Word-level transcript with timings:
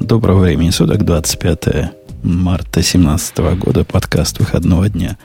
Доброго 0.00 0.40
времени 0.40 0.70
суток, 0.70 1.04
25 1.04 1.92
марта 2.22 2.66
2017 2.72 3.36
года, 3.58 3.84
подкаст 3.84 4.38
выходного 4.38 4.88
дня. 4.88 5.18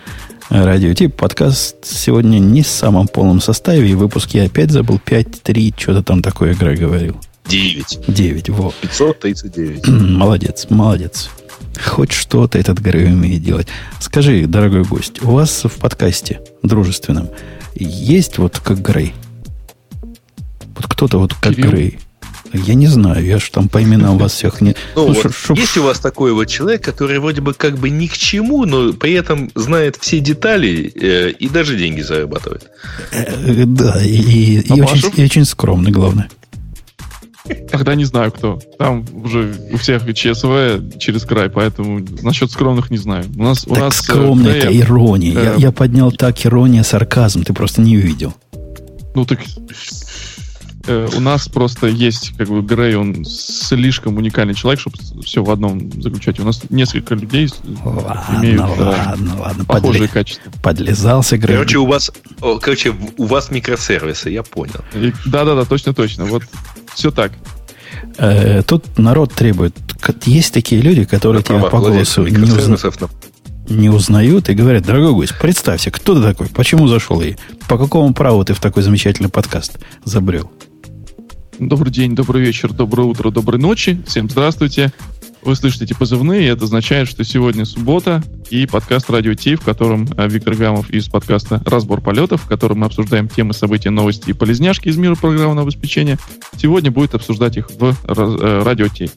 Радио 0.49 0.93
Тип, 0.93 1.15
подкаст 1.15 1.77
сегодня 1.83 2.39
не 2.39 2.61
в 2.61 2.67
самом 2.67 3.07
полном 3.07 3.39
составе, 3.39 3.89
и 3.89 3.95
выпуск 3.95 4.31
я 4.31 4.43
опять 4.43 4.71
забыл 4.71 4.99
5-3, 5.03 5.73
что-то 5.77 6.03
там 6.03 6.21
такое 6.21 6.53
игра 6.53 6.75
говорил. 6.75 7.15
9. 7.47 7.99
9, 8.09 8.49
во. 8.49 8.73
539. 8.81 9.87
Молодец, 9.87 10.67
молодец. 10.69 11.29
Хоть 11.81 12.11
что-то 12.11 12.59
этот 12.59 12.77
Грей 12.79 13.05
умеет 13.05 13.43
делать. 13.43 13.67
Скажи, 14.01 14.45
дорогой 14.45 14.83
гость, 14.83 15.23
у 15.23 15.31
вас 15.31 15.63
в 15.63 15.79
подкасте 15.79 16.41
дружественном 16.63 17.29
есть 17.75 18.37
вот 18.37 18.59
как 18.59 18.81
Грей? 18.81 19.13
Вот 20.75 20.87
кто-то 20.87 21.17
вот 21.17 21.33
как 21.33 21.55
Кирилл? 21.55 21.71
Грей. 21.71 21.99
Я 22.53 22.73
не 22.73 22.87
знаю, 22.87 23.25
я 23.25 23.37
ж 23.39 23.49
там 23.51 23.67
по 23.67 23.81
именам 23.83 24.17
вас 24.17 24.33
всех 24.33 24.61
не... 24.61 24.75
Ну, 24.95 25.07
вот, 25.07 25.21
шо- 25.23 25.29
шо- 25.31 25.53
есть 25.55 25.77
у 25.77 25.83
вас 25.83 25.99
такой 25.99 26.31
вот 26.31 26.45
человек, 26.45 26.83
который 26.83 27.19
вроде 27.19 27.41
бы 27.41 27.53
как 27.53 27.77
бы 27.77 27.89
ни 27.89 28.07
к 28.07 28.13
чему, 28.13 28.65
но 28.65 28.93
при 28.93 29.13
этом 29.13 29.49
знает 29.55 29.97
все 29.99 30.19
детали 30.19 30.91
э, 30.95 31.31
и 31.31 31.49
даже 31.49 31.75
деньги 31.77 32.01
зарабатывает. 32.01 32.69
Э, 33.11 33.65
Да, 33.65 34.01
и, 34.01 34.07
и- 34.07 34.59
и 34.73 34.81
очень, 34.81 35.11
и 35.17 35.23
очень 35.25 35.43
скромный, 35.45 35.91
главное. 35.91 36.29
Тогда 37.69 37.93
не 37.93 38.05
знаю 38.05 38.31
кто. 38.31 38.59
Там 38.79 39.05
уже 39.23 39.53
у 39.71 39.77
всех 39.77 40.01
ЧСВ 40.13 40.97
через 40.97 41.23
край, 41.25 41.49
поэтому 41.49 41.99
насчет 42.23 42.49
скромных 42.51 42.89
не 42.89 42.97
знаю. 42.97 43.25
У 43.37 43.43
нас, 43.43 43.65
у 43.67 43.73
так 43.75 43.83
нас 43.83 43.99
э, 43.99 44.03
скромная 44.03 44.53
это 44.55 44.67
Грея- 44.67 44.81
ирония. 44.81 45.33
Я, 45.33 45.53
э, 45.53 45.55
я 45.59 45.71
поднял 45.71 46.11
так 46.11 46.43
ирония, 46.45 46.83
сарказм, 46.83 47.43
ты 47.43 47.53
просто 47.53 47.81
не 47.81 47.97
увидел. 47.97 48.33
Ну 49.13 49.25
так 49.25 49.39
э, 50.87 51.09
у 51.15 51.19
нас 51.19 51.47
просто 51.47 51.87
есть 51.87 52.33
как 52.37 52.47
бы 52.47 52.61
Грей, 52.61 52.95
он 52.95 53.25
слишком 53.25 54.17
уникальный 54.17 54.53
человек, 54.53 54.79
чтобы 54.79 54.97
все 55.23 55.43
в 55.43 55.49
одном 55.51 55.91
заключать. 56.01 56.39
У 56.39 56.43
нас 56.45 56.61
несколько 56.69 57.15
людей 57.15 57.49
Ладно, 57.83 58.37
имеют 58.39 58.61
да, 58.61 58.67
ладно, 59.07 59.35
ладно. 59.39 59.65
похожие 59.65 60.03
подле- 60.07 60.13
качества. 60.13 60.51
Подлезался 60.63 61.37
Грей. 61.37 61.55
Короче, 61.57 61.77
у 61.79 61.85
вас, 61.85 62.11
о, 62.41 62.57
короче, 62.59 62.93
у 63.17 63.25
вас 63.25 63.51
микросервисы, 63.51 64.29
я 64.29 64.43
понял. 64.43 64.81
И- 64.93 65.13
Да-да-да, 65.25 65.65
точно-точно. 65.65 66.25
Вот 66.25 66.43
все 66.93 67.11
так. 67.11 67.31
Э, 68.17 68.61
тут 68.63 68.97
народ 68.97 69.33
требует. 69.33 69.75
Есть 70.25 70.53
такие 70.53 70.81
люди, 70.81 71.03
которые 71.05 71.43
тебя 71.43 71.59
по 71.59 71.79
голосу 71.79 72.25
не, 72.27 72.37
узна- 72.37 72.77
на- 72.99 73.09
не 73.73 73.89
узнают 73.89 74.49
и 74.49 74.53
говорят, 74.53 74.83
дорогой 74.85 75.13
гость, 75.13 75.33
представься, 75.39 75.89
кто 75.91 76.13
ты 76.15 76.21
такой, 76.21 76.47
почему 76.47 76.87
зашел 76.87 77.21
и 77.21 77.35
по 77.67 77.77
какому 77.77 78.13
праву 78.13 78.43
ты 78.45 78.53
в 78.53 78.59
такой 78.59 78.83
замечательный 78.83 79.29
подкаст 79.29 79.79
забрел? 80.03 80.51
Добрый 81.59 81.91
день, 81.91 82.15
добрый 82.15 82.41
вечер, 82.41 82.73
доброе 82.73 83.03
утро, 83.03 83.31
доброй 83.31 83.59
ночи. 83.59 84.01
Всем 84.05 84.29
здравствуйте. 84.29 84.91
Вы 85.41 85.55
слышите 85.55 85.85
эти 85.85 85.93
позывные, 85.93 86.43
и 86.43 86.47
это 86.47 86.65
означает, 86.65 87.07
что 87.07 87.23
сегодня 87.23 87.65
суббота 87.65 88.23
и 88.49 88.65
подкаст 88.65 89.09
«Радио 89.09 89.35
Ти», 89.35 89.55
в 89.55 89.61
котором 89.61 90.05
э, 90.17 90.27
Виктор 90.27 90.55
Гамов 90.55 90.89
из 90.89 91.07
подкаста 91.07 91.61
«Разбор 91.65 92.01
полетов», 92.01 92.41
в 92.43 92.47
котором 92.47 92.79
мы 92.79 92.87
обсуждаем 92.87 93.29
темы, 93.29 93.53
события, 93.53 93.89
новости 93.89 94.31
и 94.31 94.33
полезняшки 94.33 94.89
из 94.89 94.97
мира 94.97 95.15
программного 95.15 95.61
обеспечения, 95.61 96.17
сегодня 96.57 96.91
будет 96.91 97.15
обсуждать 97.15 97.55
их 97.55 97.69
в 97.69 97.95
э, 98.03 98.63
«Радио 98.63 98.89
Ти». 98.89 99.09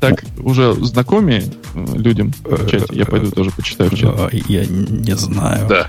Так, 0.00 0.24
уже 0.38 0.74
знакомые 0.74 1.42
э, 1.74 1.96
людям 1.96 2.32
в 2.44 2.68
чате, 2.68 2.86
я 2.92 3.04
пойду 3.04 3.32
тоже 3.32 3.50
почитаю 3.50 3.90
в 3.90 3.96
чат. 3.96 4.14
А, 4.16 4.28
Я 4.32 4.64
не 4.64 5.16
знаю. 5.16 5.66
Да. 5.68 5.88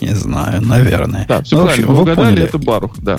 Не 0.00 0.14
знаю, 0.14 0.60
наверное. 0.62 1.24
Да, 1.28 1.42
все 1.42 1.56
Ну, 1.56 1.62
в 1.62 1.64
правильно, 1.66 1.84
общем, 1.86 1.94
вы 1.94 2.02
угадали, 2.02 2.26
поняли. 2.26 2.42
это 2.44 2.58
Барух, 2.58 2.98
да. 2.98 3.18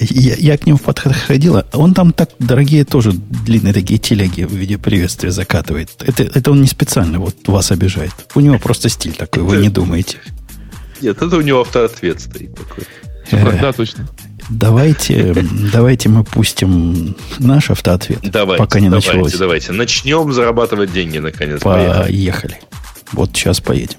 Я, 0.00 0.34
я 0.36 0.58
к 0.58 0.66
нему 0.66 0.78
подходил. 0.78 1.62
Он 1.72 1.94
там 1.94 2.12
так 2.12 2.30
дорогие 2.38 2.84
тоже 2.84 3.12
длинные 3.12 3.72
такие 3.72 3.98
телеги 3.98 4.42
в 4.44 4.52
виде 4.52 4.78
приветствия 4.78 5.30
закатывает. 5.30 5.90
Это, 6.00 6.24
это 6.24 6.50
он 6.50 6.60
не 6.60 6.66
специально 6.68 7.18
вот 7.18 7.36
вас 7.46 7.70
обижает. 7.70 8.12
У 8.34 8.40
него 8.40 8.58
просто 8.58 8.88
стиль 8.88 9.12
такой, 9.14 9.42
вы 9.42 9.56
не 9.58 9.68
думаете. 9.68 10.18
Нет, 11.00 11.20
это 11.22 11.36
у 11.36 11.40
него 11.40 11.60
автоответ 11.60 12.20
стоит 12.20 12.54
такой. 12.54 12.84
Правильно, 13.30 13.60
да, 13.62 13.72
точно. 13.72 14.08
Давайте, 14.50 15.34
давайте 15.72 16.08
мы 16.08 16.24
пустим 16.24 17.14
наш 17.38 17.70
автоответ, 17.70 18.20
Давайте, 18.30 18.64
пока 18.64 18.80
не 18.80 18.88
давайте, 18.88 19.08
началось. 19.10 19.34
давайте. 19.34 19.72
Начнем 19.72 20.32
зарабатывать 20.32 20.90
деньги, 20.92 21.18
наконец. 21.18 21.60
Поехали. 21.60 22.02
Поехали. 22.02 22.60
Вот 23.12 23.30
сейчас 23.36 23.60
поедем. 23.60 23.98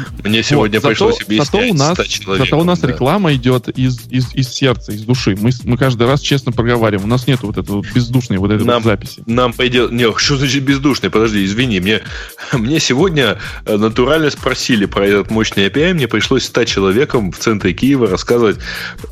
Мне 0.23 0.43
сегодня 0.43 0.79
Вот, 0.79 0.89
пришлось 0.89 1.15
зато, 1.15 1.25
объяснять 1.25 1.47
зато 1.51 1.71
у 1.71 1.73
нас, 1.73 1.93
100 1.93 2.03
человеком, 2.05 2.45
зато 2.45 2.59
у 2.59 2.63
нас 2.63 2.79
да. 2.79 2.87
реклама 2.87 3.33
идет 3.33 3.69
из, 3.69 4.07
из, 4.09 4.33
из 4.33 4.49
сердца, 4.49 4.91
из 4.91 5.01
души. 5.03 5.35
Мы, 5.39 5.51
мы 5.63 5.77
каждый 5.77 6.07
раз 6.07 6.21
честно 6.21 6.51
проговариваем. 6.51 7.05
У 7.05 7.09
нас 7.09 7.27
нет 7.27 7.39
вот 7.41 7.57
этой 7.57 7.69
вот 7.71 7.85
бездушной 7.93 8.37
вот 8.37 8.51
этой 8.51 8.65
Нам, 8.65 8.83
вот 8.83 8.89
записи. 8.89 9.23
нам 9.25 9.53
пойдет... 9.53 9.91
Не, 9.91 10.11
что 10.17 10.37
значит 10.37 10.63
бездушный? 10.63 11.09
Подожди, 11.09 11.43
извини. 11.43 11.79
Мне, 11.79 12.01
мне 12.53 12.79
сегодня 12.79 13.39
э, 13.65 13.77
натурально 13.77 14.29
спросили 14.29 14.85
про 14.85 15.05
этот 15.07 15.31
мощный 15.31 15.67
API. 15.67 15.93
Мне 15.93 16.07
пришлось 16.07 16.45
100 16.45 16.65
человеком 16.65 17.31
в 17.31 17.37
центре 17.37 17.73
Киева 17.73 18.07
рассказывать, 18.07 18.57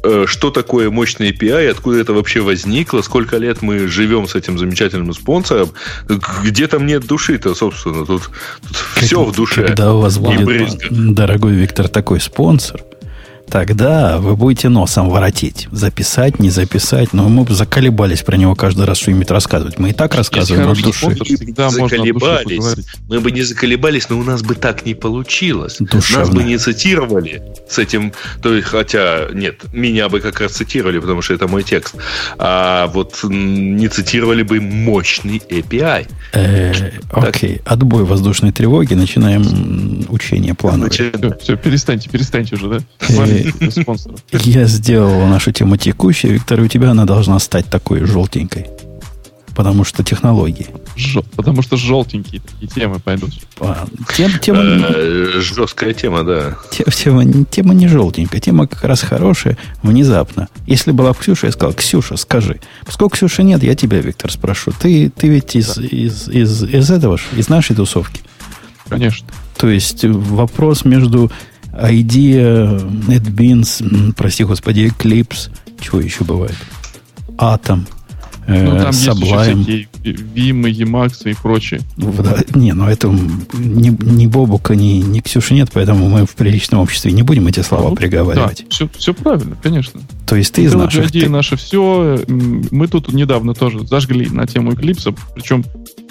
э, 0.04 0.26
что 0.28 0.52
такое 0.52 0.90
мощный 0.90 1.32
API, 1.32 1.70
откуда 1.70 1.98
это 1.98 2.14
вообще 2.14 2.42
возникло, 2.42 3.02
сколько 3.02 3.38
лет 3.38 3.62
мы 3.62 3.88
живем 3.88 4.28
с 4.28 4.36
этим 4.36 4.58
замечательным 4.58 5.14
спонсором. 5.14 5.72
Где 6.44 6.68
там 6.68 6.86
нет 6.86 7.06
души-то, 7.06 7.56
собственно. 7.56 8.06
Тут, 8.06 8.30
тут 8.68 8.78
все 8.96 9.24
в 9.24 9.36
душе. 9.36 9.68
Когда 9.68 9.94
у 9.94 10.02
вас 10.02 10.18
будет. 10.18 10.90
Дорогой 11.08 11.54
Виктор, 11.54 11.88
такой 11.88 12.20
спонсор, 12.20 12.84
тогда 13.50 14.18
вы 14.20 14.36
будете 14.36 14.70
носом 14.70 15.10
воротить. 15.10 15.68
Записать, 15.72 16.40
не 16.40 16.50
записать. 16.50 17.14
Но 17.14 17.28
мы 17.28 17.44
бы 17.44 17.54
заколебались 17.54 18.22
про 18.22 18.38
него 18.38 18.56
каждый 18.56 18.86
раз 18.86 19.00
что-нибудь 19.00 19.30
рассказывать. 19.32 19.80
Мы 19.80 19.90
и 19.90 19.94
так 19.94 20.16
рассказываем 20.16 20.70
от 20.70 20.82
души. 20.82 21.16
всегда 21.24 21.66
можно 21.66 21.88
заколебались. 21.88 22.58
поговорить. 22.58 22.86
Мы 23.10 23.20
бы 23.20 23.32
не 23.32 23.42
заколебались, 23.42 24.10
но 24.10 24.20
у 24.20 24.24
нас 24.24 24.42
бы 24.42 24.56
так 24.56 24.86
не 24.86 24.94
получилось. 24.94 25.78
Душевно. 25.80 26.26
Нас 26.26 26.36
бы 26.36 26.44
не 26.44 26.58
цитировали 26.58 27.42
с 27.68 27.78
этим, 27.80 28.14
то 28.42 28.54
есть, 28.54 28.68
хотя, 28.68 29.28
нет, 29.34 29.74
меня 29.74 30.10
бы 30.10 30.20
как 30.20 30.40
раз 30.40 30.54
цитировали, 30.54 31.00
потому 31.00 31.22
что 31.22 31.34
это 31.34 31.48
мой 31.48 31.64
текст. 31.64 31.96
А 32.38 32.88
вот 32.88 33.20
не 33.24 33.88
цитировали 33.88 34.44
бы 34.44 34.62
мощный 34.62 35.42
API. 35.50 36.08
Э, 36.34 36.92
окей, 37.12 37.62
отбой 37.66 38.04
воздушной 38.04 38.52
тревоги. 38.52 38.94
Начинаем 38.94 40.06
учение 40.10 40.54
плановое. 40.54 40.90
Все, 40.90 41.56
перестаньте, 41.56 42.10
перестаньте 42.10 42.56
уже, 42.56 42.70
да? 42.70 42.80
Спонсора. 43.72 44.16
Я 44.32 44.66
сделал 44.66 45.26
нашу 45.28 45.52
тему 45.52 45.78
текущей. 45.78 46.30
Виктор, 46.30 46.60
у 46.62 46.68
тебя 46.68 46.92
она 46.92 47.06
должна 47.06 47.40
стать 47.40 47.66
такой 47.68 48.06
желтенькой. 48.06 48.68
Потому 49.56 49.84
что 49.84 50.06
технологии. 50.06 50.68
Потому 51.36 51.62
что 51.62 51.76
желтенькие 51.76 52.40
такие 52.42 52.68
темы 52.70 53.00
пойдут. 53.00 53.32
А, 53.60 53.88
Тем, 54.16 54.32
тема, 54.40 54.62
э, 54.62 55.42
жесткая 55.42 55.94
тема, 55.94 56.24
да. 56.24 56.58
те- 56.72 56.86
тема, 56.86 57.26
тема 57.44 57.74
не 57.74 57.90
желтенькая, 57.90 58.40
тема 58.40 58.68
как 58.68 58.86
раз 58.86 59.02
хорошая, 59.02 59.58
внезапно. 59.84 60.48
Если 60.66 60.92
была 60.92 61.10
бы 61.12 61.20
Ксюша, 61.20 61.48
я 61.48 61.52
сказал, 61.52 61.74
Ксюша, 61.74 62.16
скажи. 62.16 62.62
Поскольку 62.86 63.16
Ксюши 63.16 63.44
нет, 63.44 63.62
я 63.62 63.76
тебя, 63.76 64.00
Виктор, 64.00 64.32
спрошу. 64.32 64.72
Ты, 64.72 65.10
ты 65.10 65.28
ведь 65.28 65.56
из, 65.58 65.78
из, 65.78 66.30
из, 66.30 66.64
из 66.64 66.90
этого 66.90 67.20
из 67.36 67.50
нашей 67.50 67.76
тусовки. 67.76 68.22
Конечно. 68.88 69.28
То 69.58 69.68
есть 69.68 70.06
вопрос 70.06 70.86
между 70.86 71.32
IDEA, 71.74 72.80
NetBeans, 73.08 73.84
м, 73.84 74.14
прости 74.14 74.44
господи, 74.44 74.92
Eclipse, 74.92 75.50
чего 75.80 76.02
еще 76.02 76.24
бывает? 76.24 76.56
Atom, 77.38 77.86
э, 78.48 78.64
ну, 78.64 78.78
там 78.78 78.90
Sublime. 78.90 79.60
есть 79.60 79.90
еще 80.04 81.32
и 81.32 81.34
прочее. 81.34 81.82
Да, 81.98 82.38
не, 82.56 82.74
ну 82.74 82.88
это 82.88 83.08
ни, 83.08 83.90
ни 83.90 84.28
Бобука, 84.28 84.76
ни, 84.76 85.02
ни 85.02 85.20
Ксюши 85.20 85.54
нет, 85.54 85.70
поэтому 85.74 86.10
мы 86.10 86.26
в 86.26 86.36
приличном 86.36 86.82
обществе 86.82 87.12
не 87.12 87.24
будем 87.24 87.48
эти 87.48 87.62
слова 87.62 87.90
ну, 87.90 87.96
приговаривать. 87.96 88.60
Да, 88.60 88.66
все, 88.70 88.90
все 88.98 89.14
правильно, 89.14 89.56
конечно. 89.62 90.02
То 90.26 90.36
есть 90.36 90.54
ты 90.54 90.64
из 90.64 90.74
наших... 90.74 91.12
Ты... 91.12 91.30
наше 91.30 91.56
все. 91.58 92.20
Мы 92.28 92.88
тут 92.88 93.12
недавно 93.14 93.54
тоже 93.54 93.86
зажгли 93.86 94.30
на 94.30 94.48
тему 94.48 94.72
Eclipse, 94.72 95.18
причем 95.36 95.64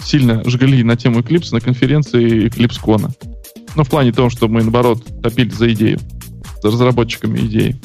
сильно 0.02 0.43
жгли 0.49 0.82
на 0.82 0.96
тему 0.96 1.20
Eclipse 1.20 1.49
на 1.52 1.60
конференции 1.60 2.46
EclipseCon. 2.46 3.10
Ну, 3.78 3.84
в 3.84 3.88
плане 3.88 4.10
того, 4.10 4.28
что 4.28 4.48
мы, 4.48 4.62
наоборот, 4.62 5.04
топили 5.22 5.50
за 5.50 5.72
идею, 5.72 6.00
за 6.64 6.72
разработчиками 6.72 7.38
идеи. 7.38 7.76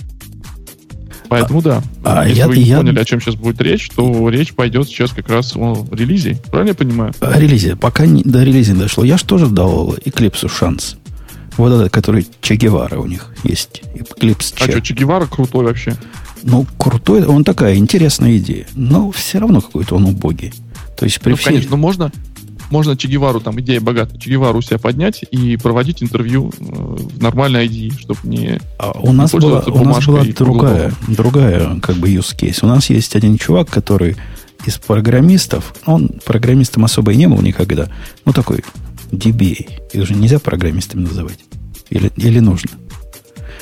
Поэтому 1.30 1.60
а, 1.60 1.62
да. 1.62 1.84
А 2.04 2.28
Если 2.28 2.40
я, 2.40 2.48
вы 2.48 2.56
я... 2.56 2.78
поняли, 2.78 2.98
о 2.98 3.06
чем 3.06 3.22
сейчас 3.22 3.36
будет 3.36 3.62
речь, 3.62 3.90
то 3.96 4.28
речь 4.30 4.56
пойдет 4.56 4.88
сейчас 4.88 5.12
как 5.12 5.30
раз 5.30 5.56
о 5.56 5.86
релизе. 5.92 6.42
Правильно 6.50 6.70
я 6.70 6.74
понимаю? 6.74 7.14
О 7.20 7.40
релизе. 7.40 7.76
Пока 7.76 8.08
не, 8.08 8.24
до 8.24 8.44
релиза 8.44 8.74
дошло. 8.74 9.04
Я 9.04 9.18
же 9.18 9.26
тоже 9.26 9.46
дал 9.46 9.94
Eclipse 9.98 10.50
шанс. 10.50 10.98
Вот 11.58 11.72
этот, 11.72 11.94
который 11.94 12.26
Че 12.42 12.56
Гевара 12.56 12.98
у 12.98 13.06
них 13.06 13.28
есть. 13.44 13.84
Eclipse 13.94 14.56
Че. 14.56 14.66
А 14.66 14.72
что, 14.72 14.82
Че 14.82 14.96
Гевара 14.96 15.28
крутой 15.28 15.66
вообще? 15.66 15.96
Ну, 16.42 16.66
крутой, 16.80 17.24
он 17.24 17.44
такая 17.44 17.76
интересная 17.76 18.36
идея. 18.38 18.66
Но 18.74 19.12
все 19.12 19.38
равно 19.38 19.62
какой-то 19.62 19.96
он 19.98 20.06
убогий. 20.06 20.54
То 20.98 21.06
есть 21.06 21.22
при 21.22 21.32
ну, 21.32 21.36
всей... 21.36 21.50
конечно, 21.50 21.76
можно, 21.76 22.12
можно 22.74 22.98
Че 22.98 23.08
Гевару, 23.08 23.40
там 23.40 23.60
идея 23.62 23.80
богата, 23.80 24.20
Че 24.20 24.32
Гевару 24.32 24.62
себя 24.62 24.80
поднять 24.80 25.24
и 25.30 25.58
проводить 25.58 26.02
интервью 26.02 26.52
э, 26.60 26.64
в 26.64 27.22
нормальной 27.22 27.68
ID, 27.68 28.00
чтобы 28.00 28.20
не 28.24 28.60
а 28.80 28.92
у 29.00 29.14
нас 29.14 29.32
была, 29.32 29.60
у 29.60 29.86
нас 29.86 30.04
была 30.06 30.24
другая, 30.24 30.92
другая 31.08 31.80
как 31.80 31.98
бы 31.98 32.10
use 32.10 32.36
case. 32.36 32.60
У 32.64 32.68
нас 32.68 32.90
есть 32.90 33.16
один 33.16 33.38
чувак, 33.38 33.70
который 33.70 34.18
из 34.66 34.80
программистов, 34.80 35.76
он 35.86 36.10
программистом 36.26 36.84
особо 36.84 37.14
и 37.14 37.16
не 37.16 37.28
был 37.28 37.42
никогда, 37.42 37.90
ну 38.26 38.34
такой 38.34 38.64
DBA. 39.12 39.70
Их 39.94 40.08
же 40.08 40.16
нельзя 40.16 40.40
программистами 40.40 41.04
называть. 41.04 41.40
Или, 41.92 42.12
или 42.16 42.40
нужно. 42.40 42.72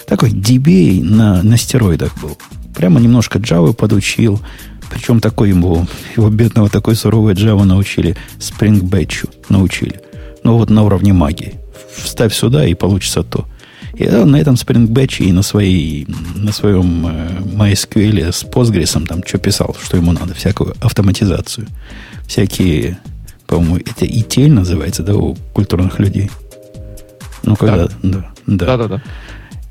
Такой 0.08 0.30
DBA 0.30 1.04
на, 1.04 1.44
на 1.44 1.58
стероидах 1.58 2.18
был. 2.22 2.38
Прямо 2.74 3.02
немножко 3.02 3.40
Java 3.40 3.74
подучил, 3.74 4.40
причем 4.92 5.20
такой 5.20 5.50
ему, 5.50 5.88
его 6.16 6.30
бедного 6.30 6.70
такой 6.70 6.96
суровой 6.96 7.34
Java 7.34 7.64
научили, 7.64 8.16
Spring 8.40 8.82
Batch 8.82 9.30
научили. 9.50 10.02
Ну 10.44 10.58
вот 10.58 10.70
на 10.70 10.84
уровне 10.84 11.14
магии. 11.14 11.56
Вставь 11.96 12.34
сюда 12.34 12.66
и 12.66 12.74
получится 12.74 13.24
то. 13.24 13.46
И 13.94 14.08
он 14.08 14.32
на 14.32 14.38
этом 14.38 14.56
Spring 14.56 14.88
Batch 14.88 15.24
и 15.24 15.32
на, 15.32 15.44
своей, 15.44 16.08
на 16.36 16.52
своем 16.52 17.08
э, 17.08 17.30
MySQL 17.42 18.32
с 18.32 18.44
Postgres 18.44 19.06
там 19.06 19.24
что 19.26 19.38
писал, 19.38 19.76
что 19.82 19.98
ему 19.98 20.12
надо, 20.12 20.34
всякую 20.34 20.76
автоматизацию. 20.82 21.68
Всякие, 22.28 22.98
по-моему, 23.48 23.78
это 23.78 24.06
ETL 24.06 24.50
называется, 24.50 25.04
да, 25.04 25.16
у 25.16 25.36
культурных 25.54 26.00
людей. 26.00 26.32
Ну, 27.44 27.56
когда... 27.56 27.88
Да, 28.02 28.32
да. 28.46 28.66
да, 28.66 28.78
да. 28.78 28.88
да. 28.88 29.02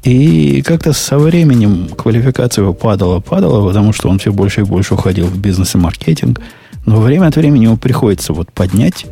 И 0.02 0.62
как-то 0.62 0.92
со 0.92 1.18
временем 1.18 1.88
квалификация 1.88 2.62
его 2.62 2.72
падала, 2.72 3.20
падала, 3.20 3.66
потому 3.66 3.92
что 3.92 4.08
он 4.08 4.18
все 4.18 4.32
больше 4.32 4.62
и 4.62 4.64
больше 4.64 4.94
уходил 4.94 5.26
в 5.26 5.38
бизнес 5.38 5.74
и 5.74 5.78
маркетинг. 5.78 6.40
Но 6.86 7.00
время 7.00 7.26
от 7.26 7.36
времени 7.36 7.64
ему 7.64 7.76
приходится 7.76 8.32
вот 8.32 8.50
поднять 8.52 9.06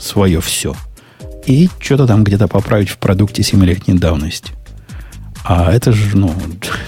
свое 0.00 0.40
все 0.40 0.74
и 1.46 1.68
что-то 1.78 2.06
там 2.06 2.24
где-то 2.24 2.48
поправить 2.48 2.88
в 2.88 2.98
продукте 2.98 3.42
7-летней 3.42 3.98
давности. 3.98 4.52
А 5.44 5.72
это 5.72 5.92
же, 5.92 6.16
ну, 6.16 6.32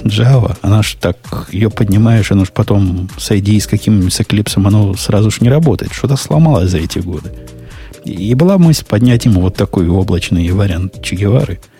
Java, 0.05 0.57
она 0.63 0.83
же 0.83 0.97
так, 0.97 1.49
ее 1.51 1.71
поднимаешь, 1.71 2.31
оно 2.31 2.45
же 2.45 2.53
потом 2.53 3.11
с 3.19 3.33
ID, 3.33 3.61
с 3.61 3.67
каким-нибудь 3.67 4.13
с 4.13 4.57
оно 4.57 4.95
сразу 4.95 5.31
же 5.31 5.39
не 5.41 5.51
работает. 5.51 5.93
Что-то 5.93 6.17
сломалось 6.17 6.71
за 6.71 6.79
эти 6.79 7.01
годы. 7.01 7.33
И 8.05 8.33
была 8.35 8.57
мысль 8.57 8.85
поднять 8.85 9.25
ему 9.25 9.41
вот 9.41 9.57
такой 9.57 9.89
облачный 9.89 10.49
вариант 10.51 11.03
Че 11.03 11.17
Гевары– 11.17 11.61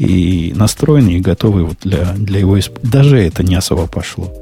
и 0.00 0.54
настроенный, 0.54 1.16
и 1.16 1.20
готовый 1.20 1.64
вот 1.64 1.76
для, 1.82 2.14
для 2.14 2.40
его 2.40 2.58
исп... 2.58 2.78
Даже 2.82 3.18
это 3.18 3.42
не 3.42 3.54
особо 3.54 3.86
пошло. 3.86 4.32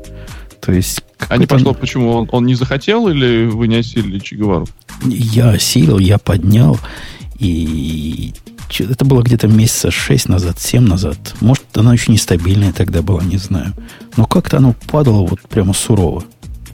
То 0.60 0.72
есть... 0.72 1.02
А 1.28 1.36
не 1.36 1.46
пошло 1.46 1.74
почему? 1.74 2.12
Он, 2.12 2.28
он 2.30 2.46
не 2.46 2.54
захотел 2.54 3.08
или 3.08 3.46
вы 3.46 3.66
не 3.66 3.76
осилили 3.76 4.20
Че 4.20 4.36
Гевару? 4.36 4.68
Я 5.04 5.50
осилил, 5.50 5.98
я 5.98 6.18
поднял. 6.18 6.78
И 7.40 8.34
это 8.78 9.04
было 9.04 9.22
где-то 9.22 9.48
месяца 9.48 9.90
6 9.90 10.28
назад, 10.28 10.60
7 10.60 10.80
назад. 10.80 11.34
Может, 11.40 11.64
она 11.74 11.92
еще 11.92 12.12
нестабильная 12.12 12.72
тогда 12.72 13.02
была, 13.02 13.24
не 13.24 13.38
знаю. 13.38 13.74
Но 14.16 14.26
как-то 14.26 14.58
оно 14.58 14.76
падало 14.86 15.26
вот 15.26 15.40
прямо 15.48 15.74
сурово 15.74 16.22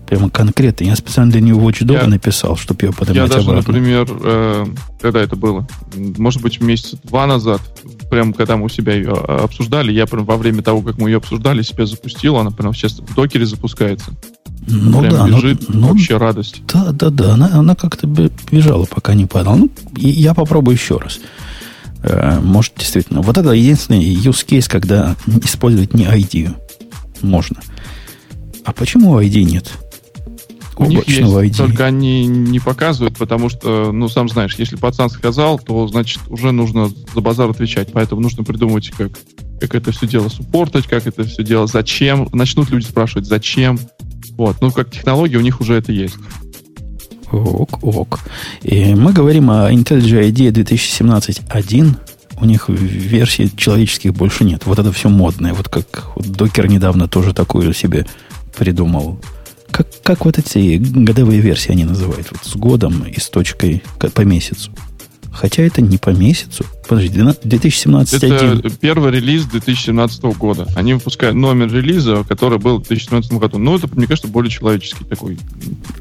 прямо 0.06 0.30
конкретно. 0.30 0.84
Я 0.84 0.96
специально 0.96 1.30
для 1.32 1.40
нее 1.40 1.54
Watch 1.54 1.82
Dog 1.82 2.02
я, 2.02 2.06
написал, 2.06 2.56
чтобы 2.56 2.86
ее 2.86 2.92
поднимать 2.92 3.16
Я 3.16 3.26
даже, 3.26 3.48
обратно. 3.50 3.72
например, 3.72 4.06
э, 4.10 4.66
когда 5.00 5.20
это 5.20 5.36
было? 5.36 5.66
Может 5.96 6.42
быть, 6.42 6.60
месяца 6.60 6.98
два 7.04 7.26
назад, 7.26 7.60
прям 8.10 8.32
когда 8.32 8.56
мы 8.56 8.66
у 8.66 8.68
себя 8.68 8.94
ее 8.94 9.12
а, 9.12 9.44
обсуждали, 9.44 9.92
я 9.92 10.06
прям 10.06 10.24
во 10.24 10.36
время 10.36 10.62
того, 10.62 10.82
как 10.82 10.98
мы 10.98 11.10
ее 11.10 11.18
обсуждали, 11.18 11.62
себя 11.62 11.86
запустил, 11.86 12.36
она 12.36 12.50
прям 12.50 12.74
сейчас 12.74 12.98
в 12.98 13.14
докере 13.14 13.46
запускается. 13.46 14.12
Ну 14.66 15.00
прям 15.00 15.12
да, 15.12 15.28
бежит, 15.28 15.68
ну, 15.68 15.88
вообще 15.88 16.16
радость. 16.16 16.62
Да, 16.72 16.92
да, 16.92 17.10
да, 17.10 17.34
она, 17.34 17.50
она 17.52 17.74
как-то 17.74 18.06
бежала, 18.06 18.86
пока 18.86 19.14
не 19.14 19.26
падала. 19.26 19.56
Ну, 19.56 19.70
я 19.96 20.32
попробую 20.32 20.76
еще 20.76 20.98
раз. 20.98 21.20
Э, 22.02 22.38
может, 22.40 22.74
действительно. 22.76 23.20
Вот 23.20 23.36
это 23.36 23.50
единственный 23.50 24.02
use 24.02 24.46
case, 24.46 24.68
когда 24.68 25.16
использовать 25.42 25.94
не 25.94 26.04
ID 26.04 26.54
можно. 27.22 27.60
А 28.64 28.72
почему 28.72 29.20
ID 29.20 29.42
нет? 29.42 29.72
У 30.76 30.86
них 30.86 31.06
есть, 31.06 31.20
ID. 31.20 31.56
только 31.56 31.86
они 31.86 32.26
не 32.26 32.58
показывают, 32.58 33.16
потому 33.16 33.48
что, 33.48 33.92
ну, 33.92 34.08
сам 34.08 34.28
знаешь, 34.28 34.56
если 34.56 34.76
пацан 34.76 35.08
сказал, 35.10 35.58
то, 35.58 35.86
значит, 35.86 36.20
уже 36.28 36.52
нужно 36.52 36.90
за 37.14 37.20
базар 37.20 37.50
отвечать. 37.50 37.92
Поэтому 37.92 38.20
нужно 38.20 38.44
придумать, 38.44 38.90
как, 38.90 39.12
как 39.60 39.74
это 39.74 39.92
все 39.92 40.06
дело 40.06 40.28
суппортать, 40.28 40.86
как 40.86 41.06
это 41.06 41.24
все 41.24 41.42
дело, 41.44 41.66
зачем. 41.66 42.28
Начнут 42.32 42.70
люди 42.70 42.84
спрашивать, 42.84 43.26
зачем. 43.26 43.78
Вот. 44.32 44.56
Ну, 44.60 44.72
как 44.72 44.90
технология 44.90 45.38
у 45.38 45.42
них 45.42 45.60
уже 45.60 45.74
это 45.74 45.92
есть. 45.92 46.16
Ок, 47.30 47.82
ок. 47.82 48.20
И 48.62 48.94
мы 48.94 49.12
говорим 49.12 49.50
о 49.50 49.70
IntelliJ 49.72 50.30
IDEA 50.30 50.50
2017.1. 50.50 51.96
У 52.40 52.44
них 52.46 52.68
версий 52.68 53.50
человеческих 53.56 54.12
больше 54.12 54.44
нет. 54.44 54.66
Вот 54.66 54.78
это 54.78 54.92
все 54.92 55.08
модное. 55.08 55.54
Вот 55.54 55.68
как 55.68 56.16
вот 56.16 56.26
Докер 56.26 56.68
недавно 56.68 57.08
тоже 57.08 57.32
такую 57.32 57.72
себе 57.74 58.06
придумал 58.56 59.20
как, 59.74 59.88
как 60.04 60.24
вот 60.24 60.38
эти 60.38 60.76
годовые 60.78 61.40
версии 61.40 61.72
они 61.72 61.84
называют? 61.84 62.28
Вот 62.30 62.44
с 62.44 62.54
годом 62.54 63.02
и 63.02 63.18
с 63.18 63.28
точкой 63.28 63.82
по 63.98 64.20
месяцу. 64.20 64.70
Хотя 65.32 65.64
это 65.64 65.82
не 65.82 65.98
по 65.98 66.10
месяцу. 66.10 66.64
Подожди, 66.88 67.08
2017 67.08 68.22
Это 68.22 68.50
1. 68.52 68.70
первый 68.80 69.10
релиз 69.10 69.46
2017 69.46 70.22
года. 70.38 70.68
Они 70.76 70.94
выпускают 70.94 71.34
номер 71.34 71.72
релиза, 71.72 72.22
который 72.28 72.60
был 72.60 72.78
в 72.78 72.86
2017 72.86 73.32
году. 73.32 73.58
Ну, 73.58 73.76
это, 73.76 73.88
мне 73.92 74.06
кажется, 74.06 74.28
более 74.28 74.48
человеческий 74.48 75.04
такой 75.04 75.38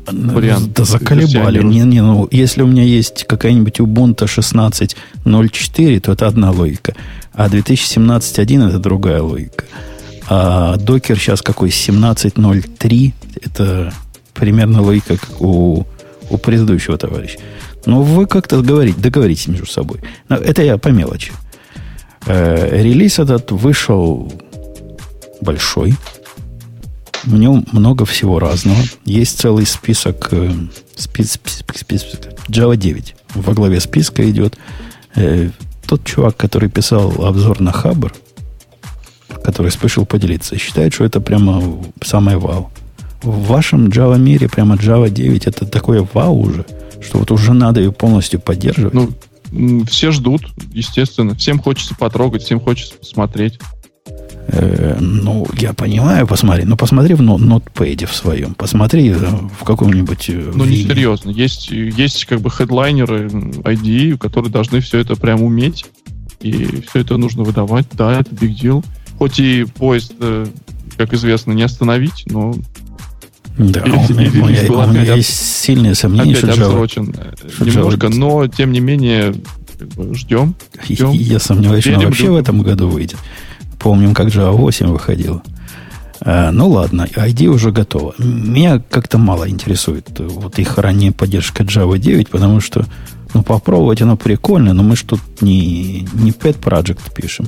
вариант. 0.06 0.74
Да 0.74 0.86
заколебали. 0.86 1.64
Не, 1.64 1.80
не, 1.80 2.04
ну, 2.04 2.28
если 2.30 2.62
у 2.62 2.68
меня 2.68 2.84
есть 2.84 3.26
какая-нибудь 3.28 3.80
Ubuntu 3.80 4.26
16.04, 4.26 6.00
то 6.00 6.12
это 6.12 6.28
одна 6.28 6.52
логика. 6.52 6.94
А 7.34 7.50
2017.1 7.50 8.70
это 8.70 8.78
другая 8.78 9.24
логика. 9.24 9.64
А 10.36 10.78
докер 10.78 11.20
сейчас 11.20 11.44
какой? 11.44 11.70
17.03. 11.70 13.14
Это 13.40 13.94
примерно 14.34 14.82
логика, 14.82 15.18
как 15.18 15.40
у, 15.40 15.86
у 16.28 16.38
предыдущего 16.40 16.98
товарища. 16.98 17.38
Но 17.86 18.02
вы 18.02 18.26
как-то 18.26 18.64
договорить, 18.64 19.00
договоритесь 19.00 19.48
между 19.48 19.68
собой. 19.68 20.00
Но 20.30 20.36
это 20.38 20.64
я 20.64 20.80
по 20.80 20.88
мелочи. 20.88 21.34
Э, 22.26 22.82
релиз 22.82 23.20
этот 23.20 23.52
вышел 23.52 24.34
большой. 25.40 25.94
В 27.26 27.38
нем 27.38 27.68
много 27.72 28.06
всего 28.06 28.40
разного. 28.40 28.82
Есть 29.06 29.40
целый 29.40 29.68
список, 29.68 30.30
э, 30.32 30.52
спис, 30.96 31.34
спис, 31.34 31.64
список 31.76 32.34
Java 32.50 32.76
9. 32.76 33.16
Во 33.36 33.54
главе 33.54 33.80
списка 33.80 34.28
идет 34.28 34.58
э, 35.14 35.52
тот 35.86 36.04
чувак, 36.06 36.38
который 36.38 36.70
писал 36.70 37.24
обзор 37.24 37.62
на 37.62 37.72
Хабр, 37.72 38.12
который 39.44 39.72
спешил 39.72 40.06
поделиться, 40.06 40.58
считает, 40.58 40.94
что 40.94 41.06
это 41.06 41.20
прямо 41.20 41.62
самое 42.02 42.38
вау. 42.38 42.72
В 43.22 43.48
вашем 43.48 43.88
Java 43.88 44.18
мире 44.18 44.50
прямо 44.50 44.76
Java 44.76 45.10
9 45.10 45.48
это 45.48 45.66
такое 45.66 46.08
вау 46.14 46.40
уже, 46.40 46.66
что 47.02 47.20
вот 47.20 47.32
уже 47.32 47.54
надо 47.54 47.80
ее 47.80 47.92
полностью 47.92 48.40
поддерживать. 48.40 48.94
Ну, 48.94 49.86
все 49.86 50.12
ждут, 50.12 50.42
естественно. 50.74 51.36
Всем 51.36 51.60
хочется 51.60 51.96
потрогать, 51.96 52.44
всем 52.44 52.60
хочется 52.60 52.96
посмотреть. 52.96 53.60
Э, 54.48 54.98
ну, 55.00 55.48
я 55.58 55.74
понимаю, 55.74 56.28
посмотри. 56.28 56.66
Ну, 56.66 56.76
посмотри 56.76 57.14
в 57.14 57.22
нотпэде 57.22 58.06
в 58.06 58.14
своем. 58.14 58.56
Посмотри 58.56 59.10
э, 59.10 59.16
в 59.16 59.64
каком-нибудь... 59.64 60.30
Э, 60.30 60.52
ну, 60.54 60.66
не 60.66 60.84
серьезно. 60.84 61.30
Есть, 61.30 61.72
есть 61.72 62.26
как 62.26 62.42
бы 62.42 62.50
хедлайнеры 62.50 63.28
ID, 63.28 64.18
которые 64.18 64.52
должны 64.52 64.82
все 64.82 65.00
это 65.00 65.16
прям 65.16 65.44
уметь. 65.44 65.86
И 66.42 66.82
все 66.90 67.00
это 67.00 67.18
нужно 67.18 67.44
выдавать. 67.44 67.88
Да, 67.94 68.20
это 68.20 68.32
big 68.32 68.60
deal. 68.60 68.86
Хоть 69.24 69.40
и 69.40 69.64
поезд, 69.64 70.12
э, 70.20 70.46
как 70.98 71.14
известно, 71.14 71.54
не 71.54 71.64
остановить, 71.64 72.26
но 72.26 72.54
Да, 73.58 73.82
у 73.86 73.88
меня, 73.88 74.30
у 74.34 74.48
меня, 74.50 74.70
у 74.70 74.92
меня 74.92 75.16
есть 75.16 75.34
сильные 75.34 75.96
сомнения, 75.96 76.36
что 76.36 76.48
Java... 76.48 76.86
Что 76.90 77.64
немножко, 77.64 78.08
Java... 78.08 78.16
но, 78.16 78.48
тем 78.48 78.74
не 78.74 78.82
менее, 78.82 79.34
ждем. 80.12 80.56
ждем 80.84 81.12
Я 81.12 81.40
сомневаюсь, 81.40 81.86
что 81.86 81.96
она 81.96 82.08
вообще 82.08 82.32
в 82.32 82.36
этом 82.36 82.64
году 82.64 82.90
выйдет. 82.90 83.18
Помним, 83.80 84.14
как 84.14 84.28
Java 84.28 84.52
8 84.52 84.88
выходила. 84.88 85.42
А, 86.20 86.52
ну 86.52 86.68
ладно, 86.68 87.08
ID 87.16 87.48
уже 87.48 87.72
готова. 87.72 88.16
Меня 88.18 88.84
как-то 88.90 89.18
мало 89.18 89.50
интересует 89.50 90.20
вот 90.20 90.60
их 90.60 90.78
ранняя 90.78 91.14
поддержка 91.14 91.64
Java 91.64 91.98
9, 91.98 92.28
потому 92.28 92.60
что 92.60 92.86
ну, 93.34 93.42
попробовать 93.42 94.02
оно 94.02 94.18
прикольно, 94.18 94.74
но 94.74 94.84
мы 94.84 94.98
же 94.98 95.06
тут 95.06 95.22
не, 95.42 96.02
не 96.12 96.32
pet 96.32 96.60
project 96.60 97.00
пишем, 97.16 97.48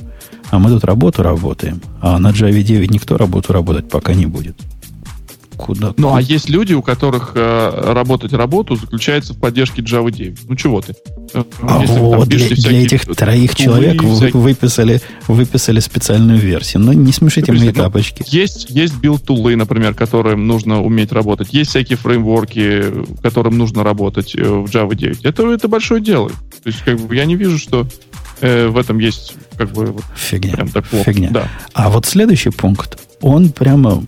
а 0.50 0.58
мы 0.58 0.70
тут 0.70 0.84
работу 0.84 1.22
работаем. 1.22 1.80
А 2.00 2.18
на 2.18 2.30
Java 2.30 2.62
9 2.62 2.90
никто 2.90 3.16
работу 3.16 3.52
работать 3.52 3.88
пока 3.88 4.14
не 4.14 4.26
будет. 4.26 4.56
Куда? 5.56 5.94
Ну, 5.96 6.14
а 6.14 6.20
есть 6.20 6.50
люди, 6.50 6.74
у 6.74 6.82
которых 6.82 7.32
э, 7.34 7.92
работать 7.92 8.32
работу 8.32 8.76
заключается 8.76 9.32
в 9.32 9.38
поддержке 9.38 9.80
Java 9.80 10.10
9. 10.10 10.48
Ну, 10.48 10.54
чего 10.54 10.82
ты? 10.82 10.94
Э, 11.32 11.44
а 11.62 11.80
Если 11.80 11.98
вот 11.98 12.28
для, 12.28 12.48
для 12.48 12.82
этих 12.82 13.06
троих 13.06 13.54
человек 13.54 14.02
всякие... 14.02 14.40
выписали, 14.40 15.00
выписали 15.28 15.80
специальную 15.80 16.38
версию. 16.38 16.82
Но 16.82 16.92
не 16.92 17.12
смешите 17.12 17.52
мои 17.52 17.68
ну, 17.68 17.72
тапочки. 17.72 18.22
Есть, 18.26 18.68
есть 18.70 18.96
build 18.96 19.23
tool 19.23 19.45
ы, 19.45 19.56
например, 19.56 19.94
которым 19.94 20.46
нужно 20.46 20.82
уметь 20.82 21.12
работать. 21.12 21.52
Есть 21.52 21.70
всякие 21.70 21.96
фреймворки, 21.96 22.84
которым 23.22 23.56
нужно 23.56 23.82
работать 23.82 24.34
э, 24.34 24.42
в 24.42 24.66
Java 24.66 24.94
9. 24.94 25.24
Это, 25.24 25.50
это 25.50 25.68
большое 25.68 26.02
дело. 26.02 26.28
То 26.28 26.66
есть, 26.66 26.82
как 26.82 27.00
бы, 27.00 27.16
я 27.16 27.24
не 27.24 27.36
вижу, 27.36 27.58
что 27.58 27.86
э, 28.40 28.68
в 28.68 28.76
этом 28.78 28.98
есть 28.98 29.34
как 29.56 29.70
бы 29.72 29.86
вот, 29.86 30.04
Фигня. 30.14 30.52
прям 30.52 30.68
так 30.68 30.86
плохо. 30.86 31.12
Фигня. 31.12 31.30
Да. 31.30 31.48
А 31.72 31.90
вот 31.90 32.06
следующий 32.06 32.50
пункт, 32.50 32.98
он 33.20 33.50
прямо 33.50 34.02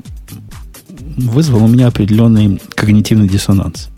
вызвал 1.16 1.64
у 1.64 1.68
меня 1.68 1.88
определенный 1.88 2.60
когнитивный 2.74 3.28
диссонанс. 3.28 3.88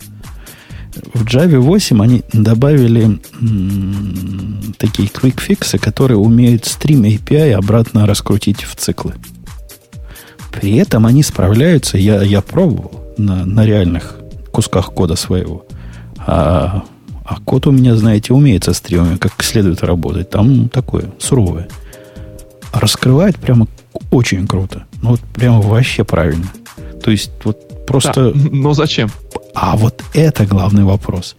В 1.13 1.23
Java 1.25 1.59
8 1.59 2.03
они 2.03 2.23
добавили 2.33 3.19
м, 3.39 4.73
такие 4.77 5.07
quick 5.09 5.43
fix 5.43 5.63
ы, 5.63 5.77
которые 5.77 6.17
умеют 6.17 6.65
stream 6.65 7.03
API 7.03 7.53
обратно 7.53 8.05
раскрутить 8.05 8.63
в 8.63 8.75
циклы. 8.75 9.13
При 10.51 10.75
этом 10.75 11.05
они 11.05 11.23
справляются, 11.23 11.97
я, 11.97 12.21
я 12.21 12.41
пробовал 12.41 13.05
на, 13.17 13.45
на 13.45 13.65
реальных 13.65 14.17
кусках 14.51 14.91
кода 14.91 15.15
своего. 15.15 15.65
А, 16.17 16.83
а 17.31 17.39
код 17.45 17.65
у 17.65 17.71
меня, 17.71 17.95
знаете, 17.95 18.33
умеет 18.33 18.65
со 18.65 18.73
стримами, 18.73 19.15
как 19.15 19.41
следует 19.41 19.83
работать. 19.83 20.29
Там 20.29 20.67
такое 20.67 21.11
суровое. 21.17 21.69
Раскрывает 22.73 23.37
прямо 23.37 23.67
очень 24.11 24.45
круто. 24.47 24.83
Ну, 25.01 25.11
вот 25.11 25.21
прямо 25.33 25.61
вообще 25.61 26.03
правильно. 26.03 26.47
То 27.01 27.09
есть 27.09 27.31
вот 27.45 27.85
просто... 27.87 28.33
Да, 28.33 28.49
но 28.51 28.73
зачем? 28.73 29.09
А 29.55 29.77
вот 29.77 30.03
это 30.13 30.45
главный 30.45 30.83
вопрос. 30.83 31.37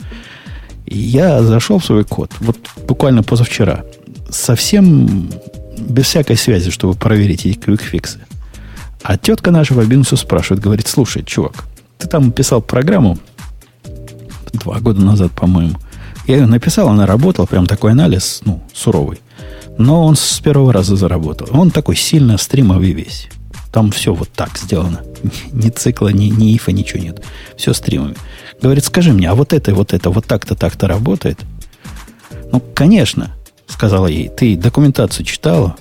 Я 0.87 1.43
зашел 1.43 1.79
в 1.79 1.85
свой 1.85 2.05
код, 2.05 2.31
вот 2.41 2.57
буквально 2.89 3.23
позавчера, 3.23 3.85
совсем 4.31 5.29
без 5.79 6.07
всякой 6.07 6.37
связи, 6.37 6.71
чтобы 6.71 6.95
проверить 6.95 7.45
эти 7.45 7.59
квикфиксы. 7.59 8.21
А 9.03 9.19
тетка 9.19 9.51
наша 9.51 9.75
по 9.75 9.85
бизнесу 9.85 10.17
спрашивает, 10.17 10.63
говорит, 10.63 10.87
слушай, 10.87 11.23
чувак, 11.23 11.65
ты 11.99 12.09
там 12.09 12.33
писал 12.33 12.63
программу 12.63 13.19
два 14.53 14.81
года 14.81 15.01
назад, 15.01 15.33
по-моему. 15.33 15.77
Я 16.27 16.37
ее 16.37 16.47
написал, 16.47 16.89
она 16.89 17.07
работала, 17.07 17.47
прям 17.47 17.67
такой 17.67 17.93
анализ, 17.93 18.43
ну, 18.45 18.63
суровый. 18.73 19.21
Но 19.79 20.05
он 20.05 20.17
с 20.17 20.41
первого 20.41 20.73
раза 20.73 20.97
заработал. 20.97 21.49
Он 21.53 21.71
такой 21.71 21.97
сильно 21.97 22.39
стримовый 22.39 22.93
весь. 22.93 23.29
Там 23.73 23.91
все 23.91 24.15
вот 24.15 24.29
так 24.31 24.59
сделано. 24.59 25.01
Ни 25.53 25.71
цикла, 25.71 26.09
ни, 26.09 26.27
ни 26.27 26.55
ифа, 26.55 26.73
ничего 26.73 27.03
нет. 27.03 27.23
Все 27.57 27.73
стримами. 27.73 28.17
Говорит, 28.61 28.85
скажи 28.85 29.13
мне, 29.13 29.29
а 29.31 29.35
вот 29.35 29.53
это, 29.53 29.75
вот 29.75 29.95
это, 29.95 30.11
вот 30.11 30.27
так-то, 30.27 30.55
так-то 30.55 30.87
работает? 30.87 31.41
Ну, 32.53 32.63
конечно, 32.75 33.35
сказала 33.67 34.07
ей. 34.07 34.29
Ты 34.29 34.57
документацию 34.57 35.25
читала? 35.25 35.77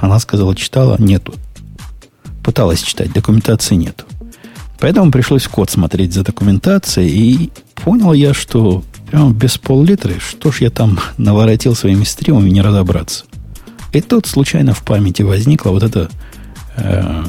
Она 0.00 0.18
сказала, 0.18 0.56
читала, 0.56 0.96
нету. 0.98 1.34
Пыталась 2.42 2.82
читать, 2.82 3.12
документации 3.12 3.74
нету. 3.74 4.04
Поэтому 4.80 5.10
пришлось 5.10 5.46
код 5.46 5.70
смотреть 5.70 6.14
за 6.14 6.24
документацией, 6.24 7.08
и 7.10 7.50
понял 7.74 8.12
я, 8.12 8.32
что 8.34 8.82
прямо 9.10 9.32
без 9.32 9.58
пол-литра, 9.58 10.14
что 10.18 10.50
ж 10.50 10.62
я 10.62 10.70
там 10.70 10.98
наворотил 11.18 11.74
своими 11.74 12.04
стримами 12.04 12.50
не 12.50 12.62
разобраться. 12.62 13.24
И 13.92 14.00
тут 14.00 14.26
случайно 14.26 14.72
в 14.72 14.82
памяти 14.84 15.22
возникла 15.22 15.70
вот 15.70 15.82
эта 15.82 16.08
э, 16.76 17.24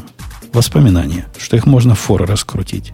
воспоминания, 0.53 1.25
что 1.37 1.57
их 1.57 1.65
можно 1.65 1.95
в 1.95 1.99
форы 1.99 2.25
раскрутить. 2.25 2.93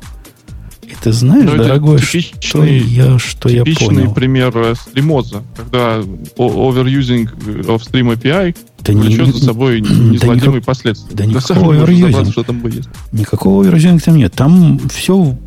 И 0.84 0.96
ты 1.02 1.12
знаешь, 1.12 1.44
Но 1.44 1.56
ну, 1.58 1.64
дорогой, 1.64 2.00
типичный, 2.00 2.42
что 2.42 2.64
я, 2.64 3.20
что 3.20 3.50
я 3.50 3.66
понял. 3.66 4.14
пример 4.14 4.58
э, 4.58 4.74
стримоза, 4.74 5.44
когда 5.56 6.00
overusing 6.38 7.30
of 7.66 7.82
stream 7.82 8.16
API 8.16 8.56
да 8.94 9.00
влечет 9.00 9.28
не, 9.28 9.32
за 9.32 9.46
собой 9.46 9.82
неизгладимые 9.82 10.62
да 10.62 10.66
последствия. 10.66 11.16
Да 11.16 11.26
никакого 11.26 11.74
оверюзинга. 11.74 12.32
Что 12.32 12.44
там 12.44 12.60
будет. 12.60 12.88
Никакого 13.12 13.64
оверюзинга 13.64 14.02
там 14.04 14.16
нет. 14.16 14.34
Там 14.34 14.80
все 14.90 15.38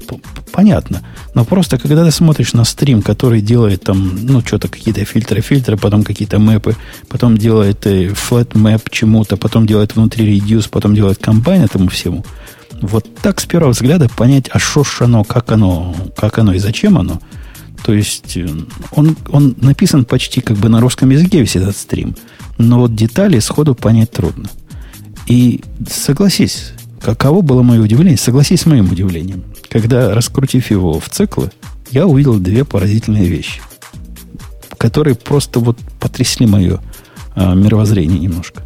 понятно. 0.52 1.02
Но 1.34 1.44
просто, 1.44 1.78
когда 1.78 2.04
ты 2.04 2.10
смотришь 2.10 2.52
на 2.52 2.64
стрим, 2.64 3.02
который 3.02 3.40
делает 3.40 3.84
там, 3.84 4.18
ну, 4.22 4.40
что-то, 4.40 4.68
какие-то 4.68 5.04
фильтры, 5.04 5.40
фильтры, 5.40 5.76
потом 5.76 6.02
какие-то 6.02 6.38
мэпы, 6.38 6.76
потом 7.08 7.36
делает 7.36 7.86
э, 7.86 8.08
flat 8.08 8.52
map 8.52 8.82
чему-то, 8.90 9.36
потом 9.36 9.66
делает 9.66 9.94
внутри 9.96 10.38
reduce, 10.38 10.68
потом 10.70 10.94
делает 10.94 11.18
комбайн 11.18 11.62
этому 11.62 11.88
всему. 11.88 12.24
Вот 12.80 13.06
так 13.22 13.40
с 13.40 13.46
первого 13.46 13.72
взгляда 13.72 14.08
понять, 14.08 14.48
а 14.50 14.58
что 14.58 14.84
ж 14.84 15.02
оно, 15.02 15.24
как 15.24 15.52
оно, 15.52 15.94
как 16.16 16.38
оно 16.38 16.54
и 16.54 16.58
зачем 16.58 16.98
оно. 16.98 17.20
То 17.84 17.94
есть 17.94 18.36
э, 18.36 18.48
он, 18.92 19.16
он 19.30 19.54
написан 19.60 20.04
почти 20.04 20.40
как 20.40 20.56
бы 20.56 20.68
на 20.68 20.80
русском 20.80 21.10
языке 21.10 21.40
весь 21.40 21.56
этот 21.56 21.76
стрим 21.76 22.14
но 22.60 22.80
вот 22.80 22.94
детали 22.94 23.38
сходу 23.38 23.74
понять 23.74 24.10
трудно. 24.10 24.48
И 25.26 25.62
согласись, 25.88 26.72
каково 27.00 27.40
было 27.40 27.62
мое 27.62 27.80
удивление, 27.80 28.18
согласись 28.18 28.62
с 28.62 28.66
моим 28.66 28.90
удивлением, 28.90 29.44
когда, 29.68 30.14
раскрутив 30.14 30.70
его 30.70 30.98
в 31.00 31.08
циклы, 31.08 31.50
я 31.90 32.06
увидел 32.06 32.38
две 32.38 32.64
поразительные 32.64 33.28
вещи, 33.28 33.62
которые 34.76 35.14
просто 35.14 35.60
вот 35.60 35.78
потрясли 35.98 36.46
мое 36.46 36.80
а, 37.34 37.54
мировоззрение 37.54 38.18
немножко. 38.18 38.62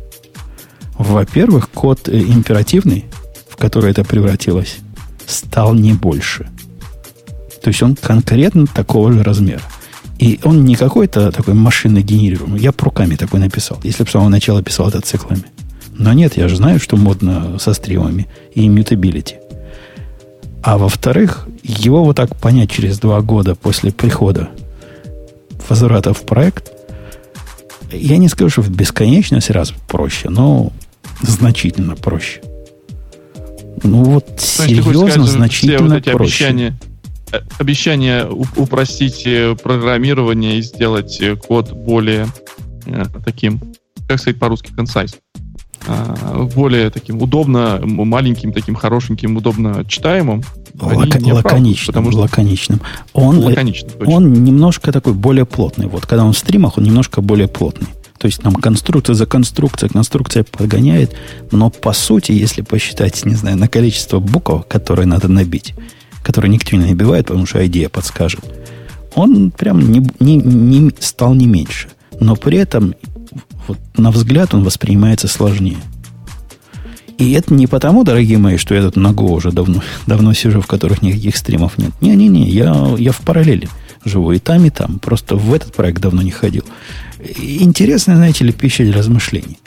Во-первых, 0.98 1.70
код 1.70 2.08
э, 2.08 2.18
императивный, 2.20 3.06
в 3.48 3.56
который 3.56 3.90
это 3.90 4.04
превратилось, 4.04 4.76
стал 5.26 5.74
не 5.74 5.92
больше. 5.92 6.48
То 7.62 7.68
есть 7.68 7.82
он 7.82 7.96
конкретно 7.96 8.66
такого 8.66 9.12
же 9.12 9.22
размера. 9.22 9.62
И 10.18 10.38
он 10.44 10.64
не 10.64 10.76
какой-то 10.76 11.32
такой 11.32 11.54
машинно 11.54 12.00
генерируемый. 12.00 12.60
Я 12.60 12.72
руками 12.76 13.16
такой 13.16 13.40
написал. 13.40 13.80
Если 13.82 14.04
бы 14.04 14.08
с 14.08 14.12
самого 14.12 14.28
начала 14.28 14.62
писал 14.62 14.88
это 14.88 15.00
циклами. 15.00 15.44
Но 15.92 16.12
нет, 16.12 16.36
я 16.36 16.48
же 16.48 16.56
знаю, 16.56 16.80
что 16.80 16.96
модно 16.96 17.58
со 17.58 17.72
стримами 17.72 18.26
и 18.54 18.68
мютабилити. 18.68 19.36
А 20.62 20.78
во-вторых, 20.78 21.46
его 21.62 22.04
вот 22.04 22.16
так 22.16 22.36
понять 22.36 22.70
через 22.70 22.98
два 22.98 23.20
года 23.20 23.54
после 23.54 23.92
прихода 23.92 24.48
возврата 25.68 26.14
в 26.14 26.22
проект, 26.22 26.72
я 27.92 28.16
не 28.16 28.28
скажу, 28.28 28.50
что 28.50 28.62
в 28.62 28.70
бесконечность 28.70 29.50
раз 29.50 29.72
проще, 29.88 30.30
но 30.30 30.72
значительно 31.22 31.96
проще. 31.96 32.40
Ну 33.82 34.02
вот 34.04 34.26
Значит, 34.38 34.84
серьезно, 34.84 35.26
значительно 35.26 35.88
вот 35.88 35.98
эти 35.98 36.10
проще. 36.10 36.46
Обещания, 36.46 36.78
обещание 37.58 38.28
упростить 38.28 39.22
э, 39.26 39.56
программирование 39.60 40.58
и 40.58 40.62
сделать 40.62 41.20
э, 41.20 41.36
код 41.36 41.72
более 41.72 42.26
э, 42.86 43.04
таким, 43.24 43.60
как 44.08 44.20
сказать 44.20 44.38
по-русски, 44.38 44.72
concise, 44.76 45.16
а, 45.86 46.48
более 46.54 46.90
таким 46.90 47.20
удобно, 47.20 47.80
маленьким, 47.82 48.52
таким 48.52 48.74
хорошеньким, 48.74 49.36
удобно 49.36 49.84
читаемым. 49.86 50.42
Лака- 50.80 51.20
лаконичным, 51.32 51.86
потому 51.86 52.10
что 52.10 52.20
лаконичным. 52.20 52.80
Он, 53.12 53.38
лаконичным, 53.38 53.92
он 54.06 54.32
немножко 54.32 54.92
такой 54.92 55.12
более 55.12 55.44
плотный. 55.44 55.86
Вот 55.86 56.06
когда 56.06 56.24
он 56.24 56.32
в 56.32 56.38
стримах, 56.38 56.78
он 56.78 56.84
немножко 56.84 57.20
более 57.20 57.48
плотный. 57.48 57.88
То 58.18 58.26
есть 58.26 58.40
там 58.40 58.54
конструкция 58.54 59.14
за 59.14 59.26
конструкцией, 59.26 59.92
конструкция 59.92 60.44
подгоняет, 60.44 61.14
но 61.50 61.68
по 61.68 61.92
сути, 61.92 62.32
если 62.32 62.62
посчитать, 62.62 63.24
не 63.26 63.34
знаю, 63.34 63.58
на 63.58 63.68
количество 63.68 64.18
букв, 64.18 64.66
которые 64.66 65.06
надо 65.06 65.28
набить, 65.28 65.74
который 66.24 66.50
никто 66.50 66.76
не 66.76 66.86
набивает, 66.86 67.26
потому 67.26 67.46
что 67.46 67.64
идея 67.66 67.88
подскажет, 67.88 68.40
он 69.14 69.52
прям 69.52 69.92
не, 69.92 70.04
не, 70.18 70.36
не, 70.36 70.90
стал 70.98 71.34
не 71.34 71.46
меньше. 71.46 71.88
Но 72.18 72.34
при 72.34 72.58
этом, 72.58 72.94
вот, 73.68 73.78
на 73.96 74.10
взгляд, 74.10 74.54
он 74.54 74.64
воспринимается 74.64 75.28
сложнее. 75.28 75.78
И 77.18 77.32
это 77.32 77.54
не 77.54 77.68
потому, 77.68 78.02
дорогие 78.02 78.38
мои, 78.38 78.56
что 78.56 78.74
я 78.74 78.82
тут 78.82 78.96
Go 78.96 79.30
уже 79.30 79.52
давно, 79.52 79.82
давно 80.06 80.32
сижу, 80.34 80.60
в 80.60 80.66
которых 80.66 81.02
никаких 81.02 81.36
стримов 81.36 81.78
нет. 81.78 81.92
Не-не-не, 82.00 82.48
я, 82.48 82.94
я 82.98 83.12
в 83.12 83.20
параллели 83.20 83.68
живу 84.04 84.32
и 84.32 84.38
там, 84.38 84.64
и 84.64 84.70
там. 84.70 84.98
Просто 84.98 85.36
в 85.36 85.52
этот 85.54 85.74
проект 85.74 86.00
давно 86.00 86.22
не 86.22 86.30
ходил. 86.30 86.64
Интересно, 87.38 88.16
знаете 88.16 88.44
ли, 88.44 88.52
пища 88.52 88.82
для 88.82 88.94
размышлений. 88.94 89.58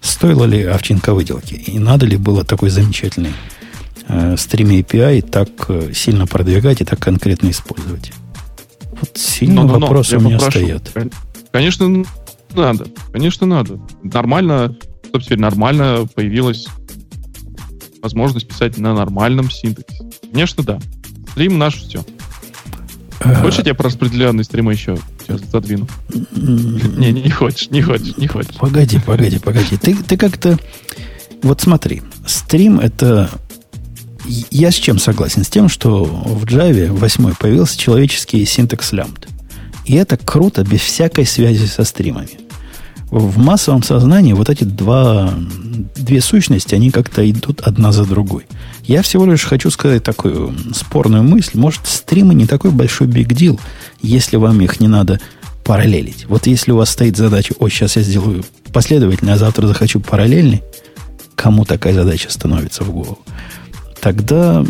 Стоило 0.00 0.44
ли 0.44 0.62
овчинка 0.62 1.14
выделки? 1.14 1.54
И 1.54 1.78
надо 1.78 2.06
ли 2.06 2.16
было 2.16 2.44
такой 2.44 2.70
замечательный 2.70 3.32
э, 4.08 4.34
Stream 4.34 4.80
API 4.80 5.22
так 5.22 5.48
э, 5.68 5.92
сильно 5.94 6.26
продвигать 6.26 6.80
и 6.80 6.84
так 6.84 6.98
конкретно 6.98 7.50
использовать? 7.50 8.12
Вот 9.00 9.10
сильно 9.14 9.62
но, 9.62 9.78
вопросы 9.78 10.14
но, 10.14 10.20
у 10.20 10.22
меня 10.24 10.38
попрошу. 10.38 10.60
стоят. 10.60 10.92
Конечно, 11.52 12.04
надо. 12.54 12.86
Конечно, 13.12 13.46
надо. 13.46 13.78
Нормально, 14.02 14.76
теперь 15.12 15.38
нормально 15.38 16.08
появилась 16.14 16.66
возможность 18.02 18.48
писать 18.48 18.78
на 18.78 18.94
нормальном 18.94 19.50
синтаксе. 19.50 20.04
Конечно, 20.30 20.62
да. 20.62 20.78
Стрим 21.32 21.58
наш 21.58 21.74
все. 21.74 22.04
Э, 23.20 23.34
хочешь, 23.36 23.58
я 23.58 23.64
тебе 23.64 23.74
про 23.74 23.86
распределенные 23.86 24.44
стримы 24.44 24.72
еще 24.72 24.98
сейчас 25.20 25.40
задвину? 25.50 25.86
Не, 26.34 27.12
не 27.12 27.30
хочешь, 27.30 27.70
не 27.70 27.82
хочешь, 27.82 28.16
не 28.16 28.26
хочешь. 28.26 28.54
Погоди, 28.58 28.98
погоди, 29.04 29.38
погоди. 29.38 29.76
Ты, 29.76 29.94
ты 29.96 30.16
как-то... 30.16 30.58
Вот 31.42 31.60
смотри, 31.60 32.02
стрим 32.26 32.78
это... 32.80 33.30
Я 34.28 34.70
с 34.70 34.74
чем 34.74 34.98
согласен? 34.98 35.44
С 35.44 35.48
тем, 35.48 35.68
что 35.68 36.04
в 36.04 36.44
Java 36.44 36.88
8 36.88 37.34
появился 37.38 37.78
человеческий 37.78 38.44
синтекс 38.44 38.92
лямбд. 38.92 39.28
И 39.84 39.94
это 39.94 40.16
круто, 40.16 40.64
без 40.64 40.80
всякой 40.80 41.26
связи 41.26 41.66
со 41.66 41.84
стримами. 41.84 42.40
В 43.10 43.38
массовом 43.38 43.84
сознании 43.84 44.32
вот 44.32 44.50
эти 44.50 44.64
два, 44.64 45.32
две 45.94 46.20
сущности, 46.20 46.74
они 46.74 46.90
как-то 46.90 47.28
идут 47.30 47.60
одна 47.60 47.92
за 47.92 48.04
другой. 48.04 48.46
Я 48.82 49.02
всего 49.02 49.26
лишь 49.26 49.44
хочу 49.44 49.70
сказать 49.70 50.02
такую 50.02 50.54
спорную 50.74 51.22
мысль. 51.22 51.52
Может, 51.54 51.86
стримы 51.86 52.34
не 52.34 52.46
такой 52.46 52.72
большой 52.72 53.06
биг 53.06 53.32
дил, 53.32 53.60
если 54.02 54.36
вам 54.36 54.60
их 54.60 54.80
не 54.80 54.88
надо 54.88 55.20
параллелить. 55.64 56.26
Вот 56.28 56.46
если 56.46 56.72
у 56.72 56.76
вас 56.76 56.90
стоит 56.90 57.16
задача, 57.16 57.54
ой, 57.58 57.70
сейчас 57.70 57.96
я 57.96 58.02
сделаю 58.02 58.44
последовательно, 58.72 59.34
а 59.34 59.38
завтра 59.38 59.68
захочу 59.68 60.00
параллельный, 60.00 60.62
кому 61.36 61.64
такая 61.64 61.94
задача 61.94 62.30
становится 62.30 62.82
в 62.82 62.90
голову, 62.90 63.18
тогда 64.06 64.64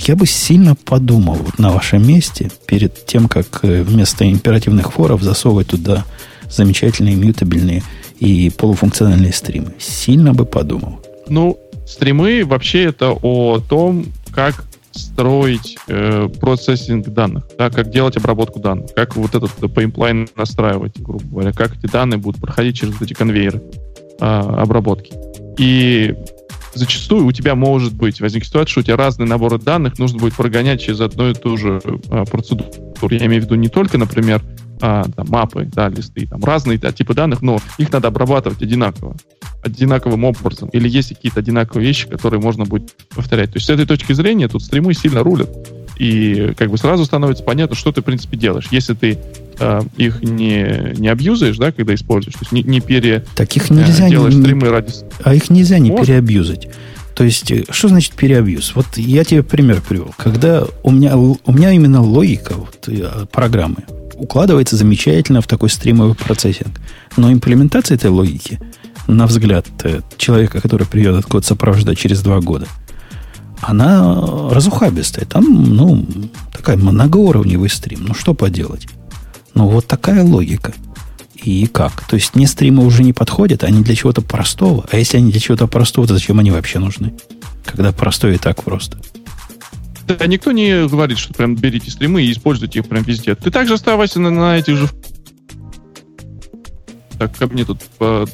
я 0.00 0.16
бы 0.16 0.26
сильно 0.26 0.74
подумал 0.74 1.38
на 1.58 1.70
вашем 1.70 2.04
месте 2.04 2.50
перед 2.66 3.06
тем, 3.06 3.28
как 3.28 3.60
э, 3.62 3.82
вместо 3.82 4.28
императивных 4.28 4.94
форов 4.94 5.22
засовывать 5.22 5.68
туда 5.68 6.04
замечательные 6.50 7.14
мьютабельные 7.14 7.84
и 8.18 8.50
полуфункциональные 8.50 9.32
стримы. 9.32 9.74
Сильно 9.78 10.34
бы 10.34 10.44
подумал. 10.44 10.98
Ну, 11.28 11.56
стримы 11.86 12.44
вообще 12.44 12.86
это 12.86 13.12
о 13.12 13.60
том, 13.60 14.06
как 14.34 14.64
строить 14.90 15.78
э, 15.86 16.28
процессинг 16.40 17.10
данных, 17.10 17.44
да, 17.56 17.70
как 17.70 17.92
делать 17.92 18.16
обработку 18.16 18.58
данных, 18.58 18.92
как 18.96 19.14
вот 19.14 19.36
этот 19.36 19.52
pipeline 19.72 20.28
настраивать, 20.34 21.00
грубо 21.00 21.24
говоря, 21.26 21.52
как 21.52 21.76
эти 21.76 21.88
данные 21.88 22.18
будут 22.18 22.40
проходить 22.40 22.78
через 22.78 23.00
эти 23.00 23.12
конвейеры 23.12 23.62
э, 24.20 24.24
обработки. 24.26 25.12
И 25.58 26.16
зачастую 26.74 27.26
у 27.26 27.32
тебя 27.32 27.54
может 27.54 27.94
быть 27.94 28.20
возникнет 28.20 28.48
ситуация, 28.48 28.70
что 28.70 28.80
у 28.80 28.82
тебя 28.84 28.96
разные 28.96 29.28
наборы 29.28 29.58
данных 29.58 29.98
нужно 29.98 30.18
будет 30.18 30.34
прогонять 30.34 30.80
через 30.80 31.00
одну 31.00 31.30
и 31.30 31.34
ту 31.34 31.56
же 31.56 31.80
э, 31.84 32.24
процедуру. 32.30 32.70
Я 33.10 33.26
имею 33.26 33.42
в 33.42 33.44
виду 33.46 33.54
не 33.54 33.68
только, 33.68 33.98
например, 33.98 34.42
а, 34.82 35.04
там, 35.14 35.26
мапы, 35.28 35.68
да, 35.72 35.88
листы, 35.88 36.26
там 36.26 36.42
разные 36.42 36.78
да, 36.78 36.90
типы 36.92 37.12
данных, 37.12 37.42
но 37.42 37.58
их 37.76 37.92
надо 37.92 38.08
обрабатывать 38.08 38.62
одинаково, 38.62 39.14
одинаковым 39.62 40.24
образом. 40.24 40.70
Или 40.70 40.88
есть 40.88 41.10
какие-то 41.10 41.40
одинаковые 41.40 41.86
вещи, 41.86 42.08
которые 42.08 42.40
можно 42.40 42.64
будет 42.64 42.96
повторять. 43.14 43.52
То 43.52 43.56
есть 43.56 43.66
с 43.66 43.70
этой 43.70 43.86
точки 43.86 44.14
зрения 44.14 44.48
тут 44.48 44.62
стримы 44.62 44.94
сильно 44.94 45.22
рулят. 45.22 45.50
И 46.00 46.54
как 46.56 46.70
бы 46.70 46.78
сразу 46.78 47.04
становится 47.04 47.44
понятно, 47.44 47.76
что 47.76 47.92
ты, 47.92 48.00
в 48.00 48.04
принципе, 48.04 48.38
делаешь. 48.38 48.68
Если 48.70 48.94
ты 48.94 49.18
э, 49.58 49.82
их 49.98 50.22
не, 50.22 50.94
не 50.96 51.08
абьюзаешь, 51.08 51.58
да, 51.58 51.72
когда 51.72 51.94
используешь, 51.94 52.32
то 52.32 52.40
есть 52.40 52.52
не, 52.52 52.62
не 52.62 52.80
пере... 52.80 53.22
Таких 53.34 53.68
нельзя... 53.68 54.06
Э, 54.06 54.10
делаешь 54.10 54.32
не, 54.32 54.40
стримы 54.40 54.70
ради... 54.70 54.94
А 55.22 55.34
их 55.34 55.50
нельзя 55.50 55.78
не 55.78 55.90
Можно? 55.90 56.06
переабьюзать. 56.06 56.68
То 57.14 57.24
есть, 57.24 57.50
э, 57.50 57.64
что 57.68 57.88
значит 57.88 58.14
переабьюз? 58.14 58.74
Вот 58.76 58.86
я 58.96 59.24
тебе 59.24 59.42
пример 59.42 59.82
привел. 59.86 60.14
Когда 60.16 60.64
у 60.82 60.90
меня, 60.90 61.18
у 61.18 61.52
меня 61.52 61.72
именно 61.72 62.00
логика 62.00 62.54
вот, 62.54 62.88
э, 62.88 63.26
программы 63.30 63.84
укладывается 64.14 64.76
замечательно 64.76 65.42
в 65.42 65.46
такой 65.46 65.68
стримовый 65.68 66.14
процессинг. 66.14 66.80
Но 67.18 67.30
имплементация 67.30 67.96
этой 67.96 68.08
логики, 68.08 68.58
на 69.06 69.26
взгляд 69.26 69.66
э, 69.84 70.00
человека, 70.16 70.62
который 70.62 70.86
придет 70.86 71.18
этот 71.18 71.30
код 71.30 71.44
сопровождать 71.44 71.98
через 71.98 72.22
два 72.22 72.40
года, 72.40 72.66
она 73.60 74.50
разухабистая. 74.50 75.24
Там, 75.24 75.44
ну, 75.74 76.06
такая 76.52 76.76
многоуровневый 76.76 77.68
стрим. 77.68 78.04
Ну, 78.08 78.14
что 78.14 78.34
поделать? 78.34 78.86
Ну, 79.54 79.68
вот 79.68 79.86
такая 79.86 80.24
логика. 80.24 80.72
И 81.34 81.66
как? 81.66 82.04
То 82.06 82.16
есть, 82.16 82.34
мне 82.34 82.46
стримы 82.46 82.84
уже 82.84 83.02
не 83.02 83.12
подходят, 83.12 83.64
они 83.64 83.82
для 83.82 83.94
чего-то 83.94 84.22
простого. 84.22 84.84
А 84.90 84.96
если 84.96 85.16
они 85.16 85.30
для 85.30 85.40
чего-то 85.40 85.66
простого, 85.66 86.06
то 86.06 86.14
зачем 86.14 86.38
они 86.38 86.50
вообще 86.50 86.78
нужны? 86.78 87.14
Когда 87.64 87.92
простое 87.92 88.34
и 88.34 88.38
так 88.38 88.62
просто. 88.62 88.98
Да, 90.06 90.26
никто 90.26 90.52
не 90.52 90.86
говорит, 90.88 91.18
что 91.18 91.32
прям 91.32 91.54
берите 91.54 91.90
стримы 91.90 92.22
и 92.22 92.32
используйте 92.32 92.80
их 92.80 92.88
прям 92.88 93.04
везде. 93.04 93.34
Ты 93.34 93.50
также 93.50 93.74
оставайся 93.74 94.20
на, 94.20 94.30
на 94.30 94.56
этих 94.58 94.76
же... 94.76 94.88
Так, 97.18 97.36
ко 97.36 97.46
мне 97.46 97.64
тут 97.64 97.80
э, 98.00 98.26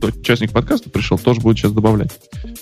новый 0.00 0.20
участник 0.20 0.52
подкаста 0.52 0.90
пришел, 0.90 1.18
тоже 1.18 1.40
будет 1.40 1.58
сейчас 1.58 1.72
добавлять. 1.72 2.10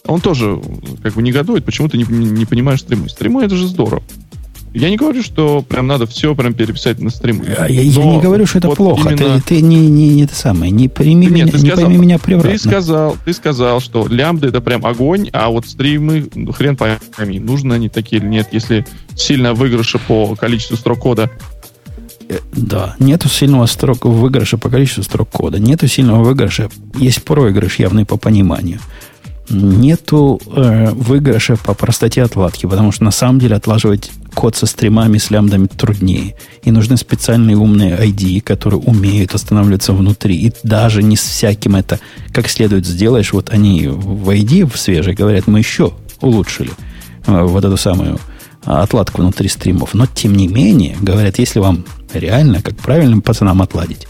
Он 0.06 0.20
тоже 0.20 0.60
как 1.02 1.14
бы 1.14 1.22
негодует, 1.22 1.64
почему 1.64 1.88
ты 1.88 1.98
не, 1.98 2.04
не, 2.04 2.44
понимаешь 2.44 2.80
стримы. 2.80 3.08
Стримы 3.08 3.44
это 3.44 3.56
же 3.56 3.66
здорово. 3.66 4.02
Я 4.74 4.90
не 4.90 4.96
говорю, 4.96 5.22
что 5.22 5.62
прям 5.62 5.86
надо 5.86 6.06
все 6.06 6.34
прям 6.34 6.52
переписать 6.52 7.00
на 7.00 7.08
стрим. 7.08 7.42
Я, 7.42 7.66
я, 7.66 7.80
я 7.80 8.04
не 8.04 8.20
говорю, 8.20 8.44
что 8.46 8.58
это 8.58 8.68
вот 8.68 8.76
плохо. 8.76 9.10
Именно... 9.10 9.40
Ты, 9.40 9.56
ты 9.56 9.60
не, 9.62 9.88
не, 9.88 10.10
не 10.10 10.24
это 10.24 10.34
самое. 10.34 10.70
Не 10.70 10.88
прими 10.88 11.26
Нет, 11.26 11.30
меня, 11.30 11.46
ты 11.46 11.58
сказал, 11.58 11.76
не 11.76 11.84
пойми 11.84 11.96
меня 11.96 12.18
превратно. 12.18 12.52
Ты 12.52 12.58
сказал, 12.58 13.16
ты 13.24 13.32
сказал, 13.32 13.80
что 13.80 14.06
лямбда 14.06 14.48
это 14.48 14.60
прям 14.60 14.84
огонь, 14.84 15.30
а 15.32 15.48
вот 15.48 15.66
стримы, 15.66 16.28
ну, 16.34 16.52
хрен 16.52 16.76
пойми, 16.76 17.40
нужны 17.40 17.74
они 17.74 17.88
такие 17.88 18.20
или 18.20 18.28
нет, 18.28 18.48
если 18.52 18.86
сильно 19.16 19.54
выигрыша 19.54 19.98
по 19.98 20.36
количеству 20.36 20.76
строк 20.76 20.98
кода 20.98 21.30
да, 22.52 22.96
нету 22.98 23.28
сильного 23.28 23.66
строк 23.66 24.04
выигрыша 24.04 24.58
по 24.58 24.68
количеству 24.68 25.02
строк 25.02 25.30
кода. 25.30 25.58
Нету 25.58 25.88
сильного 25.88 26.22
выигрыша. 26.22 26.68
Есть 26.96 27.24
проигрыш 27.24 27.78
явный 27.78 28.04
по 28.04 28.16
пониманию 28.16 28.80
нету 29.50 30.40
э, 30.54 30.90
выигрыша 30.90 31.56
по 31.56 31.74
простоте 31.74 32.22
отладки, 32.22 32.66
потому 32.66 32.92
что 32.92 33.04
на 33.04 33.10
самом 33.10 33.38
деле 33.38 33.56
отлаживать 33.56 34.10
код 34.34 34.56
со 34.56 34.66
стримами, 34.66 35.18
с 35.18 35.30
лямбдами 35.30 35.66
труднее. 35.66 36.36
И 36.62 36.70
нужны 36.70 36.96
специальные 36.96 37.56
умные 37.56 37.96
ID, 37.96 38.40
которые 38.40 38.80
умеют 38.80 39.34
останавливаться 39.34 39.92
внутри. 39.92 40.36
И 40.36 40.52
даже 40.62 41.02
не 41.02 41.16
с 41.16 41.22
всяким 41.22 41.76
это 41.76 41.98
как 42.32 42.48
следует 42.48 42.86
сделаешь. 42.86 43.32
Вот 43.32 43.50
они 43.50 43.88
в 43.88 44.28
ID 44.30 44.70
в 44.70 44.78
свежей 44.78 45.14
говорят, 45.14 45.46
мы 45.46 45.60
еще 45.60 45.92
улучшили 46.20 46.70
э, 47.26 47.42
вот 47.42 47.64
эту 47.64 47.76
самую 47.76 48.18
отладку 48.68 49.22
внутри 49.22 49.48
стримов. 49.48 49.94
Но 49.94 50.06
тем 50.06 50.34
не 50.34 50.46
менее, 50.46 50.96
говорят, 51.00 51.38
если 51.38 51.58
вам 51.58 51.84
реально, 52.12 52.62
как 52.62 52.76
правильным 52.76 53.22
пацанам 53.22 53.62
отладить, 53.62 54.06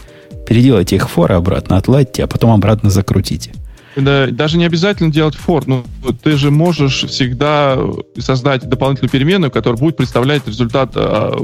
переделайте 0.47 0.97
их 0.97 1.09
форы 1.09 1.35
обратно, 1.35 1.77
отладьте, 1.77 2.23
а 2.23 2.27
потом 2.27 2.51
обратно 2.51 2.89
закрутите. 2.89 3.53
Да, 3.95 4.27
даже 4.27 4.57
не 4.57 4.65
обязательно 4.65 5.11
делать 5.11 5.35
for. 5.35 5.63
Ну, 5.65 5.83
ты 6.23 6.37
же 6.37 6.51
можешь 6.51 7.05
всегда 7.05 7.77
создать 8.17 8.67
дополнительную 8.67 9.11
переменную, 9.11 9.51
которая 9.51 9.79
будет 9.79 9.97
представлять 9.97 10.47
результат 10.47 10.91
а, 10.95 11.35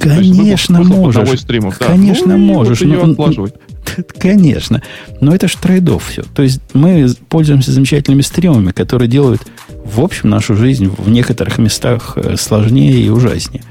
Конечно, 0.00 0.78
есть, 0.78 0.88
можешь. 0.88 1.40
стримов. 1.40 1.78
Конечно, 1.78 2.28
да. 2.28 2.36
ну, 2.36 2.44
можешь. 2.44 2.80
Вот 2.80 2.88
ее 2.88 3.04
но, 3.06 3.48
Конечно. 4.18 4.82
Но 5.20 5.34
это 5.34 5.48
же 5.48 5.56
трейдов 5.56 6.06
все. 6.08 6.22
То 6.22 6.42
есть 6.42 6.60
мы 6.72 7.08
пользуемся 7.28 7.72
замечательными 7.72 8.22
стримами, 8.22 8.72
которые 8.72 9.08
делают, 9.08 9.42
в 9.84 10.00
общем, 10.00 10.30
нашу 10.30 10.56
жизнь 10.56 10.88
в 10.88 11.08
некоторых 11.08 11.58
местах 11.58 12.16
э, 12.16 12.36
сложнее 12.36 13.00
и 13.00 13.08
ужаснее. 13.08 13.62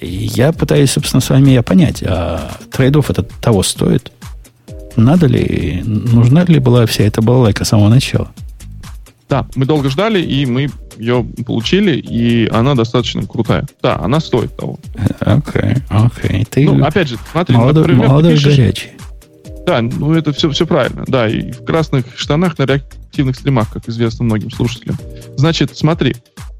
И 0.00 0.06
я 0.06 0.52
пытаюсь, 0.52 0.92
собственно, 0.92 1.20
с 1.20 1.28
вами 1.28 1.50
я 1.50 1.62
понять, 1.62 2.02
а 2.02 2.52
трейдов 2.72 3.10
это 3.10 3.22
того 3.22 3.62
стоит? 3.62 4.12
Надо 4.96 5.26
ли, 5.26 5.82
нужна 5.84 6.44
ли 6.44 6.58
была 6.58 6.86
вся 6.86 7.04
эта 7.04 7.22
балалайка 7.22 7.64
с 7.64 7.68
самого 7.68 7.88
начала? 7.88 8.30
Да, 9.28 9.46
мы 9.54 9.64
долго 9.64 9.88
ждали, 9.90 10.20
и 10.20 10.44
мы 10.44 10.68
ее 10.98 11.24
получили, 11.46 11.96
и 11.96 12.48
она 12.48 12.74
достаточно 12.74 13.24
крутая. 13.24 13.64
Да, 13.80 13.96
она 13.96 14.18
стоит 14.18 14.56
того. 14.56 14.78
Окей, 15.20 15.62
okay, 15.62 15.82
окей. 15.88 16.40
Okay. 16.42 16.48
Ты 16.50 16.64
ну, 16.64 16.84
опять 16.84 17.08
же, 17.08 17.16
смотри, 17.30 17.56
молодой, 17.56 17.84
например, 17.84 18.08
молодой 18.08 18.32
пишешь, 18.32 18.56
горячий. 18.56 18.88
Да, 19.66 19.82
ну 19.82 20.14
это 20.14 20.32
все, 20.32 20.50
все 20.50 20.66
правильно. 20.66 21.04
Да, 21.06 21.28
и 21.28 21.52
в 21.52 21.64
красных 21.64 22.04
штанах 22.16 22.58
на 22.58 22.64
реактивных 22.64 23.36
стримах, 23.36 23.72
как 23.72 23.88
известно 23.88 24.24
многим 24.24 24.50
слушателям. 24.50 24.96
Значит, 25.36 25.76
смотри, 25.76 26.16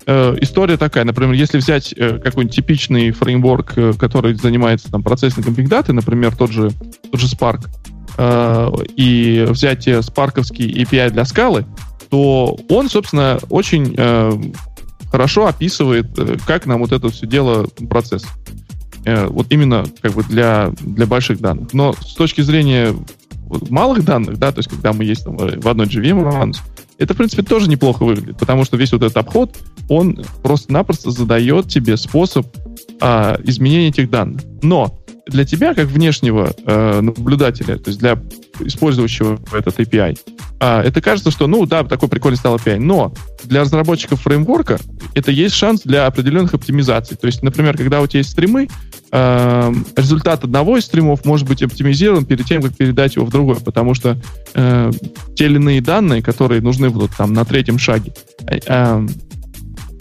э, 0.07 0.37
история 0.41 0.77
такая, 0.77 1.05
например, 1.05 1.35
если 1.35 1.59
взять 1.59 1.93
э, 1.97 2.19
какой-нибудь 2.19 2.55
типичный 2.55 3.11
фреймворк, 3.11 3.73
э, 3.77 3.93
который 3.99 4.35
занимается 4.35 4.93
там 4.93 5.03
процессингом 5.03 5.55
data, 5.55 5.93
например, 5.93 6.37
тот 6.37 6.53
же, 6.53 6.71
тот 7.11 7.21
же 7.21 7.27
Spark, 7.27 7.67
э, 8.21 8.71
и 8.97 9.47
взять 9.49 9.89
спарковский 10.05 10.83
API 10.83 11.11
для 11.11 11.25
скалы, 11.25 11.65
то 12.11 12.59
он, 12.69 12.89
собственно, 12.91 13.39
очень 13.49 13.95
э, 13.97 14.33
хорошо 15.11 15.47
описывает, 15.47 16.07
э, 16.19 16.37
как 16.45 16.67
нам 16.67 16.81
вот 16.81 16.93
это 16.93 17.09
все 17.09 17.27
дело 17.27 17.69
процесс. 17.89 18.27
Э, 19.05 19.27
вот 19.29 19.47
именно 19.51 19.85
как 20.03 20.13
бы 20.13 20.25
для, 20.25 20.73
для 20.81 21.07
больших 21.07 21.41
данных. 21.41 21.73
Но 21.73 21.95
с 21.95 22.15
точки 22.15 22.41
зрения 22.43 22.95
малых 23.69 24.05
данных, 24.05 24.39
да, 24.39 24.53
то 24.53 24.59
есть 24.59 24.69
когда 24.69 24.93
мы 24.93 25.05
есть 25.05 25.25
там, 25.25 25.37
в 25.37 25.69
одной 25.69 25.87
JVM 25.87 26.55
Это, 26.99 27.15
в 27.15 27.17
принципе, 27.17 27.43
тоже 27.43 27.69
неплохо 27.69 28.05
выглядит, 28.05 28.39
потому 28.39 28.65
что 28.65 28.77
весь 28.77 28.93
вот 28.93 29.03
этот 29.03 29.17
обход, 29.17 29.57
он 29.89 30.23
просто-напросто 30.43 31.11
задает 31.11 31.69
тебе 31.69 31.97
способ 31.97 32.47
а, 33.01 33.41
изменения 33.43 33.89
этих 33.89 34.11
данных. 34.11 34.43
Но 34.63 35.00
для 35.31 35.45
тебя, 35.45 35.75
как 35.75 35.87
внешнего 35.87 36.53
э, 36.65 37.01
наблюдателя, 37.01 37.77
то 37.77 37.89
есть 37.89 38.01
для 38.01 38.21
использующего 38.61 39.41
этот 39.53 39.79
API, 39.79 40.19
а, 40.59 40.83
это 40.83 41.01
кажется, 41.01 41.31
что, 41.31 41.47
ну 41.47 41.65
да, 41.65 41.85
такой 41.85 42.09
прикольный 42.09 42.37
стал 42.37 42.57
API, 42.57 42.79
но 42.79 43.15
для 43.45 43.63
разработчиков 43.63 44.21
фреймворка 44.21 44.79
это 45.15 45.31
есть 45.31 45.55
шанс 45.55 45.83
для 45.83 46.07
определенных 46.07 46.53
оптимизаций. 46.53 47.17
То 47.17 47.27
есть, 47.27 47.43
например, 47.43 47.77
когда 47.77 48.03
у 48.03 48.07
тебя 48.07 48.19
есть 48.19 48.31
стримы, 48.31 48.69
э, 49.11 49.73
результат 49.97 50.45
одного 50.45 50.77
из 50.77 50.85
стримов 50.85 51.25
может 51.25 51.49
быть 51.49 51.63
оптимизирован 51.63 52.27
перед 52.27 52.45
тем, 52.45 52.61
как 52.61 52.77
передать 52.77 53.17
его 53.17 53.25
в 53.25 53.31
другой, 53.31 53.57
потому 53.57 53.95
что 53.95 54.19
э, 54.55 54.91
те 55.35 55.47
или 55.47 55.57
иные 55.57 55.81
данные, 55.81 56.23
которые 56.23 56.61
нужны 56.61 56.91
будут 56.91 57.13
там 57.17 57.33
на 57.33 57.45
третьем 57.45 57.79
шаге, 57.79 58.13
э, 58.47 58.59
э, 58.67 59.07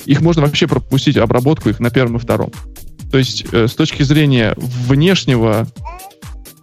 их 0.05 0.21
можно 0.21 0.41
вообще 0.41 0.67
пропустить 0.67 1.17
обработку 1.17 1.69
их 1.69 1.79
на 1.79 1.89
первом 1.89 2.17
и 2.17 2.19
втором. 2.19 2.51
То 3.11 3.17
есть 3.17 3.45
э, 3.51 3.67
с 3.67 3.73
точки 3.73 4.03
зрения 4.03 4.53
внешнего 4.57 5.67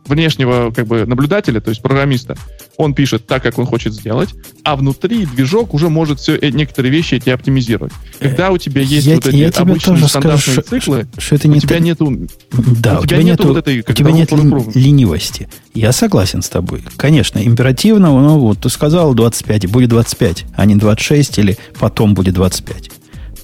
внешнего 0.06 0.70
как 0.70 0.86
бы 0.86 1.04
наблюдателя, 1.04 1.60
то 1.60 1.70
есть 1.70 1.82
программиста, 1.82 2.36
он 2.76 2.94
пишет 2.94 3.26
так, 3.26 3.42
как 3.42 3.58
он 3.58 3.66
хочет 3.66 3.92
сделать, 3.92 4.30
а 4.62 4.76
внутри 4.76 5.26
движок 5.26 5.74
уже 5.74 5.88
может 5.88 6.20
все 6.20 6.36
э, 6.36 6.50
некоторые 6.50 6.92
вещи 6.92 7.14
эти 7.14 7.30
оптимизировать. 7.30 7.92
Когда 8.20 8.50
у 8.50 8.58
тебя 8.58 8.82
есть 8.82 9.06
я, 9.06 9.16
вот 9.16 9.26
эти 9.26 9.36
я 9.36 9.48
обычные 9.48 10.06
стандартные 10.08 10.38
скажу, 10.38 10.62
циклы, 10.62 11.06
что 11.18 11.34
это 11.34 11.48
у 11.48 11.50
не 11.50 11.60
тебя 11.60 11.76
ты- 11.78 11.82
нету 11.82 12.28
Да, 12.52 13.00
у 13.00 13.06
тебя 13.06 13.22
нету 13.22 13.48
вот 13.48 13.56
этой, 13.56 13.80
у 13.80 13.92
тебя 13.92 14.12
нет 14.12 14.28
полукруга. 14.28 14.70
ленивости. 14.74 15.48
Я 15.74 15.92
согласен 15.92 16.42
с 16.42 16.48
тобой. 16.48 16.84
Конечно, 16.96 17.38
императивно, 17.44 18.08
ну 18.10 18.38
вот 18.38 18.60
ты 18.60 18.68
сказал 18.68 19.14
25, 19.14 19.64
и 19.64 19.66
будет 19.66 19.88
25, 19.90 20.44
а 20.54 20.66
не 20.66 20.76
26, 20.76 21.38
или 21.38 21.58
потом 21.78 22.14
будет 22.14 22.34
25. 22.34 22.90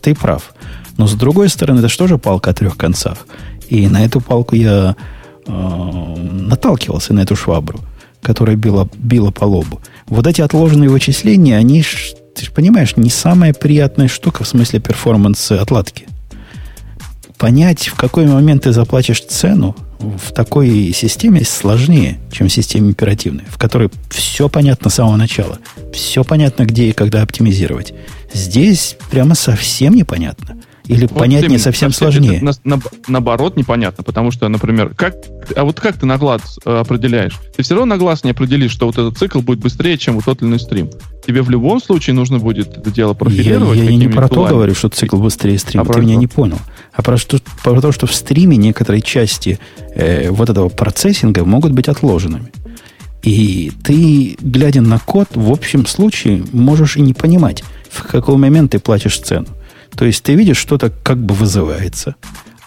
Ты 0.00 0.14
прав. 0.14 0.54
Но 0.96 1.06
с 1.06 1.14
другой 1.14 1.48
стороны, 1.48 1.78
это 1.78 1.88
что 1.88 2.06
же 2.06 2.18
палка 2.18 2.50
о 2.50 2.54
трех 2.54 2.76
концах? 2.76 3.26
И 3.68 3.88
на 3.88 4.04
эту 4.04 4.20
палку 4.20 4.54
я 4.54 4.96
э, 5.46 5.52
наталкивался, 5.52 7.14
на 7.14 7.20
эту 7.20 7.36
швабру, 7.36 7.80
которая 8.20 8.56
била, 8.56 8.88
била 8.94 9.30
по 9.30 9.44
лобу. 9.44 9.80
Вот 10.06 10.26
эти 10.26 10.40
отложенные 10.40 10.90
вычисления, 10.90 11.56
они, 11.56 11.82
ты 12.34 12.44
же 12.44 12.50
понимаешь, 12.50 12.96
не 12.96 13.10
самая 13.10 13.54
приятная 13.54 14.08
штука 14.08 14.44
в 14.44 14.48
смысле 14.48 14.80
перформанса 14.80 15.60
отладки 15.60 16.06
понять, 17.42 17.88
в 17.88 17.96
какой 17.96 18.28
момент 18.28 18.62
ты 18.62 18.72
заплатишь 18.72 19.20
цену 19.20 19.74
в 19.98 20.32
такой 20.32 20.92
системе 20.94 21.44
сложнее, 21.44 22.20
чем 22.30 22.46
в 22.46 22.52
системе 22.52 22.92
оперативной, 22.92 23.42
в 23.48 23.58
которой 23.58 23.90
все 24.10 24.48
понятно 24.48 24.90
с 24.90 24.94
самого 24.94 25.16
начала. 25.16 25.58
Все 25.92 26.22
понятно, 26.22 26.66
где 26.66 26.90
и 26.90 26.92
когда 26.92 27.20
оптимизировать. 27.20 27.94
Здесь 28.32 28.96
прямо 29.10 29.34
совсем 29.34 29.94
непонятно. 29.94 30.56
Или 30.86 31.02
Вот 31.06 31.18
понятнее 31.18 31.58
совсем 31.60 31.90
совсем 31.90 31.92
сложнее. 31.92 32.36
это 32.38 32.44
на- 32.64 32.76
на- 32.76 32.82
наоборот, 33.06 33.56
непонятно, 33.56 34.02
потому 34.02 34.32
что, 34.32 34.48
например, 34.48 34.92
как, 34.96 35.14
а 35.54 35.64
вот 35.64 35.78
как 35.80 35.96
ты 35.96 36.06
на 36.06 36.18
глаз 36.18 36.58
э, 36.64 36.76
определяешь? 36.80 37.38
Ты 37.56 37.62
все 37.62 37.74
равно 37.74 37.94
на 37.94 37.98
глаз 37.98 38.24
не 38.24 38.30
определишь, 38.32 38.72
что 38.72 38.86
вот 38.86 38.98
этот 38.98 39.16
цикл 39.16 39.40
будет 39.40 39.60
быстрее, 39.60 39.96
чем 39.96 40.16
вот 40.16 40.24
тот 40.24 40.42
или 40.42 40.48
иной 40.48 40.58
стрим. 40.58 40.90
Тебе 41.24 41.42
в 41.42 41.50
любом 41.50 41.80
случае 41.80 42.14
нужно 42.14 42.40
будет 42.40 42.76
это 42.76 42.90
дело 42.90 43.10
Я, 43.10 43.14
профилировать. 43.14 43.76
я 43.78 43.82
не 43.84 43.88
какими-нибудь 43.90 44.16
про 44.16 44.28
то 44.28 44.44
говорю, 44.46 44.74
что 44.74 44.88
цикл 44.88 45.18
быстрее 45.18 45.56
стрима. 45.58 45.84
А 45.88 45.92
ты 45.92 46.00
меня 46.00 46.14
что? 46.14 46.20
не 46.20 46.26
понял. 46.26 46.58
А 46.92 47.02
про, 47.02 47.16
что, 47.16 47.38
про 47.62 47.80
то, 47.80 47.92
что 47.92 48.08
в 48.08 48.14
стриме 48.14 48.56
некоторые 48.56 49.02
части 49.02 49.60
э, 49.94 50.30
вот 50.30 50.50
этого 50.50 50.68
процессинга 50.68 51.44
могут 51.44 51.70
быть 51.72 51.86
отложенными. 51.88 52.50
И 53.22 53.70
ты, 53.84 54.36
глядя 54.40 54.80
на 54.80 54.98
код, 54.98 55.28
в 55.36 55.50
общем 55.52 55.86
случае 55.86 56.42
можешь 56.52 56.96
и 56.96 57.00
не 57.02 57.14
понимать, 57.14 57.62
в 57.88 58.02
какой 58.02 58.36
момент 58.36 58.72
ты 58.72 58.80
платишь 58.80 59.18
цену. 59.20 59.46
То 59.96 60.04
есть 60.04 60.22
ты 60.22 60.34
видишь, 60.34 60.56
что-то 60.56 60.90
как 60.90 61.18
бы 61.18 61.34
вызывается, 61.34 62.14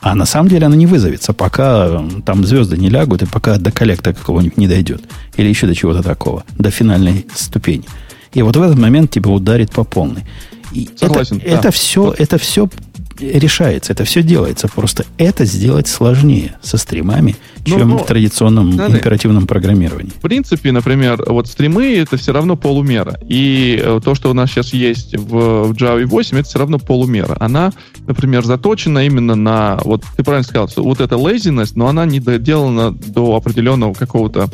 а 0.02 0.14
на 0.14 0.26
самом 0.26 0.50
деле 0.50 0.68
оно 0.68 0.76
не 0.76 0.86
вызовется, 0.86 1.34
пока 1.34 2.04
там 2.26 2.46
звезды 2.46 2.78
не 2.78 2.90
лягут 2.90 3.24
и 3.24 3.26
пока 3.26 3.58
до 3.58 3.72
коллекта 3.72 4.14
какого-нибудь 4.14 4.58
не 4.58 4.68
дойдет. 4.68 5.04
Или 5.36 5.50
еще 5.50 5.66
до 5.66 5.74
чего-то 5.74 6.04
такого, 6.04 6.44
до 6.58 6.70
финальной 6.70 7.26
ступени. 7.34 7.86
И 8.34 8.42
вот 8.44 8.56
в 8.56 8.62
этот 8.62 8.78
момент 8.78 9.12
тебя 9.12 9.32
ударит 9.32 9.72
по 9.72 9.84
полной. 9.84 10.24
И 10.72 10.90
Согласен, 10.96 11.38
это, 11.38 11.50
да. 11.50 11.60
это 11.60 11.72
все, 11.72 12.14
это 12.18 12.38
все 12.38 12.70
решается, 13.20 13.94
это 13.94 14.04
все 14.04 14.22
делается. 14.24 14.68
Просто 14.68 15.06
это 15.18 15.46
сделать 15.46 15.88
сложнее 15.88 16.56
со 16.62 16.78
стримами, 16.78 17.36
Ну, 17.68 17.78
чем 17.78 17.90
ну, 17.90 17.98
в 17.98 18.06
традиционном 18.06 18.72
надо- 18.72 18.98
императивном 18.98 19.48
программировании. 19.48 20.12
В 20.12 20.22
принципе, 20.22 20.72
например, 20.72 21.24
вот 21.28 21.48
стримы 21.48 21.96
это 21.96 22.18
все 22.18 22.34
равно 22.34 22.56
полумера. 22.56 23.18
И 23.28 23.82
э, 23.84 24.00
то, 24.04 24.16
что 24.16 24.30
у 24.30 24.34
нас 24.34 24.50
сейчас 24.52 24.74
есть 24.74 25.16
в, 25.18 25.68
в 25.68 25.72
Java 25.74 26.06
8, 26.06 26.38
это 26.40 26.48
все 26.48 26.60
равно 26.60 26.80
полумера. 26.80 27.38
Она, 27.40 27.72
например, 28.08 28.44
заточена 28.46 29.06
именно 29.06 29.36
на, 29.36 29.80
вот 29.84 30.04
ты 30.18 30.24
правильно 30.24 30.48
сказал, 30.48 30.68
что 30.68 30.84
вот 30.84 31.00
эта 31.02 31.16
laziness, 31.16 31.72
но 31.76 31.88
она 31.88 32.06
не 32.06 32.20
доделана 32.20 32.92
до 32.92 33.36
определенного 33.36 33.94
какого-то 33.94 34.50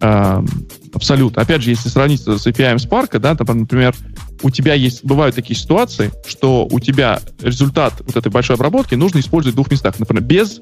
а, 0.00 0.44
абсолюта. 0.96 1.40
Опять 1.40 1.62
же, 1.62 1.70
если 1.70 1.88
сравнить 1.88 2.20
с 2.22 2.46
API 2.46 2.76
Spark, 2.76 3.18
да, 3.18 3.34
там, 3.34 3.60
например, 3.60 3.94
у 4.42 4.50
тебя 4.50 4.74
есть, 4.74 5.04
бывают 5.04 5.36
такие 5.36 5.58
ситуации, 5.58 6.10
что 6.26 6.66
у 6.70 6.80
тебя 6.80 7.20
результат 7.40 7.94
вот 8.04 8.16
этой 8.16 8.32
большой 8.32 8.56
обработки 8.56 8.94
нужно 8.94 9.20
использовать 9.20 9.52
в 9.52 9.56
двух 9.56 9.70
местах. 9.70 9.98
Например, 9.98 10.22
без 10.22 10.60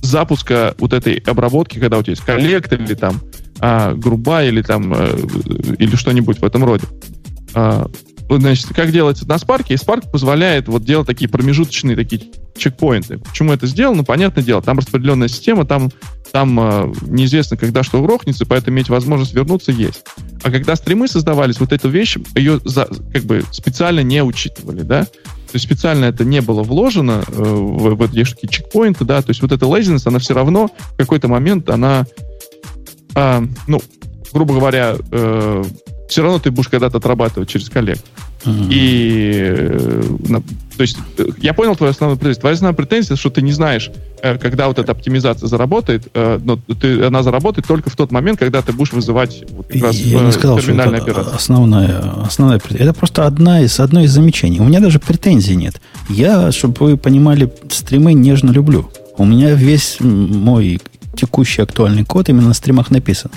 запуска 0.00 0.74
вот 0.78 0.92
этой 0.92 1.16
обработки, 1.18 1.78
когда 1.78 1.98
у 1.98 2.02
тебя 2.02 2.12
есть 2.12 2.24
коллектор 2.24 2.80
или 2.80 2.94
там 2.94 3.20
а, 3.60 3.94
груба 3.94 4.44
или 4.44 4.62
там 4.62 4.92
э, 4.94 5.18
или 5.78 5.96
что-нибудь 5.96 6.38
в 6.40 6.44
этом 6.44 6.64
роде. 6.64 6.86
А, 7.54 7.86
значит, 8.28 8.68
как 8.74 8.90
делается 8.90 9.26
на 9.28 9.34
Spark? 9.34 9.66
И 9.68 9.74
Spark 9.74 10.10
позволяет 10.10 10.68
вот 10.68 10.84
делать 10.84 11.06
такие 11.06 11.28
промежуточные 11.28 11.96
такие 11.96 12.22
чекпоинты. 12.56 13.18
Почему 13.18 13.52
это 13.52 13.66
сделано? 13.66 14.04
Понятное 14.04 14.42
дело, 14.44 14.62
там 14.62 14.78
распределенная 14.78 15.28
система, 15.28 15.64
там, 15.66 15.90
там 16.32 16.58
э, 16.58 16.92
неизвестно, 17.02 17.56
когда 17.56 17.82
что 17.82 18.02
грохнется, 18.02 18.46
поэтому 18.46 18.76
иметь 18.76 18.88
возможность 18.88 19.34
вернуться 19.34 19.72
есть. 19.72 20.04
А 20.42 20.50
когда 20.50 20.76
стримы 20.76 21.08
создавались, 21.08 21.60
вот 21.60 21.72
эту 21.72 21.88
вещь, 21.88 22.16
ее 22.34 22.60
за- 22.64 22.88
как 23.12 23.24
бы 23.24 23.42
специально 23.50 24.00
не 24.00 24.22
учитывали, 24.22 24.82
да? 24.82 25.04
То 25.04 25.56
есть 25.56 25.66
специально 25.66 26.06
это 26.06 26.24
не 26.24 26.40
было 26.40 26.62
вложено 26.62 27.24
э, 27.26 27.32
в, 27.32 27.94
в 27.94 28.02
эти 28.02 28.24
такие 28.24 28.48
чекпоинты, 28.48 29.04
да, 29.04 29.22
то 29.22 29.30
есть 29.30 29.42
вот 29.42 29.52
эта 29.52 29.66
laziness, 29.66 30.02
она 30.06 30.18
все 30.18 30.34
равно 30.34 30.70
в 30.78 30.96
какой-то 30.96 31.28
момент, 31.28 31.70
она, 31.70 32.06
а, 33.14 33.44
ну, 33.68 33.80
грубо 34.32 34.54
говоря, 34.54 34.96
все 36.08 36.22
равно 36.22 36.38
ты 36.38 36.50
будешь 36.50 36.68
когда-то 36.68 36.98
отрабатывать 36.98 37.48
через 37.48 37.68
коллег. 37.68 37.98
Мгм. 38.44 38.68
И, 38.70 39.32
э, 39.42 40.02
то 40.76 40.82
есть, 40.82 40.98
э, 41.16 41.26
я 41.40 41.54
понял 41.54 41.76
твою 41.76 41.92
основную 41.92 42.18
претензию. 42.18 42.40
Твоя 42.42 42.54
основная 42.54 42.76
претензия, 42.76 43.16
что 43.16 43.30
ты 43.30 43.40
не 43.40 43.52
знаешь, 43.52 43.90
э, 44.22 44.36
когда 44.36 44.68
вот 44.68 44.78
эта 44.78 44.92
оптимизация 44.92 45.46
заработает, 45.46 46.08
но 46.14 46.58
ты, 46.80 47.04
она 47.04 47.22
заработает 47.22 47.66
только 47.66 47.88
в 47.88 47.96
тот 47.96 48.12
момент, 48.12 48.38
когда 48.38 48.60
ты 48.60 48.72
будешь 48.72 48.92
вызывать 48.92 49.44
вот 49.50 49.68
как 49.68 49.82
раз, 49.82 49.96
Я 49.96 50.20
не 50.20 50.32
сказал, 50.32 50.58
что 50.58 50.66
терминальные 50.66 51.00
это 51.00 51.10
операции. 51.10 51.34
основная, 51.34 52.00
основная 52.26 52.58
претензия. 52.58 52.84
Это 52.90 52.98
просто 52.98 53.26
одна 53.26 53.62
из, 53.62 53.80
одно 53.80 54.02
из 54.02 54.10
замечаний. 54.12 54.60
У 54.60 54.64
меня 54.64 54.80
даже 54.80 54.98
претензий 54.98 55.56
нет. 55.56 55.80
Я, 56.10 56.52
чтобы 56.52 56.74
вы 56.80 56.96
понимали, 56.96 57.50
стримы 57.70 58.12
нежно 58.12 58.50
люблю. 58.50 58.90
У 59.16 59.24
меня 59.24 59.54
весь 59.54 59.98
мой 60.00 60.80
текущий 61.16 61.62
актуальный 61.62 62.04
код 62.04 62.28
именно 62.28 62.48
на 62.48 62.54
стримах 62.54 62.90
написан. 62.90 63.30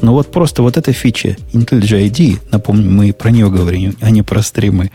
Но 0.00 0.12
вот 0.12 0.30
просто 0.30 0.62
вот 0.62 0.76
эта 0.76 0.92
фича 0.92 1.36
IntelliJ 1.52 2.08
ID, 2.10 2.38
напомню, 2.50 2.90
мы 2.90 3.12
про 3.12 3.30
нее 3.30 3.50
говорим, 3.50 3.96
а 4.00 4.10
не 4.10 4.22
про 4.22 4.42
стримы, 4.42 4.90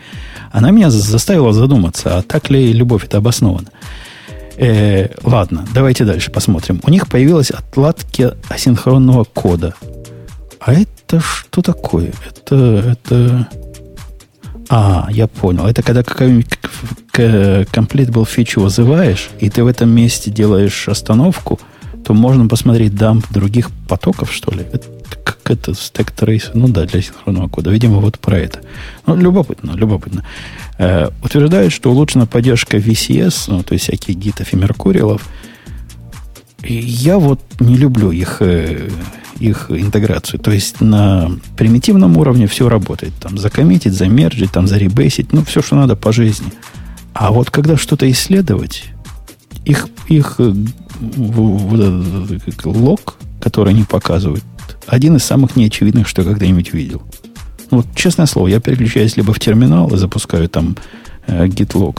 она 0.52 0.70
меня 0.70 0.90
заставила 0.90 1.52
задуматься, 1.52 2.18
а 2.18 2.22
так 2.22 2.50
ли 2.50 2.72
любовь 2.72 3.04
это 3.04 3.18
обоснована. 3.18 3.68
Э, 4.56 5.08
ладно, 5.22 5.66
давайте 5.72 6.04
дальше 6.04 6.30
посмотрим. 6.30 6.80
У 6.84 6.90
них 6.90 7.08
появилась 7.08 7.50
отладки 7.50 8.30
асинхронного 8.48 9.24
кода. 9.24 9.74
А 10.60 10.74
это 10.74 11.20
что 11.20 11.62
такое? 11.62 12.12
Это, 12.28 12.96
это... 13.02 13.48
А, 14.68 15.08
я 15.10 15.26
понял. 15.26 15.66
Это 15.66 15.82
когда 15.82 16.02
какую-нибудь 16.02 16.46
к- 16.46 16.70
к- 17.12 17.62
completable 17.72 18.26
фичу 18.28 18.60
вызываешь, 18.60 19.30
и 19.40 19.48
ты 19.48 19.64
в 19.64 19.66
этом 19.66 19.88
месте 19.90 20.30
делаешь 20.30 20.88
остановку, 20.88 21.58
то 22.04 22.14
можно 22.14 22.46
посмотреть 22.48 22.94
дамп 22.94 23.26
других 23.30 23.70
потоков, 23.88 24.32
что 24.32 24.52
ли. 24.52 24.64
Это 24.72 24.86
как 25.24 25.50
это 25.50 25.74
стек 25.74 26.10
трейс. 26.10 26.50
Ну 26.54 26.68
да, 26.68 26.86
для 26.86 27.02
синхронного 27.02 27.48
кода. 27.48 27.70
Видимо, 27.70 27.98
вот 27.98 28.18
про 28.18 28.38
это. 28.38 28.60
Ну, 29.06 29.16
любопытно, 29.16 29.72
любопытно. 29.72 30.24
Э, 30.78 31.08
утверждают, 31.22 31.72
что 31.72 31.90
улучшена 31.90 32.26
поддержка 32.26 32.78
VCS, 32.78 33.44
ну, 33.48 33.62
то 33.62 33.74
есть 33.74 33.84
всяких 33.84 34.16
гитов 34.16 34.52
и 34.52 34.56
меркуриалов. 34.56 35.28
И 36.62 36.74
я 36.74 37.18
вот 37.18 37.40
не 37.58 37.76
люблю 37.76 38.10
их, 38.10 38.38
э, 38.40 38.90
их 39.38 39.70
интеграцию. 39.70 40.40
То 40.40 40.50
есть 40.50 40.80
на 40.80 41.30
примитивном 41.56 42.16
уровне 42.16 42.46
все 42.46 42.68
работает. 42.68 43.12
Там 43.20 43.38
закоммитить, 43.38 43.94
замерджить, 43.94 44.52
там 44.52 44.66
заребейсить, 44.66 45.32
ну, 45.32 45.44
все, 45.44 45.62
что 45.62 45.76
надо 45.76 45.96
по 45.96 46.12
жизни. 46.12 46.52
А 47.12 47.32
вот 47.32 47.50
когда 47.50 47.76
что-то 47.76 48.10
исследовать, 48.10 48.84
их, 49.64 49.88
их 50.08 50.40
вот 51.00 51.80
этот, 51.80 52.44
как 52.44 52.66
лог, 52.66 53.16
который 53.40 53.70
они 53.70 53.84
показывают, 53.84 54.44
один 54.86 55.16
из 55.16 55.24
самых 55.24 55.56
неочевидных, 55.56 56.08
что 56.08 56.22
я 56.22 56.28
когда-нибудь 56.28 56.72
видел. 56.72 57.02
Ну, 57.70 57.78
вот, 57.78 57.86
честное 57.94 58.26
слово, 58.26 58.48
я 58.48 58.60
переключаюсь 58.60 59.16
либо 59.16 59.32
в 59.32 59.38
терминал 59.38 59.92
и 59.94 59.96
запускаю 59.96 60.48
там 60.48 60.76
э, 61.26 61.46
gitlog 61.46 61.98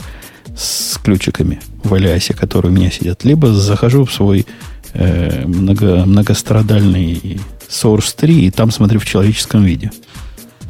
с 0.56 0.98
ключиками 0.98 1.60
в 1.82 1.94
Алиасе, 1.94 2.34
которые 2.34 2.70
у 2.72 2.74
меня 2.74 2.90
сидят, 2.90 3.24
либо 3.24 3.52
захожу 3.52 4.04
в 4.04 4.12
свой 4.12 4.46
э, 4.92 5.46
много, 5.46 6.04
многострадальный 6.04 7.40
Source 7.68 8.14
3 8.16 8.46
и 8.46 8.50
там 8.50 8.70
смотрю 8.70 9.00
в 9.00 9.06
человеческом 9.06 9.64
виде. 9.64 9.90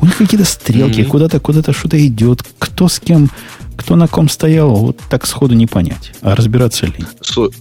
У 0.01 0.07
них 0.07 0.17
какие-то 0.17 0.47
стрелки, 0.47 1.01
mm-hmm. 1.01 1.07
куда-то 1.07 1.41
куда-то 1.41 1.73
что-то 1.73 2.05
идет, 2.07 2.43
кто 2.59 2.89
с 2.89 2.99
кем, 2.99 3.31
кто 3.77 3.97
на 3.97 4.09
ком 4.09 4.29
стоял, 4.29 4.75
вот 4.75 4.99
так 5.09 5.27
сходу 5.27 5.55
не 5.55 5.67
понять. 5.67 6.13
А 6.23 6.35
разбираться 6.35 6.87
ли? 6.87 6.95
Слушай, 7.21 7.57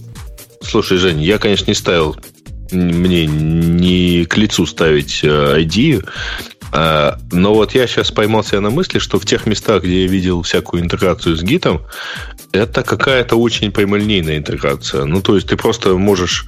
Жень, 0.70 1.22
я, 1.22 1.38
конечно, 1.38 1.70
не 1.70 1.74
ставил 1.74 2.16
мне 2.72 3.26
не 3.26 4.24
к 4.24 4.36
лицу 4.36 4.66
ставить 4.66 5.22
ID, 5.24 6.00
э, 6.00 6.02
а, 6.74 7.18
но 7.30 7.52
вот 7.52 7.74
я 7.74 7.86
сейчас 7.86 8.10
поймался 8.10 8.58
на 8.60 8.70
мысли, 8.70 8.98
что 8.98 9.18
в 9.18 9.26
тех 9.26 9.46
местах, 9.46 9.82
где 9.82 10.04
я 10.04 10.08
видел 10.08 10.40
всякую 10.40 10.82
интеграцию 10.82 11.36
с 11.36 11.42
гитом, 11.42 11.82
это 12.52 12.82
какая-то 12.82 13.36
очень 13.36 13.70
прямолинейная 13.72 14.38
интеграция. 14.38 15.04
Ну, 15.04 15.20
то 15.20 15.34
есть 15.34 15.48
ты 15.48 15.56
просто 15.56 15.96
можешь 15.98 16.46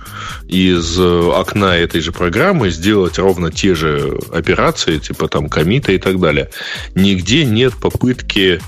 из 0.48 0.98
окна 0.98 1.76
этой 1.76 2.00
же 2.00 2.12
программы 2.12 2.70
сделать 2.70 3.18
ровно 3.18 3.50
те 3.50 3.74
же 3.74 4.18
операции, 4.32 4.98
типа 4.98 5.28
там 5.28 5.48
комита 5.48 5.92
и 5.92 5.98
так 5.98 6.18
далее. 6.18 6.50
Нигде 6.94 7.44
нет 7.44 7.74
попытки, 7.74 8.60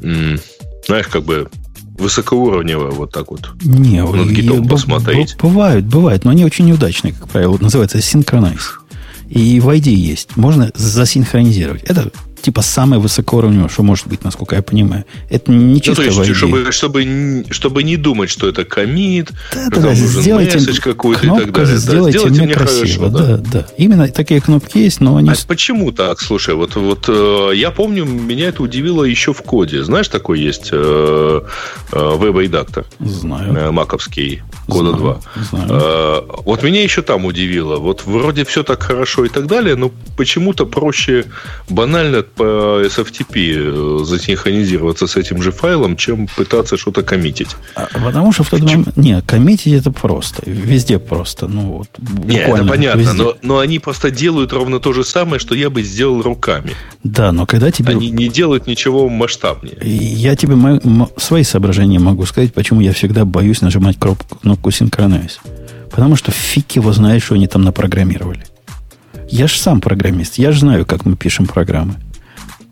знаешь, 0.00 1.08
как 1.08 1.24
бы 1.24 1.48
высокоуровнево 1.98 2.90
вот 2.90 3.12
так 3.12 3.30
вот 3.30 3.50
Не, 3.62 4.02
над 4.02 4.28
гитом 4.28 4.66
посмотреть. 4.68 5.36
Бывают, 5.40 5.84
бывают, 5.84 6.24
но 6.24 6.30
они 6.30 6.44
очень 6.44 6.66
неудачные, 6.66 7.12
как 7.12 7.28
правило. 7.28 7.52
Вот 7.52 7.62
называется 7.62 8.00
синхронайз. 8.00 8.78
И 9.28 9.60
в 9.60 9.68
ID 9.68 9.90
есть. 9.90 10.36
Можно 10.36 10.70
засинхронизировать. 10.74 11.82
Это 11.82 12.10
типа 12.40 12.62
самое 12.62 13.00
высокоуровневое, 13.00 13.68
что 13.68 13.82
может 13.82 14.06
быть, 14.06 14.24
насколько 14.24 14.56
я 14.56 14.62
понимаю. 14.62 15.04
Это 15.30 15.50
не 15.50 15.80
чисто 15.80 16.02
ну, 16.02 16.12
то 16.12 16.22
есть, 16.22 16.36
чтобы, 16.36 16.72
чтобы, 16.72 17.44
чтобы 17.50 17.82
не 17.82 17.96
думать, 17.96 18.30
что 18.30 18.48
это 18.48 18.64
комит, 18.64 19.32
да, 19.54 19.68
да, 19.70 19.80
да, 19.80 19.94
сделайте 19.94 20.80
какой-то 20.80 21.26
и 21.26 21.28
так 21.28 21.52
далее. 21.52 21.76
Сделайте, 21.76 22.18
да, 22.18 22.28
сделайте 22.28 22.42
мне, 22.44 22.54
красиво. 22.54 23.10
Хорошо, 23.10 23.26
да. 23.26 23.36
да, 23.36 23.50
да. 23.52 23.66
Именно 23.76 24.08
такие 24.08 24.40
кнопки 24.40 24.78
есть, 24.78 25.00
но 25.00 25.16
они... 25.16 25.30
А 25.30 25.34
почему 25.46 25.92
так? 25.92 26.20
Слушай, 26.20 26.54
вот, 26.54 26.76
вот 26.76 27.06
э, 27.08 27.52
я 27.54 27.70
помню, 27.70 28.04
меня 28.04 28.48
это 28.48 28.62
удивило 28.62 29.04
еще 29.04 29.32
в 29.32 29.42
коде. 29.42 29.82
Знаешь, 29.84 30.08
такой 30.08 30.40
есть 30.40 30.68
э, 30.72 31.40
э, 31.92 32.16
веб-редактор? 32.16 32.86
Знаю. 33.00 33.54
Э, 33.54 33.70
маковский. 33.70 34.42
Кода 34.66 34.90
знаю, 34.90 35.20
2. 35.34 35.42
Знаю. 35.50 35.68
Э, 35.70 36.20
вот 36.44 36.62
меня 36.62 36.82
еще 36.82 37.02
там 37.02 37.24
удивило. 37.24 37.76
Вот 37.76 38.04
вроде 38.04 38.44
все 38.44 38.62
так 38.62 38.82
хорошо 38.82 39.24
и 39.24 39.28
так 39.28 39.46
далее, 39.46 39.76
но 39.76 39.92
почему-то 40.16 40.66
проще 40.66 41.26
банально 41.68 42.22
по 42.22 42.82
SFTP 42.82 44.00
э, 44.00 44.04
засинхронизироваться 44.04 45.06
с 45.06 45.16
этим 45.16 45.42
же 45.42 45.52
файлом, 45.52 45.96
чем 45.96 46.26
пытаться 46.26 46.76
что-то 46.76 47.02
коммитить. 47.02 47.56
А, 47.74 47.88
потому 48.04 48.32
что 48.32 48.42
в 48.42 48.50
тот 48.50 48.60
момент... 48.60 48.96
Не, 48.96 49.22
коммитить 49.22 49.74
это 49.74 49.92
просто. 49.92 50.42
Везде 50.46 50.98
просто. 50.98 51.46
Ну, 51.46 51.78
вот, 51.78 51.88
не, 52.24 52.38
это 52.38 52.64
понятно, 52.64 53.12
но, 53.12 53.34
но 53.42 53.58
они 53.58 53.78
просто 53.78 54.10
делают 54.10 54.52
ровно 54.52 54.80
то 54.80 54.92
же 54.92 55.04
самое, 55.04 55.38
что 55.38 55.54
я 55.54 55.70
бы 55.70 55.82
сделал 55.82 56.22
руками. 56.22 56.72
Да, 57.04 57.30
но 57.30 57.46
когда 57.46 57.70
тебе... 57.70 57.92
Они 57.92 58.10
не 58.10 58.28
делают 58.28 58.66
ничего 58.66 59.08
масштабнее. 59.08 59.78
Я 59.82 60.34
тебе 60.34 60.56
свои 61.16 61.44
соображения 61.44 61.98
могу 62.00 62.26
сказать, 62.26 62.52
почему 62.52 62.80
я 62.80 62.92
всегда 62.92 63.24
боюсь 63.24 63.60
нажимать 63.60 63.96
кнопку 63.98 64.40
Synchronize. 64.70 65.38
Потому 65.90 66.16
что 66.16 66.32
фиг 66.32 66.72
его 66.72 66.92
знает, 66.92 67.22
что 67.22 67.34
они 67.34 67.46
там 67.46 67.62
напрограммировали. 67.62 68.44
Я 69.28 69.46
же 69.48 69.58
сам 69.58 69.80
программист, 69.80 70.38
я 70.38 70.52
же 70.52 70.60
знаю, 70.60 70.86
как 70.86 71.04
мы 71.04 71.16
пишем 71.16 71.46
программы. 71.46 71.94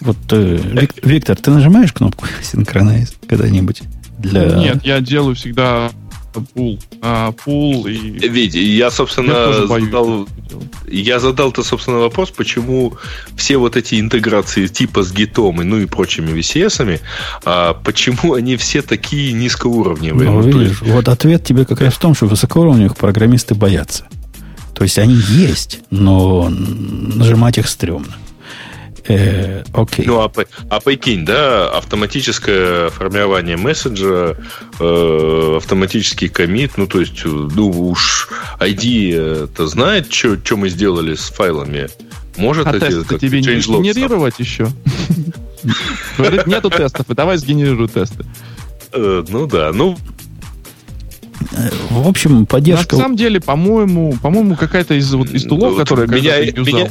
Вот, 0.01 0.17
э, 0.31 0.57
Вик, 0.57 0.93
Виктор, 1.03 1.37
ты 1.37 1.51
нажимаешь 1.51 1.93
кнопку 1.93 2.27
Synchronize 2.43 3.15
когда-нибудь? 3.27 3.83
Для... 4.19 4.57
Нет, 4.57 4.85
я 4.85 5.01
делаю 5.01 5.35
всегда 5.35 5.91
пул. 6.41 6.79
А, 7.01 7.33
пул 7.33 7.87
и... 7.87 7.95
Видите, 7.95 8.63
я, 8.63 8.91
собственно, 8.91 9.33
я 9.33 9.67
задал, 9.67 10.29
я 10.89 11.19
задал-то, 11.19 11.63
собственно, 11.63 11.99
вопрос, 11.99 12.31
почему 12.31 12.95
все 13.37 13.57
вот 13.57 13.77
эти 13.77 14.01
интеграции 14.01 14.67
типа 14.67 15.03
с 15.03 15.13
гитом 15.13 15.61
и 15.61 15.65
ну 15.65 15.79
и 15.79 15.87
прочими 15.87 16.33
VCS, 16.39 17.01
а 17.45 17.75
почему 17.75 18.35
они 18.35 18.57
все 18.57 18.83
такие 18.83 19.33
низкоуровневые? 19.33 20.31
Ну, 20.31 20.41
ну, 20.41 20.47
видишь, 20.47 20.81
есть... 20.81 20.93
Вот 20.93 21.09
ответ 21.09 21.45
тебе 21.45 21.65
как 21.65 21.81
раз 21.81 21.95
в 21.95 21.99
том, 21.99 22.15
что 22.15 22.27
высокоуровневых 22.27 22.97
программисты 22.97 23.55
боятся. 23.55 24.07
То 24.75 24.83
есть 24.83 24.99
они 24.99 25.15
есть, 25.15 25.81
но 25.91 26.49
нажимать 26.51 27.59
их 27.59 27.69
стрёмно. 27.69 28.15
Э, 29.07 29.63
окей. 29.73 30.07
Ну, 30.07 30.21
а, 30.21 30.33
а 30.71 30.81
прикинь, 30.81 31.25
да, 31.25 31.71
автоматическое 31.71 32.89
формирование 32.89 33.57
месседжа, 33.57 34.37
э, 34.81 35.55
автоматический 35.59 36.29
комит, 36.29 36.73
ну, 36.79 36.87
то 36.87 37.01
есть, 37.01 37.25
ну, 37.25 37.89
уж 37.91 38.31
ID 38.61 39.45
это 39.45 39.67
знает, 39.67 40.13
что 40.13 40.57
мы 40.57 40.71
сделали 40.71 41.15
с 41.15 41.25
файлами. 41.25 41.89
Может, 42.37 42.67
а 42.67 42.77
эти, 42.77 42.87
тесты 42.87 43.19
тебе 43.19 43.41
не 43.41 43.61
генерировать 43.61 44.39
еще? 44.39 44.69
Говорит, 46.19 46.47
нету 46.47 46.71
тестов, 46.71 47.09
и 47.09 47.15
давай 47.15 47.37
сгенерируй 47.37 47.89
тесты. 47.89 48.25
Э, 48.93 49.25
ну 49.29 49.47
да, 49.47 49.71
ну 49.73 49.97
в 51.91 52.09
общем, 52.09 52.47
поддержка... 52.47 52.97
На 52.97 53.03
самом 53.03 53.17
деле, 53.17 53.41
по-моему, 53.41 54.17
по-моему, 54.23 54.57
какая-то 54.57 54.95
из, 54.95 55.13
вот, 55.15 55.31
из 55.31 55.45
тулов, 55.45 55.75
вот 55.75 55.79
которые 55.81 56.09
меня, 56.09 56.41
меня, 56.41 56.89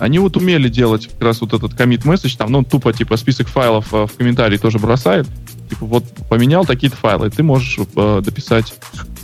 они 0.00 0.18
вот 0.18 0.36
умели 0.36 0.68
делать 0.68 1.06
как 1.06 1.20
раз 1.20 1.40
вот 1.40 1.52
этот 1.52 1.72
commit 1.72 2.02
message, 2.02 2.36
там, 2.36 2.50
ну, 2.50 2.64
тупо, 2.64 2.92
типа, 2.92 3.16
список 3.16 3.48
файлов 3.48 3.92
э, 3.92 4.06
в 4.06 4.16
комментарии 4.16 4.56
тоже 4.56 4.78
бросает. 4.78 5.26
Типа, 5.68 5.84
вот 5.84 6.04
поменял 6.28 6.64
такие-то 6.64 6.96
файлы, 6.96 7.30
ты 7.30 7.42
можешь 7.42 7.78
э, 7.78 8.22
дописать 8.24 8.74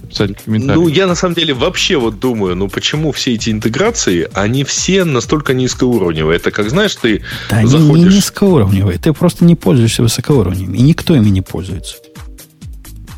дописать 0.02 0.44
комментарий. 0.44 0.80
Ну, 0.80 0.88
я 0.88 1.06
на 1.06 1.14
самом 1.14 1.34
деле 1.34 1.54
вообще 1.54 1.96
вот 1.96 2.20
думаю, 2.20 2.54
ну 2.54 2.68
почему 2.68 3.10
все 3.12 3.34
эти 3.34 3.50
интеграции, 3.50 4.28
они 4.34 4.62
все 4.64 5.04
настолько 5.04 5.52
низкоуровневые? 5.54 6.36
Это 6.36 6.50
как, 6.50 6.70
знаешь, 6.70 6.94
ты 6.94 7.22
да 7.50 7.66
заходишь... 7.66 7.94
они 7.94 8.04
не 8.04 8.16
низкоуровневые, 8.16 8.98
ты 8.98 9.12
просто 9.12 9.44
не 9.44 9.56
пользуешься 9.56 10.02
высокоуровневыми, 10.02 10.76
и 10.76 10.82
никто 10.82 11.16
ими 11.16 11.30
не 11.30 11.42
пользуется. 11.42 11.96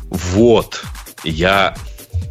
Вот. 0.09 0.81
Я 1.23 1.75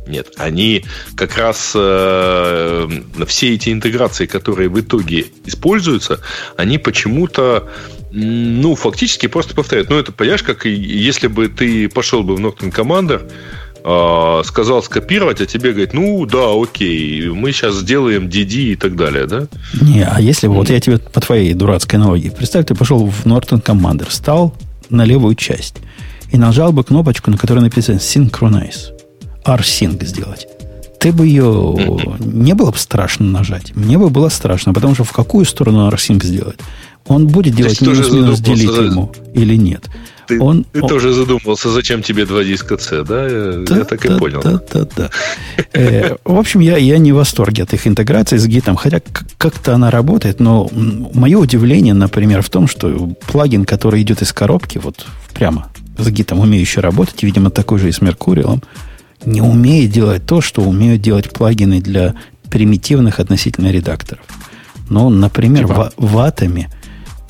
нет, 0.09 0.29
они 0.37 0.85
как 1.15 1.37
раз 1.37 1.73
э, 1.75 2.89
все 3.27 3.55
эти 3.55 3.71
интеграции, 3.71 4.27
которые 4.27 4.69
в 4.69 4.81
итоге 4.81 5.27
используются, 5.45 6.21
они 6.57 6.79
почему-то 6.79 7.69
ну, 8.11 8.75
фактически 8.75 9.27
просто 9.27 9.55
повторяют. 9.55 9.91
Ну, 9.91 9.99
это, 9.99 10.13
понимаешь, 10.13 10.43
как 10.43 10.65
если 10.65 11.27
бы 11.27 11.49
ты 11.49 11.89
пошел 11.89 12.23
бы 12.23 12.37
в 12.37 12.41
Norton 12.41 12.73
Commander, 12.73 13.31
э, 13.85 14.43
сказал 14.45 14.83
скопировать, 14.83 15.41
а 15.41 15.47
тебе 15.47 15.71
говорит, 15.73 15.93
ну, 15.93 16.25
да, 16.27 16.51
окей, 16.55 17.29
мы 17.29 17.53
сейчас 17.53 17.77
сделаем 17.77 18.29
DD 18.29 18.73
и 18.73 18.77
так 18.77 18.97
далее, 18.97 19.27
да? 19.27 19.47
Не, 19.81 20.05
а 20.05 20.21
если 20.21 20.47
бы, 20.47 20.55
вот 20.55 20.71
я 20.71 20.81
тебе 20.81 20.99
по 20.99 21.21
твоей 21.21 21.55
дурацкой 21.55 21.99
аналогии, 21.99 22.31
представь, 22.31 22.67
ты 22.67 22.75
пошел 22.75 23.07
в 23.07 23.27
Norton 23.27 23.63
Commander, 23.63 24.11
стал 24.11 24.55
на 24.91 25.05
левую 25.05 25.35
часть 25.35 25.77
и 26.33 26.39
нажал 26.39 26.73
бы 26.73 26.85
кнопочку, 26.85 27.31
на 27.31 27.37
которой 27.37 27.61
написано 27.61 27.97
Synchronize 27.97 28.98
rsync 29.57 30.05
сделать, 30.05 30.47
ты 30.99 31.13
бы 31.13 31.27
ее 31.27 31.77
не 32.19 32.55
было 32.55 32.73
бы 32.73 32.79
страшно 32.79 33.27
нажать. 33.27 33.75
Мне 33.75 33.99
бы 33.99 34.11
было 34.11 34.29
страшно, 34.29 34.75
потому 34.75 34.95
что 34.95 35.05
в 35.05 35.13
какую 35.13 35.45
сторону 35.45 35.89
rsync 35.91 36.25
сделать? 36.25 36.59
Он 37.07 37.27
будет 37.27 37.55
делать 37.55 37.81
минус-минус 37.81 38.41
делить 38.41 38.71
за... 38.71 38.83
ему 38.83 39.13
или 39.33 39.57
нет? 39.57 39.89
Ты, 40.27 40.39
он, 40.41 40.65
ты 40.65 40.83
он... 40.83 40.89
тоже 40.89 41.15
задумался, 41.15 41.71
зачем 41.71 42.03
тебе 42.03 42.27
два 42.27 42.45
диска 42.45 42.77
C, 42.77 43.03
да? 43.03 43.27
да 43.65 43.79
я 43.79 43.85
так 43.85 44.03
да, 44.03 44.15
и 44.15 44.19
понял. 44.19 44.43
Да, 44.43 44.61
да, 44.73 44.89
да. 44.95 45.11
э, 45.73 46.17
в 46.23 46.39
общем, 46.39 46.61
я, 46.61 46.77
я 46.77 46.99
не 46.99 47.13
в 47.13 47.17
восторге 47.17 47.63
от 47.63 47.73
их 47.73 47.87
интеграции 47.87 48.37
с 48.37 48.47
гитом, 48.47 48.77
хотя 48.77 49.01
как-то 49.39 49.75
она 49.75 49.91
работает, 49.91 50.39
но 50.39 50.69
мое 50.71 51.39
удивление, 51.39 51.95
например, 51.95 52.43
в 52.43 52.51
том, 52.51 52.69
что 52.69 53.15
плагин, 53.27 53.65
который 53.65 54.03
идет 54.03 54.21
из 54.21 54.35
коробки, 54.35 54.77
вот 54.77 55.07
прямо 55.33 55.71
с 55.97 56.07
гитом, 56.11 56.41
умеющий 56.41 56.83
работать, 56.83 57.23
видимо, 57.23 57.49
такой 57.49 57.79
же 57.79 57.89
и 57.89 57.93
с 57.93 58.03
Меркурием, 58.03 58.63
не 59.25 59.41
умеет 59.41 59.91
делать 59.91 60.27
то, 60.27 60.41
что 60.41 60.63
умеют 60.63 61.03
делать 61.03 61.31
плагины 61.31 61.81
для 61.81 62.15
примитивных 62.51 63.21
относительно 63.21 63.71
редакторов. 63.71 64.25
Но, 64.89 65.11
например, 65.11 65.67
типа? 65.67 65.93
в, 65.97 66.13
в 66.13 66.19
Атоме 66.19 66.69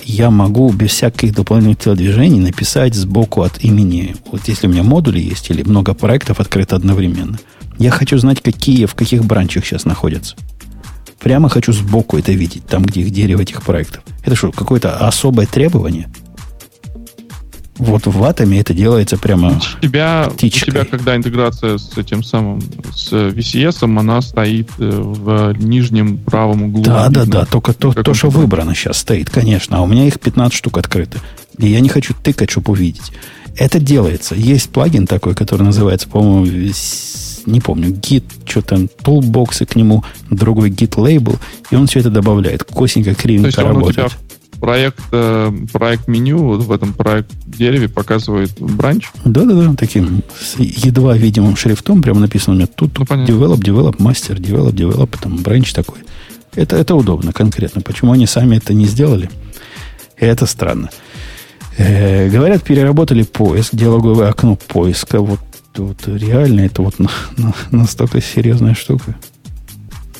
я 0.05 0.31
могу 0.31 0.72
без 0.72 0.90
всяких 0.90 1.35
дополнительных 1.35 1.79
телодвижений 1.79 2.40
написать 2.40 2.94
сбоку 2.94 3.42
от 3.42 3.62
имени, 3.62 4.16
вот 4.31 4.46
если 4.46 4.66
у 4.66 4.70
меня 4.70 4.83
модули 4.83 5.20
есть 5.20 5.51
или 5.51 5.62
много 5.62 5.92
проектов 5.94 6.40
открыто 6.40 6.77
одновременно, 6.77 7.38
я 7.79 7.90
хочу 7.90 8.18
знать, 8.18 8.40
какие, 8.40 8.87
в 8.87 8.94
каких 8.94 9.24
бранчах 9.24 9.64
сейчас 9.64 9.85
находятся. 9.85 10.37
Прямо 11.20 11.48
хочу 11.48 11.72
сбоку 11.72 12.16
это 12.16 12.33
видеть, 12.33 12.66
там, 12.66 12.85
где 12.85 13.01
их 13.01 13.11
дерево 13.11 13.42
этих 13.42 13.62
проектов. 13.62 14.03
Это 14.24 14.37
что, 14.37 14.53
какое-то 14.53 14.96
особое 14.96 15.46
требование? 15.46 16.09
Вот 17.79 18.07
в 18.07 18.25
Атоме 18.25 18.61
это 18.61 18.75
делается 18.75 19.17
прямо 19.17 19.57
у 19.57 19.81
тебя, 19.81 20.29
у 20.33 20.37
тебя, 20.37 20.85
когда 20.85 21.17
интеграция 21.17 21.79
с 21.79 21.97
этим 21.97 22.25
самым, 22.25 22.61
с 22.95 23.12
VCS, 23.12 23.85
она 23.85 24.21
стоит 24.21 24.69
э, 24.79 24.91
в 24.91 25.53
нижнем 25.59 26.19
правом 26.19 26.64
углу. 26.64 26.83
Да, 26.83 27.09
да, 27.09 27.25
да, 27.25 27.45
только 27.47 27.73
то, 27.73 27.93
то 27.93 28.14
что 28.14 28.31
выбрано 28.31 28.75
сейчас 28.75 28.99
стоит, 28.99 29.31
конечно. 29.31 29.79
А 29.79 29.83
у 29.83 29.87
меня 29.87 30.07
их 30.07 30.19
15 30.19 30.57
штук 30.57 30.79
открыто. 30.79 31.19
И 31.59 31.69
я 31.69 31.81
не 31.81 31.88
хочу 31.88 32.14
тыкать, 32.14 32.51
чтобы 32.51 32.73
увидеть. 32.73 33.12
Это 33.57 33.79
делается. 33.81 34.35
Есть 34.35 34.71
плагин 34.71 35.07
такой, 35.07 35.35
который 35.35 35.62
называется, 35.62 36.09
по-моему, 36.09 36.73
не 37.47 37.61
помню, 37.61 37.91
git, 37.91 38.25
что 38.45 38.62
там, 38.62 38.88
toolbox 39.03 39.67
к 39.67 39.77
нему, 39.77 40.05
другой 40.31 40.71
git 40.71 40.97
label, 40.97 41.38
и 41.71 41.77
он 41.77 41.87
все 41.87 42.01
это 42.01 42.11
добавляет. 42.11 42.64
Косенько, 42.64 43.14
кривенько 43.14 43.62
работает 43.62 44.17
проект, 44.61 45.01
э, 45.12 45.53
проект 45.73 46.09
меню 46.09 46.38
вот 46.38 46.64
в 46.64 46.73
этом 46.73 46.92
проект 46.92 47.31
дереве 47.47 47.88
показывает 47.88 48.53
бранч. 48.61 49.09
Да-да-да, 49.25 49.75
таким 49.75 50.23
едва 50.59 51.16
видимым 51.16 51.57
шрифтом 51.57 52.03
прямо 52.03 52.21
написано 52.21 52.55
у 52.55 52.57
меня 52.59 52.66
тут 52.66 52.99
ну, 52.99 53.05
develop, 53.05 53.59
develop, 53.59 53.97
master, 53.97 54.37
develop, 54.37 54.73
develop, 54.73 55.16
там 55.21 55.37
бранч 55.38 55.73
такой. 55.73 55.99
Это, 56.55 56.77
это 56.77 56.94
удобно 56.94 57.33
конкретно. 57.33 57.83
Почему 57.83 58.12
они 58.12 58.27
сами 58.27 58.57
это 58.57 58.75
не 58.75 58.87
сделали? 58.87 59.31
Это 60.16 60.47
странно. 60.47 60.90
Э, 61.77 62.29
говорят, 62.29 62.64
переработали 62.64 63.23
поиск, 63.23 63.75
диалоговое 63.75 64.29
окно 64.29 64.57
поиска. 64.57 65.21
Вот, 65.21 65.40
вот 65.77 66.09
реально 66.09 66.62
это 66.62 66.83
вот 66.83 66.99
на, 66.99 67.11
на, 67.37 67.55
настолько 67.71 68.21
серьезная 68.21 68.75
штука. 68.75 69.16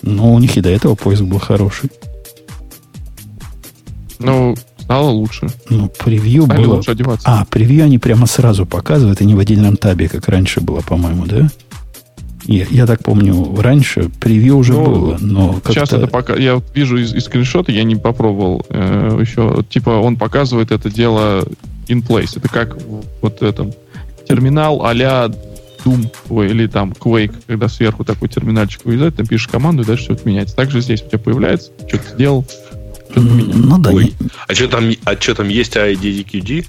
Но 0.03 0.33
у 0.33 0.39
них 0.39 0.57
и 0.57 0.61
до 0.61 0.71
этого 0.71 0.95
поиск 0.95 1.23
был 1.23 1.39
хороший. 1.39 1.91
Ну, 4.19 4.57
стало 4.79 5.11
лучше. 5.11 5.49
Ну, 5.69 5.91
превью 6.03 6.45
Стали 6.45 6.65
было... 6.65 6.75
лучше 6.77 6.91
одеваться. 6.93 7.29
А, 7.29 7.45
превью 7.45 7.85
они 7.85 7.99
прямо 7.99 8.27
сразу 8.27 8.67
показывают, 8.67 9.21
и 9.21 9.25
не 9.25 9.35
в 9.35 9.39
отдельном 9.39 9.77
табе, 9.77 10.09
как 10.09 10.29
раньше 10.29 10.61
было, 10.61 10.81
по-моему, 10.81 11.27
да? 11.27 11.49
Я, 12.45 12.65
я 12.71 12.87
так 12.87 13.03
помню, 13.03 13.61
раньше 13.61 14.09
превью 14.21 14.57
уже 14.57 14.73
ну, 14.73 14.85
было, 14.85 15.19
но 15.21 15.61
сейчас 15.67 15.93
это 15.93 16.07
пока 16.07 16.35
я 16.35 16.63
вижу 16.75 16.97
из, 16.97 17.13
из 17.15 17.25
скриншота, 17.25 17.73
я 17.73 17.85
не 17.85 17.95
попробовал 17.97 18.65
э, 18.71 19.19
еще. 19.21 19.63
Типа 19.69 19.91
он 19.91 20.17
показывает 20.17 20.73
это 20.73 20.89
дело 20.89 21.47
in 21.89 22.07
place. 22.07 22.39
Это 22.39 22.49
как 22.49 22.79
вот 23.21 23.43
этом 23.43 23.75
терминал 24.27 24.87
а-ля 24.87 25.31
Doom, 25.85 26.11
ой, 26.31 26.49
или 26.51 26.67
там 26.67 26.93
Quake, 26.93 27.35
когда 27.47 27.69
сверху 27.69 28.05
такой 28.05 28.29
терминальчик 28.29 28.85
вылезает, 28.85 29.17
там 29.17 29.27
пишешь 29.27 29.49
команду, 29.49 29.83
и 29.83 29.87
дальше 29.87 30.05
все 30.05 30.13
это 30.15 30.27
меняется. 30.27 30.57
Также 30.57 30.81
здесь 30.81 31.03
у 31.03 31.07
тебя 31.07 31.19
появляется, 31.19 31.71
что-то 33.11 33.21
ну 33.21 33.79
да. 33.79 33.91
Ой. 33.91 34.15
А 34.47 34.55
что 34.55 34.69
там, 34.69 34.91
а 35.05 35.15
что 35.15 35.35
там 35.35 35.49
есть 35.49 35.77
IDDQD? 35.77 36.67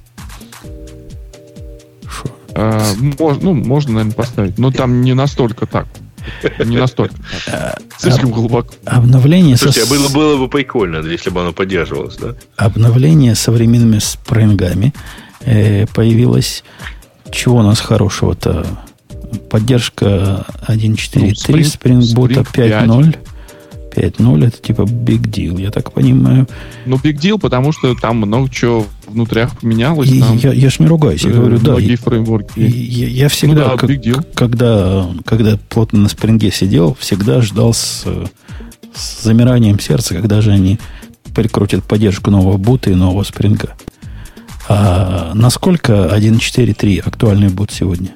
А, 2.55 2.93
мож, 3.19 3.37
ну, 3.41 3.53
можно, 3.53 3.93
наверное, 3.93 4.15
поставить. 4.15 4.57
Но 4.57 4.71
там 4.71 5.01
не 5.01 5.13
настолько 5.13 5.65
так. 5.65 5.87
Не 6.63 6.77
настолько. 6.77 7.15
Слишком 7.97 8.31
глубоко. 8.31 8.73
Обновление 8.85 9.57
Слушайте, 9.57 9.87
со... 9.87 9.93
а 9.93 9.97
было, 9.97 10.09
было 10.09 10.37
бы 10.37 10.49
прикольно, 10.49 11.05
если 11.05 11.29
бы 11.29 11.41
оно 11.41 11.53
поддерживалось, 11.53 12.17
да? 12.17 12.35
Обновление 12.57 13.35
современными 13.35 13.99
спрингами 13.99 14.93
э, 15.41 15.85
появилось. 15.87 16.63
Чего 17.31 17.57
у 17.57 17.63
нас 17.63 17.79
хорошего-то? 17.79 18.65
Поддержка 19.49 20.45
1.4.3 20.67 21.19
ну, 21.19 21.27
Spring, 21.27 21.61
Spring 21.61 21.99
Boot 22.15 22.47
5.0. 22.51 23.17
5.0 23.89 24.47
это 24.47 24.57
типа 24.57 24.83
big 24.83 25.21
deal, 25.21 25.61
я 25.61 25.71
так 25.71 25.91
понимаю. 25.91 26.47
Ну, 26.85 26.97
big 26.97 27.17
deal, 27.17 27.39
потому 27.39 27.71
что 27.71 27.95
там 27.95 28.17
много 28.17 28.49
чего 28.49 28.85
внутрях 29.07 29.57
поменялось. 29.59 30.09
И, 30.09 30.17
я, 30.17 30.53
я 30.53 30.69
ж 30.69 30.79
не 30.79 30.87
ругаюсь, 30.87 31.23
я 31.23 31.31
говорю, 31.31 31.59
да. 31.59 31.71
Многие 31.71 31.95
фреймворки. 31.95 32.59
Я, 32.59 33.07
я 33.07 33.29
всегда, 33.29 33.71
ну, 33.71 33.77
да, 33.77 34.13
как, 34.13 34.33
когда, 34.33 35.07
когда 35.25 35.57
плотно 35.69 35.99
на 35.99 36.09
спринге 36.09 36.51
сидел, 36.51 36.95
всегда 36.99 37.41
ждал 37.41 37.73
с, 37.73 38.05
с 38.93 39.23
замиранием 39.23 39.79
сердца, 39.79 40.13
когда 40.13 40.41
же 40.41 40.51
они 40.51 40.79
прикрутят 41.33 41.83
поддержку 41.83 42.31
нового 42.31 42.57
бута 42.57 42.91
и 42.91 42.95
нового 42.95 43.23
спринга. 43.23 43.75
А 44.67 45.31
насколько 45.33 45.93
1.4.3 46.13 46.99
актуальный 46.99 47.49
бут 47.49 47.71
сегодня? 47.71 48.09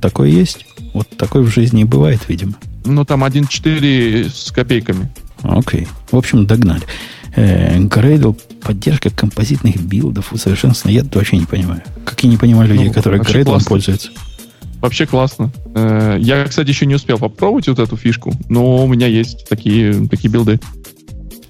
Такой 0.00 0.30
есть? 0.30 0.66
Вот 0.94 1.08
такой 1.16 1.42
в 1.42 1.48
жизни 1.48 1.82
и 1.82 1.84
бывает, 1.84 2.20
видимо. 2.28 2.54
Ну, 2.84 3.04
там 3.04 3.24
1.4 3.24 4.30
с 4.32 4.50
копейками. 4.52 5.10
Окей. 5.42 5.86
В 6.10 6.16
общем, 6.16 6.46
догнали. 6.46 6.82
Э, 7.34 7.78
Gradle, 7.78 8.38
поддержка 8.62 9.10
композитных 9.10 9.80
билдов, 9.80 10.32
усовершенствование. 10.32 11.02
Я 11.02 11.10
вообще 11.12 11.38
не 11.38 11.46
понимаю. 11.46 11.82
Как 12.04 12.22
я 12.22 12.30
не 12.30 12.36
понимаю 12.36 12.68
людей, 12.68 12.88
ну, 12.88 12.92
которые 12.92 13.22
классно. 13.22 13.68
пользуются. 13.68 14.10
Вообще 14.80 15.06
классно. 15.06 15.50
Э, 15.74 16.16
я, 16.20 16.44
кстати, 16.44 16.68
еще 16.68 16.86
не 16.86 16.94
успел 16.94 17.18
попробовать 17.18 17.68
вот 17.68 17.78
эту 17.78 17.96
фишку, 17.96 18.32
но 18.48 18.84
у 18.84 18.88
меня 18.88 19.06
есть 19.06 19.46
такие, 19.48 20.08
такие 20.08 20.30
билды. 20.30 20.58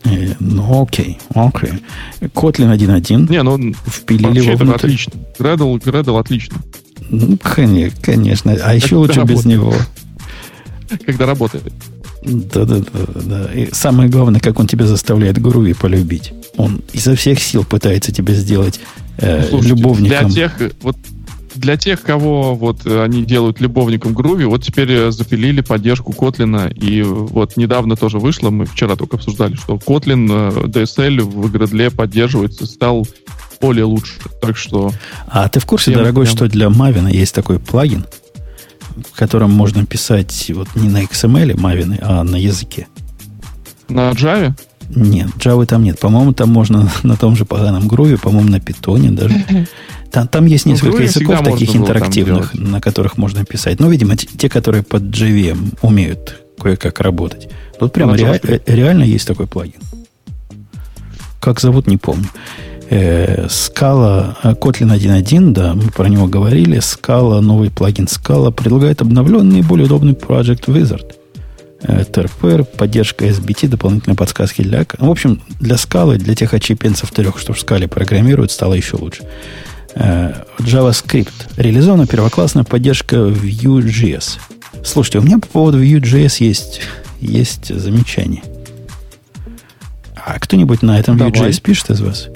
Э, 0.04 0.34
ну, 0.40 0.82
окей, 0.82 1.18
окей. 1.34 1.72
Kotlin 2.20 2.76
1.1. 2.76 3.30
Не, 3.30 3.42
ну, 3.42 3.72
впилили 3.86 4.40
его 4.40 4.56
внутрь. 4.56 4.86
отлично. 4.86 5.12
Gradle, 5.38 5.80
Gradle 5.80 6.18
отлично. 6.18 6.56
Ну, 7.08 7.38
конечно. 7.40 8.56
А 8.62 8.74
еще 8.74 8.96
лучше 8.96 9.22
без 9.22 9.44
него. 9.44 9.74
когда 11.06 11.26
работает. 11.26 11.64
Да, 12.22 12.64
да, 12.64 12.78
да, 12.78 13.20
да. 13.22 13.52
И 13.54 13.72
самое 13.72 14.10
главное, 14.10 14.40
как 14.40 14.58
он 14.58 14.66
тебя 14.66 14.86
заставляет 14.86 15.40
Груви 15.40 15.72
полюбить. 15.72 16.32
Он 16.56 16.82
изо 16.92 17.16
всех 17.16 17.40
сил 17.40 17.64
пытается 17.64 18.12
тебя 18.12 18.34
сделать 18.34 18.80
э, 19.18 19.44
Слушайте, 19.48 19.74
любовником. 19.74 20.28
Для 20.28 20.28
тех, 20.28 20.52
вот 20.82 20.96
для 21.54 21.76
тех, 21.76 22.02
кого 22.02 22.54
вот 22.54 22.86
они 22.86 23.24
делают 23.24 23.60
любовником 23.60 24.14
Груви, 24.14 24.44
вот 24.44 24.62
теперь 24.62 24.90
э, 24.92 25.10
запилили 25.10 25.62
поддержку 25.62 26.12
Котлина, 26.12 26.70
и 26.74 27.02
вот 27.02 27.56
недавно 27.56 27.96
тоже 27.96 28.18
вышло, 28.18 28.50
мы 28.50 28.66
вчера 28.66 28.96
только 28.96 29.16
обсуждали, 29.16 29.54
что 29.54 29.78
Котлин 29.78 30.30
DSL 30.30 31.20
э, 31.20 31.22
в 31.22 31.50
Градле 31.50 31.90
поддерживается, 31.90 32.66
стал 32.66 33.06
более 33.60 33.84
лучше. 33.84 34.14
Так 34.40 34.56
что... 34.56 34.92
А 35.26 35.48
ты 35.48 35.60
в 35.60 35.66
курсе, 35.66 35.92
дорогой, 35.92 36.24
прям... 36.24 36.36
что 36.36 36.48
для 36.48 36.70
Мавина 36.70 37.08
есть 37.08 37.34
такой 37.34 37.58
плагин, 37.58 38.06
в 38.96 39.16
котором 39.16 39.50
можно 39.50 39.84
писать 39.86 40.50
вот 40.54 40.68
не 40.74 40.88
на 40.88 41.02
XML 41.04 41.58
Мавины, 41.58 41.98
а 42.00 42.22
на 42.22 42.36
языке. 42.36 42.86
На 43.88 44.10
Java? 44.12 44.54
Нет, 44.94 45.28
Java 45.38 45.66
там 45.66 45.84
нет. 45.84 45.98
По-моему, 45.98 46.32
там 46.32 46.50
можно 46.50 46.90
на 47.02 47.16
том 47.16 47.36
же 47.36 47.44
поганом 47.44 47.88
груве, 47.88 48.18
по-моему, 48.18 48.50
на 48.50 48.60
питоне 48.60 49.10
даже. 49.10 49.66
Там, 50.10 50.26
там 50.26 50.46
есть 50.46 50.66
ну, 50.66 50.72
несколько 50.72 50.96
ну, 50.96 51.02
языков 51.02 51.44
таких 51.44 51.76
интерактивных, 51.76 52.54
на 52.54 52.80
которых 52.80 53.16
можно 53.16 53.44
писать. 53.44 53.78
Ну, 53.78 53.88
видимо, 53.88 54.16
те, 54.16 54.48
которые 54.48 54.82
под 54.82 55.04
JVM 55.04 55.78
умеют 55.82 56.42
кое-как 56.58 57.00
работать. 57.00 57.48
Тут 57.78 57.92
прямо 57.92 58.16
ре- 58.16 58.40
э, 58.42 58.58
реально 58.66 59.04
есть 59.04 59.26
такой 59.26 59.46
плагин. 59.46 59.80
Как 61.40 61.60
зовут, 61.60 61.86
не 61.86 61.96
помню. 61.96 62.28
Scala 62.90 64.36
э, 64.42 64.52
Kotlin 64.54 64.92
1.1, 64.92 65.52
да, 65.52 65.74
мы 65.74 65.90
про 65.90 66.08
него 66.08 66.26
говорили. 66.26 66.78
Scala, 66.78 67.40
новый 67.40 67.70
плагин 67.70 68.06
Scala 68.06 68.52
предлагает 68.52 69.00
обновленный 69.00 69.60
и 69.60 69.62
более 69.62 69.86
удобный 69.86 70.14
Project 70.14 70.66
Wizard. 70.66 71.14
TRPR, 71.82 72.62
э, 72.62 72.64
поддержка 72.64 73.26
SBT, 73.26 73.68
дополнительные 73.68 74.16
подсказки 74.16 74.62
для... 74.62 74.84
В 74.98 75.08
общем, 75.08 75.40
для 75.60 75.76
Scala, 75.76 76.16
для 76.16 76.34
тех 76.34 76.52
очепенцев 76.52 77.12
трех, 77.12 77.38
что 77.38 77.52
в 77.52 77.62
Scala 77.62 77.86
программируют, 77.86 78.50
стало 78.50 78.74
еще 78.74 78.96
лучше. 78.96 79.22
Э, 79.94 80.42
JavaScript. 80.58 81.32
Реализована 81.56 82.08
первоклассная 82.08 82.64
поддержка 82.64 83.16
Vue.js. 83.16 84.38
Слушайте, 84.84 85.20
у 85.20 85.22
меня 85.22 85.38
по 85.38 85.46
поводу 85.46 85.80
Vue.js 85.82 86.36
есть, 86.40 86.80
есть 87.20 87.72
замечание. 87.72 88.42
А 90.16 90.38
кто-нибудь 90.40 90.82
на 90.82 90.98
этом 90.98 91.16
Vue.js 91.16 91.60
пишет 91.62 91.90
из 91.90 92.00
вас? 92.00 92.28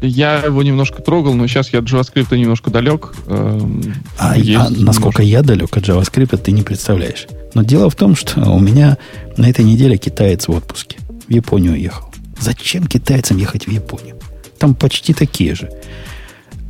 Я 0.00 0.38
его 0.38 0.62
немножко 0.62 1.00
трогал, 1.02 1.34
но 1.34 1.46
сейчас 1.46 1.72
я 1.72 1.78
от 1.78 1.86
JavaScript 1.86 2.36
немножко 2.36 2.70
далек. 2.70 3.14
Эм, 3.26 3.94
а, 4.18 4.34
а 4.34 4.36
насколько 4.36 5.22
немножко... 5.22 5.22
я 5.22 5.42
далек 5.42 5.76
от 5.76 5.88
JavaScript, 5.88 6.36
ты 6.36 6.52
не 6.52 6.62
представляешь. 6.62 7.26
Но 7.54 7.62
дело 7.62 7.88
в 7.88 7.94
том, 7.94 8.14
что 8.14 8.40
у 8.50 8.60
меня 8.60 8.98
на 9.36 9.48
этой 9.48 9.64
неделе 9.64 9.96
китаец 9.96 10.48
в 10.48 10.52
отпуске. 10.52 10.98
В 11.26 11.30
Японию 11.30 11.72
уехал. 11.72 12.12
Зачем 12.38 12.86
китайцам 12.86 13.38
ехать 13.38 13.66
в 13.66 13.70
Японию? 13.70 14.16
Там 14.58 14.74
почти 14.74 15.14
такие 15.14 15.54
же. 15.54 15.70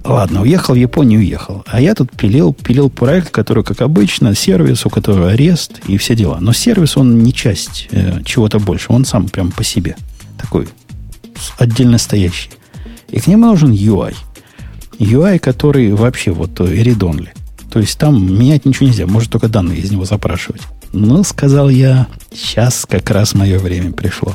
Ладно, 0.05 0.43
уехал 0.43 0.75
в 0.75 0.77
Японию, 0.77 1.19
уехал. 1.19 1.65
А 1.67 1.81
я 1.81 1.95
тут 1.95 2.13
пилил, 2.13 2.55
пилил 2.55 2.89
проект, 2.89 3.31
который, 3.31 3.65
как 3.65 3.81
обычно, 3.81 4.37
сервис, 4.37 4.87
у 4.87 4.91
которого 4.91 5.33
арест 5.33 5.81
и 5.89 5.99
все 5.99 6.15
дела. 6.15 6.39
Но 6.41 6.53
сервис, 6.53 6.97
он 6.97 7.19
не 7.25 7.33
часть 7.33 7.89
э, 7.91 8.23
чего-то 8.25 8.61
больше. 8.61 8.87
Он 8.93 9.05
сам 9.05 9.29
прям 9.29 9.51
по 9.51 9.65
себе. 9.65 9.97
Такой 10.41 10.69
отдельно 11.59 11.99
стоящий. 11.99 12.51
И 13.09 13.21
к 13.21 13.27
нему 13.27 13.47
нужен 13.47 13.73
UI. 13.73 14.15
UI, 14.99 15.39
который 15.39 15.93
вообще 15.93 16.31
вот 16.33 16.59
read-only. 16.61 17.29
То 17.71 17.81
есть 17.81 17.99
там 17.99 18.39
менять 18.39 18.65
ничего 18.65 18.87
нельзя, 18.87 19.07
может 19.07 19.31
только 19.31 19.49
данные 19.49 19.79
из 19.79 19.91
него 19.91 20.05
запрашивать. 20.05 20.63
Ну, 20.93 21.23
сказал 21.25 21.69
я, 21.69 22.07
сейчас 22.33 22.87
как 22.89 23.11
раз 23.11 23.35
мое 23.35 23.59
время 23.59 23.93
пришло. 23.93 24.35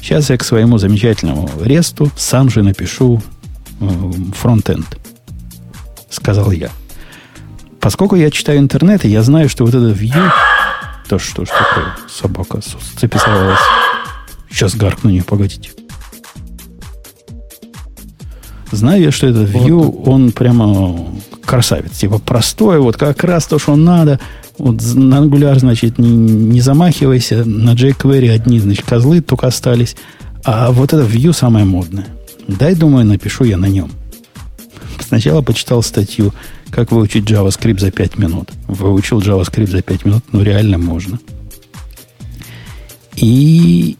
Сейчас 0.00 0.30
я 0.30 0.36
к 0.36 0.44
своему 0.44 0.78
замечательному 0.78 1.48
ресту 1.62 2.10
сам 2.16 2.50
же 2.50 2.62
напишу 2.62 3.22
э, 3.80 4.12
фронтенд. 4.34 4.98
сказал 6.10 6.50
я. 6.50 6.70
Поскольку 7.80 8.16
я 8.16 8.30
читаю 8.30 8.58
интернет, 8.58 9.04
и 9.04 9.08
я 9.08 9.22
знаю, 9.22 9.48
что 9.48 9.64
вот 9.64 9.74
это 9.74 9.90
view... 9.90 10.30
Да 11.08 11.18
что 11.18 11.44
ж 11.44 11.48
такое? 11.48 11.94
Собака 12.08 12.60
записалась. 13.00 13.58
Сейчас 14.50 14.74
гаркну 14.74 15.10
не, 15.10 15.22
погодите. 15.22 15.70
Знаю 18.72 19.02
я, 19.02 19.12
что 19.12 19.26
этот 19.26 19.48
view, 19.48 20.02
он 20.04 20.32
прямо 20.32 21.06
красавец. 21.44 21.92
Типа 21.92 22.18
простой, 22.18 22.78
вот 22.80 22.96
как 22.96 23.22
раз 23.24 23.46
то, 23.46 23.58
что 23.58 23.76
надо. 23.76 24.18
Вот 24.58 24.82
на 24.94 25.16
Angular, 25.16 25.58
значит, 25.58 25.98
не, 25.98 26.10
не 26.10 26.60
замахивайся. 26.60 27.44
На 27.44 27.74
jQuery 27.74 28.30
одни, 28.30 28.58
значит, 28.58 28.84
козлы 28.84 29.20
только 29.20 29.46
остались. 29.46 29.96
А 30.44 30.70
вот 30.72 30.92
это 30.92 31.02
view 31.02 31.32
самое 31.32 31.64
модное. 31.64 32.06
Дай, 32.48 32.74
думаю, 32.74 33.06
напишу 33.06 33.44
я 33.44 33.56
на 33.56 33.66
нем. 33.66 33.90
Сначала 35.00 35.42
почитал 35.42 35.82
статью, 35.82 36.32
как 36.70 36.90
выучить 36.90 37.24
JavaScript 37.24 37.80
за 37.80 37.90
5 37.90 38.18
минут. 38.18 38.50
Выучил 38.66 39.20
JavaScript 39.20 39.70
за 39.70 39.82
5 39.82 40.04
минут, 40.04 40.24
ну 40.32 40.42
реально 40.42 40.78
можно. 40.78 41.18
И 43.14 43.96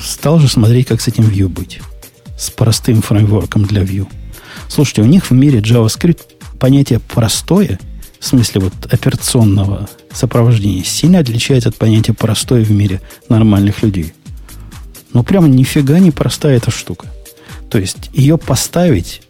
стал 0.00 0.38
же 0.38 0.48
смотреть, 0.48 0.86
как 0.86 1.00
с 1.00 1.08
этим 1.08 1.24
Vue 1.24 1.48
быть. 1.48 1.80
С 2.40 2.48
простым 2.48 3.02
фреймворком 3.02 3.66
для 3.66 3.82
Vue. 3.82 4.08
Слушайте, 4.66 5.02
у 5.02 5.04
них 5.04 5.28
в 5.28 5.34
мире 5.34 5.58
JavaScript 5.58 6.22
понятие 6.58 6.98
простое, 6.98 7.78
в 8.18 8.26
смысле 8.26 8.62
вот 8.62 8.72
операционного 8.90 9.90
сопровождения, 10.10 10.82
сильно 10.82 11.18
отличается 11.18 11.68
от 11.68 11.76
понятия 11.76 12.14
простое 12.14 12.64
в 12.64 12.70
мире 12.70 13.02
нормальных 13.28 13.82
людей. 13.82 14.14
Ну, 15.12 15.22
прямо 15.22 15.48
нифига 15.48 15.98
не 15.98 16.12
простая 16.12 16.56
эта 16.56 16.70
штука. 16.70 17.08
То 17.68 17.76
есть 17.76 18.08
ее 18.14 18.38
поставить 18.38 19.20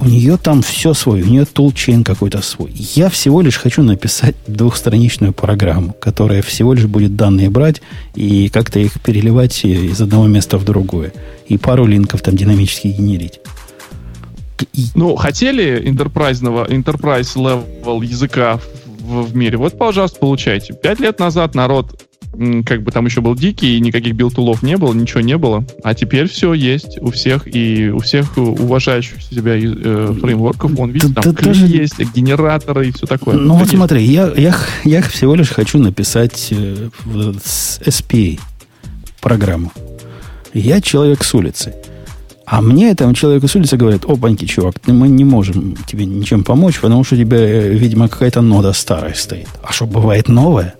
у 0.00 0.06
нее 0.06 0.36
там 0.36 0.62
все 0.62 0.92
свое, 0.94 1.24
у 1.24 1.26
нее 1.26 1.44
тулчейн 1.44 2.04
какой-то 2.04 2.42
свой. 2.42 2.72
Я 2.74 3.08
всего 3.08 3.40
лишь 3.40 3.56
хочу 3.56 3.82
написать 3.82 4.34
двухстраничную 4.46 5.32
программу, 5.32 5.94
которая 5.94 6.42
всего 6.42 6.74
лишь 6.74 6.86
будет 6.86 7.16
данные 7.16 7.50
брать 7.50 7.80
и 8.14 8.48
как-то 8.48 8.78
их 8.78 9.00
переливать 9.00 9.64
из 9.64 10.00
одного 10.00 10.26
места 10.26 10.58
в 10.58 10.64
другое. 10.64 11.12
И 11.46 11.58
пару 11.58 11.86
линков 11.86 12.22
там 12.22 12.36
динамически 12.36 12.88
генерить. 12.88 13.40
Ну, 14.94 15.16
хотели 15.16 15.82
enterprise, 15.84 16.40
enterprise 16.68 17.34
level 17.36 18.04
языка 18.04 18.60
в, 18.86 19.22
в 19.22 19.36
мире? 19.36 19.58
Вот, 19.58 19.76
пожалуйста, 19.76 20.18
получайте. 20.18 20.74
Пять 20.74 21.00
лет 21.00 21.18
назад 21.18 21.54
народ 21.54 22.02
как 22.64 22.82
бы 22.82 22.90
там 22.90 23.06
еще 23.06 23.20
был 23.20 23.34
дикий, 23.34 23.76
и 23.76 23.80
никаких 23.80 24.14
билтулов 24.14 24.62
не 24.62 24.76
было, 24.76 24.92
ничего 24.92 25.20
не 25.20 25.36
было. 25.36 25.64
А 25.82 25.94
теперь 25.94 26.28
все 26.28 26.52
есть 26.52 26.98
у 27.00 27.10
всех, 27.10 27.42
и 27.46 27.90
у 27.90 27.98
всех 27.98 28.36
уважающих 28.36 29.22
себя 29.22 29.56
э, 29.56 30.14
фреймворков, 30.20 30.78
он 30.78 30.90
видит, 30.90 31.14
там 31.14 31.24
да, 31.24 31.42
даже... 31.42 31.66
есть, 31.66 31.98
генераторы 32.14 32.88
и 32.88 32.92
все 32.92 33.06
такое. 33.06 33.36
Ну 33.36 33.54
вот 33.54 33.62
есть. 33.62 33.74
смотри, 33.74 34.04
я, 34.04 34.32
я, 34.36 34.54
я 34.84 35.02
всего 35.02 35.34
лишь 35.34 35.50
хочу 35.50 35.78
написать 35.78 36.48
э, 36.50 36.88
с 37.42 37.80
SPA 37.80 38.38
программу. 39.20 39.72
Я 40.52 40.80
человек 40.80 41.24
с 41.24 41.34
улицы. 41.34 41.74
А 42.46 42.60
мне 42.60 42.90
этому 42.90 43.14
человеку 43.14 43.48
с 43.48 43.56
улицы 43.56 43.76
говорят, 43.76 44.04
опаньки, 44.04 44.44
чувак, 44.44 44.74
мы 44.86 45.08
не 45.08 45.24
можем 45.24 45.76
тебе 45.86 46.04
ничем 46.04 46.44
помочь, 46.44 46.78
потому 46.78 47.02
что 47.02 47.14
у 47.14 47.18
тебя, 47.18 47.38
э, 47.38 47.70
видимо, 47.70 48.08
какая-то 48.08 48.42
нода 48.42 48.72
старая 48.72 49.14
стоит. 49.14 49.48
А 49.62 49.72
что, 49.72 49.86
бывает 49.86 50.28
новая? 50.28 50.74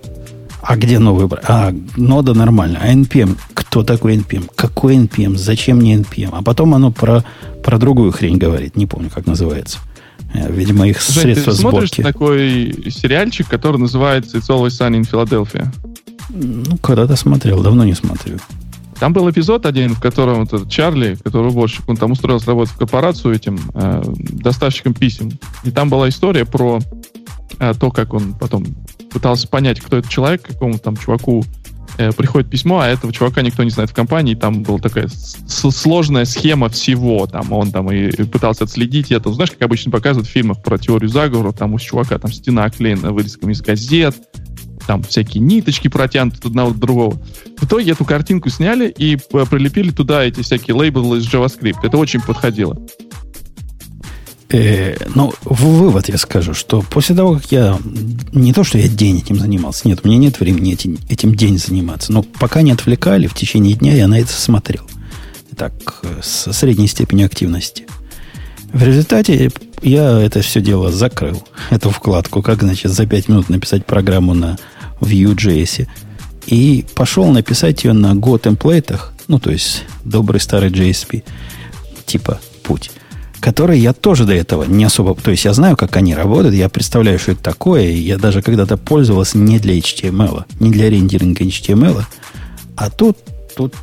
А 0.66 0.76
где 0.76 0.98
новый 0.98 1.26
брать? 1.26 1.44
А, 1.46 1.74
нода 1.96 2.32
нормально. 2.32 2.78
А 2.82 2.92
NPM? 2.92 3.36
Кто 3.52 3.82
такой 3.82 4.16
NPM? 4.16 4.50
Какой 4.54 4.96
NPM? 4.96 5.36
Зачем 5.36 5.78
мне 5.78 5.96
NPM? 5.96 6.30
А 6.32 6.42
потом 6.42 6.74
оно 6.74 6.90
про, 6.90 7.22
про 7.62 7.78
другую 7.78 8.12
хрень 8.12 8.38
говорит. 8.38 8.76
Не 8.76 8.86
помню, 8.86 9.10
как 9.14 9.26
называется. 9.26 9.78
Э, 10.32 10.50
видимо, 10.50 10.88
их 10.88 11.00
Жень, 11.02 11.22
средства 11.22 11.52
ты 11.52 11.58
смотришь 11.58 11.90
сборки. 11.90 12.02
такой 12.02 12.90
сериальчик, 12.90 13.46
который 13.48 13.76
называется 13.76 14.38
It's 14.38 14.48
Always 14.48 14.68
Sunny 14.68 15.00
in 15.00 15.10
Philadelphia? 15.10 15.66
Ну, 16.30 16.78
когда-то 16.78 17.16
смотрел, 17.16 17.62
давно 17.62 17.84
не 17.84 17.94
смотрю. 17.94 18.38
Там 18.98 19.12
был 19.12 19.28
эпизод 19.30 19.66
один, 19.66 19.94
в 19.94 20.00
котором 20.00 20.40
вот 20.40 20.52
этот 20.52 20.70
Чарли, 20.70 21.18
который 21.22 21.48
уборщик, 21.48 21.86
он 21.88 21.96
там 21.96 22.12
устроился 22.12 22.46
работать 22.46 22.74
в 22.74 22.78
корпорацию 22.78 23.34
этим 23.34 23.58
э, 23.74 24.02
доставщиком 24.06 24.94
писем. 24.94 25.32
И 25.64 25.70
там 25.70 25.90
была 25.90 26.08
история 26.08 26.46
про 26.46 26.80
э, 27.58 27.74
то, 27.78 27.90
как 27.90 28.14
он 28.14 28.32
потом 28.34 28.64
пытался 29.14 29.46
понять, 29.48 29.80
кто 29.80 29.96
этот 29.96 30.10
человек, 30.10 30.42
какому 30.42 30.76
там 30.78 30.96
чуваку 30.96 31.44
э, 31.98 32.10
приходит 32.12 32.50
письмо, 32.50 32.80
а 32.80 32.88
этого 32.88 33.12
чувака 33.12 33.42
никто 33.42 33.62
не 33.62 33.70
знает 33.70 33.90
в 33.90 33.94
компании, 33.94 34.34
там 34.34 34.64
была 34.64 34.78
такая 34.78 35.08
сложная 35.08 36.24
схема 36.24 36.68
всего, 36.68 37.26
там 37.28 37.52
он 37.52 37.70
там 37.70 37.90
и, 37.92 38.08
и 38.08 38.24
пытался 38.24 38.64
отследить 38.64 39.12
это. 39.12 39.32
Знаешь, 39.32 39.52
как 39.52 39.62
обычно 39.62 39.92
показывают 39.92 40.28
в 40.28 40.32
фильмах 40.32 40.62
про 40.62 40.78
теорию 40.78 41.08
заговора, 41.08 41.52
там 41.52 41.72
у 41.74 41.78
чувака 41.78 42.18
там 42.18 42.32
стена 42.32 42.64
оклеена 42.64 43.12
вырезками 43.12 43.52
из 43.52 43.62
газет, 43.62 44.16
там 44.86 45.02
всякие 45.04 45.42
ниточки 45.42 45.88
протянуты 45.88 46.38
от 46.38 46.46
одного 46.46 46.72
до 46.72 46.78
другого. 46.78 47.22
В 47.56 47.64
итоге 47.64 47.92
эту 47.92 48.04
картинку 48.04 48.50
сняли 48.50 48.88
и 48.88 49.14
э, 49.14 49.44
прилепили 49.48 49.92
туда 49.92 50.24
эти 50.24 50.42
всякие 50.42 50.74
лейблы 50.74 51.18
из 51.18 51.32
JavaScript. 51.32 51.78
Это 51.84 51.96
очень 51.96 52.20
подходило. 52.20 52.76
Э, 54.50 54.96
ну, 55.14 55.32
вывод 55.44 56.08
я 56.08 56.18
скажу, 56.18 56.54
что 56.54 56.82
после 56.82 57.16
того, 57.16 57.34
как 57.34 57.50
я... 57.50 57.78
Не 58.32 58.52
то, 58.52 58.64
что 58.64 58.78
я 58.78 58.88
день 58.88 59.18
этим 59.18 59.38
занимался. 59.38 59.88
Нет, 59.88 60.00
у 60.02 60.08
меня 60.08 60.18
нет 60.18 60.40
времени 60.40 60.72
этим, 60.72 60.98
этим 61.08 61.34
день 61.34 61.58
заниматься. 61.58 62.12
Но 62.12 62.22
пока 62.22 62.62
не 62.62 62.72
отвлекали, 62.72 63.26
в 63.26 63.34
течение 63.34 63.74
дня 63.74 63.94
я 63.94 64.06
на 64.06 64.18
это 64.18 64.32
смотрел. 64.32 64.88
Так, 65.56 66.02
со 66.22 66.52
средней 66.52 66.88
степенью 66.88 67.26
активности. 67.26 67.86
В 68.72 68.82
результате 68.82 69.50
я 69.82 70.20
это 70.20 70.42
все 70.42 70.60
дело 70.60 70.90
закрыл. 70.90 71.46
Эту 71.70 71.90
вкладку, 71.90 72.42
как, 72.42 72.62
значит, 72.62 72.92
за 72.92 73.06
5 73.06 73.28
минут 73.28 73.48
написать 73.48 73.86
программу 73.86 74.34
на 74.34 74.58
Vue.js. 75.00 75.86
И 76.46 76.84
пошел 76.94 77.26
написать 77.28 77.84
ее 77.84 77.94
на 77.94 78.12
Go 78.12 78.38
темплейтах, 78.38 79.14
ну, 79.28 79.38
то 79.38 79.50
есть 79.50 79.84
добрый 80.04 80.40
старый 80.40 80.68
JSP, 80.68 81.24
типа 82.04 82.38
путь 82.62 82.90
которые 83.44 83.78
я 83.78 83.92
тоже 83.92 84.24
до 84.24 84.32
этого 84.32 84.64
не 84.64 84.84
особо... 84.84 85.14
То 85.14 85.30
есть 85.30 85.44
я 85.44 85.52
знаю, 85.52 85.76
как 85.76 85.94
они 85.98 86.14
работают, 86.14 86.54
я 86.54 86.70
представляю, 86.70 87.18
что 87.18 87.32
это 87.32 87.42
такое, 87.42 87.90
я 87.90 88.16
даже 88.16 88.40
когда-то 88.40 88.78
пользовался 88.78 89.36
не 89.36 89.58
для 89.58 89.76
HTML, 89.78 90.44
не 90.60 90.70
для 90.70 90.88
рендеринга 90.88 91.44
HTML, 91.44 92.04
а 92.74 92.88
тут, 92.88 93.18
тут 93.54 93.74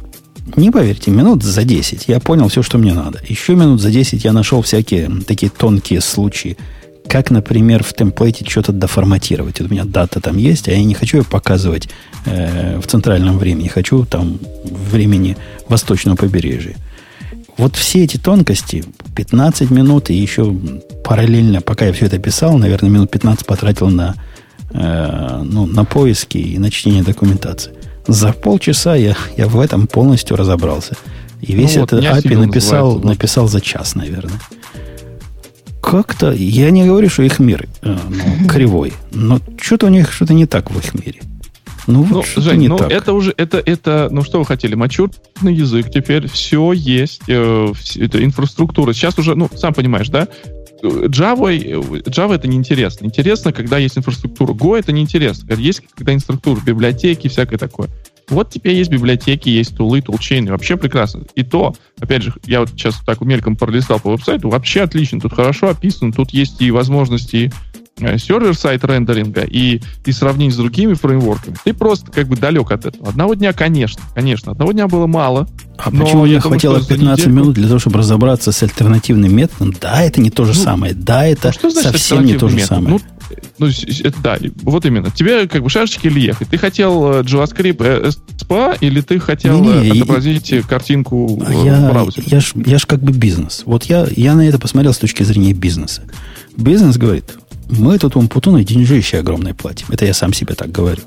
не 0.56 0.72
поверьте, 0.72 1.12
минут 1.12 1.44
за 1.44 1.64
10 1.64 2.06
я 2.08 2.20
понял 2.20 2.48
все, 2.48 2.64
что 2.64 2.80
мне 2.80 2.96
надо. 2.96 3.20
Еще 3.28 3.54
минут 3.54 3.82
за 3.82 3.92
10 3.92 4.26
я 4.26 4.34
нашел 4.34 4.64
всякие 4.64 5.12
такие 5.28 5.52
тонкие 5.52 6.02
случаи, 6.02 6.58
как, 7.08 7.30
например, 7.30 7.84
в 7.84 7.94
темплейте 7.94 8.44
что-то 8.50 8.72
доформатировать. 8.72 9.60
Вот 9.60 9.70
у 9.70 9.72
меня 9.72 9.86
дата 9.86 10.20
там 10.22 10.38
есть, 10.38 10.70
а 10.70 10.72
я 10.72 10.84
не 10.84 10.96
хочу 10.96 11.18
ее 11.18 11.24
показывать 11.24 11.88
э, 12.26 12.80
в 12.80 12.88
центральном 12.88 13.38
времени. 13.38 13.68
Хочу 13.68 14.06
там 14.06 14.40
времени 14.64 15.38
восточного 15.70 16.16
побережья. 16.16 16.78
Вот 17.58 17.76
все 17.76 18.04
эти 18.04 18.18
тонкости, 18.18 18.84
15 19.16 19.70
минут 19.72 20.10
и 20.10 20.14
еще 20.14 20.56
параллельно, 21.04 21.62
пока 21.62 21.86
я 21.86 21.94
все 21.94 22.06
это 22.06 22.18
писал, 22.18 22.58
наверное, 22.58 22.90
минут 22.90 23.12
15 23.12 23.46
потратил 23.46 23.90
на, 23.90 24.16
э, 24.72 25.42
ну, 25.44 25.66
на 25.66 25.86
поиски 25.86 26.38
и 26.38 26.58
на 26.58 26.72
чтение 26.72 27.04
документации. 27.04 27.74
За 28.08 28.34
полчаса 28.34 28.96
я, 28.96 29.16
я 29.38 29.48
в 29.48 29.60
этом 29.60 29.88
полностью 29.88 30.38
разобрался. 30.38 30.96
И 31.42 31.54
весь 31.54 31.76
ну, 31.76 31.84
этот 31.84 32.04
вот, 32.04 32.26
API 32.26 32.38
написал, 32.38 33.00
написал 33.00 33.48
за 33.48 33.62
час, 33.62 33.96
наверное. 33.96 34.40
Как-то, 35.82 36.32
я 36.32 36.70
не 36.70 36.86
говорю, 36.86 37.10
что 37.10 37.24
их 37.24 37.40
мир 37.40 37.68
э, 37.82 37.98
ну, 38.10 38.48
кривой, 38.50 38.94
но 39.12 39.40
что-то 39.60 39.88
у 39.88 39.90
них 39.90 40.12
что-то 40.12 40.34
не 40.34 40.46
так 40.46 40.72
в 40.72 40.78
их 40.78 40.94
мире. 40.94 41.22
Ну, 41.88 42.06
ну 42.10 42.24
Жень, 42.36 42.60
не 42.60 42.68
ну 42.68 42.78
так. 42.78 42.92
это 42.92 43.14
уже, 43.14 43.34
это, 43.38 43.62
это, 43.66 44.10
ну 44.12 44.24
что 44.24 44.40
вы 44.40 44.46
хотели, 44.46 44.76
мачурный 44.76 45.54
язык, 45.54 45.90
теперь 45.92 46.28
все 46.30 46.74
есть, 46.74 47.24
э, 47.28 47.74
это 47.96 48.24
инфраструктура. 48.24 48.94
Сейчас 48.94 49.18
уже, 49.18 49.36
ну, 49.36 49.50
сам 49.56 49.74
понимаешь, 49.74 50.10
да, 50.10 50.28
Java, 50.84 51.52
Java 52.06 52.36
это 52.36 52.48
неинтересно. 52.48 53.06
Интересно, 53.06 53.54
когда 53.54 53.78
есть 53.78 53.98
инфраструктура. 53.98 54.54
Go 54.54 54.78
это 54.78 54.92
неинтересно. 54.92 55.54
Есть 55.54 55.84
когда 55.96 56.14
инфраструктура, 56.14 56.60
библиотеки, 56.60 57.28
всякое 57.28 57.58
такое. 57.58 57.90
Вот 58.30 58.50
теперь 58.50 58.76
есть 58.76 58.90
библиотеки, 58.90 59.50
есть 59.50 59.76
тулы, 59.76 60.02
тулчейны. 60.02 60.52
Вообще 60.52 60.78
прекрасно. 60.78 61.26
И 61.36 61.44
то, 61.44 61.76
опять 62.00 62.24
же, 62.24 62.34
я 62.46 62.62
вот 62.62 62.70
сейчас 62.70 62.96
так 63.06 63.22
мельком 63.22 63.56
пролистал 63.56 64.00
по 64.00 64.10
веб-сайту, 64.10 64.50
вообще 64.50 64.82
отлично. 64.82 65.20
Тут 65.20 65.34
хорошо 65.34 65.70
описано, 65.70 66.14
тут 66.14 66.32
есть 66.32 66.62
и 66.62 66.72
возможности 66.72 67.52
Э, 67.71 67.71
сервер-сайт 67.98 68.84
рендеринга 68.84 69.42
и, 69.42 69.82
и 70.06 70.12
сравнить 70.12 70.54
с 70.54 70.58
другими 70.58 70.94
фреймворками, 70.94 71.56
ты 71.64 71.74
просто 71.74 72.12
как 72.12 72.28
бы 72.28 72.36
далек 72.36 72.72
от 72.72 72.86
этого. 72.86 73.10
Одного 73.10 73.34
дня, 73.36 73.54
конечно, 73.54 74.02
конечно, 74.16 74.52
одного 74.52 74.72
дня 74.72 74.88
было 74.88 75.08
мало. 75.08 75.48
А 75.78 75.90
почему 75.90 76.26
мне 76.26 76.40
хватило 76.40 76.80
15 76.80 77.02
недельку... 77.02 77.30
минут 77.30 77.56
для 77.56 77.68
того, 77.68 77.80
чтобы 77.80 78.00
разобраться 78.00 78.52
с 78.52 78.64
альтернативным 78.64 79.36
методом? 79.36 79.74
Да, 79.80 80.02
это 80.04 80.22
не 80.22 80.30
то 80.30 80.46
же 80.46 80.54
ну, 80.54 80.64
самое. 80.64 80.94
Да, 80.94 81.26
это 81.26 81.48
ну, 81.48 81.54
что 81.54 81.70
значит 81.70 81.92
совсем 81.92 82.26
не 82.26 82.36
то 82.38 82.48
же 82.48 82.56
метод? 82.56 82.70
самое. 82.70 82.90
Ну, 82.92 83.00
ну, 83.58 83.68
это, 83.68 84.22
да, 84.22 84.38
вот 84.64 84.86
именно. 84.86 85.10
Тебе 85.12 85.48
как 85.48 85.64
бы 85.64 85.70
шашечки 85.70 86.08
или 86.08 86.20
ехать? 86.20 86.50
Ты 86.50 86.58
хотел 86.58 87.14
э, 87.14 87.22
JavaScript 87.22 88.14
SPA 88.38 88.78
или 88.82 89.02
ты 89.02 89.20
хотел 89.20 89.62
не, 89.62 89.90
не, 89.90 90.02
отобразить 90.02 90.52
я, 90.52 90.62
картинку 90.62 91.42
я, 91.64 91.76
в 91.76 91.92
браузере? 91.92 92.28
Я 92.28 92.40
ж, 92.42 92.54
я 92.66 92.78
ж 92.78 92.86
как 92.86 93.02
бы 93.02 93.12
бизнес. 93.12 93.64
Вот 93.66 93.86
я, 93.86 94.06
я 94.16 94.36
на 94.36 94.48
это 94.48 94.60
посмотрел 94.60 94.94
с 94.94 94.98
точки 94.98 95.24
зрения 95.24 95.54
бизнеса. 95.54 96.04
Бизнес 96.58 96.98
говорит, 96.98 97.38
мы 97.72 97.98
тут 97.98 98.16
Умпутуну 98.16 98.64
деньжище 98.64 99.20
огромное 99.20 99.54
платим. 99.54 99.88
Это 99.90 100.06
я 100.06 100.14
сам 100.14 100.34
себе 100.34 100.56
так 100.56 100.72
говорю. 100.72 101.02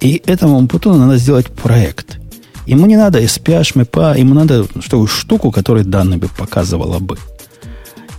И 0.00 0.22
этому 0.26 0.56
Умпутуну 0.56 0.98
надо 0.98 1.18
сделать 1.18 1.46
проект. 1.46 2.18
Ему 2.66 2.86
не 2.86 2.96
надо 2.96 3.20
SPH, 3.20 3.74
MEPA, 3.74 4.18
ему 4.18 4.34
надо 4.34 4.66
что 4.80 5.06
штуку, 5.06 5.50
которая 5.50 5.84
данные 5.84 6.18
бы 6.18 6.28
показывала 6.28 7.00
бы. 7.00 7.18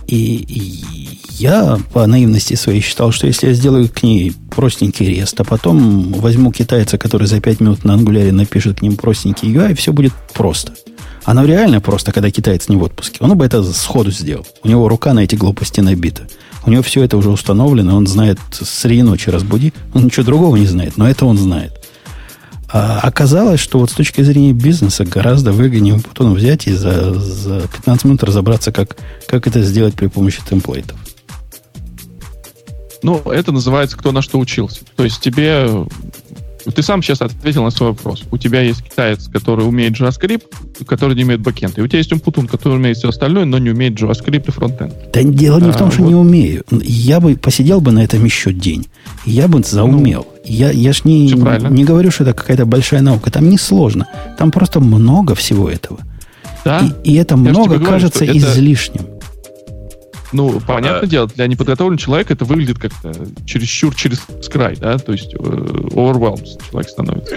И, 0.06 0.36
и 0.36 1.18
я 1.38 1.78
по 1.92 2.06
наивности 2.06 2.54
своей 2.54 2.80
считал, 2.80 3.10
что 3.10 3.26
если 3.26 3.48
я 3.48 3.54
сделаю 3.54 3.88
к 3.88 4.02
ней 4.02 4.34
простенький 4.54 5.06
рест, 5.06 5.40
а 5.40 5.44
потом 5.44 6.12
возьму 6.12 6.52
китайца, 6.52 6.98
который 6.98 7.26
за 7.26 7.40
5 7.40 7.60
минут 7.60 7.84
на 7.84 7.94
ангуляре 7.94 8.32
напишет 8.32 8.78
к 8.78 8.82
ним 8.82 8.96
простенький 8.96 9.52
UI, 9.52 9.74
все 9.74 9.92
будет 9.92 10.12
просто. 10.34 10.74
Оно 11.24 11.44
реально 11.44 11.80
просто, 11.80 12.12
когда 12.12 12.30
китаец 12.30 12.68
не 12.68 12.76
в 12.76 12.82
отпуске. 12.82 13.18
Он 13.20 13.36
бы 13.36 13.46
это 13.46 13.62
сходу 13.72 14.10
сделал. 14.10 14.46
У 14.62 14.68
него 14.68 14.88
рука 14.88 15.14
на 15.14 15.20
эти 15.20 15.36
глупости 15.36 15.80
набита. 15.80 16.28
У 16.66 16.70
него 16.70 16.82
все 16.82 17.02
это 17.02 17.16
уже 17.16 17.30
установлено, 17.30 17.96
он 17.96 18.06
знает 18.06 18.38
среди 18.52 19.02
ночи 19.02 19.28
разбуди. 19.28 19.72
Он 19.92 20.04
ничего 20.04 20.24
другого 20.24 20.56
не 20.56 20.66
знает, 20.66 20.96
но 20.96 21.08
это 21.08 21.26
он 21.26 21.36
знает. 21.36 21.72
А 22.72 23.00
оказалось, 23.02 23.60
что 23.60 23.78
вот 23.78 23.90
с 23.90 23.94
точки 23.94 24.22
зрения 24.22 24.52
бизнеса 24.52 25.04
гораздо 25.04 25.52
выгоднее 25.52 26.00
потом 26.00 26.34
взять 26.34 26.66
и 26.66 26.72
за, 26.72 27.14
за 27.14 27.68
15 27.68 28.04
минут 28.04 28.24
разобраться, 28.24 28.72
как, 28.72 28.96
как 29.28 29.46
это 29.46 29.62
сделать 29.62 29.94
при 29.94 30.08
помощи 30.08 30.40
темплейтов. 30.48 30.98
Ну, 33.04 33.18
это 33.26 33.52
называется 33.52 33.96
кто 33.96 34.12
на 34.12 34.22
что 34.22 34.38
учился. 34.38 34.80
То 34.96 35.04
есть 35.04 35.20
тебе 35.20 35.68
ты 36.70 36.82
сам 36.82 37.02
сейчас 37.02 37.20
ответил 37.20 37.62
на 37.62 37.70
свой 37.70 37.90
вопрос. 37.90 38.22
У 38.30 38.38
тебя 38.38 38.60
есть 38.62 38.82
китаец, 38.82 39.28
который 39.28 39.66
умеет 39.66 39.98
JavaScript, 39.98 40.44
который 40.86 41.14
не 41.16 41.24
умеет 41.24 41.40
бэкэнд. 41.40 41.78
И 41.78 41.82
у 41.82 41.86
тебя 41.86 41.98
есть 41.98 42.12
Умпутун, 42.12 42.46
который 42.46 42.74
умеет 42.74 42.96
все 42.96 43.08
остальное, 43.08 43.44
но 43.44 43.58
не 43.58 43.70
умеет 43.70 44.00
JavaScript 44.00 44.48
и 44.48 44.50
фронтенд. 44.50 44.94
Да 45.12 45.22
дело 45.22 45.58
не 45.58 45.70
а, 45.70 45.72
в 45.72 45.76
том, 45.76 45.90
что 45.90 46.02
вот. 46.02 46.08
не 46.08 46.14
умею. 46.14 46.64
Я 46.70 47.20
бы 47.20 47.36
посидел 47.36 47.80
бы 47.80 47.92
на 47.92 48.02
этом 48.02 48.24
еще 48.24 48.52
день. 48.52 48.86
Я 49.26 49.48
бы 49.48 49.62
заумел. 49.62 50.26
Ну, 50.28 50.40
я, 50.44 50.70
я 50.70 50.92
ж 50.92 51.04
не, 51.04 51.30
не 51.30 51.84
говорю, 51.84 52.10
что 52.10 52.24
это 52.24 52.34
какая-то 52.34 52.66
большая 52.66 53.02
наука. 53.02 53.30
Там 53.30 53.48
не 53.48 53.58
сложно. 53.58 54.06
Там 54.38 54.50
просто 54.50 54.80
много 54.80 55.34
всего 55.34 55.68
этого. 55.68 56.00
Да? 56.64 56.80
И, 57.04 57.12
и 57.12 57.14
это 57.16 57.34
я 57.34 57.40
много 57.40 57.78
кажется 57.78 58.24
говорю, 58.24 58.38
излишним. 58.38 59.06
Ну, 60.34 60.60
понятное 60.60 61.02
а, 61.02 61.06
дело, 61.06 61.28
для 61.28 61.46
неподготовленного 61.46 61.96
человека 61.96 62.32
это 62.32 62.44
выглядит 62.44 62.80
как-то 62.80 63.12
чересчур 63.46 63.94
через 63.94 64.20
край, 64.50 64.74
да, 64.74 64.98
то 64.98 65.12
есть 65.12 65.32
э, 65.32 65.38
overwhelmed 65.38 66.44
человек 66.68 66.90
становится. 66.90 67.36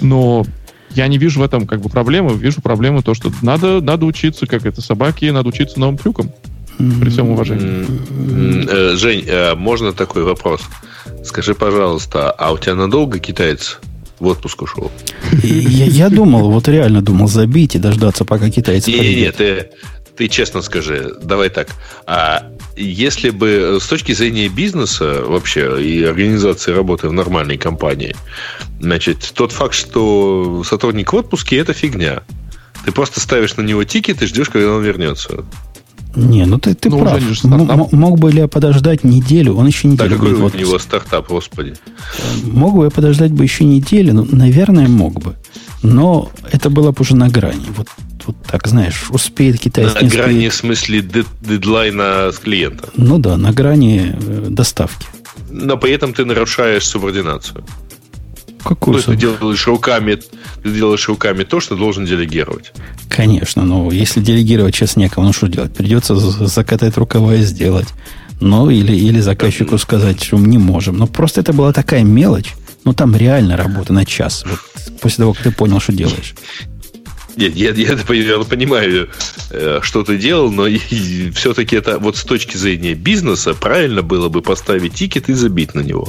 Но 0.00 0.44
я 0.90 1.06
не 1.06 1.16
вижу 1.16 1.38
в 1.38 1.44
этом 1.44 1.64
как 1.64 1.80
бы 1.80 1.88
проблемы, 1.88 2.34
вижу 2.36 2.60
проблему 2.60 3.02
то, 3.02 3.14
что 3.14 3.30
надо, 3.40 3.80
надо 3.80 4.04
учиться, 4.04 4.48
как 4.48 4.66
это 4.66 4.82
собаки, 4.82 5.26
надо 5.26 5.48
учиться 5.48 5.78
новым 5.78 5.96
трюкам. 5.96 6.32
При 6.76 7.08
всем 7.08 7.30
уважении. 7.30 7.86
Э, 8.68 8.96
Жень, 8.96 9.24
э, 9.28 9.54
можно 9.54 9.92
такой 9.92 10.24
вопрос? 10.24 10.62
Скажи, 11.24 11.54
пожалуйста, 11.54 12.32
а 12.32 12.50
у 12.50 12.58
тебя 12.58 12.74
надолго 12.74 13.20
китаец 13.20 13.78
в 14.18 14.26
отпуск 14.26 14.62
ушел? 14.62 14.90
Я, 15.44 15.84
я 15.84 16.08
думал, 16.08 16.50
вот 16.50 16.66
реально 16.66 17.00
думал 17.00 17.28
забить 17.28 17.76
и 17.76 17.78
дождаться, 17.78 18.24
пока 18.24 18.50
китайцы 18.50 18.90
не, 18.90 19.14
Нет, 19.14 19.36
ты, 19.36 19.70
ты 20.16 20.28
честно 20.28 20.62
скажи, 20.62 21.14
давай 21.22 21.48
так. 21.48 21.68
А 22.06 22.50
если 22.76 23.30
бы 23.30 23.78
с 23.80 23.86
точки 23.86 24.12
зрения 24.12 24.48
бизнеса 24.48 25.22
вообще 25.26 25.82
и 25.82 26.04
организации 26.04 26.72
работы 26.72 27.08
в 27.08 27.12
нормальной 27.12 27.56
компании, 27.56 28.14
значит, 28.80 29.32
тот 29.34 29.52
факт, 29.52 29.74
что 29.74 30.62
сотрудник 30.64 31.12
в 31.12 31.16
отпуске, 31.16 31.56
это 31.58 31.72
фигня. 31.72 32.22
Ты 32.84 32.92
просто 32.92 33.20
ставишь 33.20 33.56
на 33.56 33.62
него 33.62 33.84
тикет 33.84 34.22
и 34.22 34.26
ждешь, 34.26 34.50
когда 34.50 34.72
он 34.72 34.82
вернется. 34.82 35.44
Не, 36.16 36.46
ну 36.46 36.58
ты, 36.58 36.74
ты 36.74 36.90
ну, 36.90 37.00
прав. 37.00 37.20
М- 37.44 37.88
мог 37.90 38.20
бы 38.20 38.30
ли 38.30 38.38
я 38.38 38.48
подождать 38.48 39.02
неделю? 39.02 39.56
Он 39.56 39.66
еще 39.66 39.88
неделю 39.88 40.10
да, 40.10 40.16
какой 40.16 40.32
у 40.32 40.56
него 40.56 40.78
стартап, 40.78 41.28
господи. 41.28 41.74
Мог 42.44 42.76
бы 42.76 42.84
я 42.84 42.90
подождать 42.90 43.32
бы 43.32 43.42
еще 43.42 43.64
неделю? 43.64 44.14
Ну, 44.14 44.28
наверное, 44.30 44.86
мог 44.86 45.20
бы. 45.20 45.34
Но 45.82 46.30
это 46.52 46.70
было 46.70 46.92
бы 46.92 46.98
уже 47.00 47.16
на 47.16 47.28
грани. 47.28 47.66
Вот 47.76 47.88
вот 48.26 48.36
так, 48.46 48.66
знаешь, 48.66 49.06
успеет 49.10 49.60
китайский... 49.60 50.04
На 50.04 50.10
грани, 50.10 50.48
в 50.48 50.54
смысле, 50.54 51.02
дедлайна 51.40 52.30
с 52.32 52.38
клиента. 52.38 52.88
Ну 52.96 53.18
да, 53.18 53.36
на 53.36 53.52
грани 53.52 54.14
э, 54.14 54.46
доставки. 54.50 55.06
Но 55.50 55.76
при 55.76 55.92
этом 55.92 56.12
ты 56.12 56.24
нарушаешь 56.24 56.86
субординацию. 56.86 57.64
Какую? 58.64 58.96
Есть 58.96 59.06
ты 59.06 59.16
делаешь 59.16 59.66
руками, 59.66 60.18
ты 60.62 60.70
делаешь 60.70 61.06
руками 61.08 61.44
то, 61.44 61.60
что 61.60 61.76
должен 61.76 62.06
делегировать. 62.06 62.72
Конечно, 63.08 63.62
но 63.62 63.92
если 63.92 64.20
делегировать 64.20 64.74
сейчас 64.74 64.96
некому, 64.96 65.26
ну 65.26 65.32
что 65.32 65.48
делать? 65.48 65.74
Придется 65.74 66.16
закатать 66.16 66.96
рукава 66.96 67.34
и 67.34 67.42
сделать. 67.42 67.88
Ну, 68.40 68.68
или, 68.70 68.92
или 68.92 69.20
заказчику 69.20 69.78
сказать, 69.78 70.22
что 70.22 70.38
мы 70.38 70.48
не 70.48 70.58
можем. 70.58 70.96
Но 70.96 71.06
просто 71.06 71.40
это 71.40 71.52
была 71.52 71.72
такая 71.72 72.02
мелочь. 72.02 72.54
Ну, 72.84 72.92
там 72.92 73.14
реально 73.14 73.56
работа 73.56 73.92
на 73.92 74.04
час. 74.04 74.44
Вот 74.46 74.58
после 75.00 75.22
того, 75.22 75.34
как 75.34 75.42
ты 75.42 75.50
понял, 75.50 75.80
что 75.80 75.92
делаешь. 75.92 76.34
Нет, 77.36 77.56
я, 77.56 77.70
я, 77.70 77.96
я 78.08 78.38
понимаю, 78.40 79.10
э, 79.50 79.80
что 79.82 80.04
ты 80.04 80.16
делал, 80.16 80.50
но 80.50 80.66
все-таки 81.34 81.76
это 81.76 81.98
вот 81.98 82.16
с 82.16 82.24
точки 82.24 82.56
зрения 82.56 82.94
бизнеса 82.94 83.54
правильно 83.54 84.02
было 84.02 84.28
бы 84.28 84.42
поставить 84.42 84.94
тикет 84.94 85.28
и 85.28 85.32
забить 85.32 85.74
на 85.74 85.80
него. 85.80 86.08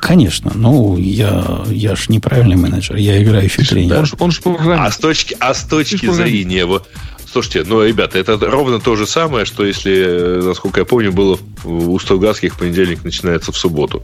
Конечно, 0.00 0.50
ну 0.54 0.96
я, 0.96 1.62
я 1.68 1.94
ж 1.94 2.08
неправильный 2.08 2.56
менеджер, 2.56 2.96
я 2.96 3.22
играющий 3.22 3.64
тренер. 3.64 3.98
Он, 3.98 4.06
он 4.18 4.30
ж 4.32 4.40
а 4.44 4.90
с 4.90 4.98
точки, 4.98 5.36
а 5.38 5.54
с 5.54 5.62
точки 5.62 6.10
зрения 6.10 6.64
вот, 6.64 6.88
Слушайте, 7.32 7.64
ну, 7.66 7.82
ребята, 7.82 8.18
это 8.18 8.36
ровно 8.38 8.78
то 8.78 8.94
же 8.94 9.06
самое, 9.06 9.46
что 9.46 9.64
если, 9.64 10.42
насколько 10.42 10.80
я 10.80 10.84
помню, 10.84 11.12
было 11.12 11.38
у 11.64 11.98
Стругацких 11.98 12.58
понедельник 12.58 13.04
начинается 13.04 13.52
в 13.52 13.56
субботу. 13.56 14.02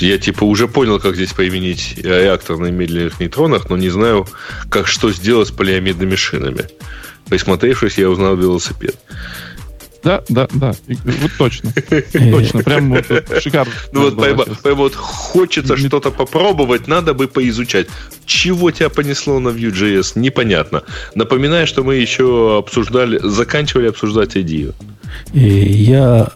Я 0.00 0.18
типа 0.18 0.44
уже 0.44 0.68
понял, 0.68 1.00
как 1.00 1.14
здесь 1.14 1.32
применить 1.32 1.94
реактор 1.98 2.58
на 2.58 2.66
медленных 2.66 3.18
нейтронах, 3.20 3.68
но 3.70 3.76
не 3.76 3.88
знаю, 3.88 4.26
как 4.68 4.86
что 4.86 5.10
сделать 5.10 5.48
с 5.48 5.50
полиамидными 5.50 6.16
шинами. 6.16 6.66
Присмотревшись, 7.28 7.98
я 7.98 8.10
узнал 8.10 8.36
велосипед. 8.36 8.96
Да, 10.02 10.22
да, 10.28 10.48
да. 10.52 10.74
Вот 10.88 11.30
точно. 11.38 11.72
Точно. 12.12 12.62
Прям 12.62 12.90
вот 12.90 13.06
шикарно. 13.42 13.72
Ну 13.92 14.02
вот 14.02 14.18
прямо, 14.18 14.44
прямо 14.44 14.76
вот 14.78 14.94
хочется 14.94 15.76
что-то 15.76 16.10
попробовать, 16.10 16.88
надо 16.88 17.12
бы 17.12 17.28
поизучать. 17.28 17.86
Чего 18.24 18.70
тебя 18.70 18.88
понесло 18.88 19.38
на 19.40 19.50
Vue.js, 19.50 20.12
непонятно. 20.14 20.84
Напоминаю, 21.14 21.66
что 21.66 21.84
мы 21.84 21.96
еще 21.96 22.58
обсуждали, 22.58 23.20
заканчивали 23.22 23.88
обсуждать 23.88 24.36
идею. 24.36 24.74
И 25.34 25.40
я 25.40 26.32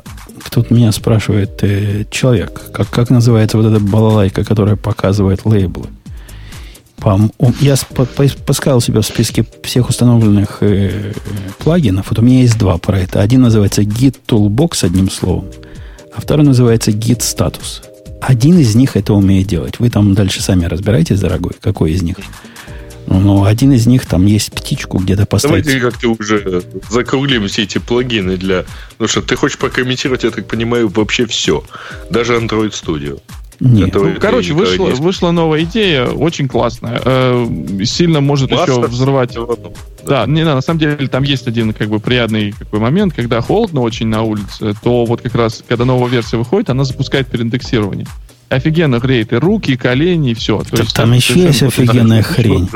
Тут 0.51 0.71
меня 0.71 0.93
спрашивает 0.93 1.63
э, 1.63 2.05
человек, 2.11 2.61
как, 2.73 2.91
как 2.91 3.11
называется 3.11 3.57
вот 3.57 3.67
эта 3.67 3.81
балалайка, 3.81 4.45
которая 4.45 4.77
показывает 4.77 5.45
лейблы. 5.45 5.87
По, 6.97 7.19
я 7.61 7.77
поискал 7.87 8.81
себя 8.81 9.01
в 9.01 9.07
списке 9.07 9.45
всех 9.63 9.89
установленных 9.89 10.59
э, 10.61 11.13
плагинов. 11.59 12.11
Вот 12.11 12.19
у 12.19 12.23
меня 12.23 12.41
есть 12.41 12.59
два 12.59 12.79
про 12.79 13.01
это. 13.01 13.21
Один 13.21 13.43
называется 13.43 13.83
Git 13.83 14.17
Toolbox, 14.27 14.85
одним 14.85 15.11
словом, 15.11 15.47
а 16.15 16.21
второй 16.21 16.45
называется 16.45 16.91
Git 16.91 17.19
Status. 17.19 17.83
Один 18.21 18.59
из 18.59 18.75
них 18.75 18.97
это 18.97 19.13
умеет 19.13 19.47
делать. 19.47 19.79
Вы 19.81 19.91
там 19.91 20.15
дальше 20.15 20.41
сами 20.41 20.65
разбираетесь, 20.65 21.21
дорогой, 21.21 21.53
какой 21.61 21.93
из 21.93 22.03
них. 22.03 22.17
Ну, 23.07 23.45
один 23.45 23.73
из 23.73 23.87
них 23.87 24.07
там 24.07 24.27
есть 24.27 24.53
птичку 24.53 24.99
где-то 24.99 25.27
поставить. 25.27 25.65
Давайте 25.65 25.85
как-то 25.85 26.09
уже 26.11 26.63
закруглим 26.91 27.47
все 27.49 27.63
эти 27.63 27.79
плагины 27.79 28.37
для... 28.37 28.65
Потому 28.93 29.09
что 29.09 29.23
ты 29.23 29.37
хочешь 29.37 29.59
прокомментировать, 29.59 30.25
я 30.25 30.31
так 30.31 30.47
понимаю, 30.47 30.89
вообще 30.89 31.27
все. 31.27 31.65
Даже 32.11 32.35
Android 32.37 32.71
Studio. 32.71 33.21
Нет. 33.61 33.95
Ну, 33.95 34.15
короче, 34.19 34.53
вышла, 34.53 34.87
вышла 34.87 35.31
новая 35.31 35.63
идея, 35.63 36.07
очень 36.07 36.49
классная. 36.49 37.01
Э, 37.05 37.47
сильно 37.85 38.21
может 38.21 38.51
Маста? 38.51 38.73
еще 38.73 38.87
взрывать. 38.87 39.37
Да, 40.07 40.27
не, 40.27 40.45
да, 40.45 40.55
на 40.55 40.61
самом 40.61 40.81
деле 40.81 41.09
там 41.09 41.23
есть 41.23 41.47
один 41.47 41.73
как 41.73 41.89
бы 41.89 41.99
приятный 41.99 42.53
какой 42.53 42.79
момент, 42.79 43.15
когда 43.15 43.41
холодно 43.41 43.81
очень 43.81 44.07
на 44.09 44.23
улице, 44.23 44.75
то 44.83 45.05
вот 45.05 45.23
как 45.23 45.35
раз, 45.35 45.63
когда 45.67 45.85
новая 45.85 46.11
версия 46.11 46.37
выходит, 46.37 46.69
она 46.69 46.85
запускает 46.85 47.29
переиндексирование 47.29 48.07
офигенно 48.55 48.99
греет 48.99 49.33
и 49.33 49.37
руки, 49.37 49.73
и 49.73 49.77
колени, 49.77 50.31
и 50.31 50.35
все. 50.35 50.63
То 50.63 50.79
есть, 50.79 50.95
там 50.95 51.13
еще 51.13 51.39
есть 51.41 51.63
офигенная 51.63 52.23
хрень. 52.23 52.69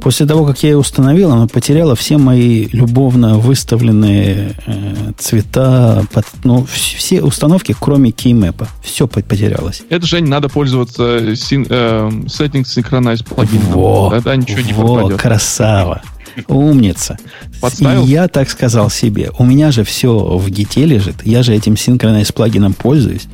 После 0.00 0.26
того, 0.26 0.46
как 0.46 0.62
я 0.62 0.70
ее 0.70 0.76
установил, 0.76 1.32
она 1.32 1.48
потеряла 1.48 1.96
все 1.96 2.18
мои 2.18 2.68
любовно 2.70 3.36
выставленные 3.36 4.54
э, 4.64 5.12
цвета, 5.18 6.04
под, 6.12 6.24
ну, 6.44 6.64
все 6.64 7.20
установки, 7.20 7.74
кроме 7.78 8.12
кеймэпа. 8.12 8.68
Все 8.80 9.08
потерялось. 9.08 9.82
Это, 9.90 10.06
Жень, 10.06 10.26
надо 10.26 10.48
пользоваться 10.48 11.34
син, 11.34 11.66
э, 11.68 12.10
Settings 12.26 12.66
Synchronize 12.66 13.26
плагином. 13.26 13.66
Во, 13.72 14.10
Тогда 14.10 14.36
ничего 14.36 14.60
не 14.60 14.72
во, 14.72 14.94
пропадет. 14.94 15.20
красава. 15.20 16.02
Умница. 16.46 17.18
Подставил? 17.60 18.04
И 18.04 18.08
я 18.08 18.28
так 18.28 18.48
сказал 18.50 18.90
себе. 18.90 19.32
У 19.36 19.44
меня 19.44 19.72
же 19.72 19.82
все 19.82 20.16
в 20.16 20.48
гите 20.48 20.84
лежит. 20.84 21.26
Я 21.26 21.42
же 21.42 21.52
этим 21.52 21.74
Synchronize 21.74 22.32
плагином 22.32 22.72
пользуюсь. 22.72 23.26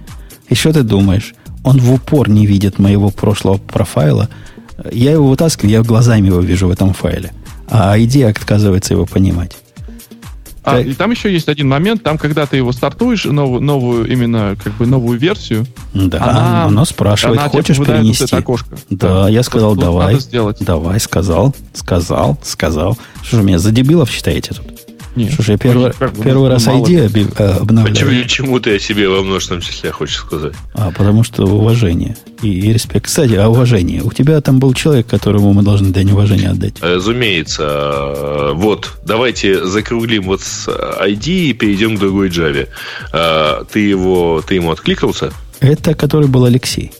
И 0.49 0.55
что 0.55 0.73
ты 0.73 0.83
думаешь? 0.83 1.35
Он 1.65 1.79
в 1.79 1.93
упор 1.93 2.29
не 2.29 2.47
видит 2.47 2.79
моего 2.79 3.11
прошлого 3.11 3.57
профайла. 3.59 4.29
Я 4.93 5.13
его 5.13 5.29
вытаскиваю, 5.29 5.71
я 5.73 5.83
глазами 5.83 6.29
его 6.29 6.41
вижу 6.41 6.69
в 6.69 6.71
этом 6.71 6.93
файле. 6.95 7.33
А 7.69 7.99
идея 7.99 8.29
отказывается 8.29 8.95
его 8.95 9.07
понимать. 9.07 9.57
А, 10.67 10.81
и 10.81 10.95
там 10.95 11.11
еще 11.11 11.31
есть 11.31 11.49
один 11.49 11.69
момент, 11.69 12.03
там, 12.03 12.17
когда 12.17 12.47
ты 12.47 12.57
его 12.57 12.73
стартуешь, 12.73 13.27
новую, 13.27 13.61
новую 13.61 14.11
именно, 14.11 14.57
как 14.63 14.73
бы 14.75 14.87
новую 14.87 15.19
версию, 15.19 15.67
Да, 15.93 16.17
она, 16.23 16.65
оно 16.65 16.85
спрашивает, 16.87 17.39
она 17.39 17.51
хочешь 17.51 17.77
выдает 17.77 17.99
вот 17.99 18.03
перенести? 18.05 18.25
это 18.25 18.37
окошко. 18.39 18.77
Да, 18.89 19.29
я 19.29 19.43
сказал, 19.43 19.73
Тут 19.75 19.81
давай. 19.85 20.07
надо 20.15 20.21
сделать. 20.21 20.57
Давай, 20.61 20.99
сказал, 21.01 21.55
сказал, 21.75 22.39
сказал. 22.43 22.97
Что 23.23 23.37
же 23.39 23.43
меня 23.43 23.59
за 23.59 23.73
дебилов 23.73 24.11
считаете 24.11 24.55
тут? 24.55 24.74
Нет, 25.17 25.33
я 25.47 25.57
первый, 25.57 25.93
как 25.93 26.13
бы, 26.13 26.25
первый 26.25 26.49
раз 26.51 26.67
ID 26.67 26.89
ли. 26.89 27.27
э, 27.37 27.51
обновляю? 27.53 27.95
Почему, 27.95 28.25
чему 28.25 28.61
ты 28.61 28.77
о 28.77 28.79
себе 28.79 29.09
во 29.09 29.23
множественном 29.23 29.63
числе 29.63 29.93
хочешь 29.93 30.17
сказать? 30.17 30.55
А, 30.75 30.91
потому 30.91 31.23
что 31.23 31.45
уважение 31.45 32.17
и, 32.43 32.49
и 32.49 32.73
респект. 32.73 33.07
Кстати, 33.07 33.35
о 33.35 33.49
уважении. 33.49 34.01
У 34.01 34.13
тебя 34.13 34.41
там 34.41 34.59
был 34.59 34.75
человек, 34.75 35.07
которому 35.07 35.53
мы 35.53 35.63
должны 35.63 35.91
дань 35.91 36.11
уважения 36.11 36.51
отдать. 36.51 36.75
Разумеется. 36.81 37.63
Э, 37.65 38.53
Вот, 38.55 38.99
давайте 39.05 39.65
закруглим 39.65 40.25
вот 40.25 40.41
с 40.43 40.69
ID 40.69 41.51
и 41.51 41.53
перейдем 41.53 41.97
к 41.97 42.01
другой 42.01 42.29
Java. 42.29 42.69
Э, 43.13 43.65
Ты, 43.73 43.81
его, 43.81 44.43
ты 44.47 44.57
ему 44.57 44.71
откликнулся? 44.71 45.33
Это 45.61 45.95
который 45.95 46.29
был 46.29 46.45
Алексей. 46.45 46.91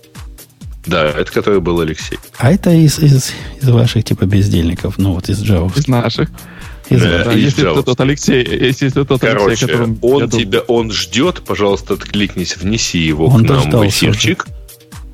Да, 0.87 1.07
это 1.07 1.33
который 1.33 1.61
был 1.61 1.81
Алексей. 1.81 2.19
А 2.39 2.53
это 2.53 2.71
из, 2.71 2.99
из, 2.99 3.33
из 3.61 3.69
ваших 3.69 4.05
типа 4.05 4.25
бездельников, 4.27 4.99
ну 4.99 5.13
вот 5.15 5.29
из 5.29 5.43
Java. 5.43 5.73
Из 5.77 5.89
наших. 5.89 6.31
Да. 6.91 7.25
Да, 7.25 7.33
из 7.33 7.45
если 7.45 7.63
тот 7.83 8.01
Алексей, 8.01 8.45
если 8.47 8.89
это 8.89 9.05
тот 9.05 9.23
Алексей, 9.25 9.39
Короче, 9.39 9.67
которым 9.67 9.99
я 10.03 10.09
он 10.09 10.29
думал. 10.29 10.31
тебя, 10.31 10.61
он 10.61 10.91
ждет, 10.93 11.43
пожалуйста, 11.43 11.95
откликнись, 11.95 12.57
внеси 12.57 12.99
его 12.99 13.27
Он 13.27 13.45
к 13.47 13.49
нам 13.49 13.71
в 13.71 13.87
эфирчик. 13.89 14.47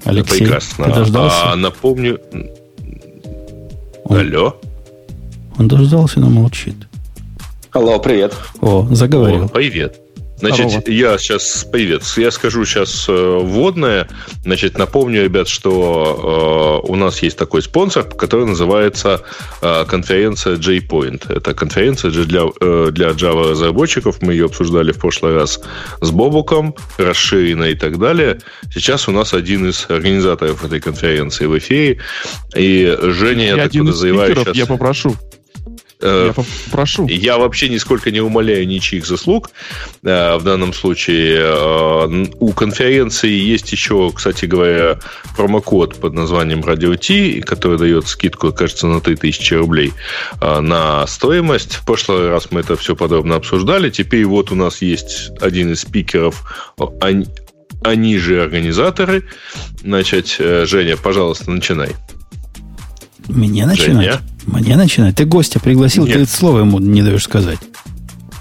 Алексей, 0.05 0.39
Прекрасно. 0.41 0.85
ты 0.87 0.93
дождался? 0.95 1.53
А 1.53 1.57
напомню... 1.57 2.19
Он- 4.05 4.19
Алло? 4.19 4.57
Он 5.59 5.69
дождался, 5.69 6.21
но 6.21 6.29
молчит. 6.31 6.75
Алло, 7.73 7.99
привет. 8.01 8.35
О, 8.61 8.87
О, 8.91 8.95
заговорил. 8.95 9.49
привет. 9.49 10.01
Значит, 10.41 10.71
Здорово. 10.71 10.91
я 10.91 11.19
сейчас, 11.19 11.67
привет, 11.71 12.03
я 12.17 12.31
скажу 12.31 12.65
сейчас 12.65 13.07
э, 13.09 13.13
вводное. 13.13 14.09
Значит, 14.43 14.79
напомню, 14.79 15.25
ребят, 15.25 15.49
что 15.49 16.81
э, 16.85 16.89
у 16.89 16.97
нас 16.97 17.23
есть 17.23 17.37
такой 17.37 17.61
спонсор, 17.61 18.05
который 18.05 18.47
называется 18.47 19.23
э, 19.61 19.85
конференция 19.87 20.57
JPoint. 20.57 21.31
Это 21.31 21.53
конференция 21.53 22.11
для, 22.11 22.45
э, 22.59 22.89
для 22.91 23.09
Java 23.11 23.51
разработчиков. 23.51 24.23
Мы 24.23 24.33
ее 24.33 24.47
обсуждали 24.47 24.93
в 24.93 24.99
прошлый 24.99 25.35
раз 25.35 25.61
с 26.01 26.11
Бобуком, 26.11 26.75
расширенно 26.97 27.65
и 27.65 27.75
так 27.75 27.99
далее. 27.99 28.39
Сейчас 28.73 29.09
у 29.09 29.13
нас 29.13 29.35
один 29.35 29.69
из 29.69 29.87
организаторов 29.91 30.65
этой 30.65 30.81
конференции 30.81 31.45
в 31.45 31.59
эфире. 31.59 31.99
И 32.57 32.97
Женя, 33.03 33.45
я, 33.45 33.57
я 33.57 33.63
так 33.65 33.73
подозреваю, 33.73 34.35
сейчас... 34.37 34.57
я 34.57 34.65
попрошу. 34.65 35.17
Э, 36.01 36.27
Я 36.29 36.33
попрошу. 36.33 37.07
я 37.09 37.39
вообще 37.39 37.69
нисколько 37.69 38.11
не 38.11 38.21
умоляю 38.21 38.67
ничьих 38.67 39.07
заслуг. 39.07 39.51
Э, 40.03 40.37
В 40.37 40.43
данном 40.45 40.73
случае 40.73 41.39
э, 41.41 42.27
у 42.39 42.53
конференции 42.53 43.31
есть 43.31 43.71
еще, 43.73 44.11
кстати 44.15 44.45
говоря, 44.47 44.99
промокод 45.37 45.97
под 45.97 46.15
названием 46.15 46.61
Radio 46.61 46.97
T, 46.97 47.43
который 47.43 47.79
дает 47.79 48.07
скидку, 48.09 48.53
кажется, 48.53 48.87
на 48.87 49.01
3000 49.01 49.55
рублей 49.55 49.93
на 50.41 51.07
стоимость. 51.07 51.75
В 51.75 51.85
прошлый 51.85 52.29
раз 52.29 52.49
мы 52.51 52.61
это 52.61 52.77
все 52.77 52.97
подробно 52.97 53.37
обсуждали. 53.37 53.91
Теперь 53.91 54.25
вот 54.25 54.51
у 54.53 54.55
нас 54.55 54.83
есть 54.83 55.31
один 55.41 55.73
из 55.73 55.81
спикеров, 55.81 56.43
они, 57.83 58.19
же 58.19 58.43
организаторы. 58.43 59.25
Значит, 59.83 60.37
Женя, 60.39 60.97
пожалуйста, 60.97 61.51
начинай. 61.51 61.91
Мне 63.29 63.67
начинать? 63.67 64.05
Женя? 64.05 64.21
Мне 64.53 64.77
начинать? 64.77 65.17
Ты 65.17 65.25
гостя 65.25 65.61
пригласил, 65.61 66.07
Нет. 66.07 66.17
ты 66.17 66.27
слова 66.27 66.61
ему 66.61 66.79
не 66.79 67.03
даешь 67.03 67.25
сказать. 67.25 67.59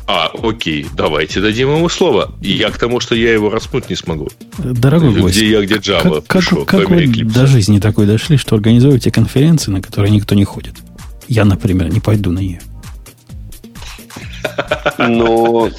А, 0.07 0.31
окей, 0.41 0.87
давайте 0.95 1.39
дадим 1.39 1.69
ему 1.75 1.87
слово. 1.87 2.33
Я 2.41 2.71
к 2.71 2.79
тому, 2.79 2.99
что 2.99 3.13
я 3.13 3.31
его 3.31 3.49
распнуть 3.51 3.89
не 3.91 3.95
смогу. 3.95 4.27
Дорогой 4.57 5.13
гость, 5.21 5.37
Где 5.37 5.51
я, 5.51 5.61
где 5.61 5.75
Java 5.75 6.15
как, 6.15 6.25
как, 6.25 6.41
пришел, 6.41 6.65
как 6.65 6.85
кроме 6.85 7.05
вы 7.05 7.11
Eclipse. 7.11 7.31
до 7.31 7.45
жизни 7.45 7.79
такой 7.79 8.07
дошли, 8.07 8.37
что 8.37 8.55
организуете 8.55 9.11
конференции, 9.11 9.69
на 9.71 9.81
которые 9.83 10.11
никто 10.11 10.33
не 10.33 10.45
ходит? 10.45 10.73
Я, 11.27 11.45
например, 11.45 11.89
не 11.93 11.99
пойду 11.99 12.31
на 12.31 12.39
нее. 12.39 12.59
Ну, 14.97 15.69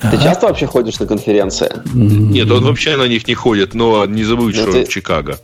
ты 0.00 0.08
Ага. 0.08 0.22
часто 0.22 0.46
вообще 0.48 0.66
ходишь 0.66 0.98
на 0.98 1.06
конференции? 1.06 1.70
Нет, 1.94 2.50
он 2.50 2.64
вообще 2.64 2.96
на 2.96 3.06
них 3.06 3.28
не 3.28 3.34
ходит, 3.34 3.74
но 3.74 4.04
не 4.06 4.24
забудь, 4.24 4.56
Ну, 4.56 4.62
что 4.62 4.72
ты- 4.72 4.84
в 4.84 4.88
Чикаго. 4.88 5.38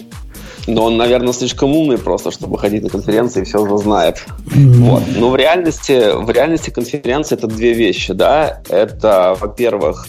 Но 0.66 0.84
он, 0.84 0.96
наверное, 0.96 1.32
слишком 1.32 1.74
умный 1.76 1.98
просто, 1.98 2.30
чтобы 2.30 2.58
ходить 2.58 2.82
на 2.82 2.88
конференции 2.88 3.42
и 3.42 3.44
все 3.44 3.60
уже 3.60 3.78
знает. 3.78 4.24
М, 4.54 4.84
Вот. 4.84 5.02
Но 5.16 5.30
в 5.30 5.36
реальности, 5.36 6.14
в 6.14 6.30
реальности 6.30 6.70
конференции 6.70 7.34
это 7.34 7.46
две 7.46 7.72
вещи, 7.72 8.12
да. 8.12 8.62
Это, 8.68 9.36
во-первых, 9.40 10.06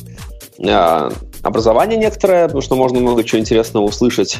а, 0.66 1.12
образование 1.42 1.98
некоторое, 1.98 2.46
потому 2.46 2.62
что 2.62 2.76
можно 2.76 3.00
много 3.00 3.24
чего 3.24 3.40
интересного 3.40 3.86
услышать. 3.86 4.40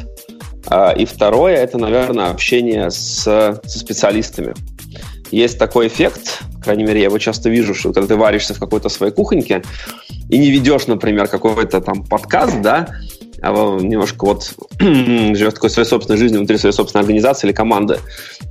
А, 0.66 0.92
И 0.92 1.04
второе, 1.04 1.56
это, 1.56 1.78
наверное, 1.78 2.30
общение 2.30 2.90
с, 2.90 3.24
со 3.24 3.60
специалистами. 3.66 4.54
Есть 5.30 5.58
такой 5.58 5.88
эффект, 5.88 6.42
по 6.54 6.60
крайней 6.60 6.84
мере, 6.84 7.00
я 7.00 7.06
его 7.06 7.18
часто 7.18 7.50
вижу, 7.50 7.74
что 7.74 7.92
когда 7.92 8.06
ты 8.06 8.16
варишься 8.16 8.54
в 8.54 8.58
какой-то 8.58 8.88
своей 8.88 9.12
кухоньке 9.12 9.62
и 10.30 10.38
не 10.38 10.50
ведешь, 10.50 10.86
например, 10.86 11.28
какой-то 11.28 11.80
там 11.80 12.04
подкаст, 12.04 12.60
да, 12.62 12.88
немножко 13.52 14.24
вот 14.24 14.54
живешь 14.80 15.54
такой 15.54 15.70
своей 15.70 15.88
собственной 15.88 16.18
жизнью 16.18 16.40
внутри 16.40 16.58
своей 16.58 16.74
собственной 16.74 17.02
организации 17.02 17.46
или 17.46 17.54
команды, 17.54 17.98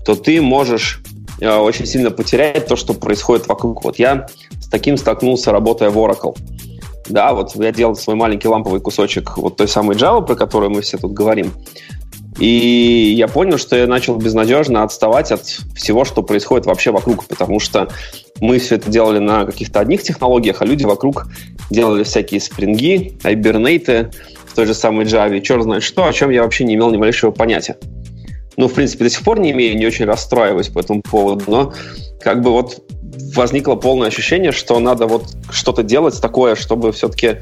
то 0.06 0.16
ты 0.16 0.41
можешь 0.41 1.02
э, 1.39 1.56
очень 1.56 1.86
сильно 1.86 2.12
потерять 2.12 2.68
то, 2.68 2.76
что 2.76 2.94
происходит 2.94 3.48
вокруг. 3.48 3.84
Вот 3.84 4.00
я 4.00 4.28
с 4.60 4.68
таким 4.68 4.98
столкнулся, 4.98 5.52
работая 5.52 5.89
в 5.89 5.98
Oracle. 5.98 6.38
Да, 7.08 7.34
вот 7.34 7.56
я 7.56 7.72
делал 7.72 7.96
свой 7.96 8.16
маленький 8.16 8.48
ламповый 8.48 8.80
кусочек 8.80 9.38
вот 9.38 9.58
той 9.58 9.68
самой 9.68 9.96
Java, 9.96 10.26
про 10.26 10.36
которую 10.36 10.72
мы 10.72 10.82
все 10.82 10.98
тут 10.98 11.12
говорим. 11.12 11.52
И 12.39 13.14
я 13.16 13.28
понял, 13.28 13.58
что 13.58 13.76
я 13.76 13.86
начал 13.86 14.16
безнадежно 14.18 14.84
отставать 14.84 15.32
от 15.32 15.46
всего, 15.76 16.04
что 16.04 16.24
происходит 16.24 16.66
вообще 16.66 16.91
вокруг, 16.91 17.26
потому 17.26 17.60
что 17.60 17.89
мы 18.41 18.58
все 18.60 18.76
это 18.76 18.89
делали 18.89 19.20
на 19.20 19.46
каких-то 19.46 19.80
одних 19.80 20.02
технологиях, 20.02 20.62
а 20.62 20.66
люди 20.66 20.84
вокруг 20.84 21.28
делали 21.70 22.04
всякие 22.04 22.41
спринги, 22.41 23.18
айбернейты 23.24 24.12
той 24.54 24.66
же 24.66 24.74
самой 24.74 25.06
Java, 25.06 25.39
черт 25.41 25.64
знает 25.64 25.84
что, 25.84 26.06
о 26.06 26.14
чем 26.14 26.30
я 26.30 26.43
вообще 26.43 26.64
не 26.64 26.76
имел 26.76 26.91
ни 26.91 26.97
малейшего 26.97 27.32
понятия. 27.32 27.78
Ну, 28.56 28.68
в 28.68 28.74
принципе, 28.74 29.06
до 29.06 29.10
сих 29.10 29.24
пор 29.24 29.39
не 29.39 29.51
имею, 29.51 29.78
не 29.78 29.86
очень 29.86 30.06
расстраиваюсь 30.06 30.68
по 30.68 30.80
этому 30.80 31.01
поводу, 31.01 31.43
но 31.47 31.74
как 32.22 32.41
бы 32.41 32.51
вот 32.51 32.84
возникло 33.36 33.76
полное 33.76 34.08
ощущение, 34.08 34.51
что 34.51 34.80
надо 34.80 35.08
вот 35.08 35.26
что-то 35.49 35.84
делать 35.84 36.20
такое, 36.22 36.56
чтобы 36.56 36.91
все-таки 36.91 37.38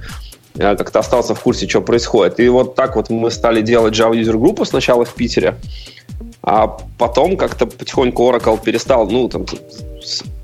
э, 0.56 0.76
как-то 0.76 1.00
остался 1.00 1.36
в 1.36 1.42
курсе, 1.42 1.68
что 1.68 1.82
происходит. 1.82 2.40
И 2.40 2.48
вот 2.50 2.76
так 2.76 2.96
вот 2.96 3.10
мы 3.10 3.30
стали 3.32 3.62
делать 3.62 3.94
Java 3.94 4.14
User 4.14 4.38
группу 4.38 4.66
сначала 4.66 5.06
в 5.06 5.14
Питере, 5.14 5.56
а 6.44 6.78
потом 6.98 7.38
как-то 7.38 7.66
потихоньку 7.66 8.24
Oracle 8.24 8.60
перестал, 8.64 9.10
ну, 9.10 9.28
там, 9.28 9.46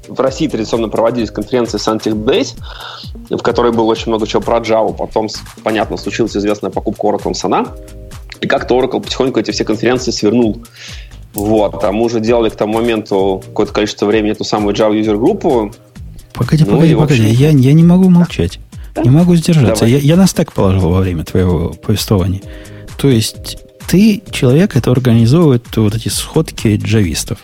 в 0.08 0.20
России 0.20 0.48
традиционно 0.48 0.90
проводились 0.90 1.32
конференции 1.32 1.78
Scientific 1.78 2.24
Days, 2.24 2.56
в 3.30 3.42
которой 3.42 3.72
было 3.72 3.86
очень 3.86 4.08
много 4.08 4.26
чего 4.28 4.42
про 4.42 4.58
Java. 4.60 4.96
Потом, 4.96 5.28
понятно, 5.64 5.98
случилась 5.98 6.36
известная 6.36 6.70
покупка 6.72 7.08
Oracle 7.08 7.34
Sana. 7.34 7.70
И 8.42 8.48
как-то 8.48 8.78
Oracle 8.80 9.02
потихоньку 9.02 9.40
эти 9.40 9.52
все 9.52 9.66
конференции 9.66 10.12
свернул. 10.12 10.64
Вот. 11.34 11.84
А 11.84 11.92
мы 11.92 12.04
уже 12.06 12.20
делали 12.20 12.50
к 12.50 12.56
тому 12.56 12.74
моменту 12.74 13.44
какое-то 13.48 13.74
количество 13.74 14.06
времени 14.06 14.32
эту 14.32 14.44
самую 14.44 14.76
Java 14.76 15.00
User 15.00 15.18
группу. 15.18 15.72
Погоди, 16.34 16.64
Ну 16.66 16.74
погоди, 16.74 16.92
и, 16.92 16.96
в 16.96 17.02
общем- 17.02 17.18
погоди. 17.18 17.36
Я, 17.36 17.50
я 17.50 17.74
не 17.74 17.84
могу 17.84 18.10
молчать. 18.10 18.60
Да? 18.96 19.04
Не 19.04 19.10
могу 19.10 19.36
сдержаться. 19.36 19.86
Давай. 19.86 19.92
Я, 19.92 19.98
я 20.00 20.16
нас 20.16 20.34
так 20.34 20.54
положил 20.54 20.90
во 20.90 21.00
время 21.02 21.24
твоего 21.24 21.70
повествования. 21.70 22.42
То 22.98 23.10
есть 23.10 23.58
ты 23.88 24.22
человек, 24.32 24.72
который 24.72 24.98
организовывает 25.00 25.66
вот 25.78 25.96
эти 25.96 26.10
сходки 26.10 26.76
джавистов. 26.78 27.40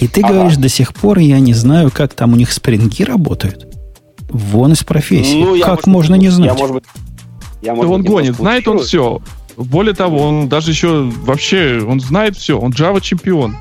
И 0.00 0.08
ты 0.08 0.20
Ага. 0.22 0.32
говоришь, 0.34 0.56
до 0.56 0.68
сих 0.68 0.94
пор 0.94 1.18
я 1.18 1.40
не 1.40 1.54
знаю, 1.54 1.90
как 1.90 2.14
там 2.14 2.32
у 2.32 2.36
них 2.36 2.52
спринги 2.52 3.02
работают. 3.02 3.66
Вон 4.30 4.72
из 4.72 4.84
профессии. 4.84 5.40
Ну, 5.42 5.54
я, 5.54 5.64
как 5.64 5.86
может, 5.86 6.10
можно 6.10 6.14
не 6.16 6.26
Я, 6.26 6.30
знать? 6.32 6.58
может 6.58 6.74
быть, 6.74 6.84
я, 7.62 7.72
Да 7.72 7.76
может 7.76 7.92
он 7.92 8.02
быть, 8.02 8.10
гонит, 8.10 8.36
знает 8.36 8.68
он 8.68 8.78
все. 8.80 9.20
Более 9.56 9.94
того, 9.94 10.18
он 10.28 10.48
даже 10.48 10.70
еще 10.70 11.10
вообще, 11.22 11.82
он 11.86 12.00
знает 12.00 12.36
все. 12.36 12.58
Он 12.58 12.70
Java 12.70 13.00
чемпион. 13.00 13.56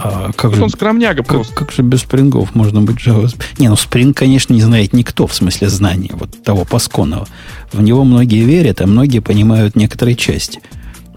А 0.00 0.30
как, 0.36 0.54
же, 0.54 0.62
он 0.62 0.70
скромняга 0.70 1.24
как, 1.24 1.26
просто. 1.26 1.52
как 1.54 1.72
же 1.72 1.82
без 1.82 2.02
спрингов 2.02 2.54
можно 2.54 2.80
быть 2.80 2.96
Java? 3.04 3.28
Не, 3.58 3.68
ну 3.68 3.74
спринг, 3.76 4.16
конечно, 4.16 4.54
не 4.54 4.60
знает 4.60 4.92
никто 4.92 5.26
в 5.26 5.34
смысле 5.34 5.68
знания 5.68 6.10
вот 6.14 6.40
того 6.44 6.64
пасконного. 6.64 7.26
В 7.72 7.82
него 7.82 8.04
многие 8.04 8.44
верят, 8.44 8.80
а 8.80 8.86
многие 8.86 9.18
понимают 9.18 9.74
некоторые 9.74 10.14
части. 10.14 10.60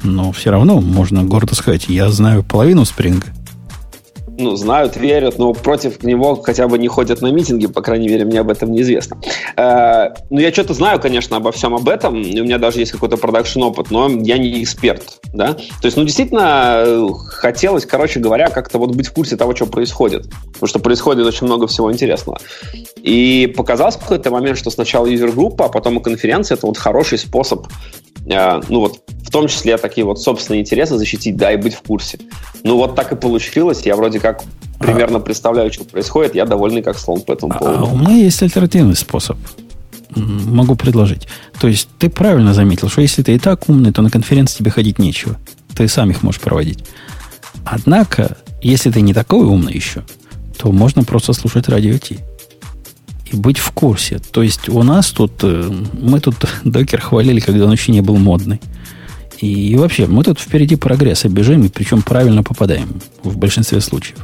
Но 0.01 0.31
все 0.31 0.49
равно 0.49 0.81
можно 0.81 1.23
гордо 1.23 1.53
сказать, 1.55 1.85
я 1.89 2.09
знаю 2.09 2.41
половину 2.43 2.83
спринга. 2.85 3.27
Ну, 4.41 4.55
знают, 4.55 4.97
верят, 4.97 5.37
но 5.37 5.53
против 5.53 6.03
него 6.03 6.35
хотя 6.35 6.67
бы 6.67 6.77
не 6.77 6.87
ходят 6.87 7.21
на 7.21 7.31
митинги, 7.31 7.67
по 7.67 7.81
крайней 7.81 8.07
мере, 8.07 8.25
мне 8.25 8.39
об 8.39 8.49
этом 8.49 8.71
неизвестно. 8.71 9.17
Э, 9.57 10.09
ну, 10.29 10.39
я 10.39 10.51
что-то 10.51 10.73
знаю, 10.73 10.99
конечно, 10.99 11.37
обо 11.37 11.51
всем 11.51 11.73
об 11.75 11.87
этом, 11.87 12.15
у 12.15 12.43
меня 12.43 12.57
даже 12.57 12.79
есть 12.79 12.91
какой-то 12.91 13.17
продакшн-опыт, 13.17 13.91
но 13.91 14.09
я 14.09 14.37
не 14.37 14.63
эксперт, 14.63 15.19
да. 15.33 15.53
То 15.53 15.85
есть, 15.85 15.97
ну, 15.97 16.03
действительно, 16.03 17.09
хотелось, 17.27 17.85
короче 17.85 18.19
говоря, 18.19 18.49
как-то 18.49 18.77
вот 18.77 18.95
быть 18.95 19.07
в 19.07 19.13
курсе 19.13 19.37
того, 19.37 19.55
что 19.55 19.65
происходит, 19.65 20.29
потому 20.53 20.67
что 20.67 20.79
происходит 20.79 21.25
очень 21.25 21.47
много 21.47 21.67
всего 21.67 21.91
интересного. 21.91 22.39
И 22.97 23.51
показалось 23.55 23.95
в 23.95 23.99
какой-то 23.99 24.31
момент, 24.31 24.57
что 24.57 24.69
сначала 24.69 25.05
юзер-группа, 25.07 25.65
а 25.65 25.69
потом 25.69 25.99
и 25.99 26.03
конференция— 26.03 26.55
это 26.57 26.67
вот 26.67 26.77
хороший 26.77 27.17
способ 27.17 27.67
э, 28.25 28.61
ну 28.69 28.81
вот 28.81 29.01
в 29.23 29.31
том 29.31 29.47
числе 29.47 29.77
такие 29.77 30.05
вот 30.05 30.21
собственные 30.21 30.61
интересы 30.61 30.97
защитить, 30.97 31.37
да, 31.37 31.51
и 31.51 31.57
быть 31.57 31.73
в 31.73 31.81
курсе. 31.81 32.19
Ну 32.63 32.77
вот 32.77 32.95
так 32.95 33.11
и 33.11 33.15
получилось. 33.15 33.81
Я 33.85 33.95
вроде 33.95 34.19
как 34.19 34.30
примерно 34.79 35.17
а... 35.17 35.21
представляю, 35.21 35.71
что 35.71 35.83
происходит. 35.83 36.35
Я 36.35 36.45
довольный 36.45 36.81
как 36.81 36.97
слон 36.97 37.21
по 37.21 37.33
этому 37.33 37.53
поводу. 37.53 37.79
А 37.79 37.83
у 37.85 37.97
меня 37.97 38.15
есть 38.15 38.41
альтернативный 38.41 38.95
способ. 38.95 39.37
Могу 40.15 40.75
предложить. 40.75 41.27
То 41.59 41.67
есть 41.67 41.87
ты 41.97 42.09
правильно 42.09 42.53
заметил, 42.53 42.89
что 42.89 43.01
если 43.01 43.23
ты 43.23 43.35
и 43.35 43.39
так 43.39 43.69
умный, 43.69 43.93
то 43.93 44.01
на 44.01 44.09
конференции 44.09 44.57
тебе 44.57 44.71
ходить 44.71 44.99
нечего. 44.99 45.37
Ты 45.75 45.87
сам 45.87 46.09
их 46.09 46.21
можешь 46.21 46.41
проводить. 46.41 46.83
Однако, 47.63 48.37
если 48.61 48.91
ты 48.91 49.01
не 49.01 49.13
такой 49.13 49.45
умный 49.45 49.73
еще, 49.73 50.03
то 50.57 50.71
можно 50.71 51.03
просто 51.03 51.33
слушать 51.33 51.69
радио 51.69 51.97
Ти 51.97 52.19
и 53.31 53.35
быть 53.35 53.57
в 53.57 53.71
курсе. 53.71 54.19
То 54.19 54.43
есть 54.43 54.69
у 54.69 54.83
нас 54.83 55.09
тут, 55.11 55.31
э, 55.43 55.71
мы 55.93 56.19
тут 56.19 56.35
докер 56.63 57.01
хвалили, 57.01 57.39
когда 57.39 57.65
он 57.65 57.71
еще 57.71 57.91
не 57.91 58.01
был 58.01 58.17
модный. 58.17 58.59
И, 59.41 59.75
вообще, 59.75 60.05
мы 60.05 60.23
тут 60.23 60.39
впереди 60.39 60.75
прогресса 60.75 61.27
бежим, 61.27 61.63
и 61.63 61.69
причем 61.69 62.03
правильно 62.03 62.43
попадаем 62.43 63.01
в 63.23 63.37
большинстве 63.37 63.81
случаев. 63.81 64.19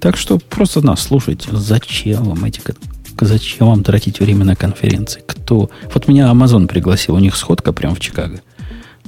Так 0.00 0.16
что 0.16 0.38
просто 0.38 0.80
нас 0.80 1.02
слушайте. 1.02 1.48
Зачем 1.52 2.24
вам 2.24 2.44
эти... 2.44 2.60
Зачем 3.20 3.66
вам 3.66 3.82
тратить 3.82 4.20
время 4.20 4.44
на 4.44 4.54
конференции? 4.54 5.22
Кто? 5.26 5.70
Вот 5.92 6.06
меня 6.06 6.30
Amazon 6.30 6.68
пригласил, 6.68 7.16
у 7.16 7.18
них 7.18 7.34
сходка 7.34 7.72
прямо 7.72 7.96
в 7.96 8.00
Чикаго. 8.00 8.40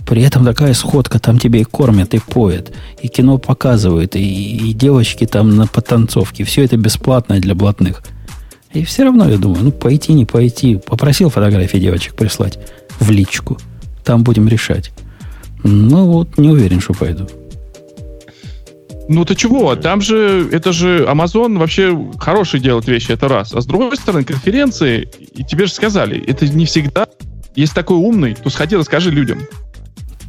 При 0.04 0.22
этом 0.22 0.44
такая 0.44 0.74
сходка, 0.74 1.20
там 1.20 1.38
тебе 1.38 1.60
и 1.60 1.64
кормят, 1.64 2.12
и 2.14 2.18
поят, 2.18 2.72
и 3.00 3.06
кино 3.06 3.38
показывают, 3.38 4.16
и, 4.16 4.20
и 4.20 4.72
девочки 4.72 5.26
там 5.26 5.54
на 5.54 5.68
потанцовке. 5.68 6.42
Все 6.42 6.64
это 6.64 6.76
бесплатно 6.76 7.38
для 7.38 7.54
блатных. 7.54 8.02
И 8.72 8.84
все 8.84 9.04
равно 9.04 9.28
я 9.28 9.38
думаю, 9.38 9.62
ну 9.62 9.70
пойти, 9.70 10.12
не 10.12 10.24
пойти. 10.24 10.74
Попросил 10.74 11.30
фотографии 11.30 11.78
девочек 11.78 12.16
прислать 12.16 12.58
в 12.98 13.10
личку. 13.10 13.58
Там 14.04 14.24
будем 14.24 14.48
решать. 14.48 14.90
Ну, 15.62 16.06
вот 16.06 16.38
не 16.38 16.50
уверен, 16.50 16.80
что 16.80 16.94
пойду. 16.94 17.26
Ну 19.08 19.24
ты 19.24 19.34
чего? 19.34 19.74
Там 19.74 20.00
же, 20.00 20.48
это 20.52 20.72
же 20.72 21.04
Amazon 21.04 21.58
вообще 21.58 21.98
хороший 22.18 22.60
делает 22.60 22.86
вещи, 22.86 23.10
это 23.10 23.26
раз. 23.26 23.52
А 23.52 23.60
с 23.60 23.66
другой 23.66 23.96
стороны, 23.96 24.22
конференции, 24.22 25.08
и 25.34 25.42
тебе 25.42 25.66
же 25.66 25.72
сказали, 25.72 26.22
это 26.24 26.46
не 26.46 26.64
всегда, 26.64 27.08
если 27.56 27.74
такой 27.74 27.96
умный, 27.96 28.36
то 28.36 28.48
сходи, 28.50 28.76
расскажи 28.76 29.10
людям. 29.10 29.40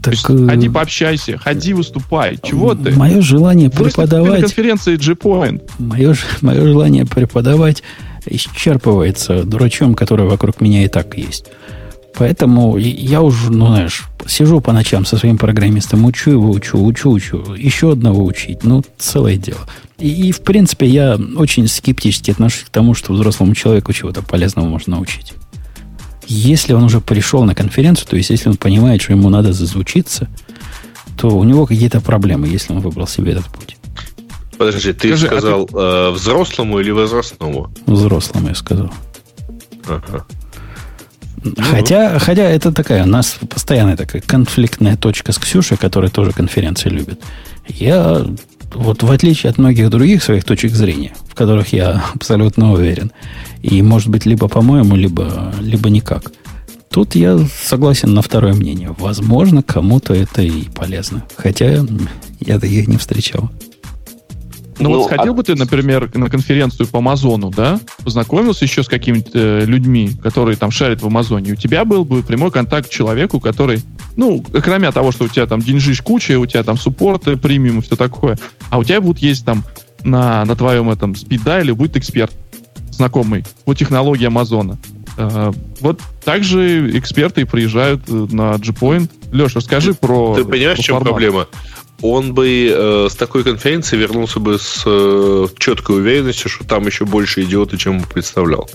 Так, 0.02 0.16
есть, 0.16 0.26
э, 0.28 0.48
ходи 0.48 0.68
пообщайся, 0.68 1.38
ходи 1.38 1.74
выступай. 1.74 2.40
Чего 2.42 2.74
ты? 2.74 2.92
Мое 2.94 3.22
желание 3.22 3.70
преподавать... 3.70 4.32
На 4.32 4.48
конференции 4.48 4.96
G-Point. 4.96 5.70
Мое, 5.78 6.16
мое 6.42 6.62
желание 6.62 7.06
преподавать 7.06 7.84
исчерпывается 8.26 9.44
дурачом, 9.44 9.94
который 9.94 10.26
вокруг 10.26 10.60
меня 10.60 10.84
и 10.84 10.88
так 10.88 11.16
есть. 11.18 11.46
Поэтому 12.18 12.78
я 12.78 13.22
уже, 13.22 13.52
ну, 13.52 13.68
знаешь, 13.68 14.04
сижу 14.28 14.62
по 14.62 14.74
ночам 14.74 15.06
со 15.06 15.18
своим 15.18 15.38
программистом, 15.38 16.06
учу 16.06 16.32
его, 16.32 16.52
учу, 16.52 16.84
учу, 16.84 17.12
учу, 17.12 17.54
еще 17.56 17.94
одного 17.94 18.24
учить. 18.24 18.64
Ну, 18.64 18.84
целое 18.98 19.38
дело. 19.38 19.62
И, 19.98 20.28
и 20.28 20.32
в 20.32 20.42
принципе, 20.42 20.88
я 20.88 21.18
очень 21.36 21.68
скептически 21.68 22.32
отношусь 22.32 22.64
к 22.64 22.70
тому, 22.70 22.94
что 22.94 23.14
взрослому 23.14 23.56
человеку 23.56 23.94
чего-то 23.94 24.22
полезного 24.22 24.68
можно 24.68 24.98
научить. 24.98 25.34
Если 26.28 26.74
он 26.74 26.84
уже 26.84 27.02
пришел 27.02 27.44
на 27.44 27.56
конференцию, 27.56 28.08
то 28.08 28.16
есть 28.18 28.30
если 28.30 28.50
он 28.50 28.58
понимает, 28.58 29.02
что 29.02 29.14
ему 29.14 29.30
надо 29.30 29.54
зазвучиться, 29.54 30.28
то 31.18 31.30
у 31.30 31.44
него 31.44 31.66
какие-то 31.66 32.02
проблемы, 32.02 32.48
если 32.48 32.74
он 32.74 32.80
выбрал 32.80 33.08
себе 33.08 33.34
этот 33.34 33.46
путь. 33.48 33.78
Подожди, 34.58 34.94
ты 34.94 35.10
Скажи, 35.10 35.28
сказал 35.28 35.64
а 35.64 35.68
ты... 35.68 35.76
Э, 35.76 36.12
взрослому 36.12 36.80
или 36.80 36.92
возрастному? 36.92 37.72
Взрослому 37.86 38.50
я 38.50 38.56
сказал. 38.56 38.92
Ага. 39.88 40.26
Хотя, 41.58 42.20
хотя 42.20 42.44
это 42.44 42.72
такая, 42.72 43.04
у 43.04 43.08
нас 43.08 43.38
постоянная 43.50 43.98
такая 43.98 44.22
конфликтная 44.22 44.96
точка 44.96 45.32
с 45.32 45.38
Ксюшей, 45.38 45.78
которая 45.78 46.12
тоже 46.12 46.32
конференции 46.32 46.90
любит. 46.90 47.22
Я, 47.68 48.26
вот 48.74 49.04
в 49.04 49.12
отличие 49.12 49.50
от 49.50 49.58
многих 49.58 49.90
других 49.90 50.24
своих 50.24 50.44
точек 50.44 50.72
зрения, 50.74 51.14
в 51.28 51.36
которых 51.36 51.74
я 51.74 52.04
абсолютно 52.16 52.74
уверен, 52.74 53.12
и 53.62 53.82
может 53.82 54.10
быть 54.10 54.26
либо 54.26 54.48
по-моему, 54.48 54.96
либо, 54.96 55.54
либо 55.60 55.90
никак, 55.90 56.32
тут 56.90 57.16
я 57.16 57.40
согласен 57.64 58.14
на 58.14 58.22
второе 58.22 58.54
мнение. 58.54 58.96
Возможно, 59.00 59.64
кому-то 59.64 60.14
это 60.14 60.42
и 60.42 60.70
полезно. 60.70 61.26
Хотя 61.38 61.86
я 62.40 62.60
таких 62.60 62.88
не 62.88 62.98
встречал. 62.98 63.50
Ну, 64.82 64.90
ну 64.90 64.98
вот 64.98 65.06
сходил 65.06 65.34
а... 65.34 65.36
бы 65.36 65.44
ты, 65.44 65.56
например, 65.56 66.10
на 66.16 66.30
конференцию 66.30 66.88
по 66.88 67.00
Амазону, 67.00 67.52
да? 67.52 67.80
Познакомился 68.04 68.66
еще 68.66 68.84
с 68.84 68.88
какими-то 68.88 69.32
э, 69.34 69.66
людьми, 69.66 70.12
которые 70.22 70.58
там 70.58 70.72
шарят 70.72 71.02
в 71.02 71.08
Амазоне. 71.08 71.54
У 71.54 71.56
тебя 71.56 71.86
был 71.86 72.04
бы 72.04 72.24
прямой 72.24 72.52
контакт 72.52 72.90
к 72.90 72.92
человеку, 72.92 73.40
который, 73.40 73.82
ну, 74.16 74.44
кроме 74.64 74.92
того, 74.92 75.12
что 75.12 75.26
у 75.26 75.28
тебя 75.28 75.46
там 75.46 75.62
деньжищ 75.62 76.02
куча, 76.02 76.40
у 76.40 76.46
тебя 76.46 76.64
там 76.64 76.78
суппорт, 76.78 77.28
э, 77.28 77.38
премиум 77.38 77.80
и 77.80 77.82
все 77.82 77.96
такое, 77.96 78.38
а 78.70 78.80
у 78.80 78.84
тебя 78.84 79.02
будет 79.02 79.20
есть 79.20 79.46
там 79.46 79.64
на, 80.04 80.44
на 80.46 80.56
твоем 80.56 80.90
этом 80.90 81.16
спиддайле 81.16 81.74
будет 81.74 81.96
эксперт 81.98 82.34
знакомый 82.92 83.46
по 83.66 83.74
технологии 83.74 84.26
Амазона. 84.26 84.78
Uh, 85.18 85.54
вот 85.82 86.00
также 86.24 86.98
эксперты 86.98 87.46
приезжают 87.46 88.04
э, 88.08 88.28
на 88.32 88.54
G-Point. 88.58 89.10
Леша, 89.34 89.60
расскажи 89.60 89.94
про... 89.94 90.36
Ты 90.36 90.46
понимаешь, 90.46 90.80
в 90.80 90.84
чем 90.84 91.02
проблема? 91.02 91.48
Он 92.02 92.34
бы 92.34 92.72
э, 92.74 93.08
с 93.10 93.16
такой 93.16 93.44
конференции 93.44 93.98
вернулся 93.98 94.40
бы 94.40 94.58
с 94.58 94.84
э, 94.86 95.48
четкой 95.58 95.98
уверенностью, 95.98 96.50
что 96.50 96.66
там 96.66 96.86
еще 96.86 97.06
больше 97.06 97.44
идиоты, 97.44 97.78
чем 97.78 97.98
он 97.98 98.04
представлял. 98.04 98.70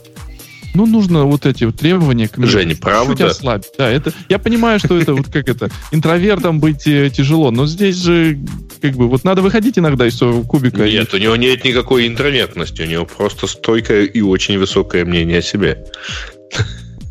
Ну, 0.77 0.85
нужно 0.85 1.25
вот 1.25 1.47
эти 1.47 1.65
вот 1.65 1.77
требования 1.77 2.29
к 2.29 2.37
Женя, 2.47 2.77
правда? 2.77 3.13
Чуть 3.13 3.23
ослабить. 3.23 3.69
Да, 3.79 3.91
это, 3.91 4.13
я 4.29 4.39
понимаю, 4.39 4.79
что 4.79 4.99
это 4.99 5.15
вот 5.15 5.27
как 5.33 5.49
это, 5.49 5.71
интровертом 5.91 6.61
быть 6.61 6.87
э, 6.87 7.11
тяжело, 7.11 7.51
но 7.51 7.67
здесь 7.67 7.97
же 7.97 8.39
как 8.83 8.93
бы 8.93 9.09
вот 9.09 9.25
надо 9.25 9.41
выходить 9.41 9.79
иногда 9.79 10.07
из 10.07 10.19
своего 10.19 10.43
кубика. 10.43 10.85
Нет, 10.85 11.15
и... 11.15 11.17
у 11.17 11.19
него 11.19 11.37
нет 11.37 11.65
никакой 11.65 12.07
интровертности, 12.07 12.83
у 12.83 12.87
него 12.87 13.07
просто 13.07 13.47
стойкое 13.47 14.05
и 14.05 14.21
очень 14.21 14.59
высокое 14.59 15.07
мнение 15.07 15.39
о 15.39 15.43
себе. 15.43 15.87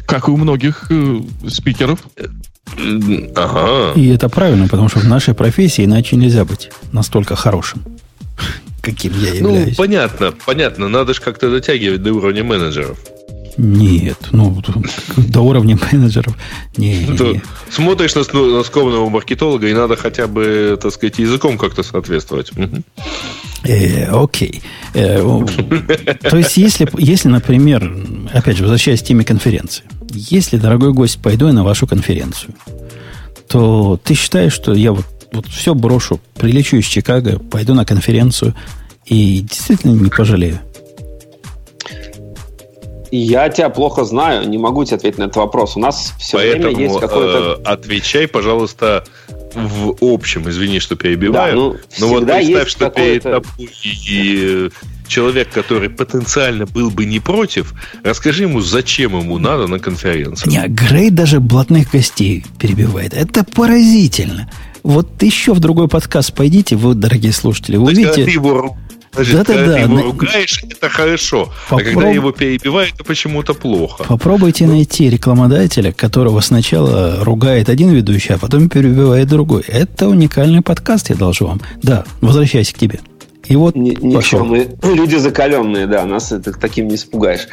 Как 0.05 0.27
и 0.27 0.31
у 0.31 0.37
многих 0.37 0.85
э, 0.91 1.21
спикеров. 1.47 2.01
Ага. 3.35 3.93
И 3.95 4.07
это 4.07 4.29
правильно, 4.29 4.67
потому 4.67 4.89
что 4.89 4.99
в 4.99 5.05
нашей 5.05 5.33
профессии 5.33 5.85
иначе 5.85 6.15
нельзя 6.15 6.45
быть 6.45 6.71
настолько 6.91 7.35
хорошим, 7.35 7.83
каким 8.81 9.13
я 9.13 9.31
ну, 9.41 9.49
являюсь. 9.49 9.77
Ну, 9.77 9.83
понятно, 9.83 10.33
понятно. 10.45 10.89
Надо 10.89 11.13
же 11.13 11.21
как-то 11.21 11.49
дотягивать 11.49 12.01
до 12.01 12.13
уровня 12.13 12.43
менеджеров. 12.43 12.97
Нет, 13.57 14.17
ну, 14.31 14.61
до 15.15 15.41
уровня 15.41 15.77
менеджеров. 15.91 16.35
Не, 16.75 17.05
не, 17.05 17.17
не. 17.17 17.41
Смотришь 17.69 18.15
на, 18.15 18.23
на 18.33 18.63
скромного 18.63 19.09
маркетолога, 19.09 19.67
и 19.67 19.73
надо 19.73 19.95
хотя 19.95 20.27
бы, 20.27 20.77
так 20.81 20.91
сказать, 20.91 21.19
языком 21.19 21.57
как-то 21.57 21.81
соответствовать. 21.81 22.51
Э, 23.63 24.07
окей. 24.11 24.61
Э, 24.93 25.21
то 26.21 26.37
есть, 26.37 26.57
если, 26.57 26.87
если, 26.97 27.29
например, 27.29 27.95
опять 28.33 28.57
же, 28.57 28.63
возвращаясь 28.63 29.01
к 29.01 29.05
теме 29.05 29.23
конференции, 29.23 29.85
если, 30.11 30.57
дорогой 30.57 30.93
гость, 30.93 31.21
пойду 31.21 31.47
я 31.47 31.53
на 31.53 31.63
вашу 31.63 31.87
конференцию, 31.87 32.55
то 33.47 33.99
ты 34.03 34.13
считаешь, 34.13 34.53
что 34.53 34.73
я 34.73 34.91
вот, 34.91 35.05
вот 35.31 35.47
все 35.47 35.73
брошу, 35.73 36.19
прилечу 36.35 36.77
из 36.77 36.85
Чикаго, 36.85 37.39
пойду 37.39 37.73
на 37.73 37.85
конференцию 37.85 38.55
и 39.05 39.41
действительно 39.41 39.91
не 39.91 40.09
пожалею? 40.09 40.59
Я 43.11 43.49
тебя 43.49 43.69
плохо 43.69 44.03
знаю, 44.03 44.49
не 44.49 44.57
могу 44.57 44.83
тебе 44.83 44.97
ответить 44.97 45.19
на 45.19 45.23
этот 45.23 45.37
вопрос. 45.37 45.77
У 45.77 45.79
нас 45.79 46.13
все 46.19 46.37
Поэтому, 46.37 46.63
время 46.63 46.81
есть 46.81 46.99
какой-то... 46.99 47.61
Э, 47.61 47.63
отвечай, 47.63 48.27
пожалуйста, 48.27 49.05
в 49.53 49.95
общем, 50.01 50.49
извини, 50.49 50.79
что 50.79 50.95
перебиваю. 50.95 51.51
Да, 51.51 51.55
ну, 51.55 51.75
но 51.99 52.07
вот 52.07 52.25
представь, 52.25 52.67
что 52.67 52.89
перед 52.89 53.23
тобой 53.23 53.69
и 53.83 54.69
человек, 55.07 55.49
который 55.49 55.89
потенциально 55.89 56.65
был 56.65 56.89
бы 56.89 57.05
не 57.05 57.19
против, 57.19 57.73
расскажи 58.03 58.43
ему, 58.43 58.61
зачем 58.61 59.17
ему 59.17 59.37
надо 59.37 59.67
на 59.67 59.79
конференцию. 59.79 60.51
Не, 60.51 60.67
Грей 60.67 61.09
даже 61.09 61.39
блатных 61.39 61.91
гостей 61.91 62.45
перебивает. 62.59 63.13
Это 63.13 63.43
поразительно. 63.43 64.49
Вот 64.83 65.23
еще 65.23 65.53
в 65.53 65.59
другой 65.59 65.87
подкаст 65.87 66.33
пойдите, 66.33 66.75
вы, 66.75 66.93
дорогие 66.93 67.33
слушатели, 67.33 67.77
вы 67.77 67.85
увидите... 67.85 68.25
Ты 68.25 68.31
его 68.31 68.77
Значит, 69.15 69.33
да, 69.33 69.43
когда 69.45 69.65
да, 69.65 69.73
ты 69.73 69.79
его 69.79 69.95
на... 69.95 70.01
ругаешь, 70.03 70.63
это 70.63 70.89
хорошо. 70.89 71.49
Попроб... 71.69 71.81
А 71.81 71.83
когда 71.91 72.09
его 72.09 72.31
перебивают, 72.31 72.95
это 72.95 73.03
почему-то 73.03 73.53
плохо. 73.53 74.03
Попробуйте 74.03 74.65
ну... 74.65 74.73
найти 74.73 75.09
рекламодателя, 75.09 75.91
которого 75.93 76.41
сначала 76.41 77.23
ругает 77.23 77.69
один 77.69 77.91
ведущий, 77.91 78.33
а 78.33 78.37
потом 78.37 78.69
перебивает 78.69 79.27
другой. 79.29 79.61
Это 79.61 80.09
уникальный 80.09 80.61
подкаст, 80.61 81.09
я 81.09 81.15
должен 81.15 81.47
вам. 81.47 81.61
Да, 81.81 82.03
возвращайся 82.21 82.73
к 82.73 82.77
тебе. 82.77 82.99
И 83.47 83.55
вот 83.55 83.75
не, 83.75 83.91
ничего, 84.01 84.43
мы 84.43 84.75
люди 84.83 85.15
закаленные, 85.15 85.87
да, 85.87 86.05
нас 86.05 86.31
это 86.31 86.51
таким 86.53 86.87
не 86.87 86.95
испугаешь. 86.95 87.47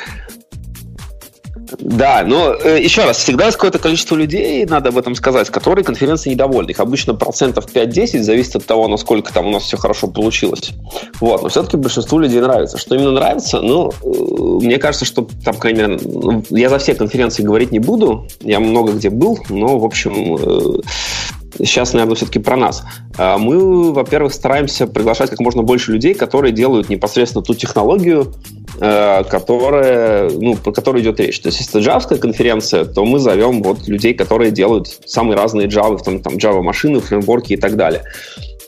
Да, 1.79 2.23
но 2.27 2.55
э, 2.55 2.83
еще 2.83 3.05
раз, 3.05 3.19
всегда 3.19 3.47
есть 3.47 3.57
какое-то 3.57 3.79
количество 3.79 4.17
людей, 4.17 4.65
надо 4.67 4.91
об 4.91 4.99
этом 4.99 5.15
сказать, 5.15 5.51
которые 5.51 5.85
конференции 5.85 6.31
недовольны. 6.31 6.71
Их 6.71 6.81
обычно 6.81 7.15
процентов 7.15 7.67
5-10 7.73 8.23
зависит 8.23 8.57
от 8.57 8.67
того, 8.67 8.89
насколько 8.89 9.33
там 9.33 9.47
у 9.47 9.51
нас 9.51 9.65
все 9.65 9.77
хорошо 9.77 10.09
получилось. 10.09 10.73
Вот, 11.21 11.43
но 11.43 11.49
все-таки 11.49 11.77
большинству 11.77 12.19
людей 12.19 12.41
нравится. 12.41 12.79
Что 12.79 12.95
именно 12.95 13.13
нравится? 13.13 13.61
Ну, 13.61 13.91
э, 13.91 14.65
мне 14.65 14.79
кажется, 14.79 15.05
что 15.05 15.27
там, 15.45 15.57
мере, 15.63 15.99
ну, 16.03 16.45
я 16.51 16.69
за 16.69 16.79
все 16.79 16.95
конференции 16.95 17.43
говорить 17.43 17.73
не 17.73 17.79
буду. 17.79 18.27
Я 18.41 18.61
много 18.61 18.93
где 18.93 19.11
был, 19.11 19.39
но, 19.49 19.79
в 19.79 19.85
общем, 19.85 20.37
э, 20.37 20.81
сейчас, 21.59 21.93
наверное, 21.93 22.17
все-таки 22.17 22.39
про 22.39 22.57
нас. 22.57 22.85
А 23.19 23.39
мы, 23.39 23.93
во-первых, 23.93 24.33
стараемся 24.33 24.87
приглашать 24.87 25.31
как 25.31 25.41
можно 25.41 25.63
больше 25.63 25.93
людей, 25.93 26.15
которые 26.15 26.53
делают 26.53 26.89
непосредственно 26.89 27.45
ту 27.45 27.55
технологию, 27.55 28.33
э, 28.81 29.25
которая, 29.25 30.31
ну, 30.31 30.57
про 30.57 30.73
которую 30.73 31.03
идет 31.03 31.21
речь. 31.21 31.41
То 31.41 31.49
есть, 31.49 31.61
если 31.61 31.81
это 31.81 31.85
джавская 31.85 32.19
конференция, 32.19 32.85
то 32.85 33.05
мы 33.05 33.19
зовем 33.19 33.63
вот 33.63 33.87
людей, 33.89 34.15
которые 34.15 34.51
делают 34.51 34.89
самые 35.07 35.37
разные 35.37 35.69
Java, 35.69 35.99
там, 36.03 36.21
там 36.21 36.35
Java 36.35 36.63
машины, 36.63 37.01
фреймворки 37.01 37.55
и 37.55 37.57
так 37.57 37.77
далее. 37.77 38.03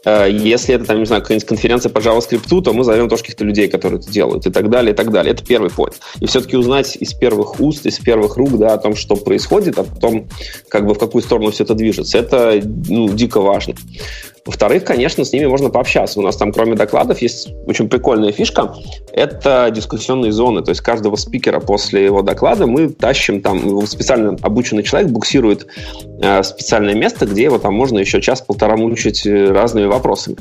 Э, 0.05 0.29
если 0.31 0.75
это, 0.75 0.85
там, 0.85 0.99
не 1.01 1.07
знаю, 1.07 1.23
какая-нибудь 1.23 1.49
конференция 1.49 1.91
по 1.91 1.99
JavaScript, 1.99 2.63
то 2.63 2.73
мы 2.73 2.85
зовем 2.85 3.09
тоже 3.09 3.23
каких-то 3.23 3.45
людей, 3.45 3.69
которые 3.69 4.01
это 4.01 4.11
делают, 4.11 4.47
и 4.47 4.51
так 4.51 4.71
далее, 4.71 4.93
и 4.93 4.97
так 4.97 5.11
далее. 5.11 5.33
Это 5.33 5.45
первый 5.45 5.71
point. 5.71 5.95
И 6.21 6.27
все-таки 6.27 6.57
узнать 6.57 6.97
из 6.97 7.13
первых 7.15 7.61
уст, 7.61 7.87
из 7.87 7.99
первых 7.99 8.37
рук, 8.37 8.59
да, 8.59 8.75
о 8.75 8.79
том, 8.79 8.95
что 8.97 9.17
происходит, 9.17 9.79
о 9.79 9.85
том, 9.85 10.29
как 10.69 10.87
бы 10.87 10.95
в 10.95 10.99
какую 10.99 11.23
сторону 11.23 11.51
все 11.51 11.65
это 11.65 11.75
движется, 11.75 12.19
это 12.19 12.61
ну, 12.89 13.09
дико 13.09 13.41
важно. 13.41 13.75
Во-вторых, 14.47 14.85
конечно, 14.85 15.25
с 15.25 15.33
ними 15.33 15.47
можно 15.47 15.71
пообщаться. 15.71 16.21
У 16.21 16.23
нас 16.23 16.37
там, 16.37 16.53
кроме 16.53 16.75
докладов, 16.75 17.23
есть 17.23 17.49
очень 17.67 17.89
прикольная 17.89 18.31
фишка. 18.31 18.75
Это 19.11 19.71
дискуссионные 19.75 20.33
зоны. 20.33 20.63
То 20.63 20.71
есть 20.71 20.83
каждого 20.83 21.17
спикера 21.17 21.61
после 21.61 22.05
его 22.05 22.21
доклада 22.21 22.67
мы 22.67 22.91
тащим 22.91 23.41
там, 23.41 23.87
специально 23.87 24.37
обученный 24.43 24.83
человек 24.83 25.11
буксирует 25.11 25.67
э, 26.21 26.43
специальное 26.43 26.95
место, 26.95 27.25
где 27.25 27.45
его 27.45 27.57
там 27.57 27.73
можно 27.73 27.99
еще 27.99 28.21
час-полтора 28.21 28.77
мучить 28.77 29.27
э, 29.27 29.51
разными 29.51 29.87
вопросами. 29.87 30.37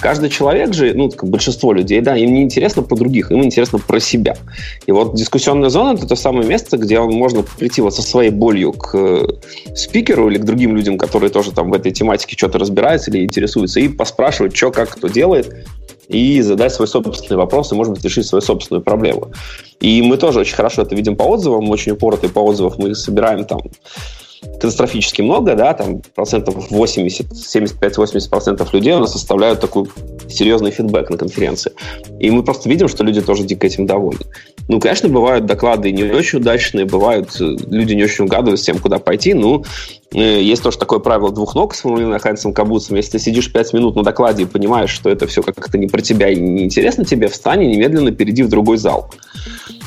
Каждый 0.00 0.28
человек 0.28 0.74
же, 0.74 0.92
ну, 0.92 1.10
большинство 1.22 1.72
людей, 1.72 2.02
да, 2.02 2.14
им 2.14 2.34
не 2.34 2.42
интересно 2.42 2.82
про 2.82 2.96
других, 2.96 3.30
им 3.30 3.42
интересно 3.42 3.78
про 3.78 4.00
себя. 4.00 4.36
И 4.84 4.92
вот 4.92 5.14
дискуссионная 5.14 5.70
зона— 5.70 5.94
это 5.96 6.06
то 6.06 6.14
самое 6.14 6.46
место, 6.46 6.76
где 6.76 6.98
он 6.98 7.14
можно 7.14 7.42
прийти 7.42 7.80
вот 7.80 7.94
со 7.94 8.02
своей 8.02 8.30
болью 8.30 8.72
к 8.74 8.94
э, 8.94 9.26
спикеру 9.74 10.28
или 10.28 10.36
к 10.36 10.44
другим 10.44 10.76
людям, 10.76 10.98
которые 10.98 11.30
тоже 11.30 11.52
там 11.52 11.70
в 11.70 11.74
этой 11.74 11.90
тематике 11.90 12.36
что-то 12.36 12.58
разбираются 12.58 13.10
или 13.10 13.24
интересуются 13.24 13.45
интересуется, 13.46 13.80
и 13.80 13.88
поспрашивать, 13.88 14.56
что, 14.56 14.70
как, 14.70 14.90
кто 14.90 15.08
делает, 15.08 15.66
и 16.08 16.40
задать 16.40 16.72
свой 16.72 16.88
собственный 16.88 17.36
вопрос, 17.36 17.72
и, 17.72 17.74
может 17.74 17.94
быть, 17.94 18.04
решить 18.04 18.26
свою 18.26 18.42
собственную 18.42 18.82
проблему. 18.82 19.32
И 19.80 20.02
мы 20.02 20.16
тоже 20.16 20.40
очень 20.40 20.54
хорошо 20.54 20.82
это 20.82 20.94
видим 20.94 21.16
по 21.16 21.24
отзывам, 21.24 21.68
очень 21.70 21.92
упоротые 21.92 22.30
по 22.30 22.40
отзывам 22.40 22.74
мы 22.78 22.94
собираем 22.94 23.44
там 23.44 23.60
катастрофически 24.40 25.22
много, 25.22 25.54
да, 25.54 25.74
там 25.74 26.02
процентов 26.14 26.70
80, 26.70 27.26
75-80 27.32 28.28
процентов 28.28 28.72
людей 28.72 28.92
у 28.94 28.98
нас 28.98 29.12
составляют 29.12 29.60
такой 29.60 29.86
серьезный 30.28 30.70
фидбэк 30.70 31.10
на 31.10 31.18
конференции. 31.18 31.72
И 32.18 32.30
мы 32.30 32.42
просто 32.42 32.68
видим, 32.68 32.88
что 32.88 33.04
люди 33.04 33.20
тоже 33.20 33.44
дико 33.44 33.66
этим 33.66 33.86
довольны. 33.86 34.24
Ну, 34.68 34.80
конечно, 34.80 35.08
бывают 35.08 35.46
доклады 35.46 35.92
не 35.92 36.04
очень 36.04 36.40
удачные, 36.40 36.86
бывают 36.86 37.40
э, 37.40 37.56
люди 37.68 37.94
не 37.94 38.02
очень 38.02 38.24
угадывают 38.24 38.60
с 38.60 38.64
тем, 38.64 38.78
куда 38.78 38.98
пойти, 38.98 39.32
ну, 39.32 39.64
э, 40.12 40.42
есть 40.42 40.62
тоже 40.62 40.76
такое 40.76 40.98
правило 40.98 41.30
двух 41.30 41.54
ног, 41.54 41.74
сформулированное 41.74 42.18
Хайнсом 42.18 42.52
Кабуцем. 42.52 42.96
Если 42.96 43.12
ты 43.12 43.18
сидишь 43.20 43.52
пять 43.52 43.72
минут 43.72 43.94
на 43.94 44.02
докладе 44.02 44.42
и 44.42 44.46
понимаешь, 44.46 44.90
что 44.90 45.08
это 45.08 45.28
все 45.28 45.42
как-то 45.42 45.78
не 45.78 45.86
про 45.86 46.00
тебя 46.00 46.30
и 46.30 46.36
не 46.36 46.64
интересно 46.64 47.04
тебе, 47.04 47.28
встань 47.28 47.62
и 47.62 47.68
немедленно 47.68 48.10
перейди 48.10 48.42
в 48.42 48.48
другой 48.48 48.78
зал. 48.78 49.10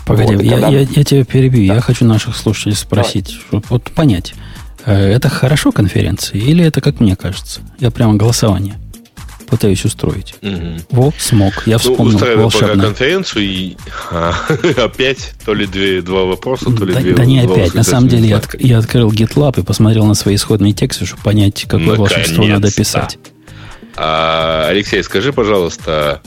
Погоди, 0.09 0.35
вот, 0.35 0.43
я, 0.43 0.51
когда... 0.53 0.67
я, 0.69 0.79
я 0.79 1.03
тебя 1.03 1.23
перебью. 1.23 1.67
Да. 1.67 1.75
Я 1.75 1.81
хочу 1.81 2.03
наших 2.03 2.35
слушателей 2.35 2.75
спросить, 2.75 3.39
вот, 3.51 3.65
вот 3.69 3.83
понять. 3.91 4.33
Э, 4.85 4.95
это 4.95 5.29
хорошо 5.29 5.71
конференции 5.71 6.39
или 6.39 6.65
это 6.65 6.81
как 6.81 6.99
мне 6.99 7.15
кажется? 7.15 7.61
Я 7.79 7.91
прямо 7.91 8.15
голосование 8.15 8.79
пытаюсь 9.45 9.83
устроить. 9.83 10.35
Угу. 10.41 10.79
Во, 10.91 11.13
смог. 11.17 11.63
Я 11.65 11.75
ну, 11.75 11.79
вспомнил. 11.79 12.11
Ну, 12.11 12.17
устраиваю 12.17 12.49
пока 12.51 12.75
конференцию 12.75 13.43
и 13.45 13.77
а, 14.11 14.33
опять 14.77 15.33
то 15.43 15.53
ли 15.53 15.65
две, 15.65 16.01
два 16.01 16.25
вопроса, 16.25 16.65
то 16.65 16.85
ли 16.85 16.93
да, 16.93 16.99
две 16.99 17.13
Да 17.13 17.25
не 17.25 17.39
опять. 17.39 17.73
На 17.73 17.83
самом 17.83 18.09
деле 18.09 18.29
я, 18.29 18.37
от, 18.37 18.61
я 18.61 18.77
открыл 18.77 19.11
GitLab 19.11 19.59
и 19.59 19.63
посмотрел 19.63 20.05
на 20.05 20.13
свои 20.13 20.35
исходные 20.35 20.73
тексты, 20.73 21.05
чтобы 21.05 21.23
понять, 21.23 21.63
какое 21.63 21.79
Наконец-то. 21.79 22.15
волшебство 22.15 22.45
надо 22.45 22.71
писать. 22.71 23.17
А, 23.95 24.67
Алексей, 24.69 25.03
скажи, 25.03 25.33
пожалуйста, 25.33 26.21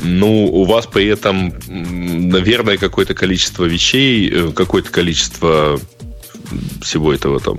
ну, 0.00 0.46
у 0.46 0.64
вас 0.64 0.86
при 0.86 1.06
этом, 1.06 1.52
наверное, 1.66 2.76
какое-то 2.76 3.14
количество 3.14 3.64
вещей, 3.64 4.30
э, 4.30 4.52
какое-то 4.52 4.90
количество 4.90 5.78
всего 6.80 7.12
этого 7.12 7.40
там 7.40 7.58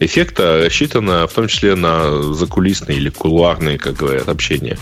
эффекта 0.00 0.62
рассчитано 0.64 1.26
в 1.26 1.32
том 1.32 1.48
числе 1.48 1.74
на 1.74 2.32
закулисные 2.32 2.96
или 2.96 3.10
кулуарные, 3.10 3.78
как 3.78 3.94
говорят, 3.94 4.28
общения. 4.28 4.78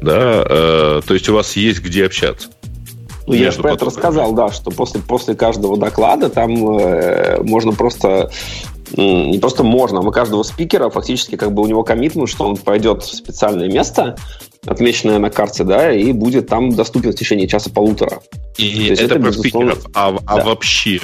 Да? 0.00 0.44
Э, 0.48 1.00
то 1.06 1.14
есть 1.14 1.28
у 1.28 1.34
вас 1.34 1.56
есть 1.56 1.80
где 1.80 2.06
общаться. 2.06 2.48
Ну, 3.26 3.34
я 3.34 3.50
же 3.50 3.60
про 3.60 3.72
это 3.72 3.86
рассказал, 3.86 4.32
да, 4.34 4.52
что 4.52 4.70
после, 4.70 5.00
после 5.00 5.34
каждого 5.34 5.76
доклада 5.76 6.28
там 6.28 6.78
э, 6.78 7.42
можно 7.42 7.72
просто 7.72 8.30
не 8.96 9.38
просто 9.38 9.62
можно, 9.62 10.00
а 10.00 10.02
мы 10.02 10.12
каждого 10.12 10.42
спикера 10.42 10.88
фактически 10.90 11.36
как 11.36 11.52
бы 11.52 11.62
у 11.62 11.66
него 11.66 11.84
коммитмент, 11.84 12.28
что 12.28 12.46
он 12.46 12.56
пойдет 12.56 13.02
в 13.02 13.14
специальное 13.14 13.68
место, 13.68 14.16
отмеченное 14.64 15.18
на 15.18 15.30
карте, 15.30 15.64
да, 15.64 15.92
и 15.92 16.12
будет 16.12 16.48
там 16.48 16.70
доступен 16.70 17.12
в 17.12 17.14
течение 17.14 17.46
часа-полутора. 17.46 18.20
И 18.58 18.88
это, 18.88 19.04
это 19.04 19.14
про 19.16 19.28
безусловно... 19.28 19.72
спикеров, 19.72 19.90
а, 19.94 20.16
а 20.26 20.44
вообще 20.44 21.00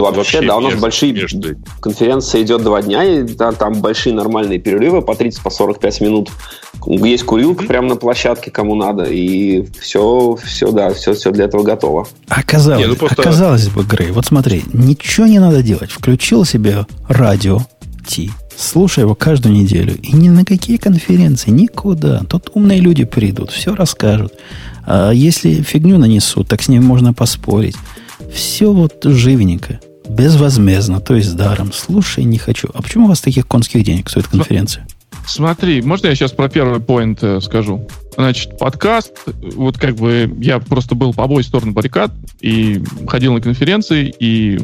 вот 0.00 0.16
вообще, 0.16 0.40
да, 0.42 0.56
у 0.56 0.60
нас 0.60 0.74
большие 0.74 1.12
между... 1.12 1.56
конференция 1.80 2.42
идет 2.42 2.62
два 2.62 2.82
дня, 2.82 3.04
и 3.04 3.22
да, 3.22 3.52
там 3.52 3.80
большие 3.80 4.14
нормальные 4.14 4.58
перерывы 4.58 5.02
по 5.02 5.12
30-45 5.12 5.98
по 5.98 6.04
минут. 6.04 6.30
Есть 6.86 7.24
курилка 7.24 7.64
mm-hmm. 7.64 7.68
прямо 7.68 7.88
на 7.88 7.96
площадке, 7.96 8.50
кому 8.50 8.74
надо, 8.74 9.04
и 9.04 9.66
все, 9.80 10.36
все, 10.44 10.72
да, 10.72 10.92
все, 10.92 11.14
все 11.14 11.30
для 11.30 11.44
этого 11.44 11.62
готово. 11.62 12.08
Оказалось, 12.28 12.84
не, 12.84 12.86
ну 12.86 12.96
просто... 12.96 13.20
оказалось 13.20 13.68
бы, 13.68 13.84
Грей, 13.84 14.10
вот 14.10 14.26
смотри, 14.26 14.64
ничего 14.72 15.26
не 15.26 15.38
надо 15.38 15.62
делать. 15.62 15.90
Включил 15.90 16.44
себе 16.44 16.86
радио 17.08 17.60
Ти, 18.06 18.30
слушай 18.56 19.00
его 19.00 19.14
каждую 19.14 19.54
неделю, 19.54 19.96
и 20.02 20.12
ни 20.12 20.28
на 20.28 20.44
какие 20.44 20.76
конференции, 20.76 21.50
никуда. 21.50 22.22
Тут 22.28 22.50
умные 22.54 22.80
люди 22.80 23.04
придут, 23.04 23.50
все 23.50 23.74
расскажут. 23.74 24.32
А 24.84 25.12
если 25.12 25.62
фигню 25.62 25.98
нанесут, 25.98 26.48
так 26.48 26.62
с 26.62 26.68
ними 26.68 26.82
можно 26.82 27.12
поспорить. 27.12 27.76
Все 28.32 28.72
вот 28.72 29.04
живенько, 29.04 29.80
безвозмездно, 30.08 31.00
то 31.00 31.14
есть 31.14 31.34
даром. 31.36 31.72
Слушай, 31.72 32.24
не 32.24 32.38
хочу. 32.38 32.68
А 32.74 32.82
почему 32.82 33.06
у 33.06 33.08
вас 33.08 33.20
таких 33.20 33.46
конских 33.46 33.84
денег 33.84 34.10
стоит 34.10 34.28
конференция? 34.28 34.86
Смотри, 35.26 35.82
можно 35.82 36.08
я 36.08 36.14
сейчас 36.14 36.32
про 36.32 36.48
первый 36.48 36.80
поинт 36.80 37.22
э, 37.22 37.40
скажу? 37.40 37.88
Значит, 38.16 38.58
подкаст, 38.58 39.12
вот 39.54 39.78
как 39.78 39.94
бы 39.94 40.30
я 40.38 40.58
просто 40.58 40.94
был 40.94 41.14
по 41.14 41.24
обоих 41.24 41.46
сторонам 41.46 41.72
баррикад 41.74 42.12
и 42.40 42.82
ходил 43.06 43.32
на 43.32 43.40
конференции, 43.40 44.14
и 44.18 44.58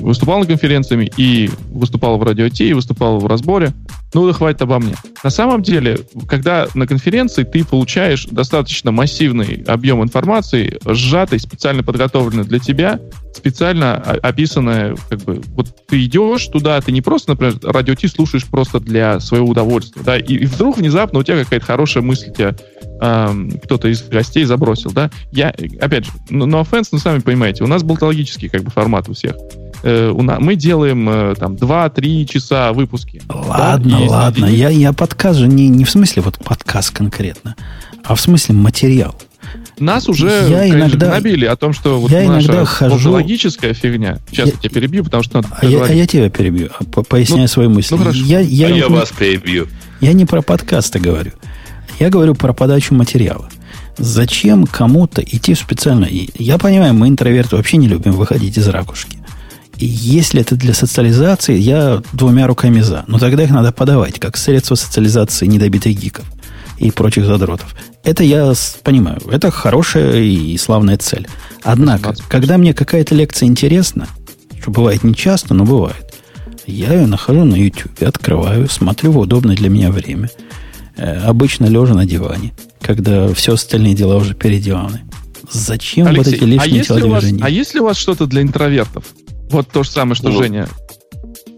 выступал 0.00 0.38
на 0.38 0.46
конференциями, 0.46 1.10
и 1.16 1.50
выступал 1.68 2.16
в 2.16 2.22
радио 2.22 2.48
Ти, 2.48 2.70
и 2.70 2.72
выступал 2.72 3.18
в 3.18 3.26
разборе. 3.26 3.72
Ну, 4.14 4.26
да 4.26 4.32
хватит 4.32 4.62
обо 4.62 4.78
мне. 4.78 4.94
На 5.22 5.30
самом 5.30 5.62
деле, 5.62 5.98
когда 6.28 6.68
на 6.74 6.86
конференции 6.86 7.42
ты 7.42 7.64
получаешь 7.64 8.26
достаточно 8.26 8.92
массивный 8.92 9.64
объем 9.66 10.02
информации, 10.02 10.78
сжатый, 10.86 11.40
специально 11.40 11.82
подготовленный 11.82 12.44
для 12.44 12.58
тебя, 12.58 13.00
специально 13.34 13.96
описанная, 13.96 14.96
как 15.08 15.20
бы, 15.22 15.40
вот 15.48 15.86
ты 15.86 16.04
идешь 16.04 16.46
туда, 16.46 16.80
ты 16.80 16.92
не 16.92 17.02
просто, 17.02 17.32
например, 17.32 17.54
радио 17.62 17.94
Ти 17.94 18.08
слушаешь 18.08 18.46
просто 18.46 18.80
для 18.80 19.20
своего 19.20 19.48
удовольствия, 19.48 20.02
да, 20.04 20.18
и, 20.18 20.34
и 20.34 20.46
вдруг 20.46 20.78
внезапно 20.78 21.18
у 21.18 21.22
тебя 21.22 21.42
какая-то 21.42 21.66
хорошая 21.66 22.02
мысль 22.02 22.32
тебя 22.32 22.54
эм, 23.00 23.50
кто-то 23.62 23.88
из 23.88 24.02
гостей 24.02 24.44
забросил, 24.44 24.92
да. 24.92 25.10
Я, 25.32 25.54
опять 25.80 26.06
же, 26.06 26.12
no, 26.30 26.46
no 26.46 26.62
offense, 26.62 26.88
но 26.92 26.98
сами 26.98 27.18
понимаете, 27.20 27.64
у 27.64 27.66
нас 27.66 27.82
болтологический 27.82 28.48
как 28.48 28.62
бы 28.62 28.70
формат 28.70 29.08
у 29.08 29.14
всех. 29.14 29.34
Э, 29.82 30.10
у 30.10 30.22
нас, 30.22 30.38
мы 30.40 30.56
делаем 30.56 31.08
э, 31.08 31.34
там 31.34 31.54
2-3 31.54 32.24
часа 32.26 32.72
выпуски. 32.72 33.22
Ладно, 33.28 33.98
да, 34.00 34.06
ладно, 34.06 34.46
я, 34.46 34.70
я 34.70 34.92
подкаст 34.92 35.38
же 35.38 35.48
не, 35.48 35.68
не 35.68 35.84
в 35.84 35.90
смысле 35.90 36.22
вот 36.22 36.38
подкаст 36.38 36.90
конкретно, 36.90 37.54
а 38.02 38.14
в 38.14 38.20
смысле 38.20 38.54
материал. 38.54 39.14
Нас 39.78 40.08
уже 40.08 40.28
я 40.48 40.60
конечно, 40.60 40.78
иногда, 40.78 41.10
набили 41.10 41.46
о 41.46 41.56
том, 41.56 41.72
что 41.72 42.00
вот 42.00 42.10
я 42.10 42.28
наша 42.28 42.46
иногда 42.46 42.64
хожу... 42.64 43.10
логическая 43.10 43.74
фигня. 43.74 44.18
Сейчас 44.30 44.48
я, 44.48 44.52
я 44.52 44.58
тебя 44.58 44.70
перебью, 44.70 45.04
потому 45.04 45.22
что 45.22 45.36
надо 45.36 45.48
а 45.60 45.66
я, 45.66 45.84
а 45.84 45.92
я 45.92 46.06
тебя 46.06 46.30
перебью, 46.30 46.70
а 46.78 47.02
поясняю 47.02 47.42
ну, 47.42 47.48
свои 47.48 47.68
мысли. 47.68 47.96
Ну, 47.96 48.10
Я, 48.12 48.40
я, 48.40 48.68
а 48.68 48.70
я 48.70 48.88
вас 48.88 49.10
перебью. 49.10 49.66
Я 50.00 50.12
не 50.12 50.24
про 50.24 50.42
подкасты 50.42 51.00
говорю. 51.00 51.32
Я 51.98 52.10
говорю 52.10 52.34
про 52.34 52.52
подачу 52.52 52.94
материала. 52.94 53.48
Зачем 53.96 54.66
кому-то 54.66 55.22
идти 55.22 55.54
специально? 55.54 56.08
Я 56.38 56.58
понимаю, 56.58 56.94
мы 56.94 57.08
интроверты 57.08 57.56
вообще 57.56 57.76
не 57.76 57.88
любим 57.88 58.12
выходить 58.12 58.58
из 58.58 58.68
ракушки. 58.68 59.18
И 59.76 59.86
если 59.86 60.40
это 60.40 60.56
для 60.56 60.72
социализации, 60.74 61.56
я 61.56 62.02
двумя 62.12 62.46
руками 62.46 62.80
за. 62.80 63.04
Но 63.06 63.18
тогда 63.18 63.42
их 63.42 63.50
надо 63.50 63.72
подавать, 63.72 64.20
как 64.20 64.36
средство 64.36 64.76
социализации 64.76 65.46
недобитых 65.46 65.96
гиков. 65.98 66.24
и 66.78 66.90
прочих 66.90 67.24
задротов. 67.24 67.74
Это 68.04 68.22
я 68.22 68.52
понимаю. 68.82 69.20
Это 69.30 69.50
хорошая 69.50 70.20
и 70.20 70.56
славная 70.58 70.98
цель. 70.98 71.26
Однако, 71.62 72.14
когда 72.28 72.58
мне 72.58 72.74
какая-то 72.74 73.14
лекция 73.14 73.46
интересна, 73.46 74.08
что 74.60 74.70
бывает 74.70 75.04
не 75.04 75.14
часто, 75.14 75.54
но 75.54 75.64
бывает, 75.64 76.14
я 76.66 76.92
ее 76.92 77.06
нахожу 77.06 77.44
на 77.44 77.54
YouTube, 77.54 78.02
открываю, 78.02 78.68
смотрю 78.68 79.12
в 79.12 79.18
удобное 79.18 79.56
для 79.56 79.70
меня 79.70 79.90
время. 79.90 80.30
Э, 80.96 81.20
обычно 81.24 81.66
лежа 81.66 81.94
на 81.94 82.06
диване, 82.06 82.52
когда 82.80 83.32
все 83.32 83.54
остальные 83.54 83.94
дела 83.94 84.16
уже 84.16 84.34
переделаны. 84.34 85.02
Зачем 85.50 86.06
Алексей, 86.06 86.24
вот 86.24 86.34
эти 86.34 86.44
лишние 86.44 86.82
а 86.82 86.84
телодвижения? 86.84 87.40
Вас, 87.40 87.46
а 87.46 87.50
есть 87.50 87.74
ли 87.74 87.80
у 87.80 87.84
вас 87.84 87.96
что-то 87.96 88.26
для 88.26 88.42
интровертов? 88.42 89.04
Вот 89.50 89.68
то 89.68 89.82
же 89.82 89.90
самое, 89.90 90.14
что 90.14 90.28
ну, 90.28 90.38
Женя 90.38 90.68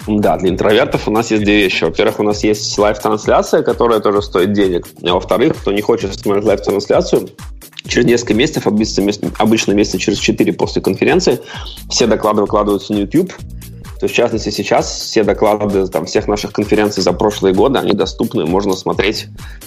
да, 0.07 0.37
для 0.37 0.51
интровертов 0.51 1.09
у 1.09 1.11
нас 1.11 1.31
есть 1.31 1.43
две 1.43 1.57
вещи. 1.57 1.85
Во-первых, 1.85 2.21
у 2.21 2.23
нас 2.23 2.45
есть 2.45 2.79
live-трансляция, 2.79 3.63
которая 3.63 4.01
тоже 4.01 4.23
стоит 4.23 4.53
денег. 4.53 4.87
А 5.03 5.15
во-вторых, 5.15 5.57
кто 5.57 5.73
не 5.73 5.83
хочет 5.83 6.15
смотреть 6.19 6.45
live-трансляцию, 6.45 7.29
через 7.87 8.07
несколько 8.07 8.35
месяцев, 8.35 8.67
обычно, 8.67 9.73
месяца 9.73 9.99
через 9.99 10.19
4 10.19 10.53
после 10.53 10.83
конференции, 10.83 11.41
все 11.91 12.07
доклады 12.07 12.43
выкладываются 12.43 12.93
на 12.93 12.99
YouTube. 12.99 13.33
То 13.99 14.05
есть, 14.05 14.15
в 14.15 14.17
частности, 14.17 14.51
сейчас 14.51 14.87
все 14.91 15.25
доклады 15.25 15.87
там, 15.89 16.07
всех 16.07 16.29
наших 16.29 16.53
конференций 16.53 17.03
за 17.03 17.13
прошлые 17.13 17.55
годы, 17.55 17.79
они 17.79 17.93
доступны, 17.93 18.45
можно 18.45 18.75
смотреть 18.75 19.27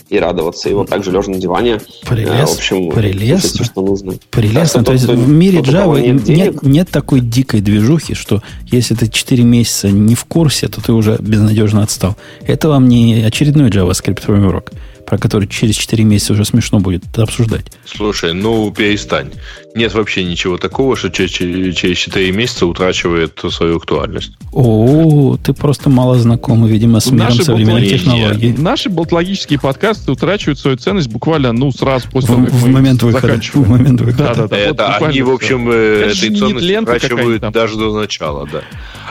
и 0.09 0.19
радоваться. 0.19 0.69
И 0.69 0.73
вот 0.73 0.89
также 0.89 1.11
лежа 1.11 1.31
на 1.31 1.37
диване. 1.37 1.79
Прелест, 2.07 2.31
э, 2.31 2.45
в 2.45 2.57
общем, 2.57 2.91
прелестно. 2.91 3.49
Все, 3.49 3.63
что 3.63 3.81
нужно. 3.81 4.13
Прелестно. 4.29 4.83
То 4.83 4.93
есть 4.93 5.05
в 5.05 5.29
мире 5.29 5.59
Java 5.59 6.01
нет, 6.01 6.27
нет, 6.27 6.63
нет 6.63 6.89
такой 6.89 7.21
дикой 7.21 7.61
движухи, 7.61 8.13
что 8.13 8.41
если 8.65 8.95
ты 8.95 9.07
4 9.07 9.43
месяца 9.43 9.89
не 9.89 10.15
в 10.15 10.25
курсе, 10.25 10.67
то 10.67 10.81
ты 10.81 10.93
уже 10.93 11.17
безнадежно 11.19 11.83
отстал. 11.83 12.15
Это 12.45 12.69
вам 12.69 12.87
не 12.87 13.23
очередной 13.23 13.69
JavaScript 13.69 14.29
урок 14.29 14.71
про 15.09 15.17
который 15.17 15.47
через 15.47 15.75
4 15.75 16.03
месяца 16.03 16.33
уже 16.33 16.45
смешно 16.45 16.79
будет 16.79 17.17
обсуждать. 17.17 17.65
Слушай, 17.83 18.33
ну 18.33 18.71
перестань. 18.71 19.31
Нет 19.73 19.93
вообще 19.95 20.23
ничего 20.23 20.57
такого, 20.57 20.95
что 20.95 21.09
через, 21.09 21.31
через 21.75 21.97
4 21.97 22.31
месяца 22.31 22.67
утрачивает 22.67 23.41
свою 23.49 23.77
актуальность. 23.77 24.33
О, 24.53 25.35
ты 25.43 25.53
просто 25.53 25.89
мало 25.89 26.15
знаком, 26.19 26.63
видимо, 26.67 26.99
с 26.99 27.09
миром 27.09 27.31
современных 27.31 27.89
технологий. 27.89 28.53
Наши 28.55 28.89
болтологические 28.89 29.59
подкасты 29.59 30.11
утрачивают 30.11 30.59
свою 30.59 30.77
ценность 30.77 31.09
буквально, 31.09 31.53
ну, 31.53 31.71
сразу 31.71 32.07
после 32.11 32.35
того, 32.35 32.45
как 32.45 32.53
в 32.53 32.67
момент 32.67 33.01
выхода. 33.01 33.41
В 33.41 33.67
момент 33.67 34.01
выхода. 34.01 34.23
Да, 34.23 34.33
да, 34.35 34.47
да. 34.47 34.57
Это 34.57 34.95
вот 34.99 35.07
они, 35.09 35.23
в 35.23 35.31
общем, 35.31 35.71
э, 35.71 36.11
этой 36.11 36.35
ценности 36.35 36.77
утрачивают 36.77 37.51
даже 37.51 37.77
до 37.77 37.99
начала, 37.99 38.47
да. 38.51 38.61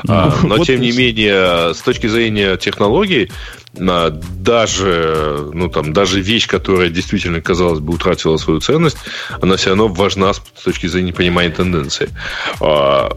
А, 0.07 0.33
но, 0.45 0.57
вот 0.59 0.67
тем 0.67 0.81
не 0.81 0.93
менее, 0.93 1.75
с 1.75 1.79
точки 1.79 2.07
зрения 2.07 2.57
технологий, 2.57 3.31
даже, 3.81 5.51
ну, 5.53 5.69
там, 5.69 5.93
даже 5.93 6.21
вещь, 6.21 6.47
которая 6.47 6.89
действительно, 6.91 7.41
казалось 7.41 7.81
бы, 7.81 7.95
утратила 7.95 8.37
свою 8.37 8.61
ценность, 8.61 8.99
она 9.41 9.57
все 9.57 9.71
равно 9.71 9.89
важна 9.89 10.33
с 10.33 10.41
точки 10.65 10.87
зрения 10.87 11.13
понимания 11.13 11.51
тенденции. 11.51 12.11
А, 12.61 13.11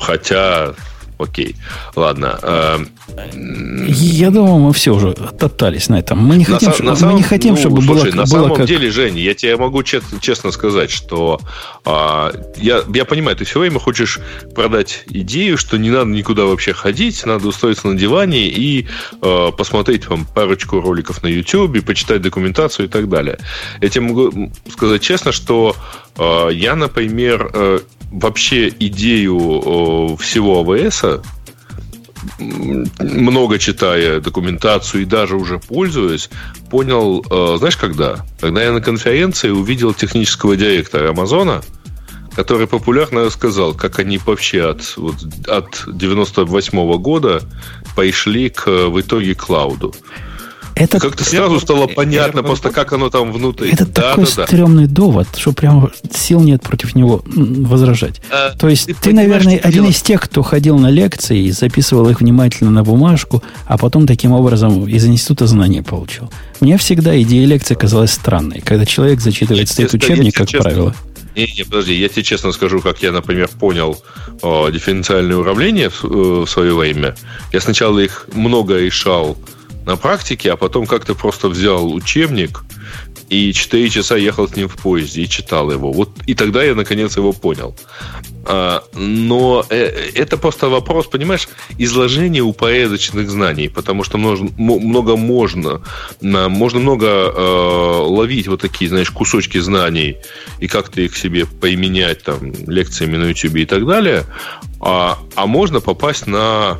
хотя 0.00 0.74
Окей, 1.18 1.56
ладно. 1.96 2.38
Эм, 2.42 2.88
я 3.88 4.30
думаю, 4.30 4.58
мы 4.58 4.72
все 4.72 4.94
уже 4.94 5.10
оттоптались 5.10 5.88
на 5.88 5.98
этом. 5.98 6.24
Мы 6.24 6.36
не 6.36 6.44
хотим, 6.44 6.68
на, 6.68 6.74
чтобы, 6.74 6.90
на 6.90 6.96
самом, 6.96 7.12
мы 7.14 7.18
не 7.18 7.24
хотим 7.24 7.54
ну, 7.54 7.60
чтобы 7.60 7.82
слушай, 7.82 8.12
было, 8.12 8.16
на 8.20 8.22
было 8.22 8.42
самом 8.42 8.56
как... 8.56 8.66
деле, 8.66 8.90
Женя, 8.90 9.20
я 9.20 9.34
тебе 9.34 9.56
могу 9.56 9.82
честно, 9.82 10.20
честно 10.20 10.52
сказать, 10.52 10.90
что 10.90 11.40
а, 11.84 12.32
я, 12.56 12.82
я 12.94 13.04
понимаю, 13.04 13.36
ты 13.36 13.44
все 13.44 13.58
время 13.58 13.80
хочешь 13.80 14.20
продать 14.54 15.04
идею, 15.10 15.58
что 15.58 15.76
не 15.76 15.90
надо 15.90 16.10
никуда 16.10 16.44
вообще 16.44 16.72
ходить, 16.72 17.26
надо 17.26 17.48
устроиться 17.48 17.88
на 17.88 17.98
диване 17.98 18.46
и 18.46 18.86
а, 19.20 19.50
посмотреть 19.50 20.06
вам 20.06 20.24
парочку 20.24 20.80
роликов 20.80 21.24
на 21.24 21.26
YouTube, 21.26 21.84
почитать 21.84 22.22
документацию 22.22 22.86
и 22.86 22.88
так 22.88 23.08
далее. 23.08 23.38
Я 23.80 23.88
тебе 23.88 24.02
могу 24.02 24.52
сказать 24.70 25.02
честно, 25.02 25.32
что 25.32 25.74
а, 26.16 26.48
я, 26.48 26.76
например, 26.76 27.50
э, 27.52 27.78
вообще 28.10 28.68
идею 28.68 30.16
всего 30.16 30.60
АВС, 30.60 31.04
много 32.38 33.58
читая 33.58 34.20
документацию 34.20 35.02
и 35.02 35.06
даже 35.06 35.36
уже 35.36 35.58
пользуясь, 35.58 36.30
понял, 36.70 37.24
э, 37.30 37.58
знаешь, 37.58 37.76
когда? 37.76 38.26
Когда 38.40 38.62
я 38.62 38.72
на 38.72 38.80
конференции 38.80 39.50
увидел 39.50 39.94
технического 39.94 40.56
директора 40.56 41.10
Амазона, 41.10 41.62
который 42.34 42.66
популярно 42.66 43.24
рассказал, 43.24 43.74
как 43.74 43.98
они 43.98 44.18
вообще 44.18 44.70
от, 44.70 44.96
вот, 44.96 45.16
от 45.48 45.84
98 45.86 46.78
-го 46.78 46.98
года 46.98 47.42
пошли 47.96 48.48
к, 48.48 48.66
в 48.66 49.00
итоге 49.00 49.34
к 49.34 49.46
клауду. 49.46 49.94
Это, 50.78 51.00
Как-то 51.00 51.24
сразу 51.24 51.58
стало 51.60 51.88
понятно 51.88 52.42
просто, 52.42 52.70
как 52.70 52.92
оно 52.92 53.10
там 53.10 53.32
внутри. 53.32 53.70
Это 53.70 53.84
да, 53.86 54.10
такой 54.10 54.26
да, 54.36 54.46
стрёмный 54.46 54.86
да. 54.86 54.94
довод, 54.94 55.28
что 55.36 55.52
прям 55.52 55.90
сил 56.14 56.40
нет 56.40 56.62
против 56.62 56.94
него 56.94 57.22
возражать. 57.26 58.20
А, 58.30 58.50
То 58.56 58.68
есть 58.68 58.86
ты, 58.86 58.94
ты 58.94 59.12
наверное, 59.12 59.58
один 59.58 59.82
дело? 59.82 59.90
из 59.90 60.00
тех, 60.02 60.20
кто 60.22 60.42
ходил 60.42 60.78
на 60.78 60.90
лекции 60.90 61.44
и 61.44 61.50
записывал 61.50 62.08
их 62.10 62.20
внимательно 62.20 62.70
на 62.70 62.84
бумажку, 62.84 63.42
а 63.66 63.76
потом 63.76 64.06
таким 64.06 64.32
образом 64.32 64.86
из 64.86 65.04
института 65.04 65.46
знания 65.46 65.82
получил. 65.82 66.30
Мне 66.60 66.78
всегда 66.78 67.20
идея 67.22 67.46
лекции 67.46 67.74
казалась 67.74 68.12
странной, 68.12 68.60
когда 68.60 68.86
человек 68.86 69.20
зачитывает 69.20 69.68
стоит 69.68 69.92
учебник, 69.94 70.34
как 70.34 70.48
честно, 70.48 70.70
правило. 70.70 70.94
Не, 71.36 71.46
не, 71.56 71.64
подожди, 71.64 71.94
я 71.94 72.08
тебе 72.08 72.22
честно 72.24 72.52
скажу, 72.52 72.80
как 72.80 73.02
я, 73.02 73.12
например, 73.12 73.48
понял 73.48 73.96
о, 74.42 74.70
дифференциальные 74.70 75.36
уравнения 75.38 75.88
в, 75.88 76.04
э, 76.04 76.08
в 76.44 76.46
свое 76.46 76.74
время. 76.74 77.14
Я 77.52 77.60
сначала 77.60 78.00
их 78.00 78.26
много 78.32 78.78
решал 78.78 79.36
на 79.88 79.96
практике, 79.96 80.52
а 80.52 80.56
потом 80.56 80.86
как-то 80.86 81.14
просто 81.14 81.48
взял 81.48 81.94
учебник 81.94 82.62
и 83.30 83.52
4 83.54 83.88
часа 83.88 84.16
ехал 84.16 84.46
с 84.46 84.54
ним 84.54 84.68
в 84.68 84.76
поезде 84.76 85.22
и 85.22 85.28
читал 85.28 85.70
его. 85.70 85.92
Вот 85.92 86.10
и 86.26 86.34
тогда 86.34 86.62
я 86.62 86.74
наконец 86.74 87.16
его 87.16 87.32
понял. 87.32 87.74
А, 88.44 88.82
но 88.92 89.64
э, 89.70 90.10
это 90.14 90.36
просто 90.36 90.68
вопрос, 90.68 91.06
понимаешь, 91.06 91.48
изложения 91.78 92.42
упорядоченных 92.42 93.30
знаний, 93.30 93.68
потому 93.68 94.04
что 94.04 94.18
много, 94.18 94.50
много 94.58 95.16
можно, 95.16 95.80
можно 96.20 96.80
много 96.80 97.06
э, 97.06 98.02
ловить 98.06 98.48
вот 98.48 98.60
такие, 98.60 98.90
знаешь, 98.90 99.10
кусочки 99.10 99.58
знаний 99.58 100.16
и 100.60 100.68
как-то 100.68 101.00
их 101.00 101.16
себе 101.16 101.46
поименять 101.46 102.22
там 102.24 102.52
лекциями 102.66 103.16
на 103.16 103.28
YouTube 103.28 103.56
и 103.56 103.64
так 103.64 103.86
далее, 103.86 104.24
а, 104.80 105.18
а 105.34 105.46
можно 105.46 105.80
попасть 105.80 106.26
на 106.26 106.78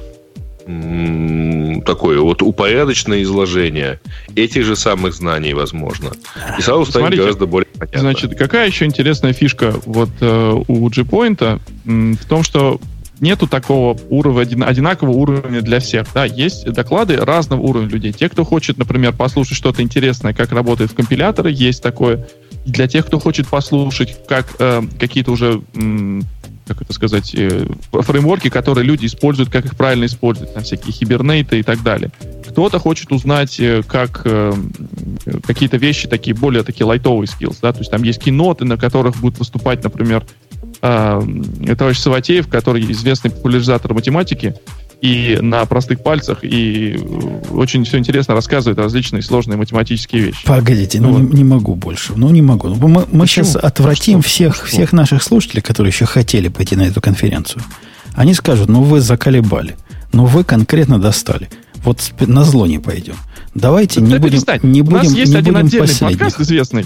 такое 1.86 2.20
вот 2.20 2.42
упорядоченное 2.42 3.22
изложение 3.22 4.00
этих 4.36 4.64
же 4.64 4.76
самых 4.76 5.14
знаний, 5.14 5.54
возможно. 5.54 6.10
И 6.58 6.62
сразу 6.62 6.84
станет 6.84 7.06
Смотрите, 7.06 7.22
гораздо 7.22 7.46
более 7.46 7.68
понятно. 7.78 8.00
Значит, 8.00 8.36
какая 8.36 8.66
еще 8.66 8.84
интересная 8.84 9.32
фишка 9.32 9.74
вот 9.86 10.10
э, 10.20 10.62
у 10.68 10.88
G-Point 10.90 11.60
в 11.86 12.24
том, 12.26 12.42
что 12.42 12.80
нету 13.20 13.46
такого 13.46 13.98
уровня, 14.10 14.66
одинакового 14.66 15.16
уровня 15.16 15.62
для 15.62 15.80
всех. 15.80 16.06
Да, 16.12 16.24
есть 16.24 16.70
доклады 16.70 17.16
разного 17.16 17.62
уровня 17.62 17.88
людей. 17.88 18.12
Те, 18.12 18.28
кто 18.28 18.44
хочет, 18.44 18.78
например, 18.78 19.12
послушать 19.12 19.56
что-то 19.56 19.82
интересное, 19.82 20.34
как 20.34 20.52
работает 20.52 20.90
в 20.90 20.94
компиляторе, 20.94 21.52
есть 21.52 21.82
такое. 21.82 22.28
Для 22.66 22.86
тех, 22.86 23.06
кто 23.06 23.18
хочет 23.18 23.48
послушать, 23.48 24.16
как 24.28 24.54
э, 24.58 24.82
какие-то 25.00 25.32
уже 25.32 25.62
как 26.68 26.82
это 26.82 26.92
сказать, 26.92 27.34
э, 27.34 27.66
фреймворки, 27.90 28.50
которые 28.50 28.84
люди 28.84 29.06
используют, 29.06 29.50
как 29.50 29.64
их 29.64 29.76
правильно 29.76 30.04
использовать, 30.04 30.54
там 30.54 30.62
всякие 30.62 30.92
хибернейты 30.92 31.58
и 31.58 31.62
так 31.62 31.82
далее. 31.82 32.10
Кто-то 32.48 32.78
хочет 32.78 33.10
узнать, 33.10 33.58
э, 33.58 33.82
как 33.82 34.22
э, 34.24 34.52
какие-то 35.46 35.78
вещи 35.78 36.06
такие, 36.06 36.36
более 36.36 36.62
такие 36.62 36.86
лайтовые 36.86 37.26
skills, 37.26 37.56
да, 37.62 37.72
то 37.72 37.80
есть 37.80 37.90
там 37.90 38.02
есть 38.02 38.22
киноты, 38.22 38.64
на 38.64 38.76
которых 38.76 39.16
будет 39.16 39.38
выступать, 39.38 39.82
например, 39.82 40.24
э, 40.82 41.22
товарищ 41.76 41.98
Саватеев, 41.98 42.48
который 42.48 42.90
известный 42.92 43.30
популяризатор 43.30 43.94
математики, 43.94 44.54
и 45.00 45.38
на 45.40 45.64
простых 45.66 46.02
пальцах, 46.02 46.38
и 46.42 46.98
очень 47.52 47.84
все 47.84 47.98
интересно 47.98 48.34
рассказывает 48.34 48.78
различные 48.78 49.22
сложные 49.22 49.56
математические 49.56 50.22
вещи. 50.22 50.44
Погодите, 50.44 51.00
ну, 51.00 51.10
ну 51.10 51.18
не, 51.20 51.38
не 51.38 51.44
могу 51.44 51.74
больше. 51.76 52.14
Ну, 52.16 52.30
не 52.30 52.42
могу. 52.42 52.68
Ну, 52.68 52.88
мы, 52.88 53.06
мы 53.10 53.26
сейчас 53.26 53.54
отвратим 53.54 54.20
что? 54.20 54.28
всех, 54.28 54.56
что? 54.56 54.66
всех 54.66 54.92
наших 54.92 55.22
слушателей, 55.22 55.62
которые 55.62 55.92
еще 55.92 56.04
хотели 56.04 56.48
пойти 56.48 56.74
на 56.74 56.82
эту 56.82 57.00
конференцию. 57.00 57.62
Они 58.14 58.34
скажут, 58.34 58.68
ну 58.68 58.82
вы 58.82 59.00
заколебали, 59.00 59.76
ну 60.12 60.24
вы 60.24 60.42
конкретно 60.42 61.00
достали. 61.00 61.48
Вот 61.84 62.12
на 62.20 62.42
зло 62.44 62.66
не 62.66 62.80
пойдем. 62.80 63.14
Давайте 63.54 64.00
не 64.00 64.18
будем, 64.18 64.40
не 64.62 64.82
будем, 64.82 64.96
У 64.96 65.02
нас 65.04 65.12
есть 65.12 65.32
не 65.32 65.38
один 65.38 65.54
будем 65.54 65.66
отдельный 65.66 65.88
последних. 65.88 66.18
подкаст 66.18 66.40
известный, 66.40 66.84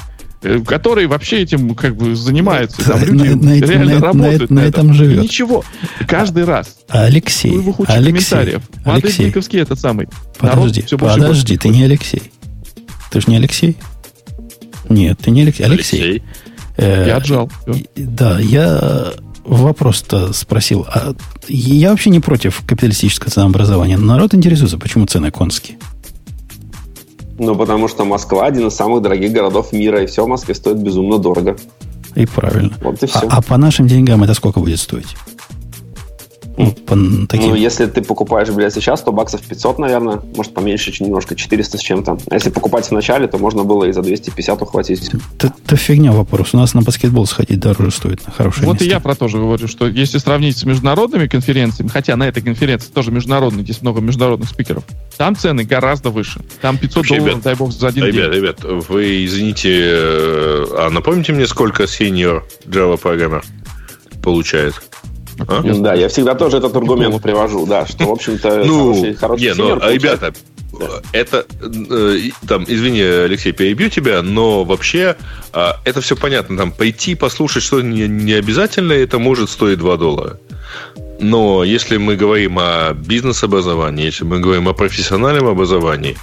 который 0.67 1.07
вообще 1.07 1.43
этим 1.43 1.75
как 1.75 1.97
бы 1.97 2.17
занимается. 2.17 2.85
Там 2.85 3.03
люди 3.05 3.29
на, 3.29 3.37
на, 3.37 3.61
реально 3.61 3.95
на, 3.95 4.01
работают 4.01 4.51
на, 4.51 4.57
на, 4.57 4.63
на 4.63 4.67
этом 4.67 4.93
живет. 4.93 5.19
И 5.19 5.23
ничего. 5.23 5.65
Каждый 6.07 6.45
раз. 6.45 6.77
Алексей. 6.89 7.53
Алексей. 7.87 8.31
комментариев. 8.31 8.63
Алексей. 8.85 9.27
Никовский 9.27 9.61
этот 9.61 9.79
самый. 9.79 10.09
Подожди, 10.39 10.83
все 10.83 10.99
подожди, 10.99 11.57
ты 11.57 11.69
не 11.69 11.85
Алексей. 11.85 12.23
Ты 13.11 13.21
же 13.21 13.27
не 13.29 13.37
Алексей? 13.37 13.77
Нет, 14.89 15.19
ты 15.23 15.31
не 15.31 15.43
Алексей. 15.43 15.65
Алексей. 15.65 16.03
Алексей. 16.03 16.23
Э, 16.77 17.05
я 17.07 17.17
отжал. 17.17 17.51
Да, 17.95 18.41
я 18.41 19.13
вопрос-то 19.45 20.33
спросил. 20.33 20.87
А 20.89 21.15
я 21.49 21.91
вообще 21.91 22.11
не 22.11 22.21
против 22.21 22.63
капиталистического 22.67 23.31
ценообразования. 23.31 23.99
Народ 23.99 24.35
интересуется, 24.35 24.79
почему 24.79 25.07
цены 25.07 25.31
конские. 25.31 25.79
Ну, 27.39 27.55
потому 27.57 27.89
что 27.89 28.05
Москва 28.05 28.47
один 28.47 28.69
из 28.69 28.75
самых 28.75 29.03
дорогих 29.03 29.33
городов 29.33 29.73
мира, 29.73 30.03
и 30.03 30.07
все 30.07 30.25
в 30.25 30.29
Москве 30.29 30.55
стоит 30.55 30.79
безумно 30.79 31.19
дорого. 31.19 31.57
И 32.15 32.27
правильно. 32.27 32.73
Вот 32.83 33.03
и 33.03 33.07
все. 33.07 33.21
А, 33.29 33.39
а 33.39 33.43
по 33.43 33.57
нашим 33.57 33.87
деньгам 33.87 34.23
это 34.23 34.35
сколько 34.35 34.61
будет 34.61 34.79
стоить? 34.79 35.17
Ну, 36.65 36.73
по 36.73 37.27
таким... 37.27 37.51
Ну, 37.51 37.55
если 37.55 37.87
ты 37.87 38.03
покупаешь 38.03 38.49
билет 38.51 38.73
сейчас, 38.73 39.03
то 39.03 39.13
баксов 39.13 39.43
500, 39.43 39.79
наверное. 39.79 40.21
Может, 40.37 40.55
поменьше, 40.55 40.93
немножко, 41.03 41.35
400 41.35 41.79
с 41.79 41.81
чем-то. 41.81 42.19
А 42.31 42.35
если 42.35 42.51
покупать 42.51 42.87
в 42.87 42.93
начале, 42.93 43.27
то 43.27 43.39
можно 43.39 43.65
было 43.65 43.85
и 43.85 43.93
за 43.93 44.03
250 44.03 44.63
ухватить. 44.63 45.11
Это, 45.39 45.53
это 45.65 45.77
фигня 45.77 46.13
вопрос. 46.13 46.55
У 46.55 46.57
нас 46.57 46.75
на 46.75 46.83
баскетбол 46.83 47.27
сходить 47.27 47.61
дороже 47.61 47.91
стоит 47.91 48.25
на 48.27 48.33
хорошее 48.33 48.67
Вот 48.67 48.75
место. 48.75 48.87
и 48.87 48.89
я 48.89 49.01
про 49.01 49.15
то 49.15 49.29
же 49.29 49.39
говорю, 49.39 49.69
что 49.69 49.87
если 49.87 50.19
сравнить 50.19 50.57
с 50.59 50.65
международными 50.65 51.27
конференциями, 51.27 51.89
хотя 51.89 52.17
на 52.17 52.29
этой 52.29 52.43
конференции 52.43 52.91
тоже 52.91 53.11
международная, 53.11 53.65
здесь 53.65 53.83
много 53.83 54.01
международных 54.01 54.49
спикеров, 54.49 54.85
там 55.17 55.37
цены 55.37 55.65
гораздо 55.65 56.11
выше. 56.11 56.41
Там 56.61 56.79
500 56.79 56.97
Вообще, 56.97 57.17
долларов, 57.17 57.33
ребят, 57.33 57.45
дай 57.45 57.55
бог, 57.55 57.73
за 57.73 57.89
один 57.89 58.05
ребят, 58.05 58.31
день. 58.31 58.41
Ребят, 58.41 58.65
вы 58.65 59.25
извините, 59.25 59.81
э, 59.83 60.67
а 60.79 60.91
напомните 60.91 61.33
мне, 61.33 61.47
сколько 61.47 61.85
senior 61.85 62.43
Java 62.67 62.97
программер 62.99 63.45
получает? 64.23 64.75
А? 65.49 65.63
Да, 65.63 65.95
я 65.95 66.09
всегда 66.09 66.35
тоже 66.35 66.59
этот 66.59 66.75
аргумент 66.77 67.23
привожу, 67.23 67.67
да, 67.67 67.87
что, 67.87 68.05
в 68.05 68.13
общем-то, 68.13 68.63
ну, 68.67 68.95
хороший, 68.95 69.15
хороший 69.15 69.43
не, 69.43 69.55
ну, 69.55 69.79
ребята, 69.91 70.33
да. 70.73 70.87
это, 71.13 71.47
э, 71.61 72.31
там, 72.47 72.65
извини, 72.67 73.03
Алексей, 73.03 73.53
перебью 73.53 73.91
тебя, 73.91 74.23
но 74.23 74.65
вообще 74.65 75.17
э, 75.53 75.67
это 75.85 76.01
все 76.01 76.17
понятно. 76.17 76.57
Там 76.57 76.73
пойти 76.73 77.15
послушать 77.15 77.63
что 77.63 77.81
не, 77.81 78.09
не 78.09 78.33
обязательно, 78.33 78.93
это 78.93 79.19
может 79.19 79.51
стоить 79.51 79.79
2 79.79 79.97
доллара. 79.97 80.39
Но 81.21 81.63
если 81.63 81.99
мы 81.99 82.17
говорим 82.17 82.59
о 82.59 82.95
бизнес-образовании, 82.95 84.07
если 84.07 84.25
мы 84.25 84.41
говорим 84.41 84.69
о 84.69 84.73
профессиональном 84.73 85.47
образовании, 85.47 86.17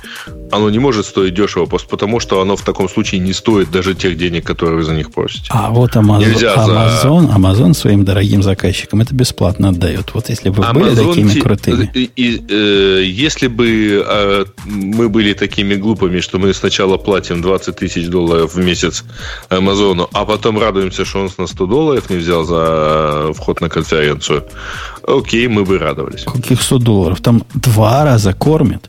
оно 0.52 0.70
не 0.70 0.80
может 0.80 1.06
стоить 1.06 1.34
дешево, 1.34 1.66
просто 1.66 1.88
потому 1.90 2.20
что 2.20 2.42
оно 2.42 2.56
в 2.56 2.62
таком 2.62 2.90
случае 2.90 3.22
не 3.22 3.34
стоит 3.34 3.72
даже 3.72 3.94
тех 3.96 4.18
денег, 4.18 4.46
которые 4.46 4.78
вы 4.78 4.84
за 4.84 4.94
них 4.94 5.12
просите. 5.12 5.46
А 5.50 5.70
вот 5.70 5.96
Amazon, 5.96 6.34
Amazon, 6.34 7.28
за... 7.28 7.36
Amazon 7.36 7.74
своим 7.74 8.06
дорогим 8.06 8.44
заказчикам 8.44 9.02
это 9.02 9.14
бесплатно 9.16 9.70
отдает. 9.70 10.14
Вот 10.14 10.30
если 10.30 10.50
бы 10.50 10.64
Amazon 10.64 10.74
были 10.74 10.96
такими 10.96 11.30
те... 11.34 11.42
крутыми. 11.42 11.92
И, 11.94 12.12
и, 12.16 12.46
э, 12.50 13.04
если 13.06 13.48
бы 13.48 14.04
э, 14.06 14.46
мы 14.66 15.10
были 15.10 15.34
такими 15.34 15.76
глупыми, 15.76 16.20
что 16.20 16.40
мы 16.40 16.54
сначала 16.54 16.98
платим 16.98 17.42
20 17.42 17.76
тысяч 17.76 18.08
долларов 18.08 18.56
в 18.56 18.60
месяц 18.60 19.04
Амазону, 19.50 20.10
а 20.14 20.26
потом 20.26 20.60
радуемся, 20.60 21.06
что 21.06 21.22
он 21.22 21.30
с 21.30 21.38
нас 21.38 21.52
100 21.52 21.66
долларов 21.66 22.10
не 22.10 22.18
взял 22.18 22.44
за 22.44 23.32
вход 23.34 23.62
на 23.62 23.70
конференцию, 23.70 24.44
окей, 25.08 25.48
мы 25.48 25.66
бы 25.66 25.78
радовались. 25.78 26.24
Каких 26.24 26.62
100 26.62 26.80
долларов? 26.80 27.22
Там 27.22 27.44
два 27.54 28.04
раза 28.04 28.34
кормят. 28.34 28.88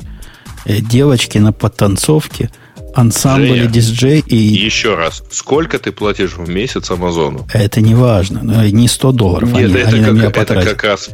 Э, 0.71 0.81
девочки 0.81 1.39
на 1.39 1.53
подтанцовке, 1.53 2.49
ансамбль 2.95 3.67
диджей 3.67 4.21
и... 4.21 4.37
Еще 4.37 4.95
раз, 4.95 5.25
сколько 5.33 5.81
ты 5.81 5.91
платишь 5.91 6.35
в 6.37 6.49
месяц 6.49 6.93
Амазону? 6.93 7.45
Это 7.53 7.81
не 7.81 7.97
важно, 7.97 8.69
не 8.71 8.87
100 8.87 9.13
долларов. 9.13 9.53
Нет, 9.53 9.65
они, 9.65 9.75
это, 9.75 9.89
они 9.89 9.99
как, 9.99 10.07
на 10.07 10.17
меня 10.17 10.29
это 10.29 10.63
как 10.63 10.85
раз 10.85 11.11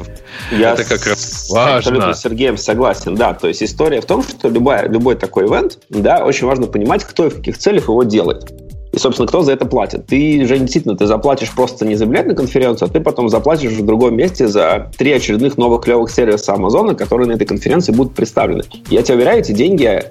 Я 0.53 0.75
это 0.75 0.85
как 0.85 1.07
раз 1.07 1.49
важно. 1.49 1.77
абсолютно 1.77 2.15
с 2.15 2.21
Сергеем 2.21 2.59
согласен, 2.59 3.15
да. 3.15 3.33
То 3.33 3.49
есть 3.49 3.63
история 3.63 4.03
в 4.03 4.05
том, 4.05 4.23
что 4.23 4.51
любой, 4.51 4.89
любой 4.89 5.17
такой 5.17 5.47
ивент, 5.47 5.79
да, 5.89 6.23
очень 6.23 6.47
важно 6.47 6.67
понимать, 6.67 7.05
кто 7.05 7.27
и 7.27 7.31
в 7.31 7.37
каких 7.37 7.57
целях 7.57 7.85
его 7.85 8.03
делает. 8.03 8.53
И, 8.97 8.99
собственно, 8.99 9.29
кто 9.29 9.43
за 9.43 9.53
это 9.53 9.67
платит? 9.67 10.07
Ты 10.07 10.47
же 10.47 10.59
действительно, 10.59 10.97
ты 10.97 11.07
заплатишь 11.07 11.51
просто 11.53 11.85
не 11.85 11.97
за 11.97 12.07
билет 12.07 12.27
на 12.27 12.35
конференцию, 12.35 12.89
а 12.89 12.91
ты 12.91 12.99
потом 13.01 13.29
заплатишь 13.29 13.73
в 13.73 13.85
другом 13.85 14.17
месте 14.17 14.49
за 14.49 14.91
три 14.97 15.13
очередных 15.13 15.59
новых 15.59 15.85
клевых 15.85 16.11
сервиса 16.11 16.55
Амазона, 16.55 16.95
которые 16.95 17.29
на 17.29 17.33
этой 17.33 17.47
конференции 17.47 17.93
будут 17.93 18.15
представлены. 18.15 18.65
Я 18.89 19.03
тебе 19.03 19.17
уверяю, 19.17 19.41
эти 19.41 19.53
деньги, 19.53 20.03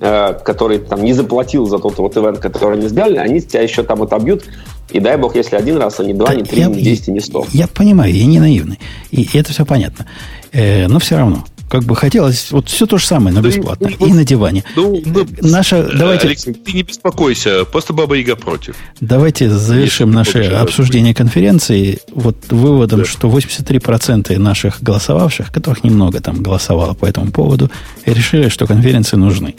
э, 0.00 0.34
которые 0.44 0.78
там 0.78 1.02
не 1.02 1.12
заплатил 1.12 1.66
за 1.66 1.80
тот 1.80 1.98
вот 1.98 2.16
ивент, 2.16 2.38
который 2.38 2.78
они 2.78 2.86
сделали, 2.86 3.16
они 3.16 3.40
тебя 3.40 3.62
еще 3.62 3.82
там 3.82 4.00
отобьют 4.00 4.44
и 4.92 5.00
дай 5.00 5.16
бог, 5.16 5.34
если 5.34 5.56
один 5.56 5.78
раз, 5.78 5.98
а 5.98 6.04
не 6.04 6.14
два, 6.14 6.28
да, 6.28 6.34
не 6.34 6.44
три, 6.44 6.60
я, 6.60 6.66
не 6.68 6.80
десять, 6.80 7.08
не 7.08 7.20
сто. 7.20 7.44
Я 7.52 7.66
понимаю, 7.66 8.14
я 8.14 8.26
не 8.26 8.38
наивный. 8.38 8.78
И 9.10 9.28
это 9.34 9.52
все 9.52 9.66
понятно. 9.66 10.06
Э, 10.52 10.86
но 10.86 11.00
все 11.00 11.16
равно. 11.16 11.44
Как 11.70 11.84
бы 11.84 11.94
хотелось, 11.94 12.50
вот 12.50 12.68
все 12.68 12.84
то 12.84 12.98
же 12.98 13.06
самое, 13.06 13.32
но 13.32 13.40
бесплатно. 13.42 13.90
Ну, 14.00 14.06
и 14.08 14.12
на 14.12 14.24
диване. 14.24 14.64
Ну, 14.74 15.00
ну, 15.06 15.24
Наша, 15.40 15.76
э, 15.76 15.96
давайте... 15.96 16.26
Алексей, 16.26 16.52
ты 16.52 16.72
не 16.72 16.82
беспокойся, 16.82 17.64
просто 17.64 17.92
Баба 17.92 18.16
Яга 18.16 18.34
против. 18.34 18.74
Давайте 19.00 19.48
завершим 19.48 20.10
наше 20.10 20.42
обсуждение 20.42 21.14
конференции 21.14 22.00
вот 22.12 22.36
выводом, 22.50 23.00
да. 23.00 23.04
что 23.04 23.28
83% 23.28 24.36
наших 24.36 24.82
голосовавших, 24.82 25.52
которых 25.52 25.84
немного 25.84 26.20
там 26.20 26.42
голосовало 26.42 26.94
по 26.94 27.06
этому 27.06 27.30
поводу, 27.30 27.70
решили, 28.04 28.48
что 28.48 28.66
конференции 28.66 29.16
нужны. 29.16 29.54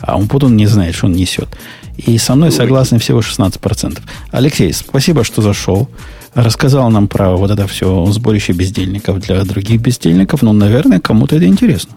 А 0.00 0.16
он 0.16 0.24
Умпутун 0.24 0.56
не 0.56 0.66
знает, 0.66 0.94
что 0.94 1.06
он 1.06 1.12
несет. 1.12 1.48
И 1.96 2.18
со 2.18 2.34
мной 2.34 2.52
согласны 2.52 2.98
всего 2.98 3.20
16%. 3.20 4.00
Алексей, 4.32 4.70
спасибо, 4.74 5.24
что 5.24 5.40
зашел 5.40 5.88
рассказал 6.34 6.90
нам 6.90 7.08
про 7.08 7.36
вот 7.36 7.50
это 7.50 7.66
все 7.66 8.06
сборище 8.06 8.52
бездельников 8.52 9.20
для 9.20 9.42
других 9.44 9.80
бездельников. 9.80 10.42
Ну, 10.42 10.52
наверное, 10.52 11.00
кому-то 11.00 11.36
это 11.36 11.46
интересно. 11.46 11.94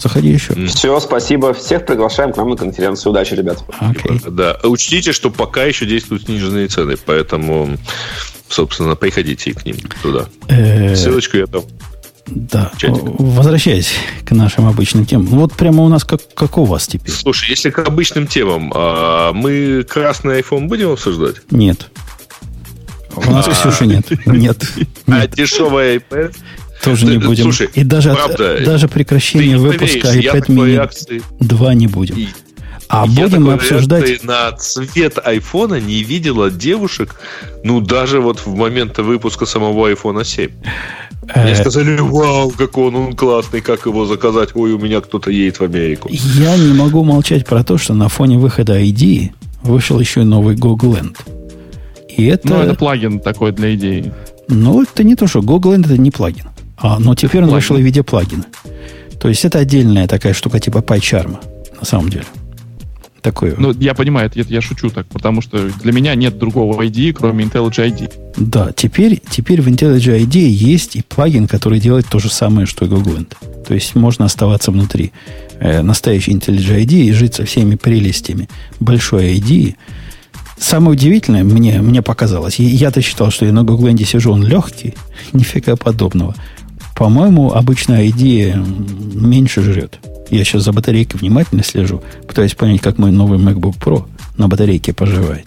Заходи 0.00 0.30
еще. 0.30 0.54
Все, 0.66 0.98
спасибо. 0.98 1.52
Всех 1.52 1.84
приглашаем 1.84 2.32
к 2.32 2.36
нам 2.38 2.48
на 2.50 2.56
конференцию. 2.56 3.12
Удачи, 3.12 3.34
ребят. 3.34 3.62
Okay. 3.80 4.30
Да. 4.30 4.58
Учтите, 4.62 5.12
что 5.12 5.30
пока 5.30 5.64
еще 5.64 5.84
действуют 5.84 6.24
сниженные 6.24 6.68
цены, 6.68 6.96
поэтому, 7.04 7.76
собственно, 8.48 8.96
приходите 8.96 9.52
к 9.52 9.66
ним 9.66 9.76
туда. 10.02 10.26
Э, 10.48 10.96
Ссылочку 10.96 11.36
я 11.36 11.46
дам. 11.46 11.64
Да. 12.26 12.70
Чатик. 12.78 13.02
Возвращаясь 13.02 13.92
к 14.24 14.30
нашим 14.30 14.66
обычным 14.66 15.04
темам. 15.04 15.26
Вот 15.26 15.52
прямо 15.52 15.82
у 15.82 15.88
нас 15.88 16.04
как, 16.04 16.22
как 16.34 16.56
у 16.56 16.64
вас 16.64 16.86
теперь? 16.86 17.12
Слушай, 17.12 17.50
если 17.50 17.68
к 17.68 17.80
обычным 17.80 18.26
темам, 18.26 18.72
а 18.74 19.32
мы 19.34 19.84
красный 19.86 20.40
iPhone 20.40 20.66
будем 20.66 20.92
обсуждать? 20.92 21.36
Нет. 21.50 21.90
У 23.16 23.30
нас 23.30 23.46
Ксюши 23.46 23.86
нет. 23.86 24.06
Нет. 24.26 24.64
А 25.06 25.26
дешевая 25.26 25.98
iPad? 25.98 26.36
Тоже 26.82 27.06
не 27.06 27.18
будем. 27.18 27.44
Слушай, 27.44 27.68
и 27.74 27.84
даже, 27.84 28.14
правда, 28.14 28.64
даже 28.64 28.88
прекращение 28.88 29.58
выпуска 29.58 30.08
iPad 30.16 30.46
mini 30.46 31.22
2 31.40 31.74
не 31.74 31.86
будем. 31.86 32.28
А 32.88 33.06
я 33.06 33.28
будем 33.28 33.50
обсуждать... 33.50 34.24
на 34.24 34.50
цвет 34.52 35.18
айфона 35.22 35.78
не 35.78 36.02
видела 36.02 36.50
девушек, 36.50 37.14
ну, 37.62 37.80
даже 37.80 38.20
вот 38.20 38.40
в 38.40 38.56
момент 38.56 38.98
выпуска 38.98 39.46
самого 39.46 39.88
айфона 39.88 40.24
7. 40.24 40.50
Мне 41.36 41.52
э, 41.52 41.54
сказали, 41.54 42.00
вау, 42.00 42.50
какой 42.50 42.88
он, 42.88 42.96
он 42.96 43.12
классный, 43.14 43.60
как 43.60 43.86
его 43.86 44.06
заказать? 44.06 44.50
Ой, 44.54 44.72
у 44.72 44.78
меня 44.78 45.00
кто-то 45.00 45.30
едет 45.30 45.60
в 45.60 45.62
Америку. 45.62 46.08
Я 46.10 46.56
не 46.56 46.72
могу 46.72 47.04
молчать 47.04 47.46
про 47.46 47.62
то, 47.62 47.78
что 47.78 47.94
на 47.94 48.08
фоне 48.08 48.38
выхода 48.38 48.80
ID 48.80 49.30
вышел 49.62 50.00
еще 50.00 50.22
и 50.22 50.24
новый 50.24 50.56
Google 50.56 50.96
End. 50.96 51.16
И 52.16 52.26
это... 52.26 52.48
Ну, 52.48 52.60
это 52.60 52.74
плагин 52.74 53.20
такой 53.20 53.52
для 53.52 53.74
идеи. 53.74 54.12
Ну, 54.48 54.82
это 54.82 55.04
не 55.04 55.16
то, 55.16 55.26
что 55.26 55.42
Google 55.42 55.72
это 55.72 55.96
не 55.96 56.10
плагин. 56.10 56.46
А, 56.76 56.98
но 56.98 57.14
теперь 57.14 57.42
он 57.42 57.50
вышел 57.50 57.76
в 57.76 57.80
виде 57.80 58.02
плагина. 58.02 58.44
То 59.20 59.28
есть 59.28 59.44
это 59.44 59.58
отдельная 59.58 60.08
такая 60.08 60.32
штука 60.32 60.60
типа 60.60 60.78
PyCharm, 60.78 61.36
на 61.78 61.84
самом 61.84 62.08
деле. 62.08 62.24
Такое. 63.20 63.54
Ну, 63.58 63.72
я 63.72 63.92
понимаю, 63.92 64.28
это, 64.28 64.40
я 64.40 64.62
шучу 64.62 64.88
так, 64.88 65.06
потому 65.08 65.42
что 65.42 65.68
для 65.82 65.92
меня 65.92 66.14
нет 66.14 66.38
другого 66.38 66.82
ID, 66.82 67.12
кроме 67.12 67.44
IntelliJ 67.44 67.92
ID. 67.92 68.12
Да, 68.38 68.72
теперь, 68.74 69.20
теперь 69.30 69.60
в 69.60 69.68
IntelliJ 69.68 70.24
ID 70.24 70.38
есть 70.38 70.96
и 70.96 71.02
плагин, 71.02 71.46
который 71.46 71.80
делает 71.80 72.06
то 72.06 72.18
же 72.18 72.30
самое, 72.30 72.66
что 72.66 72.86
и 72.86 72.88
Google 72.88 73.26
То 73.66 73.74
есть 73.74 73.94
можно 73.94 74.24
оставаться 74.24 74.70
внутри 74.70 75.12
э, 75.58 75.82
настоящей 75.82 76.32
IntelliJ 76.32 76.84
ID 76.84 76.92
и 76.92 77.12
жить 77.12 77.34
со 77.34 77.44
всеми 77.44 77.74
прелестями 77.74 78.48
большой 78.78 79.34
ID, 79.36 79.74
Самое 80.60 80.92
удивительное, 80.92 81.42
мне, 81.42 81.80
мне 81.80 82.02
показалось, 82.02 82.58
я-то 82.58 83.00
считал, 83.00 83.30
что 83.30 83.46
я 83.46 83.52
на 83.52 83.64
Гугленде 83.64 84.04
сижу, 84.04 84.30
он 84.30 84.44
легкий, 84.44 84.94
нифига 85.32 85.74
подобного. 85.74 86.34
По-моему, 86.94 87.52
обычная 87.52 88.08
идея 88.10 88.56
меньше 89.14 89.62
жрет. 89.62 89.98
Я 90.28 90.44
сейчас 90.44 90.62
за 90.64 90.72
батарейкой 90.72 91.18
внимательно 91.18 91.64
слежу, 91.64 92.02
пытаюсь 92.28 92.54
понять, 92.54 92.82
как 92.82 92.98
мой 92.98 93.10
новый 93.10 93.38
MacBook 93.38 93.78
Pro 93.78 94.06
на 94.36 94.48
батарейке 94.48 94.92
поживает. 94.92 95.46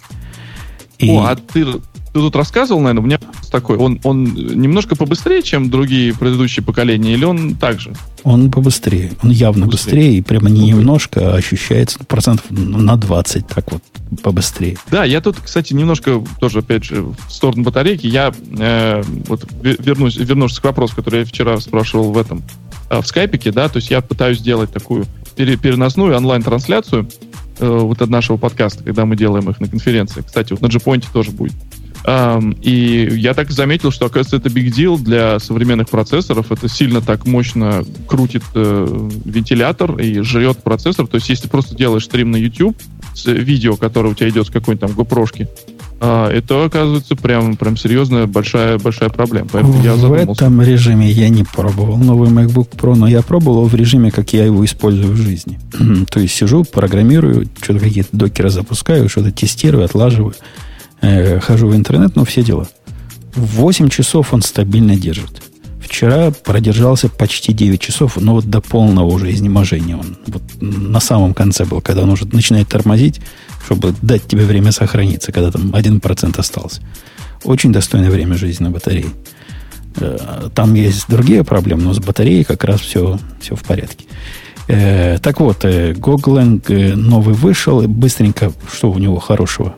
И... 0.98 1.12
О, 1.12 1.26
а 1.26 1.36
ты 1.36 1.66
ты 2.14 2.20
тут 2.20 2.36
рассказывал, 2.36 2.80
наверное, 2.82 3.02
у 3.02 3.06
меня 3.08 3.20
такой, 3.52 3.78
он, 3.78 4.00
он 4.04 4.24
немножко 4.24 4.96
побыстрее, 4.96 5.42
чем 5.42 5.72
другие 5.72 6.14
предыдущие 6.14 6.64
поколения, 6.64 7.14
или 7.14 7.26
он 7.26 7.56
так 7.56 7.80
же? 7.80 7.94
Он 8.24 8.52
побыстрее. 8.52 9.14
Он 9.24 9.32
явно 9.32 9.66
быстрее, 9.66 9.96
быстрее 9.96 10.18
и 10.18 10.22
прямо 10.22 10.50
не 10.50 10.68
немножко, 10.68 11.34
а 11.34 11.38
ощущается 11.38 12.00
процентов 12.06 12.46
на 12.52 12.98
20, 12.98 13.48
так 13.48 13.72
вот, 13.72 13.82
побыстрее. 14.22 14.78
Да, 14.92 15.04
я 15.04 15.22
тут, 15.22 15.38
кстати, 15.40 15.74
немножко 15.74 16.24
тоже, 16.40 16.60
опять 16.60 16.84
же, 16.84 17.02
в 17.02 17.16
сторону 17.30 17.64
батарейки. 17.64 18.06
Я 18.06 18.32
э, 18.60 19.02
вот 19.28 19.46
вернусь, 19.64 20.16
вернусь 20.16 20.60
к 20.60 20.64
вопросу, 20.64 20.96
который 20.96 21.22
я 21.22 21.26
вчера 21.26 21.60
спрашивал 21.60 22.12
в 22.12 22.18
этом, 22.20 22.44
э, 22.92 23.02
в 23.02 23.08
скайпике, 23.08 23.52
да, 23.52 23.70
то 23.70 23.78
есть 23.78 23.90
я 23.90 24.02
пытаюсь 24.02 24.38
сделать 24.38 24.72
такую 24.72 25.06
переносную 25.36 26.16
онлайн-трансляцию 26.16 27.10
э, 27.58 27.68
вот 27.68 28.04
от 28.04 28.10
нашего 28.10 28.38
подкаста, 28.38 28.84
когда 28.84 29.06
мы 29.06 29.16
делаем 29.16 29.50
их 29.50 29.60
на 29.60 29.68
конференции. 29.68 30.22
Кстати, 30.22 30.54
вот 30.54 30.62
на 30.62 30.68
Джипонте 30.68 31.08
тоже 31.12 31.32
будет. 31.32 31.54
И 32.06 33.10
я 33.14 33.34
так 33.34 33.50
заметил, 33.52 33.92
что, 33.92 34.06
оказывается, 34.06 34.36
это 34.36 34.50
big 34.50 34.72
deal 34.72 35.00
для 35.00 35.40
современных 35.40 35.90
процессоров. 35.90 36.52
Это 36.52 36.68
сильно 36.68 37.02
так 37.02 37.26
мощно 37.26 37.86
крутит 38.08 38.44
э, 38.56 39.10
вентилятор 39.24 39.98
и 40.00 40.20
жрет 40.20 40.62
процессор. 40.64 41.08
То 41.08 41.16
есть, 41.16 41.30
если 41.30 41.48
просто 41.48 41.76
делаешь 41.76 42.04
стрим 42.04 42.32
на 42.32 42.38
YouTube 42.38 42.78
с 43.14 43.26
видео, 43.26 43.78
которое 43.78 44.10
у 44.10 44.14
тебя 44.16 44.30
идет 44.30 44.48
с 44.48 44.50
какой-нибудь 44.50 44.82
там 44.82 44.92
GoPro, 44.92 45.48
а, 46.06 46.30
это 46.30 46.66
оказывается 46.66 47.16
прям, 47.16 47.56
прям 47.56 47.78
серьезная 47.78 48.26
большая, 48.26 48.78
большая 48.78 49.08
проблема. 49.08 49.48
Поэтому 49.50 49.74
в 49.74 49.86
я 49.86 49.96
задумался. 49.96 50.32
этом 50.46 50.62
режиме 50.62 51.10
я 51.10 51.30
не 51.30 51.46
пробовал 51.46 51.96
новый 51.96 52.30
MacBook 52.30 52.76
Pro, 52.76 52.94
но 52.96 53.08
я 53.08 53.22
пробовал 53.22 53.68
в 53.68 53.76
режиме, 53.76 54.12
как 54.12 54.34
я 54.34 54.44
его 54.44 54.66
использую 54.66 55.14
в 55.14 55.16
жизни. 55.16 55.60
То 56.10 56.20
есть 56.20 56.36
сижу, 56.36 56.66
программирую, 56.66 57.48
что-то 57.62 57.80
какие-то 57.80 58.10
докеры 58.12 58.50
запускаю, 58.50 59.08
что-то 59.08 59.32
тестирую, 59.32 59.86
отлаживаю, 59.86 60.34
э, 61.04 61.40
хожу 61.40 61.68
в 61.68 61.76
интернет, 61.76 62.16
ну, 62.16 62.26
все 62.26 62.44
дела. 62.44 62.68
8 63.36 63.90
часов 63.90 64.34
он 64.34 64.42
стабильно 64.42 64.96
держит. 64.96 65.42
Вчера 65.80 66.32
продержался 66.32 67.10
почти 67.10 67.54
9 67.54 67.80
часов, 67.80 68.18
но 68.18 68.34
вот 68.34 68.46
до 68.46 68.62
полного 68.62 69.06
уже 69.06 69.32
изнеможения 69.32 69.96
он 69.96 70.18
вот 70.26 70.42
на 70.60 71.00
самом 71.00 71.34
конце 71.34 71.66
был, 71.66 71.82
когда 71.82 72.04
он 72.04 72.10
уже 72.10 72.26
начинает 72.26 72.68
тормозить, 72.68 73.22
чтобы 73.66 73.94
дать 74.02 74.26
тебе 74.26 74.46
время 74.46 74.72
сохраниться, 74.72 75.32
когда 75.32 75.52
там 75.52 75.70
1% 75.70 76.40
остался. 76.40 76.82
Очень 77.44 77.72
достойное 77.72 78.10
время 78.10 78.38
жизни 78.38 78.64
на 78.64 78.72
батарее. 78.72 79.08
Э, 79.98 80.50
там 80.56 80.74
есть 80.74 81.06
другие 81.08 81.44
проблемы, 81.44 81.84
но 81.84 81.94
с 81.94 82.00
батареей 82.00 82.44
как 82.44 82.64
раз 82.64 82.82
все, 82.82 83.20
все 83.42 83.56
в 83.56 83.64
порядке. 83.64 84.06
Э, 84.68 85.18
так 85.22 85.40
вот, 85.40 85.66
э, 85.66 85.92
Goglang 85.92 86.96
новый 86.96 87.36
вышел. 87.36 87.82
Быстренько, 87.88 88.52
что 88.72 88.92
у 88.92 88.98
него 88.98 89.20
хорошего? 89.20 89.76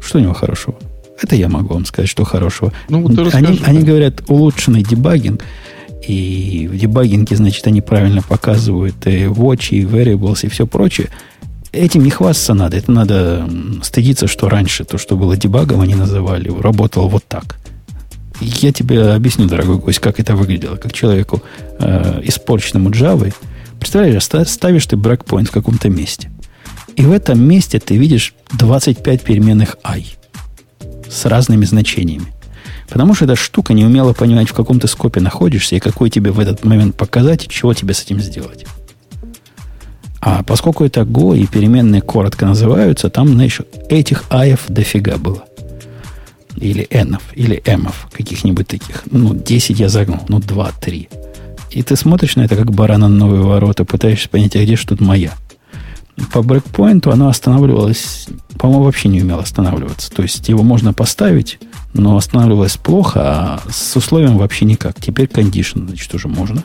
Что 0.00 0.18
у 0.18 0.20
него 0.20 0.34
хорошего? 0.34 0.76
Это 1.20 1.34
я 1.34 1.48
могу 1.48 1.74
вам 1.74 1.84
сказать, 1.84 2.08
что 2.08 2.24
хорошего. 2.24 2.72
Ну, 2.88 3.02
вот 3.02 3.34
они, 3.34 3.58
да. 3.58 3.66
они 3.66 3.82
говорят, 3.82 4.22
улучшенный 4.28 4.82
дебагинг. 4.82 5.44
И 6.06 6.68
в 6.72 6.78
дебагинге, 6.78 7.36
значит, 7.36 7.66
они 7.66 7.80
правильно 7.80 8.22
показывают 8.22 9.06
и 9.06 9.24
watch, 9.24 9.70
и 9.70 9.82
variables, 9.82 10.46
и 10.46 10.48
все 10.48 10.66
прочее 10.66 11.08
этим 11.72 12.02
не 12.02 12.10
хвастаться 12.10 12.54
надо. 12.54 12.76
Это 12.76 12.90
надо 12.90 13.48
стыдиться, 13.82 14.26
что 14.26 14.48
раньше 14.48 14.84
то, 14.84 14.98
что 14.98 15.16
было 15.16 15.36
дебагом, 15.36 15.80
они 15.80 15.94
называли, 15.94 16.50
работало 16.50 17.08
вот 17.08 17.24
так. 17.26 17.58
Я 18.40 18.72
тебе 18.72 19.10
объясню, 19.10 19.46
дорогой 19.46 19.78
гость, 19.78 19.98
как 19.98 20.20
это 20.20 20.36
выглядело. 20.36 20.76
Как 20.76 20.92
человеку, 20.92 21.42
э, 21.80 22.20
испорченному 22.24 22.90
Java, 22.90 23.34
представляешь, 23.80 24.22
ставишь 24.22 24.86
ты 24.86 24.96
брейкпоинт 24.96 25.48
в 25.48 25.52
каком-то 25.52 25.88
месте. 25.88 26.30
И 26.96 27.02
в 27.02 27.12
этом 27.12 27.40
месте 27.40 27.78
ты 27.78 27.96
видишь 27.96 28.34
25 28.52 29.22
переменных 29.22 29.76
i 29.84 30.04
с 31.08 31.24
разными 31.26 31.64
значениями. 31.64 32.32
Потому 32.88 33.14
что 33.14 33.26
эта 33.26 33.36
штука 33.36 33.74
не 33.74 33.84
умела 33.84 34.12
понимать, 34.12 34.48
в 34.48 34.54
каком 34.54 34.80
ты 34.80 34.88
скопе 34.88 35.20
находишься 35.20 35.76
и 35.76 35.80
какой 35.80 36.10
тебе 36.10 36.30
в 36.30 36.40
этот 36.40 36.64
момент 36.64 36.96
показать, 36.96 37.44
и 37.44 37.48
чего 37.48 37.74
тебе 37.74 37.94
с 37.94 38.02
этим 38.02 38.20
сделать. 38.20 38.66
А 40.20 40.42
поскольку 40.42 40.84
это 40.84 41.02
Go 41.02 41.38
и 41.38 41.46
переменные 41.46 42.00
коротко 42.00 42.46
называются, 42.46 43.08
там, 43.10 43.28
знаешь, 43.28 43.60
этих 43.88 44.24
аев 44.30 44.64
дофига 44.68 45.16
было. 45.16 45.44
Или 46.56 46.86
энов, 46.90 47.22
или 47.34 47.62
эмов, 47.64 48.08
каких-нибудь 48.12 48.66
таких. 48.66 49.04
Ну, 49.10 49.34
10 49.34 49.78
я 49.78 49.88
загнул, 49.88 50.20
ну, 50.28 50.40
2, 50.40 50.72
3. 50.80 51.08
И 51.70 51.82
ты 51.82 51.94
смотришь 51.94 52.36
на 52.36 52.42
это, 52.42 52.56
как 52.56 52.72
барана 52.72 53.08
на 53.08 53.14
новые 53.14 53.42
ворота, 53.42 53.84
пытаешься 53.84 54.28
понять, 54.28 54.56
а 54.56 54.62
где 54.62 54.74
же 54.74 54.86
тут 54.86 55.00
моя. 55.00 55.34
По 56.32 56.42
брейкпоинту 56.42 57.10
оно 57.10 57.28
останавливалось, 57.28 58.28
по-моему, 58.58 58.84
вообще 58.84 59.08
не 59.08 59.22
умело 59.22 59.42
останавливаться. 59.42 60.10
То 60.10 60.22
есть 60.22 60.48
его 60.48 60.62
можно 60.62 60.92
поставить, 60.92 61.58
но 61.94 62.16
останавливалось 62.16 62.76
плохо, 62.76 63.20
а 63.22 63.60
с 63.70 63.96
условием 63.96 64.36
вообще 64.36 64.64
никак. 64.64 65.00
Теперь 65.00 65.28
кондишн, 65.28 65.86
значит, 65.86 66.12
уже 66.14 66.28
можно. 66.28 66.64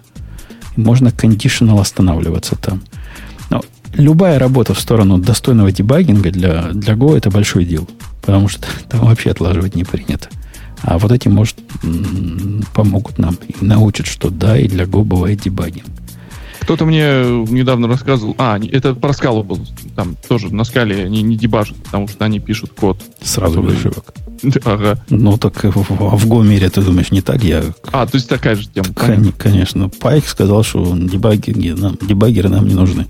Можно 0.76 1.12
кондишнал 1.12 1.80
останавливаться 1.80 2.56
там 2.56 2.82
любая 3.96 4.40
работа 4.40 4.74
в 4.74 4.80
сторону 4.80 5.18
достойного 5.18 5.72
дебагинга 5.72 6.32
для, 6.32 6.70
для 6.74 6.94
Go 6.94 7.16
это 7.16 7.30
большой 7.30 7.66
дел. 7.66 7.88
Потому 8.22 8.48
что 8.48 8.68
там 8.90 9.02
вообще 9.02 9.32
отлаживать 9.32 9.76
не 9.76 9.84
принято. 9.84 10.30
А 10.82 10.98
вот 10.98 11.12
эти, 11.12 11.30
может, 11.30 11.58
помогут 12.74 13.18
нам 13.18 13.38
и 13.48 13.64
научат, 13.64 14.06
что 14.06 14.30
да, 14.30 14.58
и 14.58 14.68
для 14.68 14.84
Go 14.86 15.04
бывает 15.04 15.42
дебагинг. 15.42 15.86
Кто-то 16.64 16.86
мне 16.86 17.24
недавно 17.50 17.88
рассказывал, 17.88 18.36
а, 18.38 18.60
это 18.60 18.96
про 18.96 19.14
скалу 19.14 19.44
был, 19.44 19.60
там 19.96 20.16
тоже 20.28 20.54
на 20.54 20.64
скале 20.64 21.06
они 21.06 21.22
не 21.22 21.36
дебажат, 21.36 21.78
потому 21.84 22.08
что 22.08 22.26
они 22.26 22.40
пишут 22.40 22.72
код. 22.74 23.02
Сразу 23.22 23.62
который... 23.62 23.78
ошибок. 23.78 24.14
Ага. 24.66 25.02
Ну, 25.10 25.38
так 25.38 25.64
в, 25.64 25.72
в 25.72 26.28
Go-мире, 26.28 26.70
ты 26.70 26.82
думаешь, 26.82 27.12
не 27.12 27.22
так? 27.22 27.42
Я... 27.46 27.64
А, 27.94 28.06
то 28.06 28.18
есть 28.18 28.28
такая 28.28 28.56
же 28.56 28.68
тема. 28.68 28.88
Кон- 28.94 29.32
конечно. 29.38 29.88
Пайк 29.88 30.28
сказал, 30.28 30.64
что 30.64 30.98
дебагеры 30.98 31.76
нам, 31.76 31.98
дебагеры 32.02 32.50
нам 32.50 32.68
не 32.68 32.74
нужны 32.74 33.08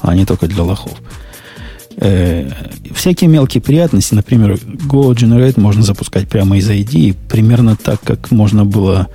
а 0.00 0.14
не 0.14 0.24
только 0.24 0.46
для 0.46 0.62
лохов. 0.62 0.92
Э, 1.98 2.50
всякие 2.94 3.28
мелкие 3.28 3.62
приятности, 3.62 4.14
например, 4.14 4.54
Go 4.54 5.10
Generate 5.14 5.58
можно 5.58 5.82
запускать 5.82 6.28
прямо 6.28 6.58
из 6.58 6.68
ID, 6.68 7.16
примерно 7.28 7.76
так, 7.76 8.00
как 8.02 8.30
можно 8.30 8.64
было 8.64 9.08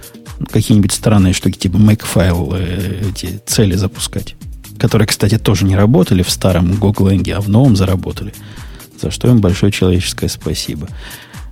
какие-нибудь 0.50 0.92
странные 0.92 1.34
штуки, 1.34 1.58
типа 1.58 1.78
Makefile, 1.78 2.56
э, 2.58 3.10
эти 3.10 3.42
цели 3.46 3.76
запускать, 3.76 4.36
которые, 4.78 5.08
кстати, 5.08 5.38
тоже 5.38 5.66
не 5.66 5.76
работали 5.76 6.24
в 6.24 6.30
старом 6.30 6.74
Golang, 6.74 7.30
а 7.32 7.42
в 7.42 7.50
новом 7.50 7.76
заработали, 7.76 8.34
за 9.02 9.12
что 9.12 9.28
им 9.28 9.40
большое 9.40 9.72
человеческое 9.72 10.30
спасибо. 10.30 10.88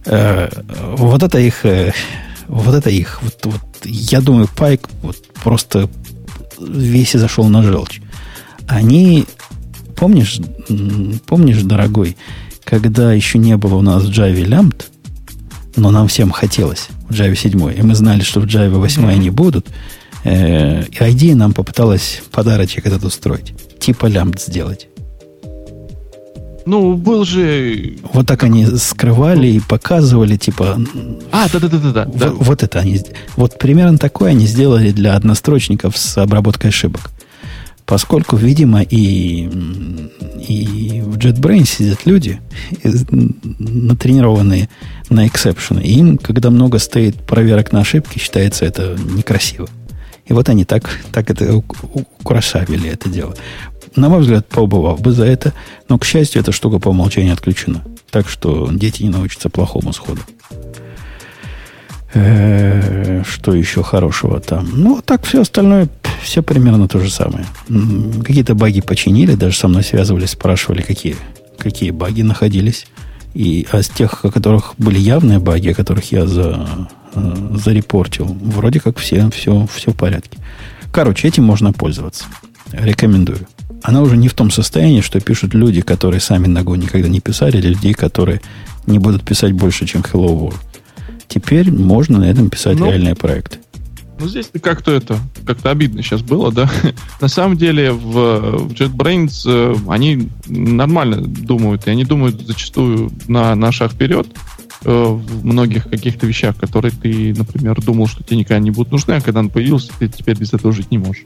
Э, 0.05 0.49
вот 0.97 1.23
это 1.23 1.39
их, 1.39 1.65
э, 1.65 1.93
вот 2.47 2.75
это 2.75 2.89
их, 2.89 3.21
вот, 3.21 3.39
вот, 3.43 3.61
я 3.83 4.21
думаю, 4.21 4.47
Пайк 4.55 4.89
вот 5.01 5.17
просто 5.43 5.89
весь 6.59 7.15
и 7.15 7.17
зашел 7.17 7.45
на 7.45 7.63
желчь 7.63 8.01
они, 8.69 9.25
помнишь, 9.95 10.39
помнишь, 11.25 11.63
дорогой, 11.63 12.15
когда 12.63 13.11
еще 13.11 13.39
не 13.39 13.57
было 13.57 13.75
у 13.75 13.81
нас 13.81 14.03
Java 14.05 14.45
Lambda, 14.45 14.83
но 15.75 15.91
нам 15.91 16.07
всем 16.07 16.31
хотелось 16.31 16.87
в 17.09 17.13
Java 17.13 17.35
7, 17.35 17.77
и 17.77 17.81
мы 17.81 17.95
знали, 17.95 18.21
что 18.21 18.39
в 18.39 18.45
Java 18.45 18.77
8 18.77 19.01
mm-hmm. 19.01 19.09
они 19.09 19.29
будут, 19.29 19.67
э, 20.23 20.83
и 20.83 20.95
ID 20.95 21.35
нам 21.35 21.53
попыталась 21.53 22.21
подарочек 22.31 22.85
этот 22.85 23.03
устроить. 23.03 23.53
Типа 23.79 24.07
лямбд 24.07 24.41
сделать. 24.41 24.87
Ну, 26.65 26.95
был 26.95 27.25
же... 27.25 27.95
Вот 28.13 28.27
так 28.27 28.43
они 28.43 28.65
скрывали 28.77 29.47
и 29.47 29.59
показывали, 29.59 30.37
типа... 30.37 30.79
А, 31.31 31.47
да-да-да-да. 31.51 32.05
да. 32.05 32.29
Вот 32.29 32.61
это 32.61 32.79
они... 32.79 33.01
Вот 33.37 33.57
примерно 33.57 33.97
такое 33.97 34.31
они 34.31 34.45
сделали 34.45 34.91
для 34.91 35.15
однострочников 35.15 35.97
с 35.97 36.17
обработкой 36.19 36.69
ошибок. 36.69 37.09
Поскольку, 37.89 38.35
видимо, 38.35 38.83
и, 38.83 39.49
и 40.47 41.01
в 41.01 41.17
JetBrains 41.17 41.65
сидят 41.65 42.05
люди, 42.05 42.39
натренированные 43.57 44.69
на 45.09 45.25
эксепшены. 45.25 45.79
Им, 45.79 46.19
когда 46.19 46.51
много 46.51 46.77
стоит 46.77 47.15
проверок 47.15 47.71
на 47.71 47.79
ошибки, 47.79 48.19
считается 48.19 48.65
это 48.65 48.95
некрасиво. 48.95 49.67
И 50.27 50.33
вот 50.33 50.49
они 50.49 50.65
так, 50.65 50.99
так 51.11 51.31
это 51.31 51.51
украшавили 52.19 52.87
это 52.87 53.09
дело. 53.09 53.35
На 53.95 54.07
мой 54.07 54.19
взгляд, 54.19 54.47
побывав 54.47 55.01
бы 55.01 55.11
за 55.11 55.25
это, 55.25 55.53
но, 55.87 55.97
к 55.97 56.05
счастью, 56.05 56.43
эта 56.43 56.51
штука 56.51 56.77
по 56.77 56.89
умолчанию 56.89 57.33
отключена. 57.33 57.83
Так 58.11 58.29
что 58.29 58.69
дети 58.71 59.01
не 59.01 59.09
научатся 59.09 59.49
плохому 59.49 59.93
сходу. 59.93 60.21
Э, 62.13 63.23
что 63.25 63.53
еще 63.53 63.83
хорошего 63.83 64.39
там? 64.39 64.67
Ну, 64.73 65.01
так 65.03 65.23
все 65.23 65.41
остальное, 65.41 65.89
все 66.21 66.41
примерно 66.41 66.87
то 66.87 66.99
же 66.99 67.09
самое. 67.09 67.45
Какие-то 68.23 68.55
баги 68.55 68.81
починили, 68.81 69.35
даже 69.35 69.57
со 69.57 69.67
мной 69.67 69.83
связывались, 69.83 70.31
спрашивали, 70.31 70.81
какие, 70.81 71.15
какие 71.57 71.91
баги 71.91 72.21
находились. 72.23 72.87
И 73.35 73.67
а 73.71 73.83
с 73.83 73.89
тех, 73.89 74.25
о 74.25 74.31
которых 74.31 74.73
были 74.77 74.97
явные 74.97 75.39
баги, 75.39 75.69
о 75.69 75.75
которых 75.75 76.11
я 76.11 76.25
за, 76.25 76.67
э, 77.13 77.57
зарепортил, 77.63 78.25
вроде 78.25 78.79
как 78.79 78.97
все, 78.97 79.29
все, 79.29 79.67
все 79.71 79.91
в 79.91 79.95
порядке. 79.95 80.39
Короче, 80.91 81.27
этим 81.27 81.43
можно 81.43 81.71
пользоваться. 81.71 82.25
Рекомендую. 82.71 83.47
Она 83.83 84.01
уже 84.01 84.17
не 84.17 84.27
в 84.27 84.33
том 84.33 84.49
состоянии, 84.49 85.01
что 85.01 85.19
пишут 85.19 85.53
люди, 85.53 85.81
которые 85.81 86.19
сами 86.21 86.47
ногу 86.47 86.73
никогда 86.75 87.07
не 87.07 87.19
писали, 87.19 87.57
или 87.57 87.69
людей, 87.69 87.93
которые 87.93 88.41
не 88.87 88.97
будут 88.97 89.23
писать 89.23 89.53
больше, 89.53 89.85
чем 89.85 90.01
Hello 90.01 90.37
World. 90.37 90.57
Теперь 91.29 91.71
можно 91.71 92.19
на 92.19 92.25
этом 92.25 92.49
писать 92.49 92.79
ну, 92.79 92.87
реальные 92.87 93.15
проекты. 93.15 93.59
Ну, 94.19 94.27
здесь 94.27 94.49
как-то 94.61 94.91
это, 94.91 95.17
как-то 95.45 95.69
обидно 95.69 96.01
сейчас 96.01 96.21
было, 96.21 96.51
да. 96.51 96.69
на 97.21 97.27
самом 97.27 97.55
деле 97.55 97.91
в, 97.91 98.67
в 98.67 98.71
JetBrains 98.73 99.43
э, 99.45 99.75
они 99.87 100.29
нормально 100.47 101.21
думают, 101.21 101.87
и 101.87 101.91
они 101.91 102.03
думают 102.03 102.41
зачастую 102.41 103.11
на, 103.27 103.55
на 103.55 103.71
шаг 103.71 103.93
вперед 103.93 104.27
э, 104.83 104.91
в 104.91 105.45
многих 105.45 105.87
каких-то 105.87 106.25
вещах, 106.25 106.57
которые 106.57 106.91
ты, 106.91 107.33
например, 107.37 107.79
думал, 107.79 108.07
что 108.07 108.23
тебе 108.23 108.37
никогда 108.37 108.59
не 108.59 108.71
будут 108.71 108.91
нужны, 108.91 109.13
а 109.13 109.21
когда 109.21 109.39
он 109.39 109.49
появился, 109.49 109.91
ты 109.99 110.09
теперь 110.09 110.35
без 110.35 110.51
этого 110.51 110.73
жить 110.73 110.91
не 110.91 110.97
можешь. 110.97 111.25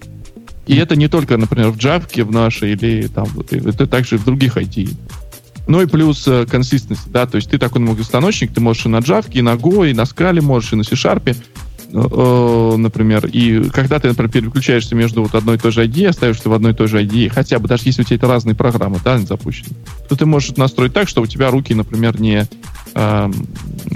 И 0.68 0.76
это 0.76 0.96
не 0.96 1.08
только, 1.08 1.38
например, 1.38 1.70
в 1.70 1.78
Java, 1.78 2.24
в 2.24 2.32
нашей, 2.32 2.74
или 2.74 3.08
там, 3.08 3.28
это 3.50 3.88
также 3.88 4.18
в 4.18 4.26
других 4.26 4.58
IT 4.58 4.96
Ну 5.68 5.82
и 5.82 5.86
плюс 5.86 6.28
консистенция, 6.50 7.12
да, 7.12 7.26
то 7.26 7.38
есть 7.38 7.50
ты 7.50 7.58
такой 7.58 7.82
многостаночник, 7.82 8.54
ты 8.54 8.60
можешь 8.60 8.86
и 8.86 8.90
на 8.90 8.98
Java, 8.98 9.32
и 9.32 9.42
на 9.42 9.54
Go, 9.54 9.90
и 9.90 9.94
на 9.94 10.02
Scala, 10.02 10.42
можешь 10.42 10.74
и 10.74 10.76
на 10.76 10.84
C-Sharp, 10.84 11.36
Э, 11.96 12.76
например, 12.76 13.28
и 13.28 13.70
когда 13.70 14.00
ты, 14.00 14.08
например, 14.08 14.32
переключаешься 14.32 14.96
между 14.96 15.22
вот 15.22 15.36
одной 15.36 15.58
и 15.58 15.60
той 15.60 15.72
же 15.72 15.86
IDE, 15.86 16.08
остаешься 16.08 16.50
в 16.50 16.54
одной 16.54 16.72
и 16.72 16.76
той 16.76 16.88
же 16.88 17.04
IDE, 17.04 17.30
хотя 17.30 17.60
бы 17.60 17.68
даже 17.68 17.84
если 17.86 18.02
у 18.02 18.06
тебя 18.06 18.16
это 18.16 18.28
разные 18.28 18.56
программы, 18.56 19.00
да, 19.04 19.20
запущены, 19.20 19.76
то 20.10 20.16
ты 20.16 20.26
можешь 20.26 20.56
настроить 20.58 20.94
так, 20.94 21.08
что 21.08 21.22
у 21.22 21.28
тебя 21.28 21.52
руки, 21.52 21.76
например, 21.76 22.20
не 22.20 22.48
э, 22.96 23.32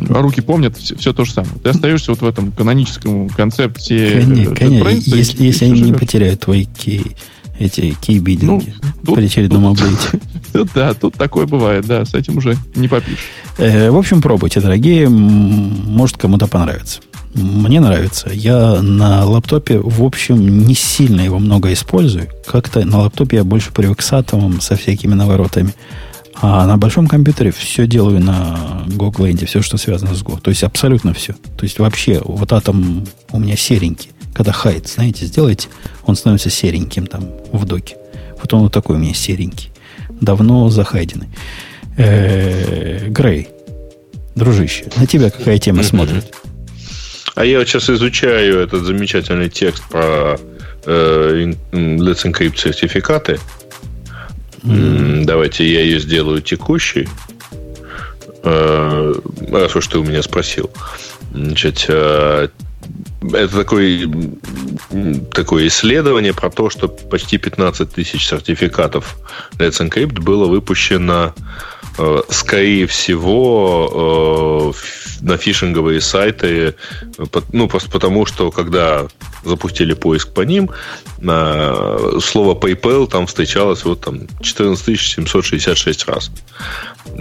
руки 0.10 0.42
помнят 0.42 0.78
все, 0.78 0.96
все 0.96 1.12
то 1.12 1.26
же 1.26 1.34
самое. 1.34 1.56
Ты 1.64 1.70
остаешься 1.70 2.12
вот 2.12 2.22
в 2.22 2.26
этом 2.26 2.52
каноническом 2.52 3.30
концепте. 3.30 4.22
Конечно, 4.22 4.56
конечно. 4.56 5.16
Если, 5.16 5.44
если 5.44 5.66
они 5.66 5.82
не 5.82 5.94
потеряют 5.94 6.42
твои 6.42 6.66
кей, 6.66 7.16
эти 7.60 7.96
кейбидинги 8.00 8.74
ну, 9.04 9.16
при 9.16 9.26
очередном 9.26 9.68
апдейте. 9.68 10.20
Да, 10.74 10.94
тут 10.94 11.14
такое 11.16 11.46
бывает, 11.46 11.86
да, 11.86 12.04
с 12.04 12.14
этим 12.14 12.38
уже 12.38 12.58
не 12.76 12.88
попишешь. 12.88 13.30
Э, 13.58 13.92
в 13.92 13.98
общем, 13.98 14.22
пробуйте, 14.22 14.60
дорогие, 14.60 15.08
может 15.08 16.18
кому-то 16.18 16.48
понравится. 16.48 17.02
Мне 17.34 17.80
нравится. 17.80 18.32
Я 18.34 18.82
на 18.82 19.26
лаптопе, 19.26 19.78
в 19.78 20.04
общем, 20.04 20.66
не 20.66 20.74
сильно 20.74 21.22
его 21.22 21.38
много 21.38 21.72
использую. 21.74 22.30
Как-то 22.48 22.84
на 22.86 23.00
лаптопе 23.00 23.38
я 23.38 23.44
больше 23.44 23.72
привык 23.72 24.02
с 24.02 24.14
атомом, 24.14 24.62
со 24.62 24.76
всякими 24.76 25.14
наворотами. 25.14 25.74
А 26.40 26.66
на 26.68 26.78
большом 26.78 27.08
компьютере 27.08 27.52
все 27.52 27.88
делаю 27.88 28.20
на 28.20 28.84
GoGland, 28.88 29.46
все, 29.46 29.62
что 29.62 29.78
связано 29.78 30.14
с 30.16 30.24
Go. 30.24 30.40
То 30.40 30.50
есть 30.50 30.64
абсолютно 30.64 31.14
все. 31.14 31.34
То 31.34 31.64
есть 31.64 31.80
вообще, 31.80 32.22
вот 32.24 32.54
атом 32.54 33.06
у 33.32 33.40
меня 33.40 33.56
серенький. 33.56 34.12
Когда 34.38 34.52
хайт, 34.52 34.88
знаете, 34.88 35.26
сделаете, 35.26 35.68
он 36.06 36.16
становится 36.16 36.52
сереньким 36.52 37.08
там 37.08 37.32
в 37.52 37.66
доке. 37.66 37.98
Вот 38.40 38.54
он 38.54 38.62
вот 38.62 38.72
такой 38.72 38.96
у 38.96 39.00
меня 39.00 39.16
серенький. 39.16 39.72
Давно 40.22 40.70
захайденный. 40.70 41.28
Грей, 41.96 43.50
дружище, 44.36 44.86
на 44.96 45.08
тебя 45.08 45.32
какая 45.32 45.58
тема 45.58 45.82
смотрит? 45.82 46.32
А 47.34 47.46
я 47.46 47.58
вот 47.58 47.68
сейчас 47.68 47.90
изучаю 47.90 48.60
этот 48.60 48.84
замечательный 48.84 49.50
текст 49.50 49.84
про 49.90 50.40
э, 50.86 51.54
Let's 51.72 52.24
Encrypt 52.24 52.58
сертификаты. 52.58 53.40
Mm. 54.62 55.26
Давайте 55.26 55.68
я 55.72 55.82
ее 55.82 56.00
сделаю 56.00 56.42
текущей. 56.42 57.10
Э, 58.44 59.14
раз 59.52 59.76
уж 59.76 59.88
ты 59.88 59.98
у 59.98 60.04
меня 60.04 60.22
спросил. 60.22 60.70
Значит, 61.34 61.86
э, 61.90 62.50
это 63.22 63.56
такой, 63.56 64.10
такое 65.34 65.68
исследование 65.68 66.34
про 66.34 66.50
то, 66.50 66.70
что 66.70 66.88
почти 66.88 67.38
15 67.38 67.92
тысяч 67.92 68.28
сертификатов 68.28 69.18
Let's 69.58 69.80
Encrypt 69.82 70.22
было 70.22 70.48
выпущено 70.48 71.34
Э, 72.00 72.22
скорее 72.30 72.86
всего, 72.86 74.72
э, 74.72 75.26
на 75.26 75.38
фишинговые 75.38 76.00
сайты, 76.00 76.76
ну, 77.52 77.68
просто 77.68 77.90
потому, 77.90 78.28
что 78.28 78.52
когда 78.52 79.08
запустили 79.44 79.94
поиск 79.94 80.30
по 80.30 80.42
ним, 80.42 80.70
слово 81.20 82.56
PayPal 82.56 83.08
там 83.08 83.28
встречалось 83.28 83.86
вот 83.86 84.02
там 84.02 84.22
14 84.42 85.00
766 85.00 86.06
раз 86.06 86.32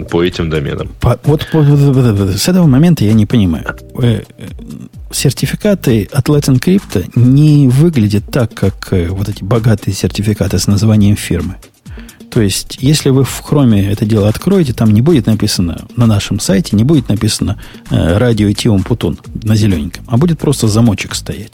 по 0.09 0.23
этим 0.23 0.49
доменам. 0.49 0.89
По, 0.99 1.19
вот, 1.23 1.47
вот 1.53 1.65
с 1.65 2.47
этого 2.47 2.67
момента 2.67 3.03
я 3.03 3.13
не 3.13 3.25
понимаю. 3.25 3.65
Э, 4.01 4.21
сертификаты 5.11 6.07
от 6.11 6.29
Let's 6.29 6.49
Encrypt 6.49 7.11
не 7.15 7.67
выглядят 7.67 8.25
так, 8.31 8.53
как 8.53 8.91
вот 8.91 9.29
эти 9.29 9.43
богатые 9.43 9.93
сертификаты 9.93 10.59
с 10.59 10.67
названием 10.67 11.15
фирмы. 11.15 11.55
То 12.29 12.41
есть, 12.41 12.77
если 12.81 13.09
вы 13.09 13.23
в 13.23 13.39
хроме 13.41 13.89
это 13.89 14.05
дело 14.05 14.27
откроете, 14.27 14.73
там 14.73 14.93
не 14.93 15.01
будет 15.01 15.25
написано 15.27 15.87
на 15.95 16.05
нашем 16.05 16.39
сайте, 16.39 16.75
не 16.75 16.83
будет 16.83 17.09
написано 17.09 17.59
э, 17.89 18.17
радио 18.17 18.51
Тиум 18.51 18.83
Путун 18.83 19.17
на 19.43 19.55
зелененьком, 19.55 20.03
а 20.07 20.17
будет 20.17 20.37
просто 20.37 20.67
замочек 20.67 21.15
стоять. 21.15 21.53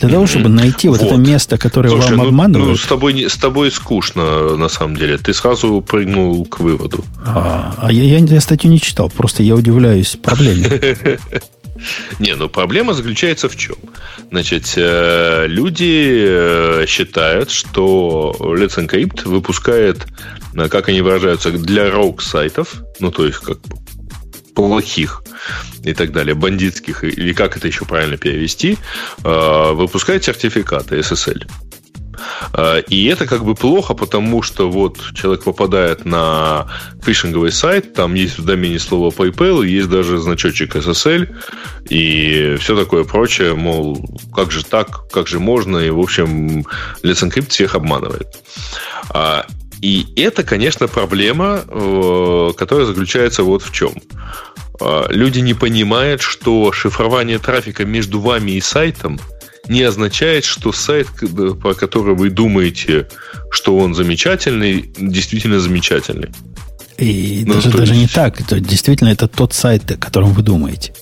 Для 0.00 0.08
того, 0.08 0.26
чтобы 0.26 0.48
найти 0.48 0.88
вот, 0.88 1.00
вот 1.00 1.06
это 1.06 1.16
место, 1.16 1.58
которое 1.58 1.90
Слушай, 1.90 2.16
вам 2.16 2.28
обманывает. 2.28 2.68
Ну, 2.68 2.76
с, 2.76 2.86
тобой, 2.86 3.28
с 3.28 3.36
тобой 3.36 3.70
скучно, 3.70 4.56
на 4.56 4.68
самом 4.68 4.96
деле. 4.96 5.18
Ты 5.18 5.34
сразу 5.34 5.80
прыгнул 5.82 6.44
к 6.46 6.60
выводу. 6.60 7.04
А, 7.24 7.74
а 7.78 7.92
я, 7.92 8.04
я, 8.04 8.18
я 8.18 8.40
статью 8.40 8.70
не 8.70 8.80
читал, 8.80 9.10
просто 9.10 9.42
я 9.42 9.54
удивляюсь 9.54 10.16
проблеме. 10.22 10.98
Не, 12.18 12.34
ну 12.34 12.48
проблема 12.48 12.92
заключается 12.92 13.48
в 13.48 13.56
чем? 13.56 13.76
Значит, 14.30 14.74
э, 14.76 15.46
люди 15.48 16.24
э, 16.26 16.84
считают, 16.86 17.50
что 17.50 18.36
Let's 18.38 18.76
Encrypt 18.76 19.26
выпускает, 19.26 20.06
э, 20.54 20.68
как 20.68 20.88
они 20.88 21.00
выражаются, 21.00 21.50
для 21.50 21.90
рок-сайтов, 21.90 22.82
ну, 23.00 23.10
то 23.10 23.26
есть 23.26 23.38
как 23.38 23.58
плохих 24.54 25.22
и 25.84 25.94
так 25.94 26.12
далее, 26.12 26.34
бандитских, 26.34 27.04
или 27.04 27.32
как 27.32 27.56
это 27.56 27.66
еще 27.66 27.84
правильно 27.84 28.16
перевести, 28.16 28.78
выпускает 29.22 30.24
сертификаты 30.24 30.98
SSL. 30.98 31.46
А, 32.52 32.78
и 32.78 33.06
это 33.06 33.26
как 33.26 33.44
бы 33.44 33.54
плохо, 33.54 33.94
потому 33.94 34.42
что 34.42 34.70
вот 34.70 34.98
человек 35.14 35.44
попадает 35.44 36.04
на 36.04 36.68
фишинговый 37.02 37.52
сайт, 37.52 37.94
там 37.94 38.14
есть 38.14 38.38
в 38.38 38.44
домене 38.44 38.78
слово 38.78 39.10
PayPal, 39.10 39.66
есть 39.66 39.88
даже 39.88 40.18
значочек 40.18 40.76
SSL 40.76 41.28
и 41.88 42.56
все 42.60 42.76
такое 42.76 43.04
прочее, 43.04 43.54
мол, 43.54 44.04
как 44.34 44.50
же 44.50 44.64
так, 44.64 45.08
как 45.10 45.28
же 45.28 45.38
можно, 45.38 45.78
и, 45.78 45.90
в 45.90 46.00
общем, 46.00 46.60
Let's 47.02 47.22
Encrypt 47.26 47.50
всех 47.50 47.74
обманывает. 47.74 48.28
И 49.82 50.06
это, 50.16 50.42
конечно, 50.42 50.88
проблема, 50.88 51.64
э, 51.66 52.52
которая 52.56 52.86
заключается 52.86 53.42
вот 53.42 53.62
в 53.62 53.72
чем. 53.72 53.94
А, 54.80 55.06
люди 55.10 55.40
не 55.40 55.54
понимают, 55.54 56.20
что 56.22 56.72
шифрование 56.72 57.38
трафика 57.38 57.84
между 57.84 58.20
вами 58.20 58.52
и 58.52 58.60
сайтом– 58.60 59.18
не 59.68 59.82
означает, 59.82 60.44
что 60.44 60.72
сайт, 60.72 61.06
по 61.62 61.74
которому 61.74 62.16
вы 62.16 62.30
думаете, 62.30 63.08
что 63.50 63.78
он 63.78 63.94
замечательный, 63.94 64.92
действительно 64.98 65.60
замечательный. 65.60 66.30
И 66.98 67.44
ну, 67.46 67.54
даже, 67.54 67.70
даже 67.70 67.96
не 67.96 68.08
так. 68.08 68.40
Это 68.40 68.60
действительно 68.60 69.10
это 69.10 69.28
тот 69.28 69.54
сайт, 69.54 69.90
о 69.90 69.96
котором 69.96 70.32
вы 70.32 70.42
думаете. 70.42 70.92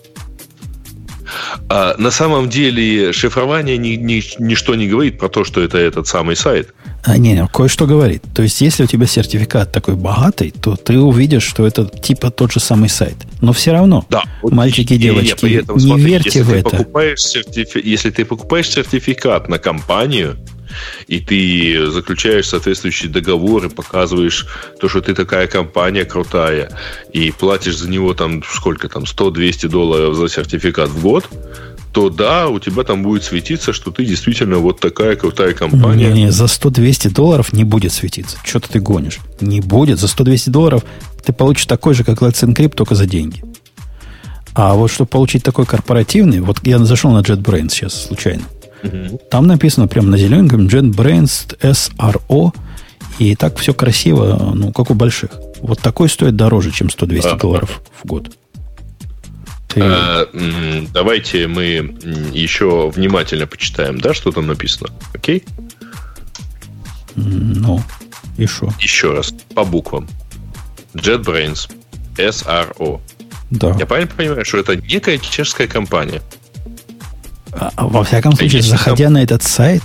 А 1.68 1.94
на 1.98 2.10
самом 2.10 2.48
деле 2.48 3.12
шифрование 3.12 3.78
ни, 3.78 3.96
ни, 3.96 4.22
ничто 4.38 4.74
не 4.74 4.86
говорит 4.86 5.18
про 5.18 5.28
то, 5.28 5.44
что 5.44 5.60
это 5.62 5.78
этот 5.78 6.06
самый 6.06 6.36
сайт. 6.36 6.74
А, 7.04 7.16
не, 7.16 7.34
не, 7.34 7.46
кое-что 7.46 7.86
говорит. 7.86 8.22
То 8.34 8.42
есть, 8.42 8.60
если 8.60 8.84
у 8.84 8.86
тебя 8.86 9.06
сертификат 9.06 9.72
такой 9.72 9.94
богатый, 9.94 10.50
то 10.50 10.76
ты 10.76 10.98
увидишь, 10.98 11.44
что 11.44 11.66
это 11.66 11.86
типа 11.86 12.30
тот 12.30 12.52
же 12.52 12.60
самый 12.60 12.88
сайт. 12.88 13.16
Но 13.40 13.52
все 13.52 13.72
равно, 13.72 14.04
да, 14.10 14.24
мальчики 14.42 14.94
и 14.94 14.98
девочки, 14.98 15.44
не, 15.46 15.52
этом, 15.54 15.76
не 15.76 15.86
смотри, 15.86 16.04
верьте 16.04 16.42
в 16.42 16.52
это. 16.52 16.86
Сертифи... 17.16 17.80
Если 17.82 18.10
ты 18.10 18.24
покупаешь 18.24 18.68
сертификат 18.68 19.48
на 19.48 19.58
компанию, 19.58 20.36
и 21.06 21.20
ты 21.20 21.90
заключаешь 21.90 22.48
соответствующий 22.48 23.08
договор 23.08 23.66
и 23.66 23.68
показываешь 23.68 24.46
то, 24.80 24.88
что 24.88 25.00
ты 25.00 25.14
такая 25.14 25.46
компания 25.46 26.04
крутая, 26.04 26.70
и 27.12 27.30
платишь 27.30 27.78
за 27.78 27.88
него 27.88 28.14
там 28.14 28.42
сколько 28.44 28.88
там, 28.88 29.04
100-200 29.04 29.68
долларов 29.68 30.14
за 30.14 30.28
сертификат 30.28 30.90
в 30.90 31.00
год, 31.00 31.28
то 31.92 32.10
да, 32.10 32.48
у 32.48 32.58
тебя 32.58 32.84
там 32.84 33.02
будет 33.02 33.24
светиться, 33.24 33.72
что 33.72 33.90
ты 33.90 34.04
действительно 34.04 34.58
вот 34.58 34.80
такая 34.80 35.16
крутая 35.16 35.54
компания. 35.54 36.12
Не, 36.12 36.24
не, 36.24 36.32
за 36.32 36.44
100-200 36.44 37.12
долларов 37.12 37.52
не 37.52 37.64
будет 37.64 37.92
светиться. 37.92 38.36
Что-то 38.44 38.70
ты 38.70 38.80
гонишь. 38.80 39.18
Не 39.40 39.60
будет. 39.60 39.98
За 39.98 40.06
100-200 40.06 40.50
долларов 40.50 40.84
ты 41.24 41.32
получишь 41.32 41.66
такой 41.66 41.94
же, 41.94 42.04
как 42.04 42.20
Let's 42.22 42.44
Encrypt, 42.46 42.74
только 42.74 42.94
за 42.94 43.06
деньги. 43.06 43.42
А 44.54 44.74
вот 44.74 44.90
чтобы 44.90 45.08
получить 45.08 45.42
такой 45.42 45.66
корпоративный, 45.66 46.40
вот 46.40 46.66
я 46.66 46.78
зашел 46.78 47.12
на 47.12 47.20
JetBrains 47.20 47.70
сейчас 47.70 48.06
случайно. 48.06 48.42
Угу. 48.82 49.20
Там 49.30 49.46
написано 49.46 49.88
прямо 49.88 50.08
на 50.08 50.18
зелененьком 50.18 50.66
JetBrains 50.66 51.58
SRO, 51.60 52.52
и 53.18 53.34
так 53.34 53.56
все 53.58 53.74
красиво, 53.74 54.52
ну, 54.54 54.72
как 54.72 54.90
у 54.90 54.94
больших. 54.94 55.30
Вот 55.60 55.80
такой 55.80 56.08
стоит 56.08 56.36
дороже, 56.36 56.70
чем 56.70 56.88
100-200 56.88 57.26
а, 57.26 57.36
долларов 57.36 57.80
в 58.02 58.06
год. 58.06 58.30
Ты... 59.68 59.80
А, 59.82 60.26
давайте 60.92 61.46
мы 61.46 61.96
еще 62.32 62.90
внимательно 62.90 63.46
почитаем, 63.46 64.00
да, 64.00 64.14
что 64.14 64.32
там 64.32 64.46
написано. 64.46 64.90
Окей? 65.14 65.44
Ну, 67.14 67.82
и 68.36 68.46
что? 68.46 68.72
Еще 68.80 69.12
раз, 69.12 69.34
по 69.54 69.64
буквам. 69.64 70.08
JetBrains, 70.94 71.70
SRO. 72.16 73.00
Да. 73.50 73.76
Я 73.78 73.86
правильно 73.86 74.12
понимаю, 74.14 74.44
что 74.44 74.58
это 74.58 74.76
некая 74.76 75.18
чешская 75.18 75.66
компания? 75.66 76.22
А, 77.52 77.72
а 77.76 77.86
во 77.86 78.04
всяком 78.04 78.34
случае, 78.34 78.60
а 78.60 78.62
заходя 78.62 79.04
там... 79.04 79.14
на 79.14 79.22
этот 79.22 79.42
сайт, 79.42 79.82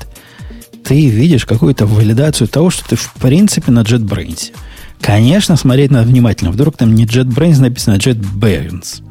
ты 0.84 1.08
видишь 1.08 1.46
какую-то 1.46 1.86
валидацию 1.86 2.48
того, 2.48 2.70
что 2.70 2.88
ты 2.88 2.96
в 2.96 3.14
принципе 3.14 3.72
на 3.72 3.82
JetBrains. 3.82 4.54
Конечно, 5.02 5.58
смотреть 5.58 5.92
надо 5.92 6.08
внимательно. 6.08 6.52
Вдруг 6.52 6.78
там 6.78 6.94
не 6.94 7.06
JetBrains 7.06 7.60
написано, 7.60 7.96
а 7.96 8.00
JetBrains. 8.00 9.02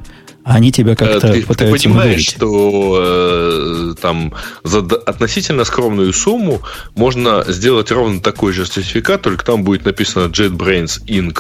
Они 0.45 0.73
тебя 0.73 0.97
как-то 0.97 1.21
ты, 1.33 1.43
пытаются 1.43 1.85
ты 1.85 1.89
понимаешь, 1.89 2.11
надурить. 2.11 2.31
что 2.31 3.93
э, 3.93 3.95
там 4.01 4.33
за 4.65 4.79
относительно 4.79 5.65
скромную 5.65 6.13
сумму 6.13 6.61
можно 6.95 7.45
сделать 7.49 7.91
ровно 7.93 8.21
такой 8.21 8.53
же 8.53 8.67
сертификат, 8.67 9.23
только 9.23 9.45
там 9.45 9.63
будет 9.63 9.85
написано 9.85 10.27
JetBrains 10.27 11.05
Inc. 11.07 11.39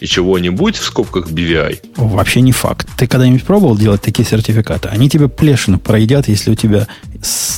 и 0.00 0.06
чего-нибудь 0.06 0.76
в 0.76 0.82
скобках 0.84 1.28
BVI. 1.28 1.80
Вообще 1.96 2.40
не 2.40 2.52
факт. 2.52 2.88
Ты 2.96 3.06
когда-нибудь 3.06 3.44
пробовал 3.44 3.76
делать 3.76 4.00
такие 4.00 4.26
сертификаты? 4.26 4.88
Они 4.88 5.10
тебе 5.10 5.28
плешину 5.28 5.78
проедят, 5.78 6.28
если 6.28 6.52
у 6.52 6.54
тебя 6.54 6.86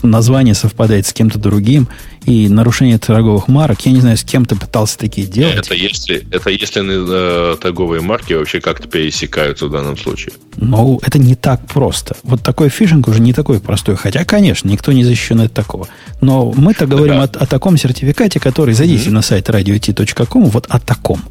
название 0.03 0.55
совпадает 0.55 1.07
с 1.07 1.13
кем-то 1.13 1.39
другим, 1.39 1.89
и 2.27 2.49
нарушение 2.49 2.99
торговых 2.99 3.49
марок. 3.49 3.81
Я 3.87 3.93
не 3.93 4.01
знаю, 4.01 4.17
с 4.17 4.25
кем 4.25 4.45
ты 4.45 4.55
пытался 4.55 4.99
такие 4.99 5.27
делать. 5.27 5.57
Это 5.57 5.75
если, 5.75 6.27
это 6.31 6.51
если 6.51 7.53
э, 7.53 7.57
торговые 7.57 8.03
марки 8.03 8.35
вообще 8.35 8.61
как-то 8.61 8.89
пересекаются 8.89 9.67
в 9.67 9.71
данном 9.71 9.97
случае. 9.97 10.35
Но 10.57 10.99
это 11.03 11.19
не 11.19 11.35
так 11.35 11.67
просто. 11.67 12.17
Вот 12.23 12.43
такой 12.43 12.69
фишинг 12.69 13.09
уже 13.09 13.21
не 13.21 13.33
такой 13.33 13.61
простой. 13.61 13.97
Хотя, 13.97 14.25
конечно, 14.25 14.69
никто 14.69 14.93
не 14.93 15.05
защищен 15.05 15.41
от 15.41 15.53
такого. 15.53 15.89
Но 16.21 16.53
мы-то 16.53 16.87
говорим 16.87 17.17
да. 17.17 17.23
о, 17.23 17.25
о 17.25 17.47
таком 17.47 17.77
сертификате, 17.77 18.39
который, 18.39 18.75
зайдите 18.75 19.09
mm-hmm. 19.09 19.13
на 19.13 19.23
сайт 19.23 19.49
radio.t.com, 19.49 20.45
вот 20.45 20.67
о 20.69 20.79
таком. 20.79 21.23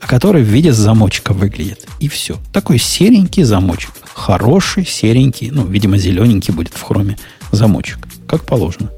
Который 0.00 0.42
в 0.42 0.46
виде 0.46 0.72
замочка 0.72 1.32
выглядит. 1.32 1.86
И 2.00 2.08
все. 2.08 2.38
Такой 2.52 2.78
серенький 2.78 3.42
замочек. 3.42 3.90
Хороший, 4.14 4.86
серенький, 4.86 5.50
ну, 5.50 5.66
видимо, 5.66 5.98
зелененький 5.98 6.54
будет 6.54 6.72
в 6.74 6.82
хроме 6.82 7.18
замочек. 7.52 7.98
Как 8.28 8.44
положено. 8.44 8.90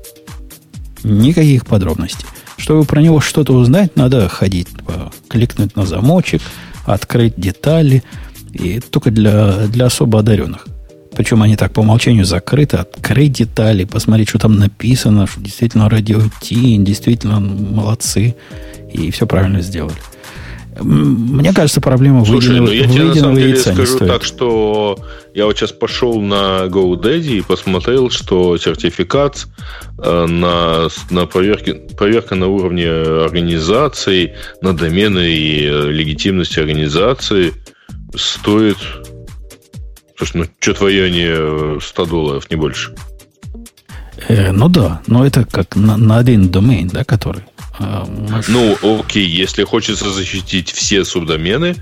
Никаких 1.04 1.66
подробностей. 1.66 2.26
Чтобы 2.56 2.84
про 2.84 3.00
него 3.00 3.20
что-то 3.20 3.52
узнать, 3.52 3.96
надо 3.96 4.28
ходить, 4.28 4.68
кликнуть 5.28 5.76
на 5.76 5.86
замочек, 5.86 6.42
открыть 6.84 7.34
детали. 7.36 8.02
И 8.52 8.80
только 8.80 9.10
для, 9.10 9.66
для 9.66 9.86
особо 9.86 10.20
одаренных. 10.20 10.66
Причем 11.14 11.42
они 11.42 11.56
так 11.56 11.72
по 11.72 11.80
умолчанию 11.80 12.24
закрыты. 12.24 12.78
Открыть 12.78 13.32
детали, 13.32 13.84
посмотреть, 13.84 14.28
что 14.28 14.38
там 14.38 14.56
написано, 14.56 15.26
что 15.26 15.40
действительно 15.40 15.88
радио 15.88 16.20
Ти, 16.40 16.76
действительно 16.78 17.40
молодцы. 17.40 18.34
И 18.92 19.10
все 19.10 19.26
правильно 19.26 19.60
сделали. 19.60 19.96
Мне 20.80 21.52
кажется, 21.52 21.80
проблема 21.80 22.24
Слушай, 22.24 22.60
выеденного, 22.60 22.66
ну 22.66 22.72
я 22.72 22.88
тебе 22.88 23.04
на 23.04 23.14
самом 23.14 23.36
деле 23.36 23.56
скажу 23.56 23.98
так, 23.98 24.22
что 24.24 24.98
я 25.34 25.46
вот 25.46 25.56
сейчас 25.56 25.72
пошел 25.72 26.20
на 26.20 26.66
GoDaddy 26.66 27.38
и 27.38 27.42
посмотрел, 27.42 28.10
что 28.10 28.56
сертификат 28.56 29.46
э, 29.98 30.26
на, 30.26 30.88
на 31.10 31.26
проверке, 31.26 31.74
проверка 31.74 32.34
на 32.34 32.48
уровне 32.48 32.88
организации, 32.88 34.36
на 34.62 34.76
домены 34.76 35.28
и 35.30 35.66
э, 35.66 35.90
легитимности 35.90 36.60
организации 36.60 37.52
стоит, 38.14 38.78
слушай, 40.16 40.36
ну 40.36 40.44
что-то 40.60 40.80
в 40.80 40.86
районе 40.86 41.80
100 41.80 42.06
долларов, 42.06 42.50
не 42.50 42.56
больше. 42.56 42.94
Э, 44.28 44.52
ну 44.52 44.68
да, 44.68 45.02
но 45.06 45.26
это 45.26 45.44
как 45.44 45.76
на, 45.76 45.96
на 45.96 46.18
один 46.18 46.50
домен, 46.50 46.88
да, 46.88 47.04
который 47.04 47.42
а, 47.78 48.06
ну, 48.48 48.76
окей, 49.00 49.26
если 49.26 49.64
хочется 49.64 50.10
защитить 50.10 50.70
все 50.70 51.04
субдомены, 51.04 51.76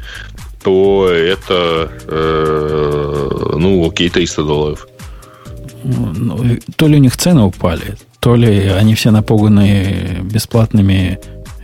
то 0.62 1.08
это, 1.08 1.90
э, 2.08 3.56
ну, 3.56 3.86
окей, 3.86 4.08
300 4.08 4.42
долларов. 4.42 4.88
Ну, 5.84 6.58
то 6.76 6.88
ли 6.88 6.96
у 6.96 6.98
них 6.98 7.16
цены 7.16 7.42
упали, 7.42 7.96
то 8.18 8.34
ли 8.34 8.66
они 8.68 8.94
все 8.94 9.10
напуганы 9.10 10.18
бесплатными 10.22 11.20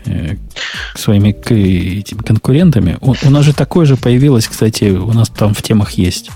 э, 0.06 0.36
своими 0.94 1.30
этими 1.30 2.22
конкурентами. 2.22 2.98
У, 3.00 3.14
у 3.22 3.30
нас 3.30 3.44
же 3.44 3.52
такое 3.52 3.86
же 3.86 3.96
появилось, 3.96 4.46
кстати, 4.46 4.84
у 4.84 5.12
нас 5.12 5.28
там 5.28 5.54
в 5.54 5.62
темах 5.62 5.92
есть. 5.92 6.30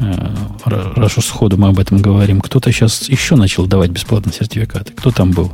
Э, 0.00 0.34
раз 0.66 1.18
уж 1.18 1.24
сходу 1.24 1.56
мы 1.56 1.68
об 1.68 1.78
этом 1.78 1.98
говорим. 1.98 2.40
Кто-то 2.40 2.72
сейчас 2.72 3.08
еще 3.08 3.36
начал 3.36 3.66
давать 3.66 3.90
бесплатные 3.90 4.32
сертификаты. 4.32 4.92
Кто 4.92 5.10
там 5.10 5.30
был? 5.30 5.52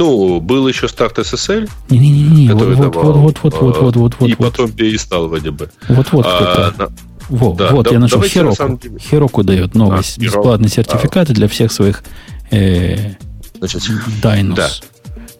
Ну, 0.00 0.40
был 0.40 0.66
еще 0.66 0.88
старт 0.88 1.18
SSL. 1.18 1.68
Не-не-не, 1.90 2.54
вот, 2.54 2.62
вот, 2.62 2.96
вот, 2.96 2.96
вот, 2.96 3.38
вот, 3.42 3.76
вот, 3.76 3.96
вот, 3.96 4.14
вот. 4.18 4.30
И 4.30 4.34
потом 4.34 4.72
перестал 4.72 5.28
вроде 5.28 5.50
бы. 5.50 5.68
Вот-вот 5.90 6.24
а, 6.26 6.72
на... 6.78 6.88
Во, 7.28 7.52
да, 7.52 7.68
вот, 7.70 7.84
да, 7.84 7.90
я 7.90 7.98
нашел 7.98 8.22
Хироку. 8.22 8.78
Деле... 8.82 8.98
Хироку 8.98 9.42
дает 9.42 9.74
новость. 9.74 10.16
А, 10.16 10.22
бесплатные 10.22 10.70
сертификаты 10.70 11.32
а. 11.32 11.34
для 11.34 11.48
всех 11.48 11.70
своих 11.70 12.02
э, 12.50 13.12
Значит, 13.58 13.82
дайнос, 14.22 14.56
да. 14.56 14.70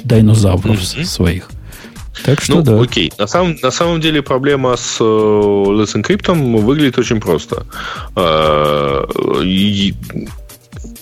дайнозавров 0.05 0.79
mm-hmm. 0.79 1.05
своих. 1.05 1.49
Так 2.23 2.43
что 2.43 2.57
ну, 2.57 2.63
да. 2.63 2.83
окей. 2.83 3.11
На 3.17 3.27
самом, 3.27 3.57
на 3.63 3.71
самом 3.71 4.03
деле 4.03 4.21
проблема 4.21 4.77
с 4.77 4.99
э, 5.01 5.03
Let's 5.03 5.95
Encrypt 5.95 6.61
выглядит 6.61 6.99
очень 6.99 7.19
просто. 7.19 7.65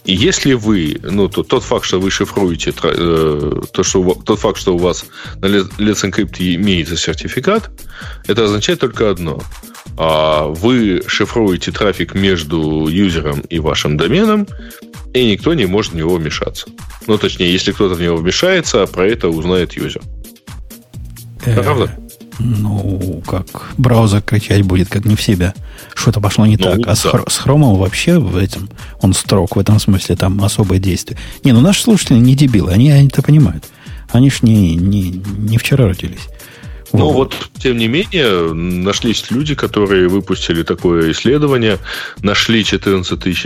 Э, 0.08 0.12
если 0.12 0.54
вы, 0.54 0.98
ну, 1.02 1.28
то, 1.28 1.42
тот 1.42 1.62
факт, 1.62 1.84
что 1.84 2.00
вы 2.00 2.10
шифруете, 2.10 2.72
э, 2.82 3.60
то, 3.72 3.82
что, 3.82 4.14
тот 4.24 4.40
факт, 4.40 4.58
что 4.58 4.74
у 4.74 4.78
вас 4.78 5.04
на 5.36 5.46
Let's 5.46 6.04
Encrypt 6.04 6.38
имеется 6.38 6.96
сертификат, 6.96 7.70
это 8.26 8.44
означает 8.44 8.80
только 8.80 9.10
одно. 9.10 9.42
А 9.96 10.46
вы 10.46 11.02
шифруете 11.06 11.72
трафик 11.72 12.14
между 12.14 12.88
юзером 12.88 13.40
и 13.40 13.58
вашим 13.58 13.96
доменом, 13.96 14.46
и 15.12 15.30
никто 15.30 15.54
не 15.54 15.66
может 15.66 15.92
в 15.92 15.96
него 15.96 16.16
вмешаться. 16.16 16.68
Ну, 17.06 17.18
точнее, 17.18 17.52
если 17.52 17.72
кто-то 17.72 17.94
в 17.94 18.00
него 18.00 18.16
вмешается, 18.16 18.86
про 18.86 19.06
это 19.06 19.28
узнает 19.28 19.72
юзер. 19.74 20.02
Правда? 21.44 21.96
Ну, 22.38 23.22
как 23.26 23.46
браузер 23.76 24.22
кричать 24.22 24.62
будет, 24.62 24.88
как 24.88 25.04
не 25.04 25.16
в 25.16 25.22
себя. 25.22 25.54
Что-то 25.94 26.20
пошло 26.20 26.46
не 26.46 26.56
ну, 26.56 26.64
так. 26.64 26.80
А 26.80 26.84
да. 26.84 26.96
с, 26.96 27.02
с 27.28 27.38
Хромом 27.38 27.76
вообще 27.76 28.18
в 28.18 28.36
этом, 28.36 28.70
он 29.00 29.12
строг, 29.12 29.56
в 29.56 29.58
этом 29.58 29.80
смысле 29.80 30.16
там 30.16 30.42
особое 30.42 30.78
действие. 30.78 31.18
Не, 31.44 31.52
ну 31.52 31.60
наши 31.60 31.82
слушатели 31.82 32.18
не 32.18 32.34
дебилы, 32.34 32.72
они, 32.72 32.90
они 32.90 33.08
это 33.08 33.22
понимают. 33.22 33.64
Они 34.10 34.30
ж 34.30 34.42
не, 34.42 34.76
не, 34.76 35.10
не 35.10 35.58
вчера 35.58 35.86
родились. 35.86 36.28
Ну 36.92 37.10
вот. 37.10 37.34
вот, 37.34 37.50
тем 37.58 37.76
не 37.76 37.86
менее, 37.86 38.52
нашлись 38.54 39.30
люди, 39.30 39.54
которые 39.54 40.08
выпустили 40.08 40.62
такое 40.62 41.12
исследование, 41.12 41.78
нашли 42.22 42.64
14 42.64 43.36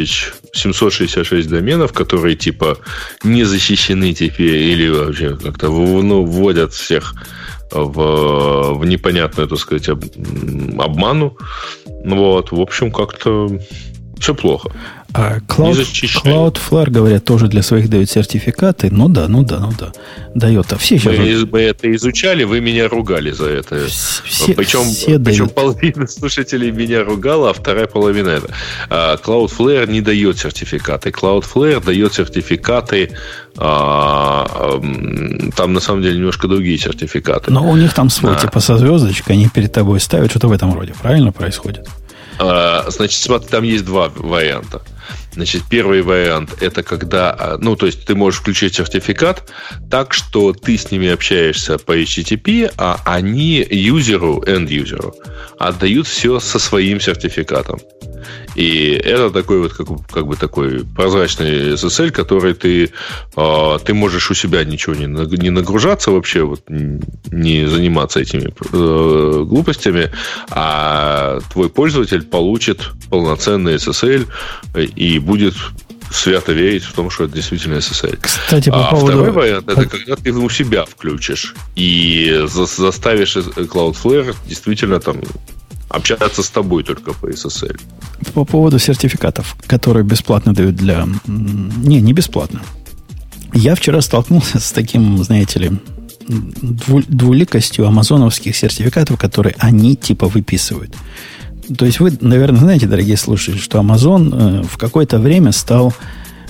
766 0.55 1.49
доменов, 1.49 1.93
которые 1.93 2.37
типа 2.37 2.79
не 3.25 3.43
защищены 3.45 4.15
теперь 4.15 4.63
или 4.63 4.89
вообще 4.89 5.37
как-то 5.37 5.71
ну, 5.71 6.25
вводят 6.25 6.73
всех 6.73 7.15
в, 7.73 8.75
в 8.75 8.85
непонятную, 8.85 9.49
так 9.49 9.59
сказать, 9.59 9.89
об, 9.89 10.05
обману. 10.79 11.37
Вот, 12.05 12.53
в 12.53 12.61
общем, 12.61 12.91
как-то 12.91 13.49
все 14.19 14.35
плохо. 14.35 14.71
А 15.15 15.39
Cloud, 15.41 15.77
Cloudflare, 16.25 16.91
говорят, 16.91 17.25
тоже 17.25 17.49
для 17.49 17.63
своих 17.63 17.91
дают 17.91 18.09
сертификаты. 18.11 18.89
Ну 18.91 19.09
да, 19.09 19.29
ну 19.29 19.43
да, 19.43 19.59
ну 19.59 19.71
да. 19.79 19.93
Дает. 20.35 20.73
А 20.73 20.79
все 20.79 20.99
сейчас... 20.99 21.17
Мы, 21.19 21.47
мы 21.51 21.61
это 21.61 21.95
изучали, 21.95 22.45
вы 22.45 22.61
меня 22.61 22.89
ругали 22.89 23.31
за 23.31 23.51
это. 23.51 23.87
Все, 23.89 24.55
причем 24.55 24.85
все 24.85 25.19
причем 25.19 25.47
дают. 25.47 25.55
половина 25.55 26.07
слушателей 26.07 26.71
меня 26.71 27.05
ругала, 27.05 27.51
а 27.51 27.53
вторая 27.53 27.87
половина 27.87 28.29
это. 28.29 28.55
А 28.89 29.17
Cloudflare 29.17 29.91
не 29.91 30.01
дает 30.01 30.39
сертификаты. 30.39 31.11
Cloudflare 31.11 31.85
дает 31.85 32.15
сертификаты 32.15 33.11
а, 33.59 34.81
там 35.55 35.73
на 35.75 35.81
самом 35.81 36.03
деле 36.03 36.17
немножко 36.17 36.49
другие 36.49 36.79
сертификаты. 36.79 37.51
Но 37.51 37.69
у 37.69 37.77
них 37.77 37.93
там 37.93 38.09
свой, 38.09 38.35
а. 38.35 38.41
типа 38.41 38.61
со 38.61 38.79
звездочкой, 38.79 39.37
они 39.37 39.49
перед 39.49 39.73
тобой 39.73 40.01
ставят, 40.01 40.31
что-то 40.31 40.49
в 40.49 40.53
этом 40.53 40.73
роде. 40.73 40.95
Правильно 41.03 41.33
происходит? 41.33 41.87
А, 42.39 42.87
значит, 42.89 43.21
смотри, 43.21 43.49
там 43.49 43.63
есть 43.63 43.85
два 43.85 44.11
варианта. 44.15 44.81
Значит, 45.35 45.63
первый 45.69 46.03
вариант 46.03 46.51
это 46.61 46.83
когда, 46.83 47.31
а, 47.31 47.59
ну, 47.59 47.75
то 47.75 47.87
есть 47.87 48.05
ты 48.05 48.15
можешь 48.15 48.41
включить 48.41 48.75
сертификат 48.75 49.51
так, 49.91 50.13
что 50.13 50.53
ты 50.53 50.77
с 50.77 50.91
ними 50.91 51.09
общаешься 51.09 51.79
по 51.79 51.97
HTTP, 51.97 52.73
а 52.77 53.01
они 53.05 53.67
юзеру, 53.71 54.43
end-юзеру, 54.47 55.15
отдают 55.59 56.07
все 56.07 56.39
со 56.41 56.59
своим 56.59 57.01
сертификатом. 57.01 57.81
И 58.55 59.01
это 59.05 59.31
такой 59.31 59.61
вот 59.61 59.73
как, 59.73 59.87
как 60.11 60.27
бы 60.27 60.37
такой 60.37 60.85
прозрачный 60.85 61.73
SSL, 61.73 62.11
который 62.11 62.55
ты, 62.55 62.91
э, 63.37 63.79
ты 63.85 63.95
можешь 63.95 64.31
у 64.31 64.35
себя 64.35 64.65
ничего 64.65 64.95
не, 64.95 65.07
не 65.39 65.51
нагружаться 65.51 66.11
вообще, 66.11 66.43
вот, 66.43 66.63
не 66.69 67.67
заниматься 67.67 68.21
этими 68.21 68.53
э, 68.73 69.45
глупостями, 69.45 70.11
а 70.51 71.41
твой 71.53 71.71
пользователь 71.71 72.23
получит 72.23 72.91
полноценный 73.11 73.77
SSL 73.77 74.29
и 74.97 75.19
будет 75.23 75.55
свято 76.11 76.53
верить 76.53 76.83
в 76.83 76.93
том, 76.93 77.11
что 77.11 77.25
это 77.25 77.35
действительно 77.35 77.77
SSL. 77.77 78.19
Кстати, 78.21 78.71
по 78.71 78.89
а 78.89 78.91
поводу... 78.91 79.13
второй 79.13 79.31
вариант 79.33 79.69
это 79.69 79.87
когда 79.87 80.17
ты 80.17 80.33
у 80.33 80.51
себя 80.51 80.85
включишь 80.85 81.55
и 81.75 82.45
заставишь 82.47 83.37
Cloudflare 83.37 84.35
действительно 84.47 85.01
там 85.01 85.17
общаться 85.89 86.43
с 86.43 86.51
тобой 86.51 86.85
только 86.85 87.13
по 87.13 87.27
SSL. 87.27 87.81
По 88.35 88.45
поводу 88.45 88.79
сертификатов, 88.79 89.57
которые 89.67 90.05
бесплатно 90.05 90.55
дают 90.55 90.77
для... 90.77 91.07
Не, 91.27 92.01
не 92.01 92.13
бесплатно. 92.13 92.63
Я 93.53 93.75
вчера 93.75 94.01
столкнулся 94.01 94.59
с 94.59 94.73
таким, 94.73 95.23
знаете 95.23 95.59
ли, 95.59 95.73
двуликостью 96.29 97.87
амазоновских 97.87 98.57
сертификатов, 98.57 99.19
которые 99.19 99.55
они 99.59 99.97
типа 99.97 100.29
выписывают. 100.29 100.95
То 101.77 101.87
есть 101.87 102.01
вы, 102.01 102.13
наверное, 102.21 102.61
знаете, 102.61 102.87
дорогие 102.87 103.17
слушатели, 103.17 103.59
что 103.59 103.79
Amazon 103.79 104.31
э, 104.33 104.63
в 104.63 104.77
какое-то 104.77 105.19
время 105.19 105.53
стал 105.53 105.93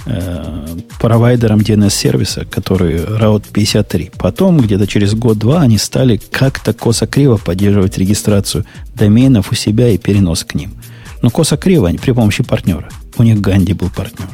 э, 0.07 0.67
провайдером 1.01 1.61
DNS-сервиса, 1.61 2.45
который 2.45 2.97
Route 2.97 3.45
53. 3.53 4.13
Потом, 4.19 4.59
где-то 4.59 4.87
через 4.87 5.15
год-два, 5.15 5.61
они 5.61 5.79
стали 5.79 6.21
как-то 6.31 6.73
косо-криво 6.73 7.37
поддерживать 7.37 7.99
регистрацию 7.99 8.65
доменов 8.95 9.53
у 9.53 9.55
себя 9.55 9.89
и 9.89 9.99
перенос 9.99 10.45
к 10.45 10.55
ним. 10.55 10.73
Но 11.21 11.31
косо-криво 11.31 11.89
они 11.89 11.99
при 11.99 12.13
помощи 12.13 12.43
партнера. 12.43 12.89
У 13.17 13.23
них 13.23 13.41
Ганди 13.41 13.75
был 13.75 13.91
партнер. 13.91 14.29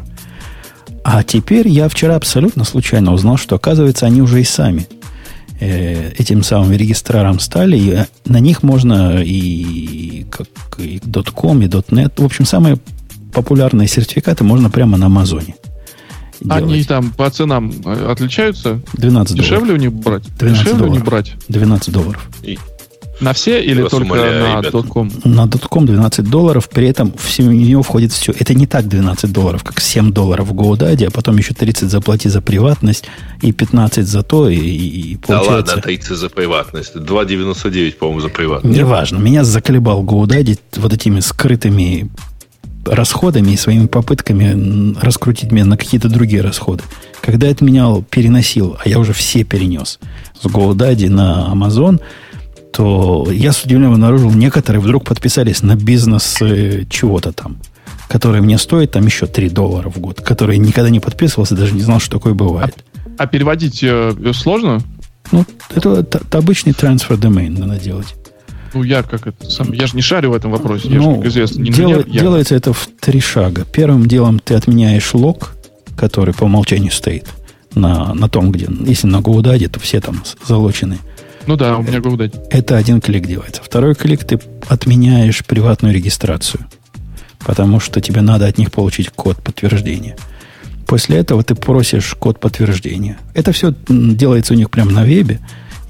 А 1.04 1.22
теперь 1.22 1.68
я 1.68 1.88
вчера 1.88 2.16
абсолютно 2.16 2.64
случайно 2.64 3.12
узнал, 3.12 3.36
что, 3.36 3.56
оказывается, 3.56 4.06
они 4.06 4.22
уже 4.22 4.40
и 4.40 4.44
сами 4.44 4.86
этим 5.66 6.42
самым 6.42 6.72
регистраром 6.72 7.40
стали. 7.40 7.76
И 7.76 7.90
э, 7.90 8.06
на 8.24 8.40
них 8.40 8.62
можно 8.62 9.22
и, 9.22 10.24
как, 10.30 10.48
и 10.78 11.00
.com, 11.34 11.62
и 11.62 11.66
.net. 11.66 12.12
В 12.16 12.24
общем, 12.24 12.44
самые 12.44 12.78
популярные 13.32 13.88
сертификаты 13.88 14.44
можно 14.44 14.70
прямо 14.70 14.96
на 14.96 15.06
Амазоне. 15.06 15.54
Делать. 16.40 16.64
Они 16.64 16.84
там 16.84 17.10
по 17.10 17.28
ценам 17.30 17.72
э, 17.84 18.10
отличаются? 18.10 18.80
12 18.94 19.36
Дешевле 19.36 19.58
долларов. 19.58 19.78
у 19.78 19.80
них 19.80 19.92
брать? 19.92 20.22
12 20.38 20.40
Дешевле 20.40 20.78
долларов. 20.78 20.90
у 20.90 20.94
них 20.94 21.04
брать? 21.04 21.32
12 21.48 21.92
долларов. 21.92 22.28
И, 22.42 22.58
на 23.20 23.32
все 23.32 23.62
или 23.62 23.82
Вас 23.82 23.90
только 23.90 24.04
умоляю, 24.04 24.62
на 24.62 24.68
.com? 24.68 25.10
На 25.24 25.48
.com 25.48 25.86
12 25.86 26.28
долларов, 26.28 26.68
при 26.68 26.88
этом 26.88 27.12
в 27.12 27.38
него 27.40 27.82
входит 27.82 28.12
все. 28.12 28.32
Это 28.38 28.54
не 28.54 28.66
так 28.66 28.86
12 28.86 29.32
долларов, 29.32 29.64
как 29.64 29.80
7 29.80 30.12
долларов 30.12 30.48
в 30.48 30.54
GoDaddy, 30.54 31.06
а 31.06 31.10
потом 31.10 31.36
еще 31.36 31.54
30 31.54 31.90
заплати 31.90 32.28
за 32.28 32.40
приватность 32.40 33.04
и 33.42 33.52
15 33.52 34.06
за 34.06 34.22
то, 34.22 34.48
и, 34.48 34.56
и 34.56 35.16
получается... 35.16 35.50
Да 35.50 35.74
ладно, 35.74 35.82
30 35.82 36.16
за 36.16 36.28
приватность. 36.28 36.94
2,99, 36.94 37.96
по-моему, 37.96 38.20
за 38.20 38.28
приватность. 38.28 38.78
Неважно. 38.78 39.18
Меня 39.18 39.44
заколебал 39.44 40.04
GoDaddy 40.04 40.58
вот 40.76 40.92
этими 40.92 41.20
скрытыми 41.20 42.10
расходами 42.86 43.50
и 43.50 43.56
своими 43.56 43.86
попытками 43.86 44.96
раскрутить 45.00 45.50
меня 45.50 45.64
на 45.64 45.76
какие-то 45.76 46.08
другие 46.08 46.42
расходы. 46.42 46.84
Когда 47.20 47.46
я 47.46 47.52
отменял, 47.52 48.02
переносил, 48.02 48.78
а 48.82 48.88
я 48.88 48.98
уже 48.98 49.12
все 49.12 49.42
перенес 49.44 49.98
с 50.40 50.46
GoDaddy 50.46 51.10
на 51.10 51.48
Amazon– 51.52 52.00
то 52.72 53.28
я 53.30 53.52
с 53.52 53.64
удивлением 53.64 53.94
обнаружил, 53.94 54.30
некоторые 54.30 54.80
вдруг 54.80 55.04
подписались 55.04 55.62
на 55.62 55.76
бизнес 55.76 56.40
э, 56.40 56.84
чего-то 56.88 57.32
там, 57.32 57.58
который 58.08 58.40
мне 58.40 58.58
стоит 58.58 58.92
там 58.92 59.04
еще 59.06 59.26
3 59.26 59.50
доллара 59.50 59.90
в 59.90 59.98
год, 59.98 60.20
который 60.20 60.58
никогда 60.58 60.90
не 60.90 61.00
подписывался, 61.00 61.54
даже 61.54 61.74
не 61.74 61.80
знал, 61.80 62.00
что 62.00 62.18
такое 62.18 62.34
бывает. 62.34 62.84
А, 63.18 63.24
а 63.24 63.26
переводить 63.26 63.82
э, 63.82 64.12
сложно? 64.34 64.80
Ну, 65.32 65.44
это, 65.70 65.94
это, 65.96 66.18
это 66.18 66.38
обычный 66.38 66.72
трансфер 66.72 67.16
домен 67.16 67.54
надо 67.54 67.78
делать. 67.78 68.14
Ну, 68.74 68.82
я 68.82 69.02
как 69.02 69.26
это 69.26 69.50
сам, 69.50 69.72
я 69.72 69.86
же 69.86 69.96
не 69.96 70.02
шарю 70.02 70.30
в 70.30 70.34
этом 70.34 70.50
вопросе, 70.50 70.88
я 70.88 70.98
ну, 70.98 71.14
же, 71.14 71.16
как 71.18 71.26
известно, 71.28 71.62
не 71.62 71.70
дел, 71.70 71.90
инженер, 71.90 72.10
Делается 72.10 72.54
это 72.54 72.72
в 72.72 72.88
три 73.00 73.20
шага. 73.20 73.64
Первым 73.64 74.06
делом 74.06 74.38
ты 74.38 74.54
отменяешь 74.54 75.14
лог, 75.14 75.54
который 75.96 76.34
по 76.34 76.44
умолчанию 76.44 76.92
стоит 76.92 77.26
на, 77.74 78.14
на 78.14 78.28
том, 78.28 78.52
где, 78.52 78.68
если 78.86 79.06
на 79.06 79.18
GoDaddy, 79.18 79.68
то 79.68 79.80
все 79.80 80.00
там 80.00 80.22
залочены. 80.46 80.98
Ну 81.48 81.56
да, 81.56 81.78
у 81.78 81.82
меня 81.82 81.96
GoDaddy. 81.96 82.48
Это 82.50 82.76
один 82.76 83.00
клик 83.00 83.26
делается. 83.26 83.62
Второй 83.64 83.94
клик 83.94 84.22
ты 84.22 84.38
отменяешь 84.68 85.42
приватную 85.46 85.94
регистрацию, 85.94 86.66
потому 87.38 87.80
что 87.80 88.02
тебе 88.02 88.20
надо 88.20 88.46
от 88.46 88.58
них 88.58 88.70
получить 88.70 89.08
код 89.08 89.42
подтверждения. 89.42 90.14
После 90.86 91.16
этого 91.16 91.42
ты 91.42 91.54
просишь 91.54 92.14
код 92.18 92.38
подтверждения. 92.38 93.16
Это 93.32 93.52
все 93.52 93.72
делается 93.88 94.52
у 94.52 94.58
них 94.58 94.70
прямо 94.70 94.90
на 94.90 95.04
вебе. 95.04 95.40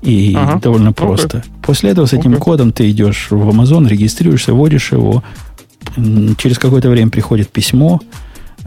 И 0.00 0.32
ага. 0.36 0.60
довольно 0.60 0.92
просто. 0.92 1.38
Okay. 1.38 1.44
После 1.64 1.90
этого 1.90 2.06
с 2.06 2.12
этим 2.12 2.34
okay. 2.34 2.38
кодом 2.38 2.70
ты 2.70 2.88
идешь 2.88 3.26
в 3.30 3.48
Amazon, 3.48 3.88
регистрируешься, 3.88 4.54
вводишь 4.54 4.92
его. 4.92 5.24
Через 6.36 6.56
какое-то 6.60 6.88
время 6.88 7.10
приходит 7.10 7.48
письмо, 7.48 8.00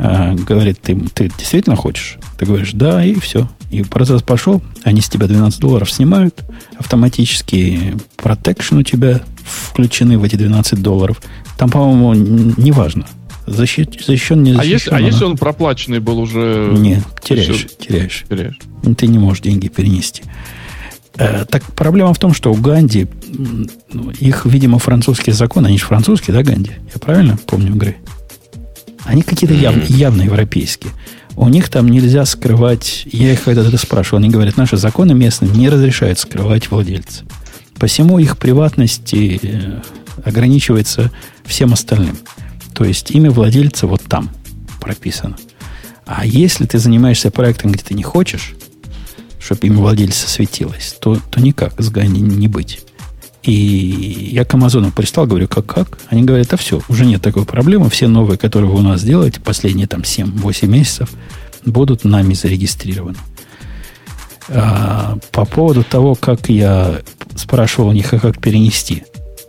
э, 0.01 0.35
говорит, 0.35 0.81
ты, 0.81 0.95
ты 1.13 1.31
действительно 1.37 1.75
хочешь? 1.75 2.17
Ты 2.37 2.45
говоришь, 2.45 2.71
да, 2.73 3.03
и 3.03 3.15
все. 3.15 3.47
И 3.69 3.83
процесс 3.83 4.21
пошел, 4.21 4.61
они 4.83 4.99
с 4.99 5.07
тебя 5.07 5.27
12 5.27 5.59
долларов 5.59 5.89
снимают, 5.89 6.43
автоматически 6.77 7.95
протекшн 8.17 8.77
у 8.77 8.83
тебя 8.83 9.21
включены 9.43 10.17
в 10.17 10.23
эти 10.23 10.35
12 10.35 10.81
долларов. 10.81 11.21
Там, 11.57 11.69
по-моему, 11.69 12.13
неважно. 12.57 13.05
Защит, 13.47 13.93
защищен, 14.05 14.43
не 14.43 14.53
защищен. 14.53 14.71
А 14.71 14.73
если, 14.73 14.91
а 14.91 14.99
если 14.99 15.23
он 15.23 15.37
проплаченный 15.37 15.99
был 15.99 16.19
уже... 16.19 16.73
Нет, 16.77 17.03
теряешь, 17.23 17.55
все, 17.55 17.67
теряешь. 17.67 18.25
теряешь. 18.27 18.59
Ты 18.97 19.07
не 19.07 19.19
можешь 19.19 19.41
деньги 19.41 19.67
перенести. 19.67 20.23
Э, 21.15 21.45
так 21.45 21.63
проблема 21.73 22.13
в 22.13 22.19
том, 22.19 22.33
что 22.33 22.51
у 22.51 22.55
Ганди, 22.55 23.07
ну, 23.91 24.11
их, 24.11 24.45
видимо, 24.45 24.79
французские 24.79 25.33
законы, 25.33 25.67
они 25.67 25.77
же 25.77 25.85
французские, 25.85 26.35
да, 26.35 26.43
Ганди? 26.43 26.71
Я 26.93 26.99
правильно 26.99 27.37
помню, 27.47 27.73
Грей? 27.75 27.97
Они 29.11 29.23
какие-то 29.23 29.53
явно, 29.53 29.83
явно 29.89 30.21
европейские. 30.21 30.93
У 31.35 31.49
них 31.49 31.67
там 31.67 31.89
нельзя 31.89 32.23
скрывать... 32.23 33.03
Я 33.11 33.33
их 33.33 33.43
когда-то 33.43 33.77
спрашивал, 33.77 34.19
они 34.19 34.29
говорят, 34.29 34.55
наши 34.55 34.77
законы 34.77 35.13
местные 35.13 35.51
не 35.51 35.67
разрешают 35.67 36.17
скрывать 36.17 36.71
владельца. 36.71 37.25
Посему 37.77 38.19
их 38.19 38.37
приватность 38.37 39.13
э, 39.13 39.81
ограничивается 40.23 41.11
всем 41.43 41.73
остальным. 41.73 42.17
То 42.73 42.85
есть 42.85 43.11
имя 43.11 43.31
владельца 43.31 43.85
вот 43.85 44.01
там 44.01 44.29
прописано. 44.79 45.35
А 46.05 46.25
если 46.25 46.65
ты 46.65 46.79
занимаешься 46.79 47.31
проектом, 47.31 47.73
где 47.73 47.83
ты 47.83 47.95
не 47.95 48.03
хочешь, 48.03 48.53
чтобы 49.41 49.67
имя 49.67 49.79
владельца 49.79 50.29
светилось, 50.29 50.95
то, 51.01 51.17
то 51.29 51.41
никак 51.41 51.73
с 51.81 51.89
Гани 51.89 52.19
не 52.21 52.47
быть. 52.47 52.79
И 53.43 54.29
я 54.33 54.45
к 54.45 54.53
Амазону 54.53 54.91
пристал, 54.91 55.25
говорю, 55.25 55.47
как, 55.47 55.65
как? 55.65 55.97
Они 56.09 56.23
говорят, 56.23 56.49
да 56.49 56.57
все, 56.57 56.81
уже 56.89 57.05
нет 57.05 57.21
такой 57.21 57.45
проблемы. 57.45 57.89
Все 57.89 58.07
новые, 58.07 58.37
которые 58.37 58.69
вы 58.69 58.79
у 58.79 58.83
нас 58.83 59.03
делаете, 59.03 59.39
последние 59.39 59.87
там 59.87 60.01
7-8 60.01 60.67
месяцев, 60.67 61.09
будут 61.65 62.03
нами 62.03 62.33
зарегистрированы. 62.33 63.17
А, 64.49 65.17
по 65.31 65.45
поводу 65.45 65.83
того, 65.83 66.13
как 66.15 66.49
я 66.49 67.01
спрашивал 67.35 67.89
у 67.89 67.93
них, 67.93 68.13
а 68.13 68.19
как 68.19 68.39
перенести 68.39 69.03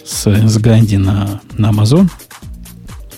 с, 0.04 0.26
с 0.26 0.58
Ганди 0.58 0.96
на, 0.96 1.40
на 1.58 1.70
Amazon, 1.70 2.08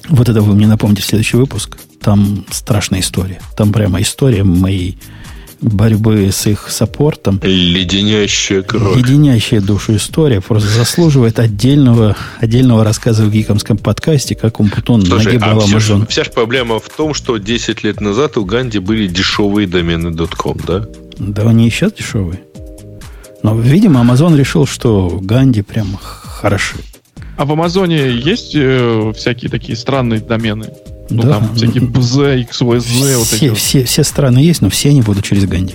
вот 0.08 0.28
это 0.28 0.42
вы 0.42 0.54
мне 0.54 0.66
напомните 0.66 1.02
в 1.02 1.06
следующий 1.06 1.36
выпуск. 1.36 1.76
Там 2.00 2.44
страшная 2.50 3.00
история. 3.00 3.40
Там 3.56 3.72
прямо 3.72 4.02
история 4.02 4.44
моей 4.44 4.98
борьбы 5.64 6.30
с 6.30 6.46
их 6.46 6.68
саппортом. 6.68 7.40
Леденящая 7.42 8.62
кровь. 8.62 8.96
Леденящая 8.96 9.60
душу 9.60 9.96
история 9.96 10.40
просто 10.40 10.68
заслуживает 10.68 11.38
отдельного, 11.38 12.16
отдельного 12.38 12.84
рассказа 12.84 13.24
в 13.24 13.30
гикомском 13.30 13.78
подкасте, 13.78 14.34
как 14.34 14.60
Умпутон 14.60 15.04
Слушай, 15.04 15.26
нагибал 15.26 15.60
а 15.60 15.64
Amazon. 15.64 16.06
Вся 16.08 16.24
же 16.24 16.30
проблема 16.30 16.78
в 16.78 16.88
том, 16.88 17.14
что 17.14 17.38
10 17.38 17.82
лет 17.84 18.00
назад 18.00 18.36
у 18.36 18.44
Ганди 18.44 18.78
были 18.78 19.06
дешевые 19.06 19.66
домены 19.66 20.14
.com, 20.14 20.58
да? 20.66 20.86
Да 21.18 21.42
они 21.48 21.68
и 21.68 21.70
сейчас 21.70 21.92
дешевые. 21.92 22.40
Но, 23.42 23.58
видимо, 23.58 24.00
Amazon 24.00 24.36
решил, 24.36 24.66
что 24.66 25.18
Ганди 25.20 25.62
прям 25.62 25.98
хороши. 26.02 26.76
А 27.36 27.44
в 27.44 27.52
Амазоне 27.52 28.10
есть 28.10 28.52
э, 28.54 29.12
всякие 29.16 29.50
такие 29.50 29.76
странные 29.76 30.20
домены? 30.20 30.68
Ну, 31.10 31.22
да. 31.22 31.30
там 31.30 31.54
всякие 31.54 31.82
BZ, 31.82 32.48
XYZ. 32.48 32.80
Все, 32.80 33.16
вот 33.18 33.32
эти 33.32 33.54
все, 33.54 33.84
все 33.84 34.04
страны 34.04 34.38
есть, 34.38 34.62
но 34.62 34.70
все 34.70 34.90
они 34.90 35.02
будут 35.02 35.24
через 35.24 35.44
Ганди. 35.44 35.74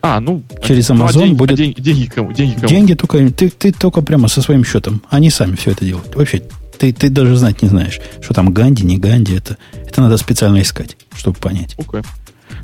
А, 0.00 0.20
ну, 0.20 0.42
через 0.64 0.90
Amazon 0.90 0.96
ну, 0.96 1.06
а 1.06 1.12
деньги, 1.12 1.34
будет... 1.34 1.50
А 1.52 1.56
деньги, 1.56 1.80
деньги 1.80 2.06
кому? 2.06 2.32
Деньги, 2.32 2.54
кому? 2.54 2.68
деньги 2.68 2.94
только... 2.94 3.30
Ты, 3.30 3.50
ты 3.50 3.72
только 3.72 4.02
прямо 4.02 4.26
со 4.28 4.42
своим 4.42 4.64
счетом. 4.64 5.02
Они 5.10 5.30
сами 5.30 5.54
все 5.54 5.70
это 5.70 5.84
делают. 5.84 6.14
Вообще, 6.16 6.42
ты, 6.76 6.92
ты 6.92 7.08
даже 7.08 7.36
знать 7.36 7.62
не 7.62 7.68
знаешь, 7.68 8.00
что 8.20 8.34
там 8.34 8.52
Ганди, 8.52 8.84
не 8.84 8.98
Ганди. 8.98 9.36
Это, 9.36 9.56
это 9.86 10.00
надо 10.02 10.16
специально 10.16 10.60
искать, 10.60 10.96
чтобы 11.14 11.38
понять. 11.38 11.76
Okay. 11.76 12.04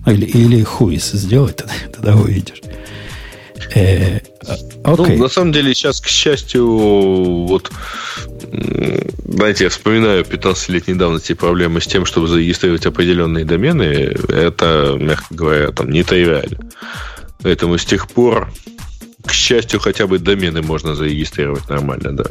Или, 0.07 0.27
или 0.27 0.63
хуис 0.65 1.13
сделать, 1.13 1.57
тогда, 1.59 1.75
тогда 1.95 2.17
увидишь. 2.17 2.61
Э, 3.75 4.19
okay. 4.43 5.17
ну, 5.17 5.23
на 5.25 5.29
самом 5.29 5.53
деле, 5.53 5.75
сейчас, 5.75 6.01
к 6.01 6.09
счастью, 6.09 6.67
вот, 6.67 7.71
знаете, 9.25 9.65
я 9.65 9.71
вспоминаю 9.71 10.25
15-летней 10.25 10.95
давности 10.95 11.35
проблемы 11.35 11.81
с 11.81 11.87
тем, 11.87 12.07
чтобы 12.07 12.29
зарегистрировать 12.29 12.87
определенные 12.87 13.45
домены. 13.45 14.17
Это, 14.29 14.97
мягко 14.99 15.27
говоря, 15.35 15.71
там 15.73 15.91
не 15.91 16.03
тривиально. 16.03 16.59
Поэтому 17.43 17.79
с 17.79 17.85
тех 17.85 18.09
пор, 18.09 18.51
к 19.25 19.33
счастью, 19.33 19.81
хотя 19.81 20.07
бы 20.07 20.19
домены 20.19 20.63
можно 20.63 20.95
зарегистрировать 20.95 21.69
нормально, 21.69 22.17
да. 22.17 22.25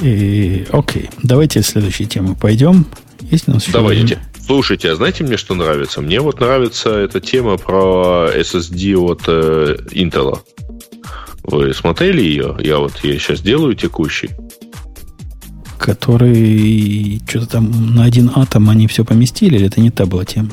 И, 0.00 0.66
окей, 0.70 1.10
давайте 1.22 1.62
в 1.62 1.66
следующую 1.66 2.08
тему 2.08 2.34
пойдем. 2.34 2.86
Есть 3.20 3.48
у 3.48 3.52
нас 3.52 3.62
еще 3.62 3.72
Давайте. 3.72 4.16
Время? 4.16 4.31
Слушайте, 4.44 4.90
а 4.90 4.96
знаете, 4.96 5.24
мне 5.24 5.36
что 5.36 5.54
нравится? 5.54 6.00
Мне 6.00 6.20
вот 6.20 6.40
нравится 6.40 6.90
эта 6.90 7.20
тема 7.20 7.56
про 7.56 8.28
SSD 8.34 8.96
от 8.96 9.22
э, 9.26 9.76
Intel. 9.92 10.40
Вы 11.44 11.72
смотрели 11.74 12.20
ее? 12.20 12.56
Я 12.60 12.78
вот 12.78 12.92
я 13.02 13.18
сейчас 13.18 13.40
делаю 13.40 13.74
текущий. 13.74 14.30
Который 15.78 17.20
что-то 17.28 17.46
там 17.46 17.94
на 17.94 18.04
один 18.04 18.30
атом 18.34 18.68
они 18.70 18.86
все 18.86 19.04
поместили, 19.04 19.56
или 19.56 19.66
это 19.66 19.80
не 19.80 19.90
та 19.90 20.06
была 20.06 20.24
тема? 20.24 20.50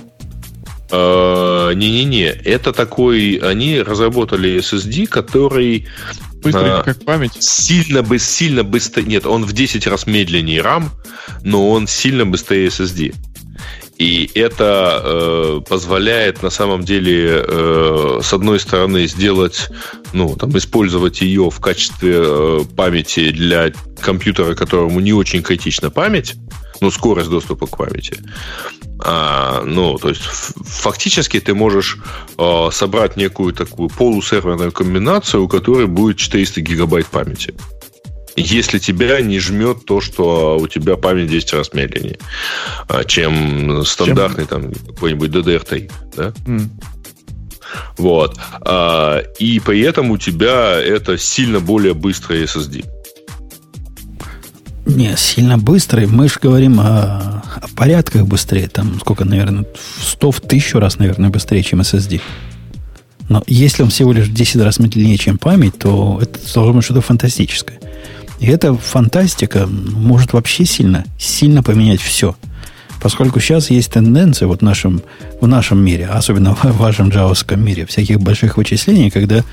А, 0.92 1.72
не-не-не, 1.72 2.26
это 2.26 2.74
такой, 2.74 3.36
они 3.36 3.82
разработали 3.82 4.58
SSD, 4.58 5.08
который 5.08 5.88
Быстрый 6.42 6.72
а, 6.72 6.84
как 6.84 7.04
память? 7.04 7.34
Сильно, 7.40 8.06
сильно 8.18 8.64
быстрее. 8.64 9.04
Нет, 9.04 9.26
он 9.26 9.44
в 9.44 9.52
10 9.52 9.86
раз 9.88 10.08
медленнее 10.08 10.62
RAM, 10.62 10.86
но 11.44 11.70
он 11.70 11.86
сильно 11.86 12.26
быстрее 12.26 12.68
SSD. 12.68 13.14
И 14.00 14.32
это 14.34 15.02
э, 15.04 15.62
позволяет 15.68 16.42
на 16.42 16.50
самом 16.50 16.86
деле, 16.86 17.44
э, 17.46 18.20
с 18.24 18.32
одной 18.32 18.62
стороны, 18.62 19.06
сделать, 19.08 19.68
ну, 20.14 20.38
там, 20.38 20.58
использовать 20.58 21.20
ее 21.20 21.50
в 21.50 21.60
качестве 21.60 22.16
э, 22.16 22.60
памяти 22.78 23.32
для 23.32 23.74
компьютера, 24.00 24.56
которому 24.56 25.02
не 25.02 25.12
очень 25.12 25.44
критична 25.44 25.90
память, 25.90 26.36
ну, 26.80 26.92
скорость 26.92 27.30
доступа 27.30 27.68
к 27.68 27.78
памяти. 27.78 28.18
А, 29.00 29.64
ну, 29.66 29.98
то 29.98 30.10
есть 30.10 30.22
фактически 30.22 31.42
ты 31.42 31.54
можешь 31.54 31.98
э, 32.38 32.70
собрать 32.72 33.18
некую 33.18 33.54
такую 33.54 33.90
полусерверную 33.90 34.72
комбинацию, 34.72 35.44
у 35.44 35.50
которой 35.50 35.88
будет 35.88 36.16
400 36.16 36.62
гигабайт 36.62 37.08
памяти. 37.08 37.54
Если 38.36 38.80
тебя 38.80 39.22
не 39.22 39.40
жмет 39.40 39.86
то, 39.86 40.02
что 40.02 40.58
у 40.60 40.68
тебя 40.68 40.96
память 40.96 41.30
10 41.30 41.54
раз 41.54 41.74
медленнее, 41.74 42.18
а, 42.88 43.04
чем 43.04 43.84
стандартный 43.86 44.48
чем? 44.48 44.72
там 44.72 44.74
какой-нибудь 44.94 45.32
DDR3, 45.32 45.92
да? 46.16 46.34
Mm. 46.46 46.70
Вот. 47.98 48.38
А, 48.62 49.20
и 49.40 49.60
при 49.60 49.82
этом 49.82 50.12
у 50.12 50.18
тебя 50.18 50.80
это 50.80 51.18
сильно 51.18 51.60
более 51.60 51.94
быстрый 51.94 52.44
SSD. 52.44 52.86
Не, 54.86 55.16
сильно 55.18 55.58
быстрый. 55.58 56.08
Мы 56.08 56.28
же 56.28 56.36
говорим 56.42 56.80
о, 56.80 57.44
о 57.62 57.68
порядках 57.76 58.26
быстрее. 58.26 58.68
Там 58.68 59.00
сколько, 59.00 59.24
наверное, 59.24 59.66
в 59.98 60.04
100, 60.04 60.32
в 60.32 60.40
1000 60.40 60.80
раз, 60.80 60.98
наверное, 60.98 61.30
быстрее, 61.30 61.62
чем 61.62 61.82
SSD. 61.82 62.22
Но 63.30 63.44
если 63.46 63.84
он 63.84 63.90
всего 63.90 64.12
лишь 64.12 64.28
в 64.28 64.34
10 64.34 64.62
раз 64.62 64.80
медленнее, 64.80 65.18
чем 65.18 65.38
память, 65.38 65.78
то 65.78 66.18
это 66.20 66.40
должно 66.54 66.74
быть 66.74 66.84
что-то 66.84 67.02
фантастическое. 67.02 67.80
И 68.40 68.48
эта 68.48 68.74
фантастика 68.74 69.68
может 69.68 70.34
вообще 70.34 70.66
сильно, 70.66 71.06
сильно 71.18 71.62
поменять 71.62 72.02
все. 72.02 72.36
Поскольку 73.02 73.40
сейчас 73.40 73.70
есть 73.70 73.94
тенденция 73.94 74.48
вот 74.48 74.60
в 74.60 74.64
нашем, 74.64 75.02
в 75.40 75.48
нашем 75.48 75.80
мире, 75.84 76.08
особенно 76.08 76.56
в 76.56 76.78
вашем 76.78 77.10
джавовском 77.10 77.64
мире, 77.64 77.86
всяких 77.86 78.20
больших 78.20 78.58
вычислений, 78.58 79.10
когда 79.10 79.44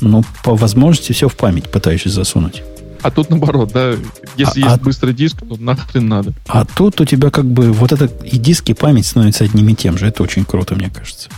ну, 0.00 0.24
по 0.44 0.54
возможности 0.54 1.12
все 1.12 1.28
в 1.28 1.36
память 1.36 1.70
пытаешься 1.70 2.10
засунуть. 2.10 2.62
А 3.02 3.10
тут 3.10 3.28
наоборот, 3.28 3.70
да, 3.72 3.96
если 4.36 4.62
а, 4.62 4.70
есть 4.70 4.80
а, 4.80 4.84
быстрый 4.84 5.12
диск, 5.12 5.36
то 5.46 5.56
нахрен 5.58 6.08
надо. 6.08 6.32
А 6.46 6.64
тут 6.64 7.00
у 7.00 7.04
тебя 7.04 7.30
как 7.30 7.44
бы 7.44 7.70
вот 7.72 7.92
это 7.92 8.06
и 8.24 8.38
диск, 8.38 8.70
и 8.70 8.74
память 8.74 9.06
становятся 9.06 9.44
одним 9.44 9.68
и 9.68 9.74
тем 9.74 9.98
же. 9.98 10.06
Это 10.06 10.22
очень 10.22 10.44
круто, 10.44 10.74
мне 10.74 10.88
кажется. 10.88 11.28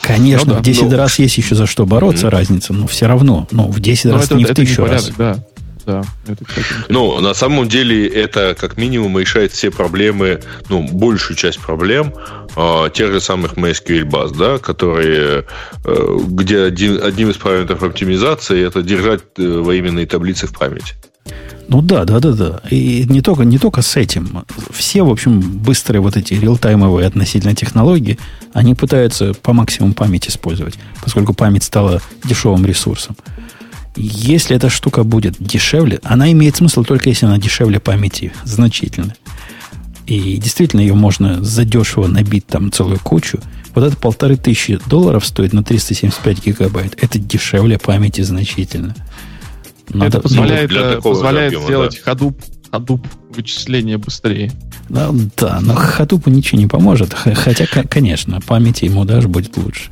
Конечно, 0.00 0.46
ну, 0.46 0.52
да, 0.54 0.58
в 0.60 0.62
10 0.62 0.82
но... 0.84 0.96
раз 0.96 1.18
есть 1.18 1.36
еще 1.36 1.54
за 1.54 1.66
что 1.66 1.86
бороться, 1.86 2.28
mm-hmm. 2.28 2.30
разница, 2.30 2.72
но 2.72 2.86
все 2.86 3.06
равно. 3.06 3.48
Ну, 3.50 3.64
в 3.64 3.80
10 3.80 4.04
но 4.06 4.12
раз 4.12 4.26
это, 4.26 4.36
не 4.36 4.44
в 4.44 4.54
тысячу 4.54 4.84
раз. 4.84 5.10
Да. 5.18 5.44
Да, 5.88 6.02
это, 6.26 6.44
кстати, 6.44 6.66
ну, 6.90 7.18
на 7.20 7.32
самом 7.32 7.66
деле, 7.66 8.06
это 8.06 8.54
как 8.54 8.76
минимум 8.76 9.18
решает 9.18 9.52
все 9.52 9.70
проблемы, 9.70 10.42
ну, 10.68 10.86
большую 10.86 11.34
часть 11.34 11.58
проблем 11.60 12.12
э, 12.56 12.90
тех 12.92 13.10
же 13.10 13.22
самых 13.22 13.54
MySQL 13.54 14.04
баз, 14.04 14.32
да, 14.32 14.58
которые, 14.58 15.46
э, 15.86 16.18
где 16.28 16.64
один, 16.64 17.02
одним 17.02 17.30
из 17.30 17.38
параметров 17.38 17.82
оптимизации 17.82 18.66
это 18.66 18.82
держать 18.82 19.22
э, 19.38 19.42
временные 19.42 20.04
таблицы 20.04 20.46
в 20.46 20.52
памяти. 20.52 20.94
Ну 21.68 21.80
да, 21.80 22.04
да, 22.04 22.20
да, 22.20 22.32
да. 22.32 22.60
И 22.68 23.06
не 23.08 23.22
только, 23.22 23.44
не 23.44 23.56
только 23.56 23.80
с 23.80 23.96
этим. 23.96 24.44
Все, 24.70 25.02
в 25.02 25.10
общем, 25.10 25.40
быстрые 25.40 26.02
вот 26.02 26.18
эти 26.18 26.34
реалтаймовые 26.34 27.06
относительно 27.06 27.54
технологии, 27.54 28.18
они 28.52 28.74
пытаются 28.74 29.32
по 29.32 29.54
максимуму 29.54 29.94
память 29.94 30.28
использовать, 30.28 30.78
поскольку 31.02 31.32
память 31.32 31.64
стала 31.64 32.02
дешевым 32.24 32.66
ресурсом. 32.66 33.16
Если 34.00 34.54
эта 34.54 34.70
штука 34.70 35.02
будет 35.02 35.34
дешевле, 35.40 35.98
она 36.04 36.30
имеет 36.30 36.54
смысл 36.54 36.84
только 36.84 37.08
если 37.08 37.26
она 37.26 37.38
дешевле 37.38 37.80
памяти 37.80 38.32
значительно. 38.44 39.14
И 40.06 40.36
действительно 40.36 40.80
ее 40.80 40.94
можно 40.94 41.42
задешево 41.42 42.06
набить 42.06 42.46
там 42.46 42.70
целую 42.70 43.00
кучу. 43.00 43.40
Вот 43.74 43.84
это 43.84 43.96
полторы 43.96 44.36
тысячи 44.36 44.78
долларов 44.86 45.26
стоит 45.26 45.52
на 45.52 45.64
375 45.64 46.44
гигабайт. 46.44 46.96
Это 47.02 47.18
дешевле 47.18 47.76
памяти 47.78 48.20
значительно. 48.20 48.94
Надо, 49.88 50.18
это 50.18 50.20
позволяет, 50.20 50.70
ну, 50.70 51.02
позволяет 51.02 51.48
объема, 51.48 51.66
сделать 51.66 52.02
да. 52.04 52.12
Hadoop, 52.12 52.44
Hadoop 52.70 53.06
вычисление 53.34 53.98
быстрее. 53.98 54.52
Да, 54.88 55.10
да, 55.36 55.58
но 55.60 55.74
Hadoop 55.74 56.30
ничего 56.30 56.60
не 56.60 56.68
поможет. 56.68 57.14
Хотя, 57.14 57.66
конечно, 57.66 58.40
памяти 58.40 58.84
ему 58.84 59.04
даже 59.04 59.26
будет 59.26 59.56
лучше. 59.56 59.90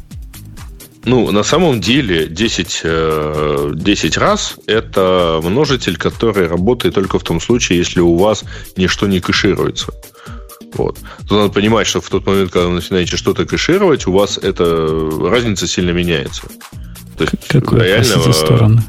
Ну, 1.06 1.30
на 1.30 1.44
самом 1.44 1.80
деле 1.80 2.26
10, 2.26 2.66
10 2.66 2.84
э, 2.84 4.20
раз– 4.20 4.56
это 4.66 5.40
множитель, 5.40 5.96
который 5.96 6.48
работает 6.48 6.96
только 6.96 7.20
в 7.20 7.22
том 7.22 7.40
случае, 7.40 7.78
если 7.78 8.00
у 8.00 8.16
вас 8.16 8.42
ничто 8.76 9.06
не 9.06 9.20
кэшируется. 9.20 9.92
Вот. 10.74 10.98
Тут 11.20 11.30
надо 11.30 11.48
понимать, 11.50 11.86
что 11.86 12.00
в 12.00 12.08
тот 12.08 12.26
момент, 12.26 12.50
когда 12.50 12.66
вы 12.66 12.74
начинаете 12.74 13.16
что-то 13.16 13.46
кэшировать, 13.46 14.08
у 14.08 14.12
вас 14.12 14.36
эта 14.36 14.64
разница 15.22 15.68
сильно 15.68 15.90
меняется. 15.90 16.42
То 17.16 17.22
есть, 17.22 17.34
Какой, 17.48 17.84
реально... 17.84 18.14
простите, 18.14 18.32
стороны? 18.32 18.82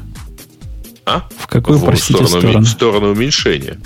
А? 1.06 1.28
В 1.38 1.46
какую, 1.46 1.78
в 1.78 1.84
простите, 1.84 2.26
сторону? 2.26 2.40
сторону? 2.40 2.64
В 2.64 2.68
сторону 2.68 3.10
уменьшения. 3.12 3.78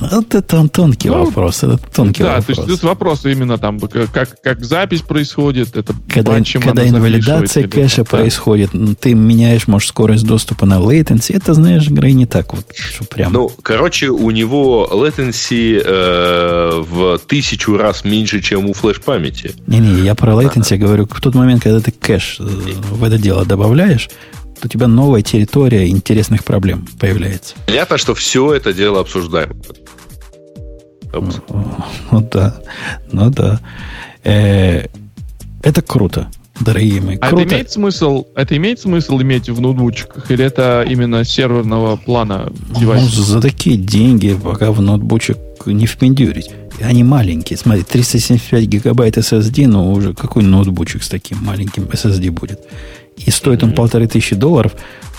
Вот 0.00 0.34
это 0.34 0.58
он 0.58 0.68
тонкий 0.68 1.08
ну, 1.08 1.24
вопрос. 1.24 1.62
Это 1.62 1.78
тонкий 1.78 2.22
да, 2.22 2.36
вопрос. 2.36 2.44
то 2.46 2.52
есть 2.52 2.66
тут 2.66 2.82
вопрос 2.82 3.24
именно 3.24 3.58
там, 3.58 3.78
как, 3.80 4.40
как 4.42 4.64
запись 4.64 5.02
происходит, 5.02 5.76
это 5.76 5.94
когда, 6.08 6.40
когда 6.42 6.88
инвалидация 6.88 7.68
кэша 7.68 8.04
да. 8.04 8.04
происходит, 8.04 8.70
ты 9.00 9.14
меняешь, 9.14 9.66
может, 9.68 9.88
скорость 9.88 10.26
доступа 10.26 10.66
на 10.66 10.78
latency, 10.78 11.36
это, 11.36 11.54
знаешь, 11.54 11.88
Грей, 11.88 12.12
не 12.12 12.26
так 12.26 12.52
вот, 12.54 12.66
что 12.74 13.04
прям. 13.04 13.32
Ну, 13.32 13.50
короче, 13.62 14.08
у 14.08 14.30
него 14.30 14.88
latency 14.90 15.80
э, 15.84 16.82
в 16.88 17.18
тысячу 17.26 17.76
раз 17.76 18.04
меньше, 18.04 18.40
чем 18.40 18.66
у 18.68 18.72
флеш-памяти. 18.72 19.52
Не-не, 19.66 20.04
я 20.04 20.14
про 20.14 20.32
latency 20.32 20.74
ага. 20.74 20.86
говорю, 20.86 21.08
в 21.10 21.20
тот 21.20 21.34
момент, 21.34 21.62
когда 21.62 21.80
ты 21.80 21.90
кэш 21.90 22.38
э, 22.40 22.42
в 22.42 23.04
это 23.04 23.18
дело 23.18 23.44
добавляешь, 23.44 24.08
у 24.64 24.68
тебя 24.68 24.88
новая 24.88 25.22
территория 25.22 25.88
интересных 25.88 26.44
проблем 26.44 26.86
появляется. 26.98 27.54
Понятно, 27.66 27.98
что 27.98 28.14
все 28.14 28.54
это 28.54 28.72
дело 28.72 29.00
обсуждаем. 29.00 29.60
Ну 31.12 32.28
да, 32.30 32.60
ну 33.12 33.30
да. 33.30 33.60
Э, 34.24 34.86
это 35.62 35.82
круто, 35.82 36.28
дорогие 36.60 37.00
мои. 37.00 37.18
А 37.20 37.28
это 37.28 37.44
имеет 37.44 37.70
смысл? 37.70 38.26
Это 38.34 38.56
имеет 38.56 38.80
смысл 38.80 39.20
иметь 39.20 39.48
в 39.48 39.60
ноутбучках 39.60 40.30
или 40.30 40.44
это 40.44 40.84
именно 40.88 41.24
серверного 41.24 41.96
плана 41.96 42.52
девайс? 42.78 43.02
Ну, 43.02 43.08
за 43.08 43.40
такие 43.40 43.76
деньги 43.76 44.36
пока 44.42 44.72
в 44.72 44.80
ноутбучек 44.80 45.38
не 45.66 45.86
впендюрить. 45.86 46.50
Они 46.80 47.04
маленькие. 47.04 47.56
Смотри, 47.56 47.84
375 47.84 48.64
гигабайт 48.64 49.16
SSD, 49.16 49.68
но 49.68 49.92
уже 49.92 50.12
какой 50.14 50.42
ноутбучек 50.42 51.04
с 51.04 51.08
таким 51.08 51.38
маленьким 51.44 51.84
SSD 51.84 52.30
будет? 52.30 52.60
И 53.16 53.30
стоит 53.30 53.62
он 53.62 53.72
полторы 53.72 54.06
тысячи 54.06 54.34
долларов. 54.34 54.72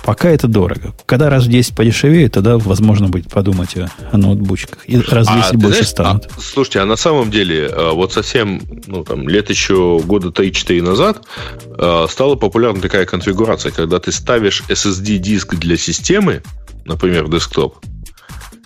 Пока 0.03 0.29
это 0.29 0.47
дорого. 0.47 0.93
Когда 1.07 1.31
раз 1.31 1.45
в 1.45 1.49
10 1.49 1.75
подешевеет, 1.75 2.33
тогда 2.33 2.59
возможно 2.59 3.07
будет 3.07 3.27
подумать 3.31 3.75
о, 3.75 3.89
о 4.11 4.17
ноутбучках. 4.17 4.87
И 4.87 4.99
раз 4.99 5.27
в 5.27 5.35
10 5.35 5.53
а, 5.53 5.53
больше 5.53 5.69
знаешь, 5.69 5.87
станут. 5.87 6.27
А, 6.27 6.39
слушайте, 6.39 6.79
а 6.81 6.85
на 6.85 6.95
самом 6.95 7.31
деле, 7.31 7.65
э, 7.65 7.91
вот 7.91 8.13
совсем, 8.13 8.61
ну, 8.85 9.03
там, 9.03 9.27
лет 9.27 9.49
еще 9.49 9.99
года 10.05 10.27
3-4 10.27 10.83
назад 10.83 11.25
э, 11.65 12.05
стала 12.07 12.35
популярна 12.35 12.81
такая 12.81 13.07
конфигурация, 13.07 13.71
когда 13.71 13.99
ты 13.99 14.11
ставишь 14.11 14.63
SSD-диск 14.69 15.55
для 15.55 15.75
системы, 15.75 16.43
например, 16.85 17.27
десктоп, 17.27 17.77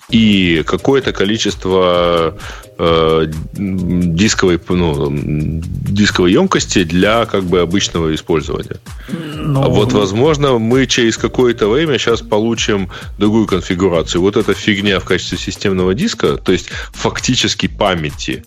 и 0.10 0.64
какое-то 0.66 1.14
количество 1.14 2.36
э, 2.78 3.26
дисковой, 3.54 4.60
ну, 4.70 5.10
дисковой 5.12 6.32
емкости 6.32 6.84
для 6.84 7.26
как 7.26 7.44
бы 7.44 7.60
обычного 7.60 8.14
использования. 8.16 8.78
Но... 9.10 9.64
Ну, 9.64 9.70
вот, 9.70 9.94
возможно, 9.94 10.58
мы 10.58 10.88
через 10.88 11.18
какое-то 11.18 11.68
время 11.68 11.98
сейчас 11.98 12.22
получим 12.22 12.90
другую 13.18 13.46
конфигурацию. 13.46 14.22
Вот 14.22 14.36
эта 14.38 14.54
фигня 14.54 15.00
в 15.00 15.06
качестве 15.06 15.38
системного 15.38 15.94
диска, 15.94 16.38
то 16.38 16.52
есть 16.52 16.70
фактически 16.94 17.68
памяти 17.68 18.44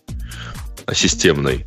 системной, 0.93 1.64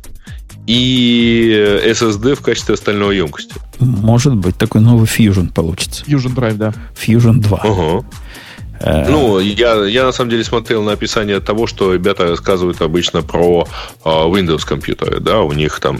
и 0.66 1.80
SSD 1.84 2.34
в 2.34 2.40
качестве 2.40 2.74
остальной 2.74 3.16
емкости. 3.16 3.54
Может 3.78 4.34
быть, 4.34 4.56
такой 4.56 4.80
новый 4.80 5.06
Fusion 5.06 5.52
получится. 5.52 6.04
Fusion 6.04 6.34
Drive, 6.34 6.54
да. 6.54 6.74
Fusion 6.94 7.38
2. 7.38 7.60
Ага. 7.62 8.06
Э, 8.80 9.08
ну, 9.08 9.38
я, 9.38 9.84
я 9.84 10.04
на 10.04 10.12
самом 10.12 10.30
деле 10.30 10.44
смотрел 10.44 10.82
на 10.82 10.92
описание 10.92 11.40
того, 11.40 11.66
что 11.66 11.94
ребята 11.94 12.28
рассказывают 12.28 12.80
обычно 12.80 13.22
про 13.22 13.66
э, 14.04 14.08
Windows 14.08 14.66
компьютеры, 14.66 15.20
да, 15.20 15.40
у 15.40 15.52
них 15.52 15.80
там, 15.80 15.98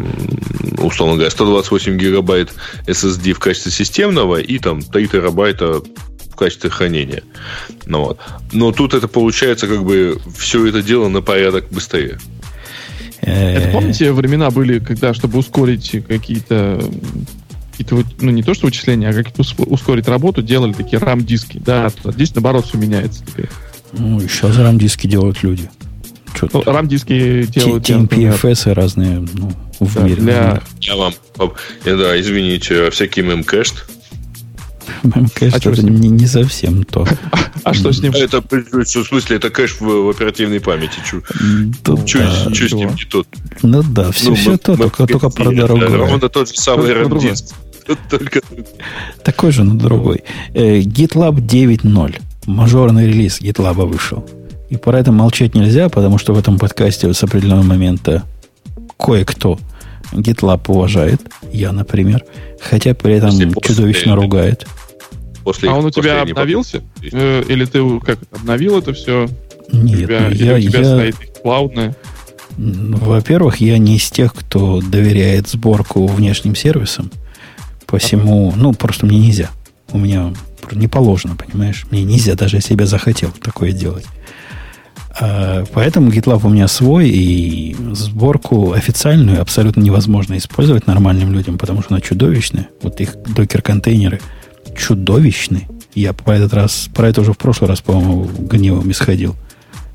условно 0.78 1.15
говоря, 1.15 1.31
128 1.31 1.97
гигабайт 1.97 2.53
SSD 2.86 3.32
в 3.32 3.39
качестве 3.39 3.73
системного 3.73 4.36
и 4.36 4.59
там 4.59 4.82
3 4.82 5.09
терабайта 5.09 5.81
в 6.31 6.36
качестве 6.36 6.70
хранения. 6.70 7.23
Ну, 7.86 8.05
вот. 8.05 8.20
Но 8.53 8.73
тут 8.73 8.94
это 8.94 9.09
получается 9.09 9.66
как 9.69 9.85
бы 9.85 10.19
все 10.36 10.66
это 10.66 10.82
дело 10.82 11.09
на 11.09 11.23
порядок 11.23 11.66
быстрее. 11.70 12.19
Это 13.23 13.70
помните, 13.73 14.12
времена 14.12 14.51
были, 14.51 14.78
когда, 14.78 15.15
чтобы 15.15 15.39
ускорить 15.39 16.05
какие-то 16.07 16.81
какие-то, 17.77 18.05
ну, 18.20 18.31
не 18.31 18.43
то 18.43 18.55
что 18.55 18.66
вычисления, 18.66 19.09
а 19.11 19.12
как-то 19.12 19.43
ускорить 19.66 20.09
работу, 20.09 20.43
делали 20.43 20.73
такие 20.73 21.01
RAM-диски. 21.01 21.62
Да, 21.65 21.90
здесь, 22.05 22.35
наоборот, 22.35 22.66
все 22.66 22.78
меняется 22.78 23.24
теперь. 23.27 23.48
Ну, 23.93 24.20
сейчас 24.20 24.57
RAM-диски 24.57 25.07
делают 25.07 25.43
люди. 25.43 25.70
Ну, 26.53 26.62
RAM-диски 26.62 27.47
делают... 27.47 27.89
TMPFS 27.89 28.70
и 28.70 28.74
разные, 28.74 29.27
ну, 29.32 29.53
в 29.81 29.94
да, 29.94 30.03
мире. 30.03 30.16
Для... 30.16 30.62
Я 30.81 30.97
вам... 30.97 31.15
Да, 31.85 32.20
извините, 32.20 32.90
всякий 32.90 33.23
мемкэшт 33.23 33.86
Мемкэш 35.03 35.55
а 35.55 35.57
это 35.57 35.82
не, 35.82 36.09
не 36.09 36.27
совсем 36.27 36.85
то. 36.85 37.07
А 37.65 37.74
что 37.74 37.93
с 37.93 38.01
ним? 38.01 38.12
Это, 38.12 38.40
в 38.40 38.85
смысле, 38.85 39.36
это 39.36 39.51
кэш 39.51 39.81
в, 39.81 39.85
в 39.85 40.11
оперативной 40.11 40.61
памяти. 40.61 40.98
Чуть 41.05 42.70
с 42.70 42.73
ним 42.73 42.94
не 42.94 43.05
тот. 43.05 43.27
Ну 43.62 43.82
да, 43.82 44.12
все, 44.12 44.31
ну, 44.31 44.35
все 44.36 44.57
то, 44.57 44.77
только, 44.77 45.07
только 45.07 45.31
про 45.31 45.51
дорогое. 45.51 45.89
Ровно 45.89 46.28
тот 46.28 46.48
же 46.48 46.55
самый 46.57 46.90
RAM 46.90 47.36
Только... 48.11 48.41
Такой 49.23 49.53
же, 49.53 49.65
но 49.65 49.75
другой. 49.75 50.25
Э, 50.55 50.81
GitLab 50.81 51.37
9.0. 51.37 52.21
Мажорный 52.47 53.07
релиз 53.07 53.41
GitLab 53.41 53.87
вышел. 53.87 54.25
И 54.69 54.77
про 54.77 54.99
это 54.99 55.13
молчать 55.13 55.55
нельзя, 55.55 55.89
потому 55.89 56.19
что 56.19 56.35
в 56.35 56.39
этом 56.39 56.59
подкасте 56.59 57.13
с 57.13 57.23
определенного 57.23 57.65
момента 57.65 58.25
кое-кто 58.99 59.59
GitLab 60.13 60.63
уважает, 60.69 61.21
я, 61.53 61.73
например, 61.73 62.25
хотя 62.61 62.95
при 62.95 63.15
этом 63.15 63.31
после, 63.31 63.53
чудовищно 63.63 64.15
после, 64.15 64.25
ругает. 64.25 64.67
После, 65.45 65.71
а 65.71 65.75
он 65.75 65.85
у 65.85 65.91
тебя 65.91 66.23
обновился? 66.23 66.83
Э, 67.13 67.43
или 67.47 67.65
ты 67.65 68.01
как 68.01 68.19
обновил 68.33 68.79
это 68.79 68.93
все? 68.93 69.29
Нет, 69.73 70.01
тебя, 70.01 70.29
я, 70.29 70.57
у 70.57 70.61
тебя 70.61 70.81
я, 70.81 70.85
стоит 70.85 71.17
клаудное? 71.43 71.97
Во-первых, 72.57 73.59
я 73.59 73.79
не 73.79 73.97
из 73.97 74.11
тех, 74.11 74.35
кто 74.35 74.81
доверяет 74.81 75.49
сборку 75.49 76.07
внешним 76.07 76.57
сервисам. 76.57 77.11
Посему, 77.87 78.53
ну, 78.57 78.73
просто 78.73 79.07
мне 79.07 79.19
нельзя. 79.19 79.51
У 79.93 79.99
меня 79.99 80.33
не 80.73 80.89
положено, 80.89 81.37
понимаешь? 81.37 81.87
Мне 81.91 82.03
нельзя, 82.05 82.35
даже 82.35 82.57
если 82.57 82.79
я 82.79 82.87
захотел 82.87 83.31
такое 83.31 83.73
делать. 83.73 84.07
А, 85.19 85.65
поэтому 85.73 86.11
GitLab 86.11 86.45
у 86.45 86.49
меня 86.49 86.69
свой, 86.69 87.09
и 87.09 87.77
сборку 87.93 88.73
официальную 88.73 89.41
абсолютно 89.41 89.81
невозможно 89.81 90.37
использовать 90.37 90.87
нормальным 90.87 91.33
людям, 91.33 91.59
потому 91.59 91.83
что 91.83 91.95
она 91.95 92.01
чудовищная. 92.01 92.69
Вот 92.83 93.01
их 93.01 93.17
докер-контейнеры 93.23 94.21
чудовищны. 94.77 95.69
Я 95.95 96.13
по 96.13 96.31
этот 96.31 96.53
раз, 96.53 96.91
про 96.95 97.09
это 97.09 97.23
уже 97.23 97.33
в 97.33 97.39
прошлый 97.39 97.69
раз, 97.69 97.81
по-моему, 97.81 98.25
гневом 98.25 98.91
исходил. 98.91 99.35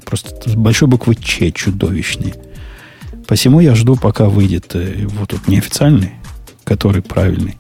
Просто 0.06 0.50
с 0.50 0.56
большой 0.56 0.88
буквы 0.88 1.16
Ч 1.16 1.52
чудовищные. 1.52 2.34
Посему 3.28 3.60
я 3.60 3.76
жду, 3.76 3.96
пока 3.96 4.28
выйдет 4.28 4.72
э, 4.74 5.06
вот 5.08 5.30
тут 5.30 5.48
неофициальный, 5.48 6.14
который 6.64 7.02
правильный. 7.02 7.58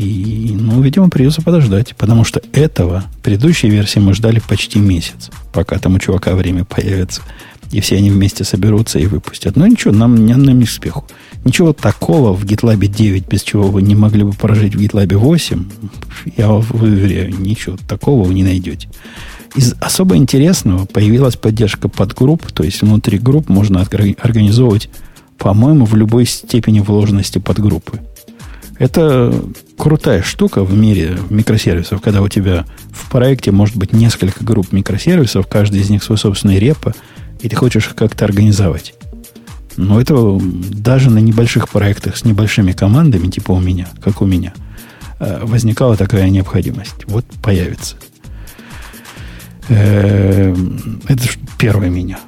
И, 0.00 0.56
ну, 0.58 0.80
видимо, 0.80 1.10
придется 1.10 1.42
подождать, 1.42 1.94
потому 1.94 2.24
что 2.24 2.40
этого, 2.52 3.04
предыдущей 3.22 3.68
версии 3.68 3.98
мы 3.98 4.14
ждали 4.14 4.40
почти 4.40 4.78
месяц, 4.78 5.30
пока 5.52 5.78
там 5.78 5.96
у 5.96 5.98
чувака 5.98 6.34
время 6.34 6.64
появится, 6.64 7.20
и 7.70 7.82
все 7.82 7.98
они 7.98 8.10
вместе 8.10 8.44
соберутся 8.44 8.98
и 8.98 9.04
выпустят. 9.04 9.56
Но 9.56 9.66
ничего, 9.66 9.92
нам, 9.92 10.24
не, 10.24 10.34
нам 10.34 10.58
не 10.58 10.64
успеху. 10.64 11.06
Ничего 11.44 11.74
такого 11.74 12.32
в 12.32 12.46
GitLab 12.46 12.86
9, 12.86 13.28
без 13.28 13.42
чего 13.42 13.64
вы 13.64 13.82
не 13.82 13.94
могли 13.94 14.24
бы 14.24 14.32
прожить 14.32 14.74
в 14.74 14.80
GitLab 14.80 15.14
8, 15.14 15.64
я 16.38 16.50
уверяю, 16.50 17.38
ничего 17.38 17.76
такого 17.86 18.24
вы 18.24 18.32
не 18.32 18.42
найдете. 18.42 18.88
Из 19.54 19.74
особо 19.80 20.16
интересного 20.16 20.86
появилась 20.86 21.36
поддержка 21.36 21.88
подгрупп, 21.90 22.50
то 22.52 22.62
есть 22.62 22.80
внутри 22.80 23.18
групп 23.18 23.50
можно 23.50 23.82
организовывать, 23.82 24.88
по-моему, 25.36 25.84
в 25.84 25.94
любой 25.94 26.24
степени 26.24 26.80
вложенности 26.80 27.38
подгруппы. 27.38 28.00
Это 28.80 29.30
крутая 29.76 30.22
штука 30.22 30.64
в 30.64 30.72
мире 30.74 31.18
микросервисов, 31.28 32.00
когда 32.00 32.22
у 32.22 32.28
тебя 32.28 32.64
в 32.90 33.10
проекте 33.10 33.50
может 33.50 33.76
быть 33.76 33.92
несколько 33.92 34.42
групп 34.42 34.72
микросервисов, 34.72 35.46
каждый 35.46 35.82
из 35.82 35.90
них 35.90 36.02
свой 36.02 36.16
собственный 36.16 36.58
репо, 36.58 36.94
и 37.40 37.50
ты 37.50 37.56
хочешь 37.56 37.88
их 37.88 37.94
как-то 37.94 38.24
организовать. 38.24 38.94
Но 39.76 40.00
это 40.00 40.40
даже 40.40 41.10
на 41.10 41.18
небольших 41.18 41.68
проектах 41.68 42.16
с 42.16 42.24
небольшими 42.24 42.72
командами, 42.72 43.28
типа 43.28 43.52
у 43.52 43.60
меня, 43.60 43.86
как 44.02 44.22
у 44.22 44.24
меня, 44.24 44.54
э, 45.18 45.40
возникала 45.44 45.94
такая 45.98 46.30
необходимость. 46.30 47.04
Вот 47.04 47.26
появится. 47.42 47.96
Э, 49.68 50.56
это 51.06 51.24
первое 51.58 51.90
меня 51.90 52.18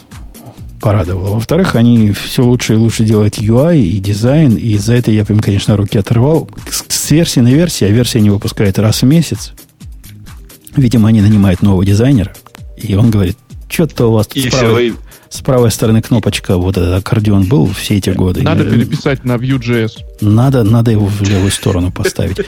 порадовало. 0.82 1.34
Во-вторых, 1.34 1.76
они 1.76 2.10
все 2.10 2.42
лучше 2.42 2.74
и 2.74 2.76
лучше 2.76 3.04
делают 3.04 3.38
UI 3.38 3.80
и 3.80 3.98
дизайн, 4.00 4.56
и 4.56 4.76
за 4.76 4.94
это 4.94 5.10
я 5.10 5.22
им, 5.22 5.38
конечно, 5.38 5.76
руки 5.76 5.96
оторвал. 5.96 6.50
С 6.68 7.10
версии 7.10 7.40
на 7.40 7.52
версии, 7.52 7.86
а 7.86 7.88
версия 7.88 8.20
не 8.20 8.30
выпускает 8.30 8.78
раз 8.78 9.02
в 9.02 9.06
месяц. 9.06 9.52
Видимо, 10.76 11.08
они 11.08 11.22
нанимают 11.22 11.62
нового 11.62 11.84
дизайнера, 11.84 12.32
и 12.76 12.94
он 12.96 13.10
говорит, 13.10 13.38
что-то 13.68 14.08
у 14.08 14.12
вас 14.12 14.28
и 14.34 14.50
с 14.50 14.54
правой, 14.54 14.94
с 15.28 15.40
правой 15.40 15.70
стороны 15.70 16.02
кнопочка, 16.02 16.56
вот 16.56 16.76
этот 16.76 16.98
аккордеон 16.98 17.44
был 17.44 17.72
все 17.72 17.98
эти 17.98 18.10
годы. 18.10 18.42
Надо 18.42 18.64
переписать 18.64 19.24
на 19.24 19.36
Vue.js. 19.36 19.92
Надо, 20.20 20.64
надо 20.64 20.90
его 20.90 21.06
в 21.06 21.22
левую 21.22 21.52
сторону 21.52 21.92
поставить. 21.92 22.38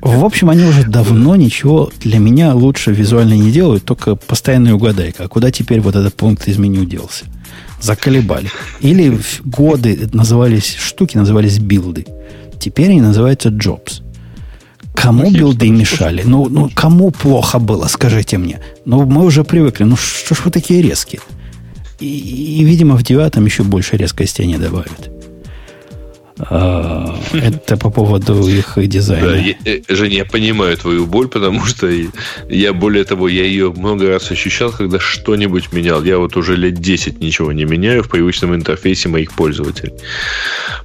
В 0.00 0.24
общем, 0.24 0.48
они 0.48 0.64
уже 0.64 0.84
давно 0.84 1.36
ничего 1.36 1.92
для 2.00 2.18
меня 2.18 2.54
лучше 2.54 2.92
визуально 2.92 3.34
не 3.34 3.52
делают, 3.52 3.84
только 3.84 4.16
постоянная 4.16 4.72
угадайка. 4.72 5.24
А 5.24 5.28
куда 5.28 5.50
теперь 5.50 5.80
вот 5.80 5.94
этот 5.94 6.14
пункт 6.14 6.48
из 6.48 6.56
меню 6.56 6.84
делся? 6.84 7.26
Заколебали. 7.82 8.50
Или 8.80 9.10
в 9.10 9.40
годы 9.44 10.08
назывались, 10.12 10.76
штуки 10.76 11.16
назывались 11.16 11.58
билды. 11.58 12.06
Теперь 12.58 12.90
они 12.90 13.00
называются 13.00 13.48
jobs. 13.48 14.02
Кому 14.94 15.30
ну, 15.30 15.36
билды 15.36 15.70
мешали? 15.70 16.22
Ну, 16.24 16.48
ну, 16.48 16.70
кому 16.74 17.10
плохо 17.10 17.58
было, 17.58 17.88
скажите 17.88 18.38
мне. 18.38 18.60
Ну, 18.84 19.04
мы 19.04 19.24
уже 19.24 19.42
привыкли. 19.42 19.84
Ну, 19.84 19.96
что 19.96 20.34
ж 20.34 20.44
вы 20.44 20.50
такие 20.50 20.82
резкие? 20.82 21.20
И, 21.98 22.06
и 22.60 22.64
видимо, 22.64 22.96
в 22.96 23.02
девятом 23.02 23.46
еще 23.46 23.62
больше 23.62 23.96
резкости 23.96 24.42
они 24.42 24.58
добавят. 24.58 25.10
А, 26.38 27.14
это 27.32 27.76
по 27.76 27.90
поводу 27.90 28.46
их 28.46 28.74
дизайна. 28.76 29.28
Да, 29.28 29.36
я, 29.36 29.54
э, 29.64 29.80
Женя, 29.88 30.16
я 30.16 30.24
понимаю 30.24 30.76
твою 30.76 31.06
боль, 31.06 31.28
потому 31.28 31.64
что 31.64 31.88
я, 32.48 32.72
более 32.72 33.04
того, 33.04 33.28
я 33.28 33.44
ее 33.44 33.72
много 33.72 34.08
раз 34.08 34.30
ощущал, 34.30 34.72
когда 34.72 34.98
что-нибудь 34.98 35.72
менял. 35.72 36.02
Я 36.02 36.18
вот 36.18 36.36
уже 36.36 36.56
лет 36.56 36.74
10 36.74 37.20
ничего 37.20 37.52
не 37.52 37.64
меняю 37.64 38.02
в 38.02 38.08
привычном 38.08 38.54
интерфейсе 38.54 39.08
моих 39.08 39.32
пользователей. 39.32 39.92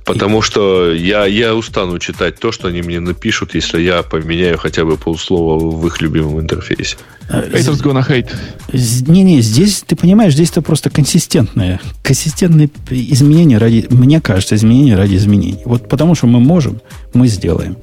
Потому 0.06 0.42
что 0.42 0.92
я, 0.94 1.26
я 1.26 1.56
устану 1.56 2.00
читать 2.00 2.40
то, 2.40 2.52
что 2.52 2.68
они 2.68 2.82
мне 2.82 3.00
напишут, 3.00 3.56
если 3.56 3.82
я 3.82 4.04
поменяю 4.04 4.58
хотя 4.58 4.84
бы 4.86 4.98
полслова 4.98 5.60
в 5.60 5.88
их 5.88 6.02
любимом 6.02 6.40
интерфейсе. 6.40 6.98
Haters 7.30 7.82
gonna 7.84 8.08
hate. 8.08 8.30
Не-не, 8.72 9.42
здесь, 9.42 9.84
ты 9.86 9.96
понимаешь, 9.96 10.34
здесь 10.34 10.52
это 10.52 10.62
просто 10.62 10.90
консистентное. 10.90 11.82
Консистентное 12.04 12.70
изменение 12.90 13.58
ради, 13.58 13.86
мне 13.90 14.22
кажется, 14.22 14.56
изменение 14.56 14.96
ради 14.96 15.16
изменений. 15.16 15.47
Вот 15.66 15.88
потому 15.90 16.16
что 16.16 16.28
мы 16.28 16.40
можем, 16.40 16.82
мы 17.14 17.28
сделаем. 17.28 17.78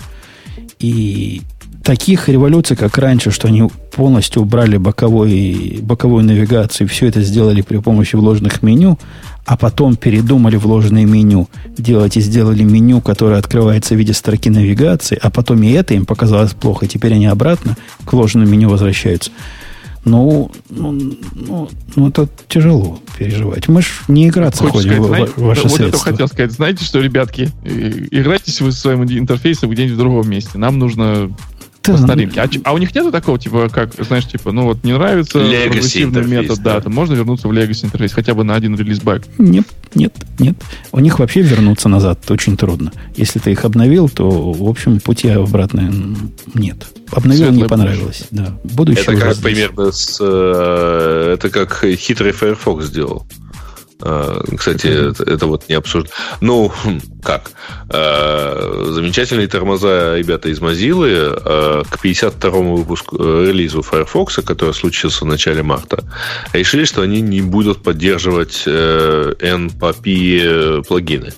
И 0.79 1.43
таких 1.85 2.29
революций, 2.29 2.77
как 2.77 2.99
раньше, 2.99 3.31
что 3.31 3.49
они 3.49 3.69
полностью 3.95 4.43
убрали 4.43 4.79
боковой, 4.79 5.79
боковую 5.83 6.25
навигацию, 6.25 6.89
все 6.89 7.07
это 7.07 7.21
сделали 7.23 7.61
при 7.61 7.77
помощи 7.79 8.17
вложенных 8.17 8.63
меню, 8.63 8.99
а 9.45 9.57
потом 9.57 9.97
передумали 9.97 10.57
вложенное 10.57 11.05
меню 11.05 11.49
делать 11.77 12.17
и 12.17 12.21
сделали 12.21 12.63
меню, 12.63 13.01
которое 13.01 13.39
открывается 13.39 13.95
в 13.95 13.99
виде 13.99 14.15
строки 14.15 14.49
навигации, 14.49 15.19
а 15.21 15.31
потом 15.31 15.63
и 15.63 15.71
это 15.73 15.95
им 15.95 16.07
показалось 16.07 16.55
плохо, 16.55 16.87
теперь 16.87 17.15
они 17.15 17.27
обратно 17.27 17.77
к 18.05 18.13
вложенному 18.13 18.51
меню 18.51 18.71
возвращаются. 18.71 19.31
Ну, 20.05 20.51
ну, 20.69 20.93
ну, 21.35 21.71
ну 21.97 22.09
это 22.09 22.29
тяжело 22.49 22.99
переживать. 23.19 23.69
Мы 23.69 23.81
же 23.81 23.89
не 24.09 24.29
играться 24.29 24.65
Хочешь 24.65 24.91
ходим 24.91 25.05
сказать, 25.05 25.31
в, 25.31 25.39
в 25.39 25.43
ваши 25.45 25.63
вот 25.63 25.73
средства. 25.73 25.97
это 25.97 25.99
хотел 25.99 26.29
сказать. 26.29 26.53
Знаете 26.53 26.85
что, 26.85 27.01
ребятки, 27.01 27.51
играйтесь 27.65 28.61
вы 28.61 28.73
своим 28.73 29.05
интерфейсом 29.05 29.71
где-нибудь 29.71 29.97
в 29.97 29.99
другом 29.99 30.29
месте. 30.29 30.59
Нам 30.59 30.79
нужно. 30.79 31.31
По 31.85 31.97
старинке. 31.97 32.41
А, 32.41 32.49
а 32.65 32.73
у 32.73 32.79
них 32.79 32.95
нету 32.95 33.11
такого, 33.11 33.39
типа, 33.39 33.69
как, 33.69 33.95
знаешь, 33.95 34.27
типа, 34.27 34.53
ну 34.53 34.65
вот 34.65 34.85
не 34.85 34.93
нравится 34.93 35.39
прогрессивный 35.39 36.25
метод, 36.25 36.61
да, 36.63 36.81
то 36.81 36.91
можно 36.91 37.15
вернуться 37.15 37.49
в 37.49 37.53
Legacy 37.53 37.87
интерфейс, 37.87 38.13
хотя 38.13 38.35
бы 38.35 38.45
на 38.45 38.55
один 38.55 38.77
релиз 38.77 39.01
бэк. 39.01 39.25
Нет, 39.39 39.67
нет, 39.95 40.15
нет. 40.39 40.57
У 40.93 41.01
них 41.01 41.19
вообще 41.19 41.43
вернуться 41.43 41.89
назад 41.89 42.31
очень 42.31 42.57
трудно. 42.57 42.93
Если 43.17 43.39
ты 43.39 43.53
их 43.53 43.65
обновил, 43.65 44.09
то, 44.09 44.53
в 44.53 44.69
общем, 44.69 45.01
пути 45.01 45.29
обратно 45.29 45.93
нет. 46.55 46.87
Обновил, 47.11 47.45
Светлое 47.47 47.63
не 47.63 47.69
понравилось. 47.69 48.25
Да. 48.31 48.59
Будущее 48.65 49.05
это 49.05 49.17
как 49.17 49.37
примерно 49.39 49.93
с... 49.93 50.19
Э, 50.21 51.35
это 51.35 51.51
как 51.51 51.85
хитрый 51.85 52.33
Firefox 52.33 52.87
сделал. 52.87 53.27
А, 54.07 54.43
кстати, 54.57 54.87
это, 54.87 55.23
это 55.25 55.47
вот 55.47 55.69
не 55.71 55.75
обсуждено. 55.75 56.15
Ну, 56.43 56.69
хм, 56.69 57.01
как? 57.23 57.53
А, 57.89 58.91
замечательные 58.91 59.49
тормоза 59.49 60.17
ребята 60.17 60.51
из 60.51 60.61
Mozilla 60.61 61.41
а, 61.43 61.83
к 61.85 62.05
52-му 62.05 62.77
выпуску 62.77 63.17
э, 63.19 63.47
релизу 63.49 63.81
Firefox, 63.81 64.41
который 64.45 64.75
случился 64.75 65.25
в 65.25 65.29
начале 65.29 65.63
марта, 65.63 66.05
решили, 66.53 66.85
что 66.85 67.01
они 67.01 67.23
не 67.23 67.41
будут 67.41 67.83
поддерживать 67.83 68.65
NPP 68.67 70.41
э, 70.43 70.83
плагины. 70.87 71.33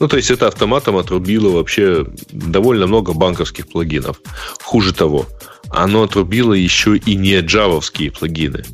Ну, 0.00 0.08
то 0.08 0.16
есть 0.16 0.30
это 0.30 0.46
автоматом 0.46 0.96
отрубило 0.96 1.50
вообще 1.50 2.06
довольно 2.32 2.86
много 2.86 3.12
банковских 3.12 3.68
плагинов. 3.68 4.20
Хуже 4.62 4.94
того, 4.94 5.26
оно 5.70 6.04
отрубило 6.04 6.54
еще 6.54 6.96
и 6.96 7.14
не 7.14 7.38
джавовские 7.40 8.10
плагины 8.10 8.64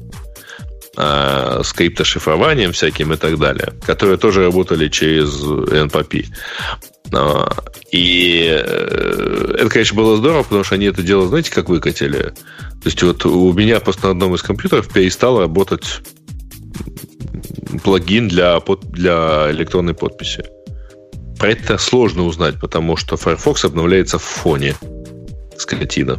а, 0.97 1.63
с 1.63 1.73
криптошифрованием 1.73 2.73
всяким 2.73 3.13
и 3.13 3.17
так 3.17 3.39
далее, 3.39 3.73
которые 3.85 4.17
тоже 4.17 4.45
работали 4.45 4.89
через 4.89 5.43
NPP. 5.43 6.27
А, 7.13 7.49
и 7.91 8.49
э, 8.49 9.55
это, 9.59 9.69
конечно, 9.69 9.97
было 9.97 10.17
здорово, 10.17 10.43
потому 10.45 10.65
что 10.65 10.77
они 10.77 10.87
это 10.87 11.03
дело, 11.03 11.29
знаете, 11.29 11.51
как 11.51 11.69
выкатили? 11.69 12.33
То 12.83 12.87
есть 12.87 13.03
вот 13.03 13.25
у 13.27 13.53
меня 13.53 13.81
просто 13.81 14.07
на 14.07 14.11
одном 14.13 14.35
из 14.35 14.43
компьютеров 14.43 14.93
перестал 14.93 15.41
работать 15.41 15.85
плагин 17.83 18.29
для, 18.29 18.61
для 18.93 19.51
электронной 19.51 19.95
подписи. 19.95 20.45
Про 21.39 21.51
это 21.51 21.79
сложно 21.79 22.25
узнать, 22.25 22.61
потому 22.61 22.97
что 22.97 23.17
Firefox 23.17 23.65
обновляется 23.65 24.19
в 24.19 24.23
фоне. 24.23 24.75
Скотина. 25.57 26.19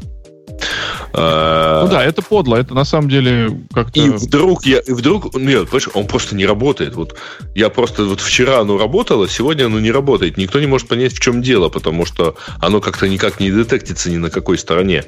А, 1.17 1.83
ну 1.83 1.89
да, 1.89 2.03
это 2.03 2.21
подло, 2.21 2.57
это 2.57 2.73
на 2.73 2.83
самом 2.83 3.09
деле 3.09 3.61
как-то... 3.73 3.99
И 3.99 4.09
вдруг 4.09 4.65
я, 4.65 4.79
и 4.79 4.91
вдруг, 4.91 5.33
нет, 5.35 5.69
понимаешь, 5.69 5.89
он 5.93 6.07
просто 6.07 6.35
не 6.35 6.45
работает. 6.45 6.95
Вот 6.95 7.17
я 7.53 7.69
просто, 7.69 8.03
вот 8.03 8.19
вчера 8.19 8.59
оно 8.59 8.77
работало, 8.77 9.29
сегодня 9.29 9.65
оно 9.65 9.79
не 9.79 9.91
работает. 9.91 10.35
Никто 10.35 10.59
не 10.59 10.67
может 10.67 10.89
понять, 10.89 11.13
в 11.13 11.19
чем 11.19 11.41
дело, 11.41 11.69
потому 11.69 12.05
что 12.05 12.35
оно 12.59 12.81
как-то 12.81 13.07
никак 13.07 13.39
не 13.39 13.49
детектится 13.49 14.09
ни 14.09 14.17
на 14.17 14.29
какой 14.29 14.57
стороне. 14.57 15.05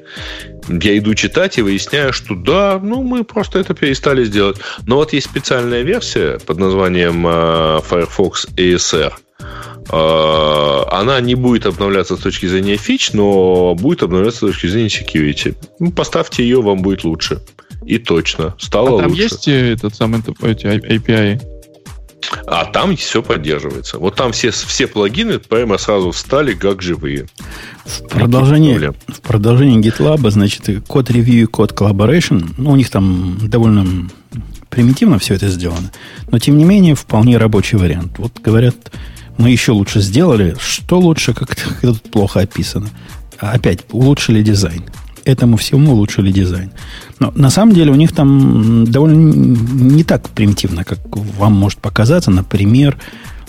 Я 0.69 0.97
иду 0.97 1.13
читать 1.13 1.57
и 1.57 1.61
выясняю, 1.61 2.13
что 2.13 2.35
да, 2.35 2.79
ну 2.81 3.03
мы 3.03 3.25
просто 3.25 3.59
это 3.59 3.73
перестали 3.73 4.23
сделать. 4.23 4.57
Но 4.85 4.95
вот 4.95 5.11
есть 5.11 5.27
специальная 5.29 5.81
версия 5.81 6.39
под 6.39 6.57
названием 6.57 7.25
а, 7.27 7.81
Firefox 7.81 8.47
ASR– 8.55 9.13
Э, 9.26 9.26
она 9.89 11.21
не 11.21 11.35
будет 11.35 11.65
обновляться 11.65 12.17
с 12.17 12.19
точки 12.19 12.47
зрения 12.47 12.77
фич, 12.77 13.13
но 13.13 13.75
будет 13.75 14.03
обновляться 14.03 14.37
с 14.37 14.51
точки 14.51 14.67
зрения 14.67 14.87
security. 14.87 15.55
Ну, 15.79 15.91
поставьте 15.91 16.43
ее, 16.43 16.61
вам 16.61 16.81
будет 16.81 17.03
лучше. 17.03 17.41
И 17.85 17.99
точно, 17.99 18.55
стало 18.59 18.97
а 18.97 19.01
там 19.03 19.11
лучше. 19.11 19.21
есть 19.23 19.47
этот 19.47 19.95
самый 19.95 20.19
эти 20.19 20.65
API? 20.65 21.41
А 22.45 22.65
там 22.65 22.97
все 22.97 23.21
поддерживается. 23.23 23.99
Вот 23.99 24.15
там 24.15 24.31
все, 24.31 24.51
все 24.51 24.87
плагины 24.87 25.39
прямо 25.39 25.77
сразу 25.77 26.11
встали 26.11 26.53
как 26.53 26.81
живые. 26.81 27.27
В 27.85 28.07
продолжении, 28.09 28.91
в 29.07 29.21
продолжении 29.21 29.79
GitLab, 29.79 30.29
значит, 30.29 30.85
код 30.87 31.09
ревью 31.09 31.43
и 31.43 31.45
код 31.45 31.71
collaboration, 31.71 32.53
ну, 32.57 32.71
у 32.71 32.75
них 32.75 32.89
там 32.89 33.37
довольно 33.41 34.09
примитивно 34.69 35.19
все 35.19 35.35
это 35.35 35.47
сделано, 35.47 35.91
но 36.29 36.39
тем 36.39 36.57
не 36.57 36.65
менее 36.65 36.95
вполне 36.95 37.37
рабочий 37.37 37.77
вариант. 37.77 38.17
Вот 38.17 38.39
говорят, 38.39 38.91
мы 39.37 39.51
еще 39.51 39.71
лучше 39.71 40.01
сделали. 40.01 40.55
Что 40.59 40.99
лучше, 40.99 41.33
как 41.33 41.55
тут 41.81 42.01
плохо 42.03 42.41
описано. 42.41 42.89
Опять, 43.39 43.85
улучшили 43.91 44.41
дизайн. 44.41 44.83
Этому 45.25 45.57
всему 45.57 45.91
улучшили 45.91 46.31
дизайн. 46.31 46.71
Но 47.19 47.31
на 47.35 47.49
самом 47.49 47.75
деле 47.75 47.91
у 47.91 47.95
них 47.95 48.13
там 48.13 48.85
довольно 48.85 49.33
не 49.33 50.03
так 50.03 50.29
примитивно, 50.29 50.83
как 50.83 50.99
вам 51.11 51.53
может 51.53 51.79
показаться. 51.79 52.31
Например, 52.31 52.97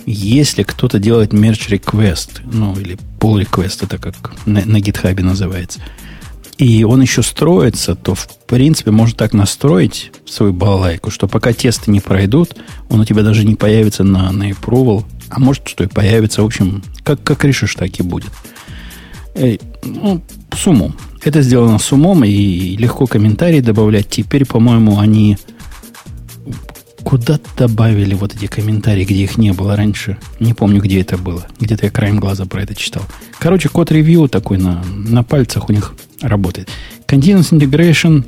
если 0.05 0.62
кто-то 0.62 0.98
делает 0.98 1.32
merge 1.32 1.69
request, 1.69 2.40
ну 2.51 2.74
или 2.78 2.98
pull 3.20 3.43
request, 3.43 3.78
это 3.82 3.98
как 3.98 4.32
на, 4.47 4.65
на 4.65 4.78
GitHub 4.78 5.23
называется, 5.23 5.81
и 6.56 6.82
он 6.82 7.01
еще 7.02 7.23
строится, 7.23 7.94
то 7.94 8.15
в 8.15 8.27
принципе 8.47 8.90
можно 8.90 9.16
так 9.16 9.32
настроить 9.32 10.10
свою 10.27 10.52
балалайку, 10.52 11.10
что 11.10 11.28
пока 11.28 11.52
тесты 11.52 11.90
не 11.90 12.01
пройдут, 12.01 12.56
он 12.89 13.01
у 13.01 13.05
тебя 13.05 13.23
даже 13.23 13.44
не 13.44 13.55
появится 13.55 14.02
на, 14.02 14.32
на 14.32 14.51
approval, 14.51 15.05
а 15.30 15.40
может, 15.40 15.68
что 15.68 15.84
и 15.84 15.86
появится. 15.88 16.42
В 16.42 16.46
общем, 16.46 16.82
как, 17.02 17.22
как 17.22 17.44
решишь, 17.44 17.74
так 17.74 17.98
и 17.98 18.02
будет. 18.02 18.30
Эй, 19.34 19.60
ну, 19.84 20.22
с 20.52 20.66
умом. 20.66 20.94
Это 21.22 21.42
сделано 21.42 21.78
с 21.78 21.92
умом, 21.92 22.24
и 22.24 22.76
легко 22.76 23.06
комментарии 23.06 23.60
добавлять. 23.60 24.09
Теперь, 24.09 24.44
по-моему, 24.44 24.98
они 24.98 25.36
куда-то 27.05 27.48
добавили 27.56 28.14
вот 28.14 28.34
эти 28.34 28.46
комментарии, 28.46 29.05
где 29.05 29.24
их 29.24 29.38
не 29.38 29.52
было 29.52 29.76
раньше. 29.76 30.18
Не 30.40 30.55
помню, 30.55 30.82
где 30.82 31.00
это 31.00 31.16
было. 31.16 31.46
Где-то 31.59 31.86
я 31.86 31.90
краем 31.90 32.20
глаза 32.20 32.44
про 32.44 32.62
это 32.62 32.74
читал. 32.74 33.02
Короче, 33.38 33.68
код 33.68 33.90
ревью 33.90 34.28
такой 34.28 34.59
на, 34.59 34.84
на 34.84 35.22
пальцах 35.22 35.68
у 35.68 35.72
них 35.72 35.94
работает. 36.20 36.68
Continuous 37.06 37.52
Integration, 37.52 38.24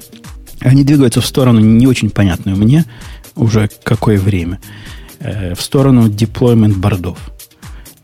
они 0.60 0.84
двигаются 0.84 1.20
в 1.20 1.26
сторону 1.26 1.60
не 1.60 1.86
очень 1.86 2.10
понятную 2.10 2.56
мне 2.56 2.84
уже 3.36 3.68
какое 3.82 4.18
время. 4.18 4.60
Э, 5.20 5.54
в 5.54 5.60
сторону 5.60 6.08
deployment 6.08 6.76
бордов. 6.76 7.18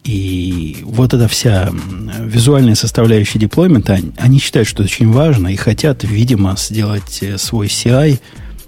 И 0.05 0.78
вот 0.82 1.14
эта 1.14 1.28
вся 1.28 1.70
визуальная 2.20 2.74
составляющая 2.74 3.38
деплоймента, 3.38 3.98
они 4.18 4.38
считают, 4.38 4.68
что 4.68 4.82
это 4.82 4.93
очень 4.93 5.10
важно 5.10 5.48
и 5.48 5.56
хотят, 5.56 6.05
видимо, 6.05 6.55
сделать 6.59 7.22
э, 7.22 7.38
свой 7.38 7.68
CI 7.68 8.20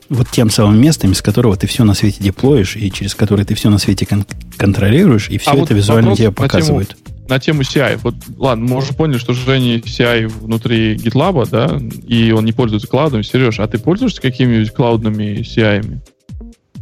вот 0.08 0.30
тем 0.30 0.48
самым 0.48 0.80
местом, 0.80 1.12
из 1.12 1.20
которого 1.20 1.56
ты 1.58 1.66
все 1.66 1.84
на 1.84 1.92
свете 1.92 2.24
деплоишь 2.24 2.76
и 2.76 2.90
через 2.90 3.14
которое 3.14 3.44
ты 3.44 3.54
все 3.54 3.68
на 3.68 3.76
свете 3.76 4.06
кон- 4.06 4.24
контролируешь, 4.56 5.28
и 5.28 5.36
все 5.36 5.50
а 5.50 5.52
это 5.52 5.60
вот 5.60 5.70
визуально 5.72 6.16
тебе 6.16 6.32
показывает. 6.32 6.96
На 7.28 7.38
тему, 7.38 7.60
на 7.60 7.68
тему 7.68 7.92
CI. 7.92 8.00
Вот, 8.02 8.14
ладно, 8.38 8.64
мы 8.64 8.78
уже 8.78 8.94
поняли, 8.94 9.18
что 9.18 9.34
Женя 9.34 9.76
CI 9.76 10.26
внутри 10.26 10.96
GitLab, 10.96 11.46
да, 11.50 11.78
и 12.06 12.32
он 12.32 12.46
не 12.46 12.52
пользуется 12.52 12.88
клаудом. 12.88 13.22
Сереж, 13.22 13.60
а 13.60 13.68
ты 13.68 13.78
пользуешься 13.78 14.22
какими-нибудь 14.22 14.72
клаудными 14.72 15.42
CI-ами? 15.42 16.00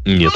Нет. 0.06 0.32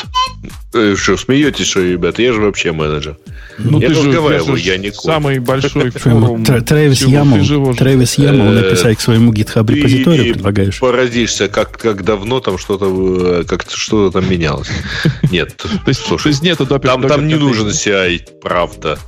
Э, 0.74 0.96
что, 0.96 1.16
смеетесь, 1.16 1.66
что, 1.66 1.80
ребята? 1.80 2.22
Я 2.22 2.32
же 2.32 2.40
вообще 2.40 2.72
менеджер. 2.72 3.16
Ну, 3.58 3.80
я 3.80 3.88
ты 3.88 3.94
разговариваю, 3.94 4.56
же, 4.56 4.62
я 4.64 4.76
не 4.76 4.90
код. 4.90 5.04
Самый 5.04 5.38
большой 5.38 5.90
форум. 5.94 6.44
Трэвис 6.44 7.02
Ямл, 7.02 7.74
Трэвис 7.74 8.14
Ямл 8.14 8.50
написать 8.50 8.98
к 8.98 9.00
своему 9.00 9.32
GitHub 9.32 9.70
репозиторию 9.72 10.34
предлагаешь? 10.34 10.78
поразишься, 10.80 11.48
как, 11.48 11.78
как 11.78 12.04
давно 12.04 12.40
там 12.40 12.58
что-то 12.58 13.44
как 13.48 13.64
что-то 13.68 14.20
там 14.20 14.28
менялось. 14.28 14.68
Нет, 15.30 15.56
то 15.56 15.68
есть, 15.86 16.04
слушай, 16.04 16.34
нету 16.42 16.66
там, 16.66 16.80
там 16.80 17.28
не 17.28 17.36
нужен 17.36 17.68
CI, 17.68 18.22
правда. 18.42 18.98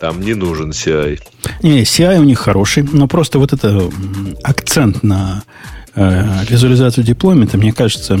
Там 0.00 0.20
не 0.20 0.34
нужен 0.34 0.70
CI. 0.70 1.20
Не, 1.62 1.82
CI 1.82 2.18
у 2.18 2.24
них 2.24 2.38
хороший, 2.38 2.82
но 2.82 3.06
просто 3.08 3.38
вот 3.38 3.52
это 3.52 3.90
акцент 4.42 5.02
на 5.02 5.44
э, 5.94 6.44
визуализацию 6.48 7.04
деплоймента, 7.04 7.58
мне 7.58 7.72
кажется, 7.72 8.18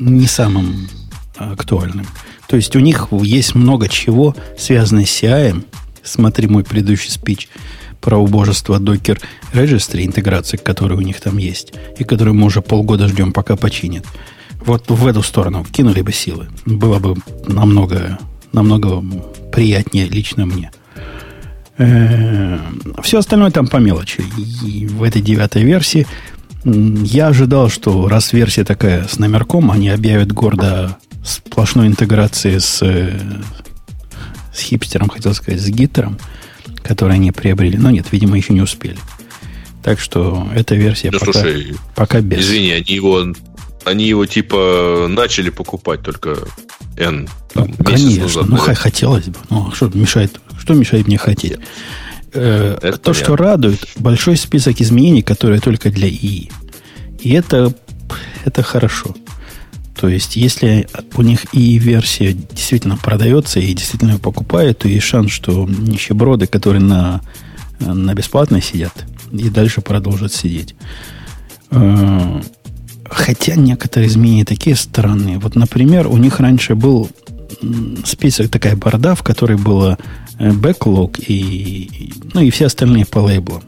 не 0.00 0.26
самым 0.26 0.88
актуальным. 1.36 2.06
То 2.48 2.56
есть 2.56 2.74
у 2.76 2.80
них 2.80 3.08
есть 3.10 3.54
много 3.54 3.88
чего, 3.88 4.34
связанное 4.56 5.04
с 5.04 5.22
CI. 5.22 5.64
Смотри 6.02 6.48
мой 6.48 6.64
предыдущий 6.64 7.10
спич 7.10 7.48
про 8.00 8.16
убожество 8.16 8.78
Docker 8.78 9.20
Registry, 9.52 10.04
интеграции, 10.06 10.56
которая 10.56 10.98
у 10.98 11.02
них 11.02 11.20
там 11.20 11.36
есть, 11.36 11.74
и 11.98 12.04
которую 12.04 12.34
мы 12.34 12.46
уже 12.46 12.62
полгода 12.62 13.08
ждем, 13.08 13.32
пока 13.32 13.56
починят. 13.56 14.06
Вот 14.64 14.90
в 14.90 15.06
эту 15.06 15.22
сторону 15.22 15.64
кинули 15.70 16.02
бы 16.02 16.12
силы. 16.12 16.48
Было 16.64 16.98
бы 16.98 17.16
намного, 17.46 18.18
намного 18.52 19.04
приятнее 19.52 20.06
лично 20.08 20.46
мне. 20.46 20.70
Э, 21.76 22.58
Все 23.02 23.18
остальное 23.18 23.50
там 23.50 23.68
по 23.68 23.76
мелочи. 23.76 24.22
И 24.64 24.86
в 24.86 25.02
этой 25.02 25.22
девятой 25.22 25.62
версии 25.62 26.06
я 26.68 27.28
ожидал, 27.28 27.68
что 27.68 28.08
раз 28.08 28.32
версия 28.32 28.64
такая 28.64 29.06
с 29.06 29.18
номерком, 29.18 29.70
они 29.70 29.88
объявят 29.88 30.32
гордо 30.32 30.98
сплошной 31.24 31.86
интеграции 31.86 32.58
с, 32.58 32.78
с 32.80 34.60
хипстером, 34.60 35.08
хотел 35.08 35.34
сказать, 35.34 35.60
с 35.60 35.68
гиттером, 35.68 36.18
который 36.82 37.14
они 37.14 37.32
приобрели. 37.32 37.76
Но 37.78 37.90
нет, 37.90 38.06
видимо, 38.12 38.36
еще 38.36 38.52
не 38.52 38.62
успели. 38.62 38.98
Так 39.82 40.00
что 40.00 40.48
эта 40.54 40.74
версия 40.74 41.10
да, 41.10 41.18
пока, 41.18 41.32
слушай, 41.32 41.76
пока 41.94 42.20
без. 42.20 42.40
Извини, 42.40 42.72
они 42.72 42.94
его, 42.94 43.24
они 43.84 44.06
его 44.06 44.26
типа 44.26 45.06
начали 45.08 45.50
покупать 45.50 46.02
только 46.02 46.36
N. 46.96 47.28
Там, 47.54 47.74
ну, 47.78 47.84
конечно, 47.84 48.22
назад, 48.22 48.48
ну 48.48 48.56
хотелось 48.56 49.26
бы. 49.26 49.38
Ну, 49.50 49.72
что 49.72 49.90
мешает, 49.94 50.40
что 50.58 50.74
мешает 50.74 51.06
мне 51.06 51.18
хотеть? 51.18 51.52
Нет. 51.52 51.60
Э, 52.38 52.78
это 52.80 52.98
то, 52.98 53.10
понятно. 53.10 53.14
что 53.14 53.36
радует, 53.36 53.86
большой 53.96 54.36
список 54.36 54.80
изменений, 54.80 55.22
которые 55.22 55.60
только 55.60 55.90
для 55.90 56.08
ИИ. 56.08 56.50
И 57.20 57.32
это, 57.32 57.74
это 58.44 58.62
хорошо. 58.62 59.14
То 60.00 60.08
есть, 60.08 60.36
если 60.36 60.86
у 61.16 61.22
них 61.22 61.46
ИИ-версия 61.52 62.32
действительно 62.32 62.96
продается 62.96 63.58
и 63.58 63.74
действительно 63.74 64.12
ее 64.12 64.18
покупают, 64.18 64.78
то 64.78 64.88
есть 64.88 65.04
шанс, 65.04 65.32
что 65.32 65.66
нищеброды, 65.66 66.46
которые 66.46 66.82
на, 66.82 67.20
на 67.80 68.14
бесплатной 68.14 68.62
сидят, 68.62 68.92
и 69.32 69.50
дальше 69.50 69.80
продолжат 69.80 70.32
сидеть. 70.32 70.76
Э, 71.70 72.40
хотя 73.10 73.56
некоторые 73.56 74.08
изменения 74.08 74.44
такие 74.44 74.76
странные. 74.76 75.38
Вот, 75.38 75.56
например, 75.56 76.06
у 76.06 76.16
них 76.16 76.38
раньше 76.38 76.74
был 76.74 77.10
список, 78.04 78.50
такая 78.50 78.76
борда, 78.76 79.14
в 79.14 79.22
которой 79.22 79.56
было 79.56 79.98
бэклог 80.38 81.18
и, 81.18 82.12
ну, 82.32 82.40
и 82.40 82.50
все 82.50 82.66
остальные 82.66 83.06
по 83.06 83.18
лейблам. 83.18 83.62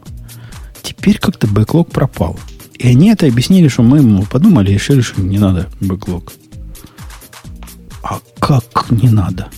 Теперь 0.81 1.19
как-то 1.19 1.47
бэклог 1.47 1.89
пропал. 1.89 2.39
И 2.77 2.87
они 2.87 3.11
это 3.11 3.27
объяснили, 3.27 3.67
что 3.67 3.83
мы 3.83 3.99
ему 3.99 4.23
подумали 4.23 4.71
и 4.71 4.73
решили, 4.73 5.01
что 5.01 5.21
не 5.21 5.37
надо 5.37 5.69
бэклог. 5.79 6.33
А 8.03 8.19
как 8.39 8.87
не 8.89 9.09
надо? 9.09 9.49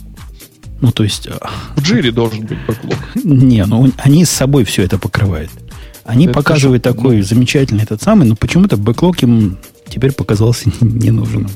Ну, 0.82 0.92
то 0.92 1.04
есть... 1.04 1.28
А, 1.28 1.50
в 1.76 1.82
джире 1.82 2.12
должен 2.12 2.46
быть 2.46 2.58
бэклог. 2.68 2.98
Не, 3.24 3.66
ну 3.66 3.90
они 3.98 4.26
с 4.26 4.30
собой 4.30 4.66
все 4.66 4.84
это 4.84 4.98
покрывают. 4.98 5.50
Они 6.04 6.26
это 6.26 6.34
показывают 6.34 6.84
что? 6.84 6.94
такой 6.94 7.18
ну... 7.18 7.24
замечательный 7.24 7.84
этот 7.84 8.02
самый, 8.02 8.28
но 8.28 8.36
почему-то 8.36 8.76
бэклог 8.76 9.24
им 9.24 9.58
теперь 9.88 10.12
показался 10.12 10.70
ненужным. 10.82 11.50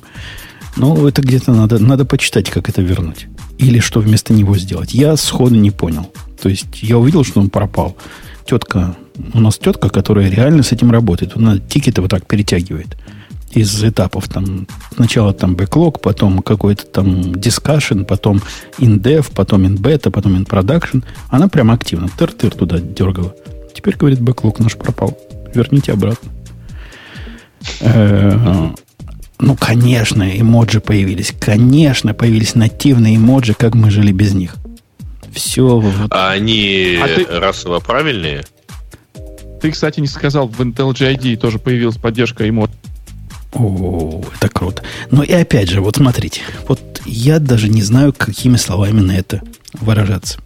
Ну, 0.77 1.07
это 1.07 1.21
где-то 1.21 1.53
надо, 1.53 1.79
надо 1.79 2.05
почитать, 2.05 2.49
как 2.49 2.69
это 2.69 2.81
вернуть. 2.81 3.27
Или 3.57 3.79
что 3.79 3.99
вместо 3.99 4.33
него 4.33 4.57
сделать. 4.57 4.93
Я 4.93 5.17
сходу 5.17 5.55
не 5.55 5.71
понял. 5.71 6.11
То 6.41 6.49
есть 6.49 6.67
я 6.83 6.97
увидел, 6.97 7.23
что 7.23 7.39
он 7.39 7.49
пропал. 7.49 7.97
Тетка, 8.45 8.95
у 9.33 9.39
нас 9.39 9.57
тетка, 9.57 9.89
которая 9.89 10.29
реально 10.29 10.63
с 10.63 10.71
этим 10.71 10.91
работает. 10.91 11.35
Она 11.35 11.57
тикеты 11.57 12.01
вот 12.01 12.11
так 12.11 12.27
перетягивает 12.27 12.97
из 13.51 13.83
этапов. 13.83 14.27
Там, 14.27 14.67
сначала 14.95 15.33
там 15.33 15.55
бэклог, 15.55 16.01
потом 16.01 16.41
какой-то 16.41 16.85
там 16.85 17.33
дискашн, 17.33 18.03
потом 18.03 18.41
in-dev, 18.77 19.31
потом 19.33 19.65
in-beta, 19.65 20.11
потом 20.11 20.35
in-production. 20.35 21.03
Она 21.29 21.47
прям 21.47 21.71
активно 21.71 22.07
тыр-тыр 22.17 22.55
туда 22.55 22.79
дергала. 22.79 23.33
Теперь, 23.73 23.95
говорит, 23.97 24.21
бэклог 24.21 24.59
наш 24.59 24.75
пропал. 24.75 25.17
Верните 25.53 25.93
обратно. 25.93 26.29
Ну, 29.39 29.55
конечно, 29.55 30.23
эмоджи 30.23 30.79
появились. 30.79 31.33
Конечно, 31.39 32.13
появились 32.13 32.55
нативные 32.55 33.17
эмоджи, 33.17 33.53
как 33.53 33.75
мы 33.75 33.91
жили 33.91 34.11
без 34.11 34.33
них. 34.33 34.55
Все. 35.31 35.83
А 36.09 36.31
они 36.31 36.97
а 37.01 37.07
ты... 37.07 37.25
расово 37.39 37.79
правильные? 37.79 38.43
Ты, 39.61 39.71
кстати, 39.71 39.99
не 39.99 40.07
сказал, 40.07 40.47
в 40.47 40.59
IntelliJ 40.59 41.15
IDE 41.15 41.37
тоже 41.37 41.59
появилась 41.59 41.97
поддержка 41.97 42.47
эмоджи. 42.47 42.73
О, 43.53 44.23
это 44.35 44.49
круто. 44.49 44.83
Но 45.11 45.23
и 45.23 45.31
опять 45.31 45.69
же, 45.69 45.81
вот 45.81 45.97
смотрите, 45.97 46.41
вот 46.67 47.01
я 47.05 47.39
даже 47.39 47.69
не 47.69 47.81
знаю, 47.81 48.13
какими 48.13 48.57
словами 48.57 48.99
на 49.01 49.17
это 49.17 49.41
выражаться. 49.73 50.39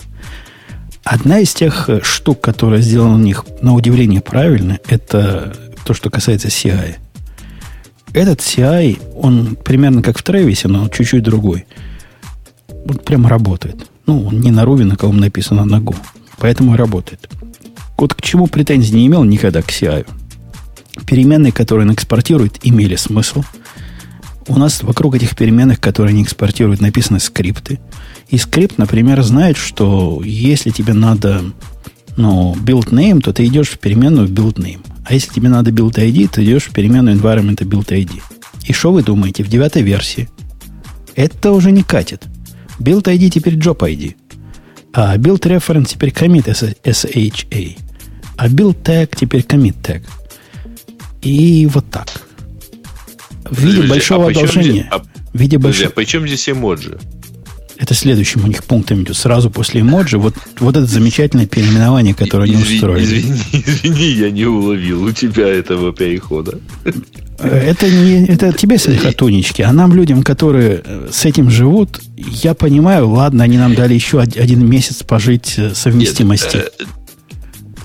Одна 1.03 1.39
из 1.39 1.53
тех 1.53 1.89
э, 1.89 2.01
штук, 2.03 2.41
которая 2.41 2.79
сделана 2.81 3.15
у 3.15 3.19
них 3.19 3.45
на 3.61 3.73
удивление 3.73 4.21
правильно, 4.21 4.79
это 4.87 5.55
то, 5.83 5.93
что 5.93 6.09
касается 6.09 6.49
CI. 6.49 6.95
Этот 8.13 8.39
CI, 8.39 8.99
он 9.15 9.55
примерно 9.55 10.01
как 10.01 10.17
в 10.17 10.23
Тревисе, 10.23 10.67
но 10.67 10.89
чуть-чуть 10.89 11.23
другой. 11.23 11.65
Вот 12.85 13.05
прямо 13.05 13.29
работает. 13.29 13.87
Ну, 14.05 14.31
не 14.31 14.51
на 14.51 14.63
Ruby, 14.63 14.83
на 14.83 14.97
ком 14.97 15.17
написано 15.17 15.63
на 15.63 15.77
Go. 15.77 15.95
Поэтому 16.37 16.73
и 16.73 16.77
работает. 16.77 17.29
Вот 17.97 18.13
к 18.13 18.21
чему 18.21 18.47
претензий 18.47 18.95
не 18.95 19.07
имел 19.07 19.23
никогда 19.23 19.61
к 19.61 19.69
CI. 19.69 20.05
Переменные, 21.05 21.51
которые 21.53 21.87
он 21.87 21.93
экспортирует, 21.93 22.59
имели 22.63 22.95
смысл. 22.95 23.43
У 24.47 24.57
нас 24.57 24.83
вокруг 24.83 25.15
этих 25.15 25.37
переменных, 25.37 25.79
которые 25.79 26.11
они 26.11 26.23
экспортируют, 26.23 26.81
написаны 26.81 27.19
скрипты. 27.19 27.79
И 28.27 28.37
скрипт, 28.37 28.77
например, 28.77 29.21
знает, 29.21 29.55
что 29.55 30.21
если 30.25 30.71
тебе 30.71 30.93
надо 30.93 31.43
ну, 32.17 32.55
build 32.55 32.89
name, 32.89 33.21
то 33.21 33.31
ты 33.31 33.45
идешь 33.45 33.69
в 33.69 33.79
переменную 33.79 34.27
build 34.27 34.55
name. 34.55 34.81
А 35.05 35.13
если 35.13 35.33
тебе 35.33 35.49
надо 35.49 35.71
build 35.71 35.95
ID, 35.95 36.29
ты 36.29 36.43
идешь 36.43 36.63
в 36.65 36.73
переменную 36.73 37.17
environment 37.17 37.57
build 37.57 37.87
ID. 37.87 38.21
И 38.65 38.73
что 38.73 38.91
вы 38.91 39.03
думаете, 39.03 39.43
в 39.43 39.47
девятой 39.47 39.81
версии? 39.81 40.29
Это 41.15 41.51
уже 41.51 41.71
не 41.71 41.83
катит. 41.83 42.23
Build 42.79 43.03
ID 43.03 43.29
теперь 43.29 43.55
job 43.55 43.79
ID. 43.79 44.15
А 44.93 45.17
build 45.17 45.41
reference 45.41 45.89
теперь 45.89 46.09
commit 46.09 46.45
SHA. 46.83 47.77
А 48.37 48.47
build 48.47 48.81
tag 48.83 49.15
теперь 49.15 49.41
commit 49.41 49.75
tag. 49.81 50.03
И 51.21 51.67
вот 51.67 51.89
так. 51.89 52.07
В 53.45 53.59
виде 53.59 53.77
Подожди, 53.77 53.89
большого 53.89 54.27
а 54.27 54.29
одолжения. 54.31 54.71
Здесь, 54.71 54.85
а, 54.91 54.99
в 54.99 55.39
виде 55.39 55.57
большого... 55.57 55.89
а 55.89 55.91
при 55.91 56.05
чем 56.05 56.27
здесь 56.27 56.49
эмоджи? 56.49 56.99
Это 57.81 57.95
следующим 57.95 58.43
у 58.43 58.47
них 58.47 58.63
пунктом 58.63 59.01
идет. 59.01 59.17
Сразу 59.17 59.49
после 59.49 59.81
эмоджи. 59.81 60.19
Вот, 60.19 60.35
вот 60.59 60.77
это 60.77 60.85
замечательное 60.85 61.47
переименование, 61.47 62.13
которое 62.13 62.43
они 62.43 62.55
устроили. 62.61 63.21
Извини, 63.21 63.41
извини, 63.65 64.05
я 64.11 64.29
не 64.29 64.45
уловил 64.45 65.03
у 65.03 65.11
тебя 65.11 65.47
этого 65.47 65.91
перехода. 65.91 66.59
Это 67.39 67.89
не 67.89 68.27
это 68.27 68.53
тебе 68.53 68.77
смехотунечки, 68.77 69.63
а 69.63 69.73
нам, 69.73 69.95
людям, 69.95 70.21
которые 70.21 70.83
э, 70.85 71.07
с 71.11 71.25
этим 71.25 71.49
живут, 71.49 71.99
я 72.15 72.53
понимаю, 72.53 73.09
ладно, 73.09 73.43
они 73.43 73.57
нам 73.57 73.73
дали 73.73 73.95
еще 73.95 74.21
один 74.21 74.63
месяц 74.69 75.01
пожить 75.01 75.55
э, 75.57 75.73
совместимости. 75.73 76.57
Нет, 76.57 76.73
э, 76.79 76.83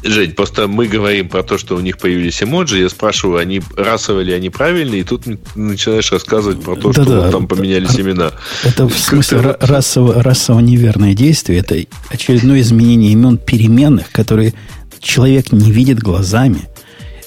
Жень, 0.09 0.33
просто 0.33 0.69
мы 0.69 0.87
говорим 0.87 1.29
про 1.29 1.43
то, 1.43 1.59
что 1.59 1.77
у 1.77 1.81
них 1.81 1.99
появились 1.99 2.43
эмоджи. 2.43 2.79
Я 2.79 2.89
спрашиваю, 2.89 3.39
они 3.39 3.61
расовые 3.77 4.25
ли 4.25 4.33
они 4.33 4.51
правильные, 4.51 5.01
и 5.01 5.05
тут 5.05 5.25
начинаешь 5.55 6.13
рассказывать 6.13 6.63
про 6.63 6.77
то, 6.77 6.93
да, 6.93 7.03
что 7.03 7.23
да, 7.23 7.31
там 7.31 7.47
поменялись 7.47 7.99
имена. 7.99 8.33
Это 8.65 8.87
в 8.89 8.99
смысле 8.99 9.57
расово, 9.61 10.23
расово 10.23 10.61
неверное 10.61 11.15
действие. 11.15 11.61
Это 11.61 11.77
очередное 12.09 12.61
изменение 12.61 13.13
имен 13.13 13.39
переменных, 13.39 14.11
которые 14.13 14.55
человек 15.01 15.53
не 15.53 15.71
видит 15.71 15.99
глазами. 15.99 16.63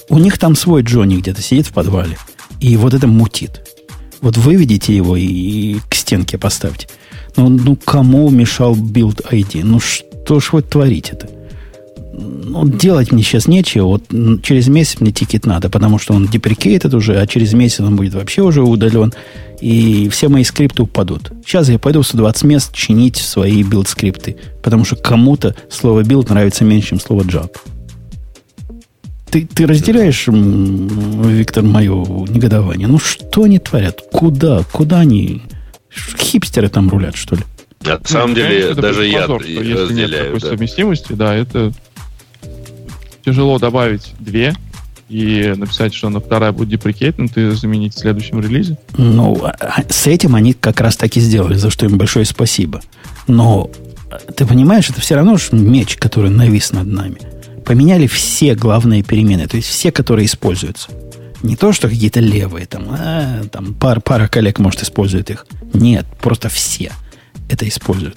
У 0.08 0.18
них 0.18 0.38
там 0.38 0.56
свой 0.56 0.82
Джонни 0.82 1.16
где-то 1.16 1.42
сидит 1.42 1.66
в 1.66 1.72
подвале. 1.72 2.18
И 2.60 2.76
вот 2.76 2.94
это 2.94 3.06
мутит. 3.06 3.62
Вот 4.20 4.36
выведите 4.36 4.94
его 4.94 5.16
и, 5.16 5.24
и 5.24 5.80
к 5.88 5.94
стенке 5.94 6.36
поставьте. 6.36 6.88
Ну, 7.36 7.48
ну, 7.48 7.76
кому 7.76 8.28
мешал 8.30 8.74
build 8.74 9.24
ID? 9.30 9.62
Ну, 9.64 9.80
что 9.80 10.40
ж 10.40 10.52
вы 10.52 10.62
творите-то? 10.62 11.39
Ну, 12.20 12.68
делать 12.68 13.12
мне 13.12 13.22
сейчас 13.22 13.48
нечего. 13.48 13.86
Вот 13.86 14.04
через 14.42 14.68
месяц 14.68 15.00
мне 15.00 15.12
ticket 15.12 15.46
надо, 15.46 15.70
потому 15.70 15.98
что 15.98 16.14
он 16.14 16.26
deprecated 16.26 16.92
уже, 16.94 17.20
а 17.20 17.26
через 17.26 17.52
месяц 17.52 17.80
он 17.80 17.96
будет 17.96 18.14
вообще 18.14 18.42
уже 18.42 18.62
удален. 18.62 19.12
И 19.60 20.08
все 20.10 20.28
мои 20.28 20.44
скрипты 20.44 20.82
упадут. 20.82 21.32
Сейчас 21.44 21.68
я 21.68 21.78
пойду 21.78 22.02
в 22.02 22.06
120 22.06 22.42
мест 22.44 22.74
чинить 22.74 23.16
свои 23.16 23.62
build-скрипты, 23.62 24.36
потому 24.62 24.84
что 24.84 24.96
кому-то 24.96 25.54
слово 25.70 26.02
build 26.02 26.30
нравится 26.30 26.64
меньше, 26.64 26.90
чем 26.90 27.00
слово 27.00 27.22
job. 27.22 27.54
Ты, 29.30 29.46
ты 29.46 29.66
разделяешь, 29.66 30.26
Виктор, 30.26 31.62
мое 31.62 32.04
негодование? 32.28 32.88
Ну, 32.88 32.98
что 32.98 33.44
они 33.44 33.58
творят? 33.58 34.00
Куда? 34.10 34.64
Куда 34.72 35.00
они? 35.00 35.42
Хипстеры 36.18 36.68
там 36.68 36.88
рулят, 36.88 37.16
что 37.16 37.36
ли? 37.36 37.42
На 37.84 38.00
самом 38.04 38.30
ну, 38.30 38.36
деле, 38.36 38.74
даже 38.74 39.06
я 39.06 39.20
позор, 39.20 39.42
если 39.42 39.72
разделяю. 39.72 40.10
Нет 40.10 40.24
такой 40.24 40.40
да. 40.40 40.48
совместимости, 40.48 41.12
да, 41.12 41.34
это 41.34 41.72
тяжело 43.24 43.58
добавить 43.58 44.12
две 44.18 44.54
и 45.08 45.54
написать, 45.56 45.92
что 45.92 46.08
на 46.08 46.20
вторая 46.20 46.52
будет 46.52 46.68
деприкейтнут 46.68 47.36
и 47.36 47.50
заменить 47.50 47.94
в 47.94 47.98
следующем 47.98 48.40
релизе? 48.40 48.78
Ну, 48.96 49.44
а, 49.44 49.54
а, 49.58 49.82
с 49.88 50.06
этим 50.06 50.36
они 50.36 50.52
как 50.52 50.80
раз 50.80 50.96
таки 50.96 51.20
сделали, 51.20 51.54
за 51.54 51.70
что 51.70 51.86
им 51.86 51.98
большое 51.98 52.24
спасибо. 52.24 52.80
Но 53.26 53.70
ты 54.36 54.46
понимаешь, 54.46 54.88
это 54.88 55.00
все 55.00 55.16
равно 55.16 55.36
же 55.36 55.48
меч, 55.52 55.96
который 55.96 56.30
навис 56.30 56.72
над 56.72 56.86
нами. 56.86 57.18
Поменяли 57.64 58.06
все 58.06 58.54
главные 58.54 59.02
перемены, 59.02 59.46
то 59.46 59.56
есть 59.56 59.68
все, 59.68 59.90
которые 59.92 60.26
используются. 60.26 60.88
Не 61.42 61.56
то, 61.56 61.72
что 61.72 61.88
какие-то 61.88 62.20
левые, 62.20 62.66
там, 62.66 62.86
а, 62.90 63.42
там 63.50 63.74
пар, 63.74 64.00
пара 64.00 64.28
коллег, 64.28 64.58
может, 64.58 64.82
использует 64.82 65.30
их. 65.30 65.46
Нет, 65.72 66.06
просто 66.20 66.48
все 66.48 66.92
это 67.48 67.66
используют. 67.66 68.16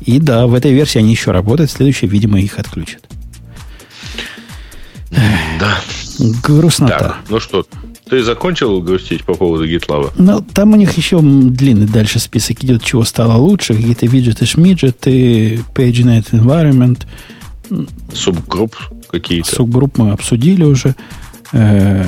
И 0.00 0.18
да, 0.18 0.46
в 0.46 0.54
этой 0.54 0.72
версии 0.72 0.98
они 0.98 1.10
еще 1.10 1.30
работают, 1.30 1.70
в 1.70 2.02
видимо, 2.02 2.40
их 2.40 2.58
отключат. 2.58 3.02
Да. 5.58 5.78
Грустнота. 6.42 6.98
Так, 6.98 7.16
ну 7.28 7.40
что, 7.40 7.66
ты 8.08 8.22
закончил 8.22 8.80
грустить 8.80 9.24
по 9.24 9.34
поводу 9.34 9.66
GitLab? 9.66 10.12
Ну, 10.16 10.40
там 10.40 10.72
у 10.72 10.76
них 10.76 10.96
еще 10.96 11.20
длинный 11.20 11.86
дальше 11.86 12.18
список 12.18 12.62
идет, 12.62 12.84
чего 12.84 13.04
стало 13.04 13.36
лучше. 13.38 13.74
Какие-то 13.74 14.06
виджеты, 14.06 14.46
шмиджеты, 14.46 15.60
PageNet 15.74 16.30
Environment. 16.32 17.02
Субгрупп 18.12 18.76
какие-то. 19.10 19.54
Субгрупп 19.54 19.98
мы 19.98 20.10
обсудили 20.10 20.64
уже. 20.64 20.94
Э, 21.52 22.04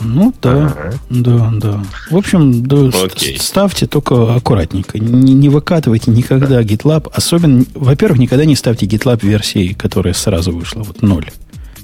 ну 0.00 0.32
да, 0.42 0.66
ага. 0.66 0.94
да, 1.10 1.50
да. 1.54 1.84
В 2.10 2.16
общем, 2.16 2.64
да, 2.64 2.90
ставьте 3.38 3.86
только 3.86 4.34
аккуратненько. 4.34 4.98
Не, 4.98 5.34
не 5.34 5.48
выкатывайте 5.48 6.10
никогда 6.10 6.60
GitLab. 6.62 7.10
Особенно, 7.12 7.64
во-первых, 7.74 8.18
никогда 8.18 8.44
не 8.44 8.56
ставьте 8.56 8.86
GitLab 8.86 9.24
версии, 9.24 9.72
которая 9.72 10.14
сразу 10.14 10.52
вышла, 10.52 10.82
вот 10.82 11.02
ноль. 11.02 11.30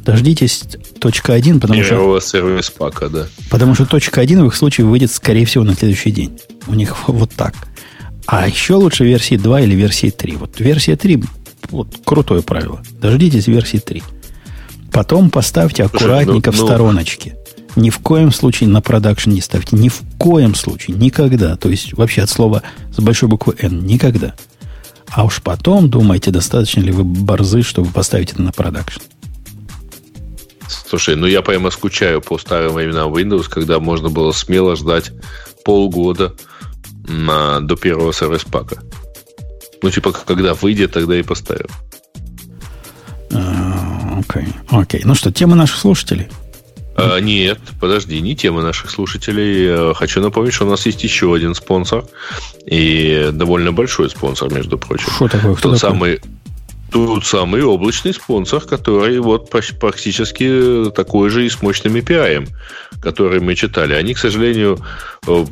Дождитесь 0.05 0.65
точка 0.99 1.33
1, 1.33 1.61
потому 1.61 1.81
Первого 1.83 2.21
что... 2.21 2.31
сервис 2.31 2.71
пака, 2.71 3.09
да. 3.09 3.27
Потому 3.51 3.75
что 3.75 3.87
точка 3.87 4.21
1 4.21 4.45
в 4.45 4.47
их 4.49 4.55
случае 4.55 4.87
выйдет, 4.87 5.11
скорее 5.11 5.47
всего, 5.47 5.65
на 5.65 5.75
следующий 5.75 6.11
день. 6.11 6.39
У 6.67 6.75
них 6.75 7.09
вот 7.09 7.33
так. 7.33 7.55
А 8.27 8.47
еще 8.47 8.75
лучше 8.75 9.05
версии 9.05 9.37
2 9.37 9.63
или 9.63 9.75
версии 9.75 10.11
3. 10.11 10.37
Вот 10.37 10.61
версия 10.61 10.97
3 10.97 11.23
вот, 11.71 11.89
крутое 12.05 12.43
правило. 12.43 12.83
Дождитесь 13.01 13.47
версии 13.47 13.79
3. 13.79 14.03
Потом 14.93 15.31
поставьте 15.31 15.85
аккуратненько 15.85 16.53
Слушай, 16.53 16.61
ну, 16.61 16.67
в 16.67 16.71
ну, 16.71 16.75
стороночке. 16.75 17.37
Ни 17.77 17.91
в 17.91 17.99
коем 17.99 18.31
случае 18.31 18.69
на 18.69 18.81
продакшн 18.81 19.31
не 19.31 19.41
ставьте. 19.41 19.77
Ни 19.77 19.89
в 19.89 20.03
коем 20.19 20.55
случае. 20.55 20.97
Никогда. 20.97 21.57
То 21.57 21.69
есть 21.69 21.95
вообще 21.95 22.23
от 22.23 22.31
слова 22.31 22.63
с 22.93 23.01
большой 23.01 23.29
буквы 23.29 23.57
N. 23.59 23.85
Никогда. 23.87 24.35
А 25.09 25.25
уж 25.25 25.43
потом 25.43 25.91
думайте, 25.91 26.31
достаточно 26.31 26.81
ли 26.81 26.93
вы 26.93 27.05
борзы, 27.05 27.63
чтобы 27.63 27.91
поставить 27.91 28.33
это 28.33 28.43
на 28.43 28.53
продакшн. 28.53 29.01
Слушай, 30.69 31.17
ну 31.17 31.27
я 31.27 31.43
прямо 31.43 31.71
скучаю 31.71 32.21
по 32.21 32.39
старым 32.39 32.75
временам 32.75 33.13
Windows, 33.13 33.49
когда 33.49 33.81
можно 33.81 34.09
было 34.09 34.33
смело 34.33 34.77
ждать 34.77 35.13
полгода 35.65 36.35
на, 37.07 37.61
до 37.61 37.77
первого 37.77 38.13
сервис-пака. 38.13 38.83
Ну, 39.83 39.91
типа, 39.91 40.13
когда 40.13 40.55
выйдет, 40.55 40.93
тогда 40.93 41.19
и 41.19 41.23
поставим. 41.23 41.67
А, 43.33 44.21
окей, 44.21 44.49
окей. 44.71 45.03
Ну 45.05 45.15
что, 45.15 45.33
тема 45.33 45.55
наших 45.57 45.77
слушателей? 45.79 46.29
А, 46.97 47.19
нет, 47.19 47.59
подожди, 47.81 48.21
не 48.21 48.37
тема 48.37 48.63
наших 48.63 48.91
слушателей. 48.91 49.95
Хочу 49.95 50.21
напомнить, 50.21 50.55
что 50.55 50.67
у 50.67 50.71
нас 50.71 50.87
есть 50.87 51.03
еще 51.03 51.35
один 51.35 51.55
спонсор. 51.55 52.05
И 52.67 53.31
довольно 53.33 53.73
большой 53.73 54.09
спонсор, 54.11 54.53
между 54.53 54.79
прочим. 54.79 55.11
Что 55.11 55.29
такое? 55.29 55.55
Кто 55.55 55.71
Тот 55.71 55.81
такой? 55.81 55.91
самый 55.91 56.21
Тут 56.95 57.27
самый 57.27 57.65
облачный 57.65 58.15
спонсор, 58.15 58.61
который 58.61 59.19
вот 59.19 59.51
практически 59.51 60.93
такой 60.95 61.29
же 61.29 61.45
и 61.45 61.49
с 61.49 61.61
мощным 61.61 61.97
API, 61.97 62.47
который 63.03 63.41
мы 63.41 63.57
читали. 63.57 63.95
Они, 63.95 64.15
к 64.15 64.19
сожалению, 64.19 64.79
э, 65.27 65.45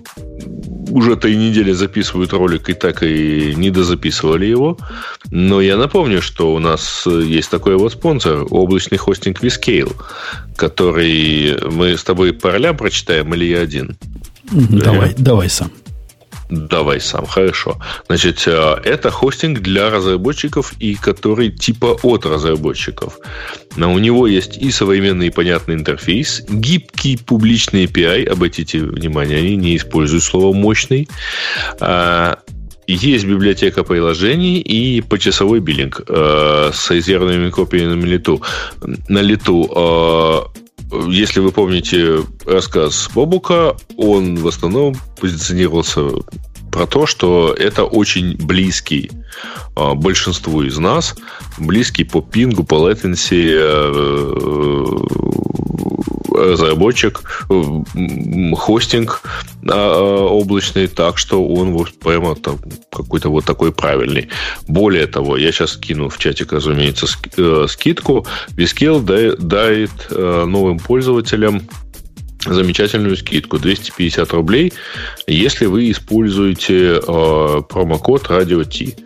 уже 0.89 1.16
три 1.16 1.35
недели 1.36 1.73
записывают 1.73 2.32
ролик 2.32 2.69
и 2.69 2.74
так 2.74 3.02
и 3.02 3.55
не 3.56 3.70
дозаписывали 3.70 4.47
его. 4.47 4.78
Но 5.32 5.60
я 5.60 5.77
напомню, 5.77 6.23
что 6.23 6.55
у 6.55 6.60
нас 6.60 7.09
есть 7.09 7.51
такой 7.51 7.77
вот 7.77 7.94
спонсор, 7.94 8.47
облачный 8.48 8.98
хостинг 8.98 9.43
Vscale, 9.43 9.97
который 10.55 11.59
мы 11.73 11.98
с 11.98 12.05
тобой 12.05 12.35
по 12.35 12.52
ролям 12.52 12.77
прочитаем 12.77 13.35
или 13.35 13.47
я 13.47 13.62
один? 13.62 13.97
Давай, 14.52 15.12
давай 15.19 15.51
сам. 15.51 15.73
Давай 16.53 17.01
сам, 17.01 17.24
хорошо. 17.24 17.79
Значит, 18.09 18.45
э, 18.47 18.77
это 18.85 19.11
хостинг 19.11 19.61
для 19.61 19.89
разработчиков 19.89 20.74
и 20.79 20.95
который 20.95 21.51
типа 21.51 21.97
от 22.03 22.27
разработчиков. 22.27 23.19
Но 23.77 23.91
у 23.95 23.99
него 23.99 24.27
есть 24.27 24.59
и 24.59 24.70
современный 24.70 25.29
и 25.29 25.31
понятный 25.31 25.77
интерфейс, 25.77 26.43
гибкий 26.51 27.16
публичный 27.16 27.87
API, 27.87 28.29
обратите 28.29 28.81
внимание, 28.81 29.39
они 29.39 29.57
не 29.57 29.77
используют 29.79 30.24
слово 30.24 30.53
мощный, 30.53 31.09
а, 31.81 32.39
есть 32.87 33.24
библиотека 33.24 33.83
приложений 33.83 34.61
и 34.61 35.01
почасовой 35.01 35.61
биллинг 35.61 36.03
э, 36.07 36.70
с 36.74 36.91
резервными 36.91 37.49
копиями 37.49 37.95
на 37.95 38.05
лету. 38.05 38.43
На 39.09 39.23
лету 39.23 39.70
э, 39.74 40.61
если 41.09 41.40
вы 41.40 41.52
помните 41.52 42.20
рассказ 42.47 43.09
Бобука, 43.14 43.77
он 43.97 44.36
в 44.36 44.47
основном 44.48 44.94
позиционировался 45.20 46.02
про 46.70 46.86
то, 46.86 47.06
что 47.06 47.55
это 47.59 47.85
очень 47.85 48.36
близкий 48.36 49.10
э, 49.77 49.94
большинству 49.94 50.62
из 50.62 50.78
нас, 50.78 51.14
близкий 51.59 52.05
по 52.05 52.23
пингу, 52.23 52.64
по 52.64 52.74
latency 52.90 53.52
разработчик, 56.34 57.46
хостинг 58.54 59.22
облачный, 59.64 60.88
так 60.88 61.18
что 61.18 61.46
он 61.46 61.72
вот 61.72 61.92
прямо 61.98 62.34
там 62.34 62.59
какой-то 62.90 63.30
вот 63.30 63.44
такой 63.44 63.72
правильный. 63.72 64.28
Более 64.66 65.06
того, 65.06 65.36
я 65.36 65.52
сейчас 65.52 65.76
кину 65.76 66.09
в 66.09 66.18
чатик, 66.18 66.52
разумеется, 66.52 67.06
скидку. 67.68 68.26
Viscale 68.56 69.36
дает 69.38 69.90
новым 70.10 70.78
пользователям 70.78 71.62
замечательную 72.46 73.16
скидку 73.16 73.59
250 73.59 74.32
рублей, 74.32 74.72
если 75.26 75.66
вы 75.66 75.90
используете 75.90 76.96
э, 76.96 77.62
промокод 77.68 78.24
Radio 78.24 78.64
T. 78.64 78.96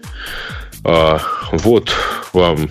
Э, 0.85 1.19
вот 1.53 1.91
вам 2.33 2.71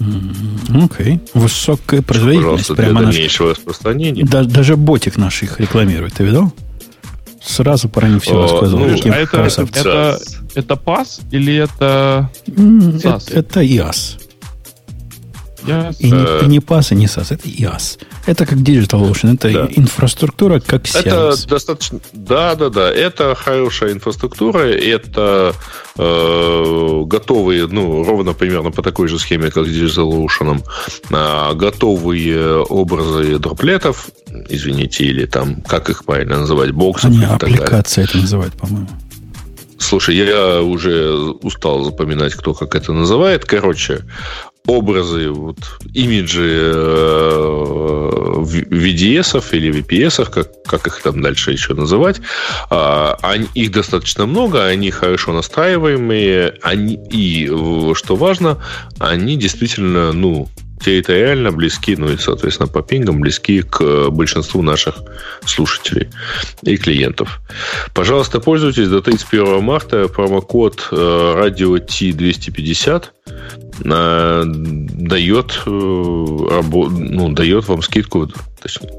Окей. 0.00 1.16
Okay. 1.16 1.20
Высокая 1.34 2.02
производительность. 2.02 2.68
Пожалуйста, 2.68 2.74
прямо 2.74 3.00
для 3.00 3.10
дальнейшего 3.10 3.48
наш... 3.48 3.58
распространения. 3.58 4.24
Да, 4.24 4.44
даже 4.44 4.76
ботик 4.76 5.16
наш 5.16 5.42
их 5.42 5.60
рекламирует. 5.60 6.14
Ты 6.14 6.24
видел? 6.24 6.52
Сразу 7.42 7.88
про 7.88 8.08
них 8.08 8.22
все 8.22 8.40
рассказывал. 8.40 8.86
Ну, 8.86 9.12
а 9.12 9.16
это, 9.16 9.42
это, 9.42 10.18
это 10.54 10.76
пас 10.76 11.20
или 11.30 11.54
это 11.54 12.30
SAS? 12.46 13.30
Это, 13.30 13.38
это 13.38 13.60
IaaS. 15.66 15.96
И, 15.98 16.10
не, 16.10 16.44
и 16.44 16.46
не 16.46 16.58
PAS, 16.58 16.92
и 16.92 16.94
не 16.94 17.06
SAS, 17.06 17.26
это 17.30 17.48
IaaS. 17.48 17.98
Это 18.26 18.46
как 18.46 18.58
DigitalOcean, 18.58 19.34
это 19.34 19.52
да. 19.52 19.68
инфраструктура 19.70 20.60
как 20.60 20.86
сервис. 20.86 21.06
Это 21.40 21.48
достаточно... 21.48 22.00
Да, 22.12 22.54
да, 22.54 22.70
да. 22.70 22.90
Это 22.90 23.34
хорошая 23.34 23.92
инфраструктура, 23.92 24.60
это 24.60 25.54
э, 25.96 27.02
готовые, 27.06 27.66
ну, 27.66 28.04
ровно 28.04 28.32
примерно 28.32 28.70
по 28.70 28.82
такой 28.82 29.08
же 29.08 29.18
схеме, 29.18 29.50
как 29.50 29.66
с 29.66 29.70
DigitalOcean, 29.70 30.62
э, 31.10 31.54
готовые 31.54 32.58
образы 32.62 33.38
дроплетов, 33.38 34.08
извините, 34.48 35.04
или 35.04 35.26
там, 35.26 35.62
как 35.62 35.90
их 35.90 36.04
правильно 36.04 36.38
называть, 36.40 36.72
боксов. 36.72 37.10
Они 37.10 37.24
аппликация 37.24 38.04
это 38.04 38.18
называют, 38.18 38.54
по-моему. 38.54 38.88
Слушай, 39.78 40.16
я 40.16 40.62
уже 40.62 41.12
устал 41.42 41.84
запоминать, 41.84 42.34
кто 42.34 42.54
как 42.54 42.74
это 42.74 42.92
называет. 42.92 43.44
Короче, 43.44 44.04
образы, 44.66 45.30
вот, 45.30 45.58
имиджи 45.92 46.72
э, 46.74 47.64
VDS 48.70 49.44
или 49.52 49.70
VPS, 49.80 50.30
как, 50.30 50.62
как 50.64 50.86
их 50.86 51.02
там 51.02 51.20
дальше 51.20 51.52
еще 51.52 51.74
называть, 51.74 52.20
э, 52.70 53.14
они, 53.22 53.46
их 53.54 53.72
достаточно 53.72 54.24
много, 54.26 54.64
они 54.64 54.90
хорошо 54.90 55.32
настраиваемые, 55.32 56.54
они, 56.62 56.98
и, 57.10 57.46
что 57.94 58.16
важно, 58.16 58.58
они 58.98 59.36
действительно, 59.36 60.12
ну, 60.12 60.48
территориально 60.84 61.50
близки, 61.50 61.96
ну 61.96 62.10
и, 62.12 62.16
соответственно, 62.18 62.68
по 62.68 62.82
пингам 62.82 63.20
близки 63.20 63.62
к 63.62 64.10
большинству 64.10 64.62
наших 64.62 64.96
слушателей 65.44 66.10
и 66.62 66.76
клиентов. 66.76 67.40
Пожалуйста, 67.94 68.40
пользуйтесь 68.40 68.88
до 68.88 69.00
31 69.00 69.62
марта. 69.62 70.08
Промокод 70.08 70.88
радио 70.90 71.76
T250 71.76 73.04
дает, 73.80 75.62
ну, 75.66 77.28
дает 77.32 77.68
вам 77.68 77.82
скидку, 77.82 78.28
точнее, 78.62 78.90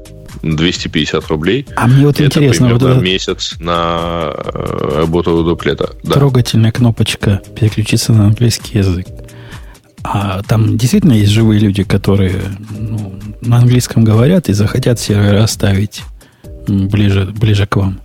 250 0.42 1.28
рублей. 1.28 1.66
А 1.76 1.86
мне 1.86 2.04
вот 2.06 2.16
это 2.16 2.24
интересно, 2.24 2.72
вот 2.72 2.82
этот... 2.82 3.02
месяц 3.02 3.54
на 3.58 4.32
работу 4.32 5.42
дуплета. 5.44 5.90
Да. 6.02 6.14
Трогательная 6.14 6.72
кнопочка 6.72 7.40
переключиться 7.58 8.12
на 8.12 8.26
английский 8.26 8.78
язык. 8.78 9.06
А 10.08 10.42
там 10.42 10.76
действительно 10.78 11.14
есть 11.14 11.32
живые 11.32 11.58
люди, 11.58 11.82
которые 11.82 12.40
ну, 12.70 13.18
на 13.40 13.58
английском 13.58 14.04
говорят 14.04 14.48
и 14.48 14.52
захотят 14.52 15.00
сервер 15.00 15.36
оставить 15.36 16.02
ближе, 16.68 17.34
ближе 17.36 17.66
к 17.66 17.76
вам. 17.76 17.98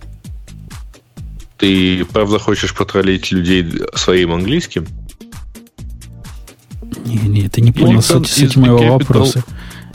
Ты 1.58 2.04
правда 2.06 2.40
хочешь 2.40 2.74
потроллить 2.74 3.30
людей 3.30 3.64
своим 3.94 4.32
английским? 4.32 4.86
Не, 7.06 7.18
не, 7.18 7.48
ты 7.48 7.60
не 7.60 7.70
понял 7.70 8.02
суть, 8.02 8.26
суть 8.26 8.56
моего 8.56 8.98
вопроса. 8.98 9.44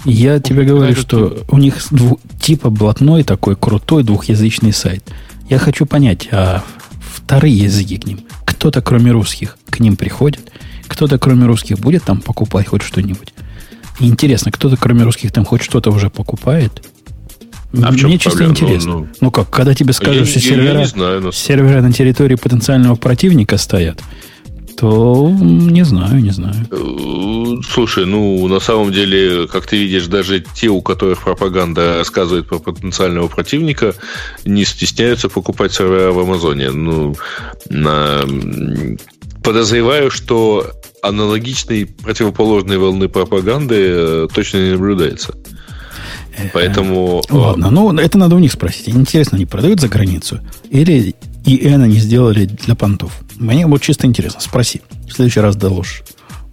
Я 0.06 0.40
тебе 0.40 0.64
говорю, 0.64 0.96
что 0.96 1.44
у 1.50 1.58
них 1.58 1.76
дву, 1.92 2.22
типа 2.40 2.70
блатной 2.70 3.24
такой 3.24 3.58
крутой 3.58 4.04
двухязычный 4.04 4.72
сайт. 4.72 5.04
Я 5.50 5.60
хочу 5.60 5.86
понять, 5.86 6.30
а 6.32 6.64
вторые 7.02 7.58
языки 7.58 7.98
к 7.98 8.06
ним, 8.06 8.22
кто-то 8.46 8.82
кроме 8.82 9.12
русских 9.12 9.58
к 9.70 9.82
ним 9.82 9.98
приходит– 9.98 10.54
кто-то, 10.88 11.20
кроме 11.20 11.46
русских, 11.46 11.80
будет 11.80 12.04
там 12.04 12.22
покупать 12.22 12.68
хоть 12.68 12.84
что-нибудь? 12.84 13.34
интересно, 14.00 14.52
кто-то, 14.52 14.78
кроме 14.78 15.04
русских, 15.04 15.32
там 15.32 15.46
хоть 15.46 15.64
что-то 15.64 15.92
уже 15.92 16.10
покупает? 16.10 16.84
А 17.74 17.92
Мне 17.92 18.18
чисто 18.18 18.30
проблема? 18.38 18.52
интересно. 18.52 18.92
Ну, 18.92 19.00
ну, 19.00 19.08
ну 19.22 19.32
как, 19.32 19.50
когда 19.50 19.74
тебе 19.74 19.94
скажут, 19.94 20.28
что 20.28 20.40
сервера, 20.40 20.86
знаю, 20.86 21.22
но... 21.22 21.32
сервера 21.32 21.82
на 21.82 21.92
территории 21.92 22.36
потенциального 22.36 22.96
противника 22.96 23.58
стоят, 23.58 24.02
то 24.78 25.30
не 25.30 25.84
знаю, 25.84 26.22
не 26.22 26.30
знаю. 26.30 26.56
Э, 26.72 27.62
слушай, 27.70 28.06
ну, 28.06 28.48
на 28.48 28.60
самом 28.60 28.94
деле, 28.94 29.48
как 29.48 29.66
ты 29.66 29.78
видишь, 29.78 30.08
даже 30.08 30.40
те, 30.40 30.70
у 30.70 30.82
которых 30.82 31.24
пропаганда 31.24 31.98
рассказывает 31.98 32.48
про 32.48 32.60
потенциального 32.60 33.28
противника, 33.28 33.96
не 34.46 34.64
стесняются 34.64 35.28
покупать 35.28 35.74
сервера 35.74 36.12
в 36.12 36.20
Амазоне. 36.20 36.72
Ну, 36.72 37.16
на 37.70 38.22
подозреваю, 39.44 40.12
что 40.12 40.74
аналогичной 41.02 41.86
противоположной 41.86 42.78
волны 42.78 43.08
пропаганды 43.10 43.76
э, 43.78 44.28
точно 44.34 44.58
не 44.58 44.72
наблюдается. 44.72 45.36
Поэтому... 46.54 47.24
Э, 47.30 47.34
ладно, 47.34 47.70
ну 47.70 47.94
это 47.98 48.18
надо 48.18 48.36
у 48.36 48.40
них 48.40 48.52
спросить. 48.52 48.90
Интересно, 48.90 49.38
они 49.38 49.46
продают 49.46 49.80
за 49.80 49.88
границу? 49.88 50.40
Или 50.70 51.16
ИН 51.46 51.82
они 51.82 51.98
сделали 51.98 52.46
для 52.46 52.76
понтов? 52.76 53.20
Мне 53.36 53.66
вот 53.66 53.82
чисто 53.82 54.08
интересно. 54.08 54.40
Спроси. 54.42 54.82
В 55.08 55.14
следующий 55.14 55.40
раз 55.40 55.56
доложишь. 55.56 56.04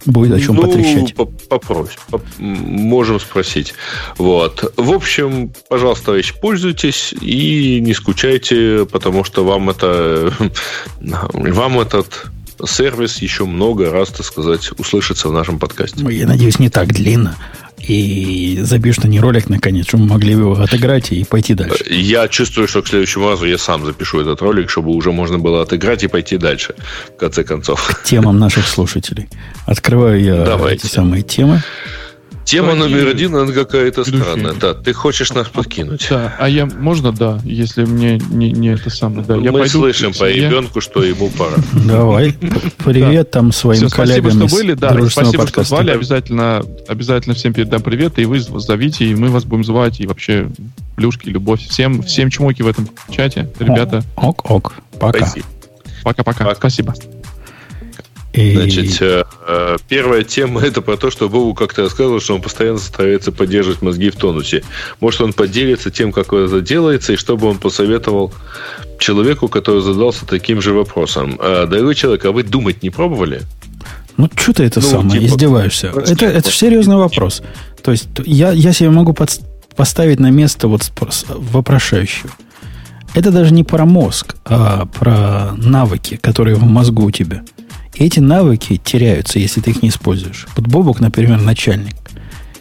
Будет 0.05 0.33
о 0.33 0.39
чем 0.39 0.55
ну, 0.55 0.61
потрещать. 0.61 1.15
Попрось. 1.49 1.97
Можем 2.37 3.19
спросить. 3.19 3.73
Вот. 4.17 4.73
В 4.77 4.91
общем, 4.91 5.51
пожалуйста, 5.67 6.07
товарищи, 6.07 6.33
пользуйтесь 6.39 7.13
и 7.19 7.79
не 7.81 7.93
скучайте, 7.93 8.85
потому 8.91 9.23
что 9.23 9.43
вам 9.43 9.71
это 9.71 10.31
вам 11.01 11.79
этот 11.79 12.27
сервис 12.65 13.17
еще 13.21 13.45
много 13.45 13.91
раз, 13.91 14.09
так 14.09 14.25
сказать, 14.25 14.71
услышится 14.77 15.29
в 15.29 15.33
нашем 15.33 15.59
подкасте. 15.59 16.05
Я 16.09 16.27
надеюсь, 16.27 16.59
не 16.59 16.69
так 16.69 16.93
длинно. 16.93 17.35
и 17.77 18.57
забьешь 18.61 18.97
на 18.99 19.07
не 19.07 19.19
ролик 19.19 19.49
наконец, 19.49 19.87
чтобы 19.87 20.03
мы 20.03 20.11
могли 20.11 20.31
его 20.31 20.53
отыграть 20.53 21.11
и 21.11 21.23
пойти 21.23 21.53
дальше. 21.53 21.85
Я 21.89 22.27
чувствую, 22.27 22.67
что 22.67 22.81
к 22.81 22.87
следующему 22.87 23.29
разу 23.29 23.45
я 23.45 23.57
сам 23.57 23.85
запишу 23.85 24.21
этот 24.21 24.41
ролик, 24.41 24.69
чтобы 24.69 24.91
уже 24.91 25.11
можно 25.11 25.37
было 25.37 25.61
отыграть 25.61 26.03
и 26.03 26.07
пойти 26.07 26.37
дальше, 26.37 26.75
в 27.15 27.19
конце 27.19 27.43
концов. 27.43 27.85
К 27.87 28.03
темам 28.03 28.39
наших 28.39 28.67
слушателей. 28.67 29.27
Открываю 29.65 30.23
я 30.23 30.45
Давайте. 30.45 30.87
эти 30.87 30.93
самые 30.93 31.21
темы. 31.23 31.61
Тема 32.45 32.73
Какие... 32.73 32.83
номер 32.83 33.07
один, 33.07 33.35
она 33.35 33.51
какая-то 33.51 34.05
странная. 34.05 34.53
Да, 34.53 34.75
ты 34.75 34.93
хочешь 34.93 35.31
нас 35.33 35.47
подкинуть. 35.49 36.05
Да, 36.11 36.35
а 36.37 36.47
я, 36.47 36.67
можно, 36.67 37.11
да, 37.11 37.39
если 37.43 37.85
мне 37.85 38.19
не, 38.29 38.51
не 38.51 38.67
это 38.67 38.91
самое. 38.91 39.25
Да, 39.25 39.35
я 39.35 39.51
Мы 39.51 39.59
пойду, 39.59 39.79
слышим 39.79 40.13
по 40.13 40.29
ребенку, 40.29 40.79
что 40.79 41.03
ему 41.03 41.31
пора. 41.31 41.55
Давай, 41.87 42.35
привет 42.85 43.31
там 43.31 43.51
своим 43.51 43.89
коллегам 43.89 44.31
Спасибо, 44.31 44.47
что 44.47 44.55
были, 44.55 44.73
да, 44.73 45.09
спасибо, 45.09 45.47
что 45.47 45.63
звали, 45.63 45.89
обязательно, 45.89 46.63
обязательно 46.87 47.33
всем 47.33 47.53
передам 47.53 47.81
привет, 47.81 48.19
и 48.19 48.25
вы 48.25 48.39
зовите, 48.39 49.05
и 49.05 49.15
мы 49.15 49.29
вас 49.29 49.43
будем 49.43 49.63
звать, 49.63 49.99
и 49.99 50.05
вообще 50.05 50.47
плюшки, 50.95 51.29
любовь. 51.29 51.65
Всем, 51.67 52.03
всем 52.03 52.29
чмоки 52.29 52.61
в 52.61 52.67
этом 52.67 52.87
чате, 53.09 53.49
ребята. 53.57 54.03
Ок, 54.15 54.49
ок, 54.51 54.73
пока. 54.99 55.33
Пока-пока, 56.03 56.53
спасибо. 56.53 56.93
И... 58.35 58.53
Значит, 58.53 59.01
э, 59.01 59.23
э, 59.47 59.77
первая 59.87 60.23
тема 60.23 60.61
это 60.61 60.81
про 60.81 60.97
то, 60.97 61.09
что 61.09 61.29
Богу 61.29 61.53
как-то 61.53 61.83
рассказывал, 61.83 62.19
что 62.19 62.35
он 62.35 62.41
постоянно 62.41 62.79
старается 62.79 63.31
поддерживать 63.31 63.81
мозги 63.81 64.09
в 64.09 64.17
тонусе. 64.17 64.63
Может, 64.99 65.21
он 65.21 65.33
поделится 65.33 65.89
тем, 65.89 66.11
как 66.11 66.33
это 66.33 66.59
делается, 66.59 67.13
и 67.13 67.15
чтобы 67.15 67.47
он 67.47 67.57
посоветовал 67.57 68.33
человеку, 68.99 69.47
который 69.47 69.81
задался 69.81 70.25
таким 70.25 70.61
же 70.61 70.73
вопросом. 70.73 71.37
«А, 71.39 71.65
дорогой 71.65 71.95
человек, 71.95 72.25
а 72.25 72.33
вы 72.33 72.43
думать 72.43 72.83
не 72.83 72.89
пробовали? 72.89 73.41
Ну, 74.17 74.29
что 74.35 74.53
ты 74.53 74.63
это 74.63 74.81
ну, 74.81 74.87
самое, 74.87 75.21
типа, 75.21 75.31
издеваешься? 75.31 75.87
Это, 75.87 76.25
это 76.25 76.51
серьезный 76.51 76.97
вопрос. 76.97 77.41
То 77.83 77.91
есть, 77.91 78.07
я, 78.25 78.51
я 78.51 78.73
себе 78.73 78.89
могу 78.89 79.13
под, 79.13 79.39
поставить 79.77 80.19
на 80.19 80.29
место 80.29 80.67
вот 80.67 80.91
вопрошающего. 81.29 82.31
Это 83.13 83.31
даже 83.31 83.53
не 83.53 83.63
про 83.63 83.85
мозг, 83.85 84.35
а 84.43 84.87
про 84.87 85.53
навыки, 85.55 86.17
которые 86.17 86.55
в 86.55 86.63
мозгу 86.63 87.05
у 87.05 87.11
тебя– 87.11 87.43
эти 87.97 88.19
навыки 88.19 88.79
теряются, 88.83 89.39
если 89.39 89.61
ты 89.61 89.71
их 89.71 89.81
не 89.81 89.89
используешь. 89.89 90.47
Вот 90.55 90.67
Бобок, 90.67 90.99
например, 90.99 91.41
начальник. 91.41 91.95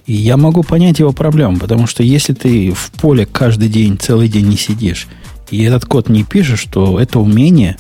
И 0.07 0.13
я 0.13 0.37
могу 0.37 0.63
понять 0.63 0.99
его 0.99 1.13
проблему, 1.13 1.59
потому 1.59 1.87
что 1.87 2.03
если 2.03 2.35
ты 2.35 2.73
в 2.73 2.91
поле 2.93 3.27
каждый 3.27 3.69
день, 3.69 3.99
целый 3.99 4.29
день 4.29 4.49
не 4.49 4.57
сидишь, 4.57 5.07
и 5.51 5.63
этот 5.63 5.87
код 5.87 6.09
не 6.09 6.25
пишешь, 6.25 6.65
то 6.65 7.01
это 7.01 7.19
умение, 7.19 7.77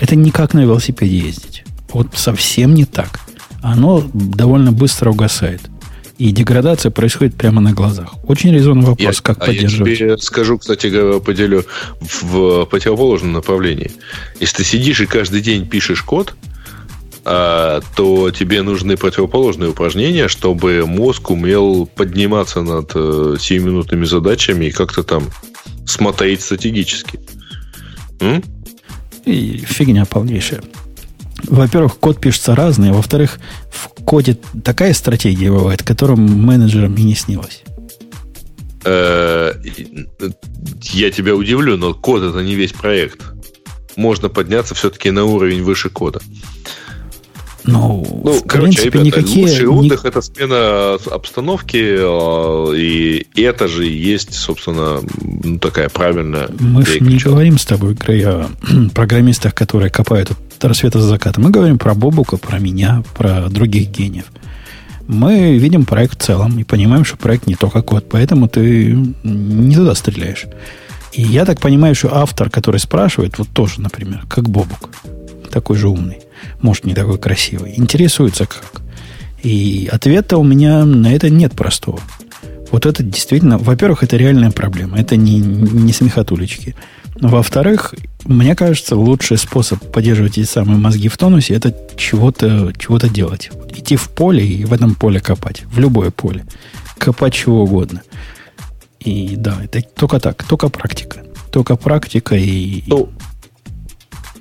это 0.00 0.16
не 0.16 0.30
как 0.30 0.54
на 0.54 0.60
велосипеде 0.60 1.18
ездить. 1.18 1.64
Вот 1.92 2.08
совсем 2.14 2.74
не 2.74 2.84
так. 2.84 3.20
Оно 3.62 4.04
довольно 4.12 4.72
быстро 4.72 5.10
угасает. 5.10 5.60
И 6.18 6.32
деградация 6.32 6.90
происходит 6.90 7.36
прямо 7.36 7.60
на 7.60 7.72
глазах. 7.72 8.14
Очень 8.24 8.52
резонный 8.52 8.86
вопрос, 8.86 9.16
я, 9.16 9.22
как 9.22 9.38
а 9.38 9.46
поддерживать. 9.46 9.90
Я 9.92 9.96
тебе 9.96 10.18
скажу, 10.18 10.58
кстати, 10.58 11.20
поделю 11.20 11.64
в 12.00 12.64
противоположном 12.64 13.32
направлении. 13.32 13.92
Если 14.40 14.56
ты 14.56 14.64
сидишь 14.64 15.00
и 15.00 15.06
каждый 15.06 15.40
день 15.40 15.64
пишешь 15.68 16.02
код, 16.02 16.34
то 17.28 18.30
тебе 18.30 18.62
нужны 18.62 18.96
противоположные 18.96 19.70
упражнения, 19.70 20.28
чтобы 20.28 20.86
мозг 20.86 21.30
умел 21.30 21.86
подниматься 21.86 22.62
над 22.62 22.92
э, 22.94 23.36
7-минутными 23.38 24.04
задачами 24.04 24.66
и 24.66 24.70
как-то 24.70 25.02
там 25.02 25.24
смотреть 25.84 26.40
стратегически. 26.40 27.20
М? 28.20 28.42
И 29.26 29.58
фигня 29.58 30.06
полнейшая. 30.06 30.62
Во-первых, 31.44 31.98
код 31.98 32.18
пишется 32.20 32.54
разный, 32.54 32.90
а 32.90 32.94
во-вторых, 32.94 33.38
в 33.70 33.88
коде 34.04 34.38
такая 34.64 34.94
стратегия 34.94 35.50
бывает, 35.50 35.82
которым 35.82 36.20
менеджерам 36.20 36.94
и 36.94 37.02
не 37.02 37.14
снилось. 37.14 37.62
Э, 38.84 39.52
я 40.80 41.10
тебя 41.10 41.34
удивлю, 41.34 41.76
но 41.76 41.92
код 41.92 42.22
это 42.22 42.42
не 42.42 42.54
весь 42.54 42.72
проект. 42.72 43.20
Можно 43.96 44.28
подняться 44.28 44.74
все-таки 44.74 45.10
на 45.10 45.24
уровень 45.24 45.62
выше 45.62 45.90
кода. 45.90 46.20
Ну, 47.70 48.22
ну 48.24 48.32
в 48.32 48.46
короче, 48.46 48.80
принципе, 48.80 48.98
ребята, 48.98 49.04
никакие... 49.04 49.46
Лучший 49.46 49.66
отдых 49.66 50.04
это 50.06 50.22
смена 50.22 50.94
обстановки, 51.10 51.96
а, 52.00 52.72
и 52.72 53.26
это 53.36 53.68
же 53.68 53.84
есть, 53.84 54.32
собственно, 54.34 55.00
такая 55.60 55.90
правильная... 55.90 56.48
Мы 56.58 56.86
же 56.86 57.00
не 57.00 57.18
говорим 57.18 57.58
с 57.58 57.66
тобой, 57.66 57.92
Грей, 57.92 58.24
о 58.26 58.48
программистах, 58.94 59.54
которые 59.54 59.90
копают 59.90 60.30
от 60.30 60.64
рассвета 60.64 60.98
за 60.98 61.08
заката. 61.08 61.42
Мы 61.42 61.50
говорим 61.50 61.78
про 61.78 61.94
Бобука, 61.94 62.38
про 62.38 62.58
меня, 62.58 63.02
про 63.14 63.50
других 63.50 63.90
гениев. 63.90 64.24
Мы 65.06 65.58
видим 65.58 65.84
проект 65.84 66.22
в 66.22 66.24
целом 66.24 66.58
и 66.58 66.64
понимаем, 66.64 67.04
что 67.04 67.18
проект 67.18 67.46
не 67.46 67.54
только 67.54 67.82
код, 67.82 68.06
поэтому 68.08 68.48
ты 68.48 68.96
не 69.22 69.74
туда 69.74 69.94
стреляешь. 69.94 70.46
И 71.12 71.20
я 71.20 71.44
так 71.44 71.60
понимаю, 71.60 71.94
что 71.94 72.16
автор, 72.16 72.48
который 72.48 72.80
спрашивает, 72.80 73.38
вот 73.38 73.48
тоже, 73.48 73.82
например, 73.82 74.24
как 74.26 74.48
Бобук, 74.48 74.88
такой 75.50 75.76
же 75.76 75.88
умный, 75.88 76.20
может, 76.60 76.84
не 76.84 76.94
такой 76.94 77.18
красивый, 77.18 77.74
интересуется 77.76 78.46
как. 78.46 78.82
И 79.42 79.88
ответа 79.90 80.36
у 80.38 80.44
меня 80.44 80.84
на 80.84 81.12
это 81.12 81.30
нет 81.30 81.52
простого. 81.52 82.00
Вот 82.70 82.86
это 82.86 83.02
действительно, 83.02 83.56
во-первых, 83.58 84.02
это 84.02 84.16
реальная 84.16 84.50
проблема. 84.50 84.98
Это 84.98 85.16
не, 85.16 85.38
не 85.38 85.92
смехотулечки. 85.92 86.74
Во-вторых, 87.14 87.94
мне 88.24 88.54
кажется, 88.54 88.94
лучший 88.94 89.38
способ 89.38 89.80
поддерживать 89.90 90.38
эти 90.38 90.46
самые 90.46 90.78
мозги 90.78 91.08
в 91.08 91.16
тонусе 91.16 91.54
это 91.54 91.74
чего-то 91.96 92.72
чего 92.78 92.98
делать. 92.98 93.50
Идти 93.74 93.96
в 93.96 94.08
поле 94.10 94.46
и 94.46 94.64
в 94.64 94.72
этом 94.72 94.94
поле 94.94 95.20
копать. 95.20 95.62
В 95.66 95.78
любое 95.78 96.10
поле. 96.10 96.44
Копать 96.98 97.34
чего 97.34 97.62
угодно. 97.62 98.02
И 99.00 99.34
да, 99.36 99.58
это 99.62 99.80
только 99.82 100.20
так, 100.20 100.44
только 100.44 100.68
практика. 100.68 101.24
Только 101.50 101.76
практика 101.76 102.36
и... 102.36 102.84
Ну, 102.86 103.08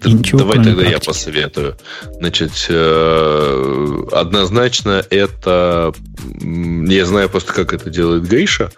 и 0.06 0.14
ничего, 0.14 0.40
Давай 0.40 0.57
тогда 0.57 0.82
практики. 0.82 0.94
я 0.94 0.99
посоветую. 0.99 1.78
Значит, 2.19 2.52
э, 2.69 4.03
однозначно 4.11 5.03
это... 5.10 5.94
Я 6.41 7.06
знаю 7.06 7.30
просто, 7.30 7.53
как 7.53 7.74
это 7.74 7.90
делает 7.90 8.28
Гриша. 8.28 8.72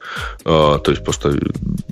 Э, 0.46 0.80
то 0.84 0.92
есть 0.92 1.04
просто 1.04 1.38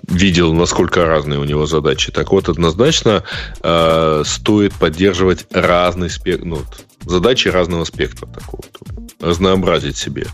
видел, 0.07 0.53
насколько 0.53 1.05
разные 1.05 1.39
у 1.39 1.43
него 1.43 1.65
задачи. 1.65 2.11
Так 2.11 2.31
вот, 2.31 2.49
однозначно 2.49 3.23
э, 3.61 4.23
стоит 4.25 4.73
поддерживать 4.73 5.45
разный 5.51 6.09
спектр... 6.09 6.45
Ну, 6.45 6.61
задачи 7.05 7.47
разного 7.47 7.85
спектра 7.85 8.27
такого. 8.27 8.63
Разнообразить 9.19 9.97
себе 9.97 10.27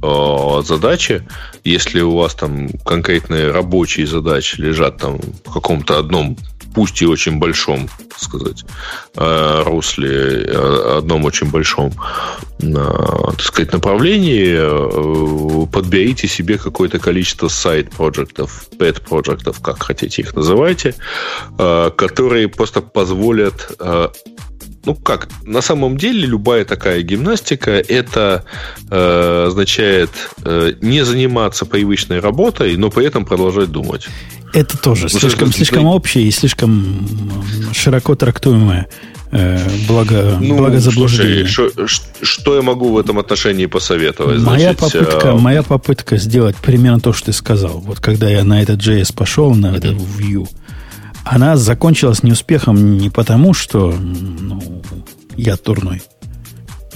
задачи. 0.00 1.26
Если 1.64 2.00
у 2.00 2.16
вас 2.16 2.34
там 2.34 2.68
конкретные 2.84 3.50
рабочие 3.50 4.06
задачи 4.06 4.60
лежат 4.60 4.98
там 4.98 5.18
в 5.44 5.52
каком-то 5.52 5.98
одном 5.98 6.36
пусть 6.74 7.02
и 7.02 7.06
очень 7.06 7.38
большом, 7.38 7.88
так 8.08 8.18
сказать, 8.18 8.64
э, 9.16 9.62
русле, 9.64 10.44
э, 10.46 10.98
одном 10.98 11.24
очень 11.24 11.50
большом, 11.50 11.92
э, 12.60 12.72
так 12.72 13.40
сказать, 13.40 13.72
направлении, 13.72 15.66
подберите 15.66 16.28
себе 16.28 16.58
какое-то 16.58 16.98
количество 16.98 17.48
сайт-проектов, 17.48 18.68
pet-проектов, 18.78 19.60
как 19.60 19.82
хотите 19.82 20.22
их 20.22 20.34
называйте, 20.34 20.94
которые 21.56 22.48
просто 22.48 22.80
позволят 22.80 23.70
ну 24.88 24.94
как, 24.94 25.28
на 25.44 25.60
самом 25.60 25.98
деле 25.98 26.26
любая 26.26 26.64
такая 26.64 27.02
гимнастика 27.02 27.72
это 27.72 28.44
э, 28.90 29.44
означает 29.48 30.08
э, 30.44 30.72
не 30.80 31.04
заниматься 31.04 31.66
привычной 31.66 32.20
работой, 32.20 32.74
но 32.78 32.88
при 32.88 33.04
этом 33.04 33.26
продолжать 33.26 33.70
думать. 33.70 34.08
Это 34.54 34.78
тоже 34.78 35.08
ну, 35.12 35.18
слишком, 35.20 35.52
слишком 35.52 35.84
общее 35.84 36.24
и 36.24 36.30
слишком 36.30 37.06
широко 37.74 38.14
трактуемое 38.14 38.86
э, 39.30 39.68
благо, 39.86 40.38
ну, 40.40 40.56
благозаблуждение. 40.56 41.46
Слушай, 41.46 41.86
что, 41.86 42.24
что 42.24 42.56
я 42.56 42.62
могу 42.62 42.94
в 42.94 42.98
этом 42.98 43.18
отношении 43.18 43.66
посоветовать? 43.66 44.40
Моя, 44.40 44.72
Значит, 44.72 44.78
попытка, 44.78 45.32
а... 45.32 45.36
моя 45.36 45.62
попытка 45.62 46.16
сделать 46.16 46.56
примерно 46.56 47.00
то, 47.00 47.12
что 47.12 47.26
ты 47.26 47.32
сказал. 47.34 47.80
Вот 47.80 48.00
когда 48.00 48.26
я 48.30 48.42
на 48.42 48.62
этот 48.62 48.80
JS 48.80 49.14
пошел, 49.14 49.54
на 49.54 49.76
этот 49.76 49.96
Vue, 49.96 50.48
она 51.30 51.56
закончилась 51.56 52.22
неуспехом 52.22 52.98
не 52.98 53.10
потому, 53.10 53.52
что 53.54 53.92
ну, 53.92 54.82
я 55.36 55.56
турной. 55.56 56.02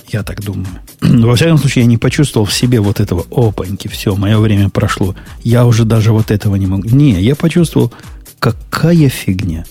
Я 0.09 0.23
так 0.23 0.43
думаю. 0.43 0.69
Во 1.01 1.37
всяком 1.37 1.59
случае, 1.59 1.85
я 1.85 1.89
не 1.89 1.99
почувствовал 1.99 2.47
в 2.47 2.53
себе 2.53 2.81
вот 2.81 3.01
этого 3.01 3.27
опаньки, 3.31 3.89
все, 3.89 4.15
мое 4.17 4.39
время 4.39 4.69
прошло. 4.69 5.15
Я 5.43 5.67
уже 5.67 5.85
даже 5.85 6.13
вот 6.13 6.31
этого 6.31 6.57
не 6.57 6.67
могу. 6.67 6.89
Не, 6.89 7.21
я 7.21 7.35
почувствовал, 7.35 7.93
какая 8.39 9.09
фигня. 9.09 9.65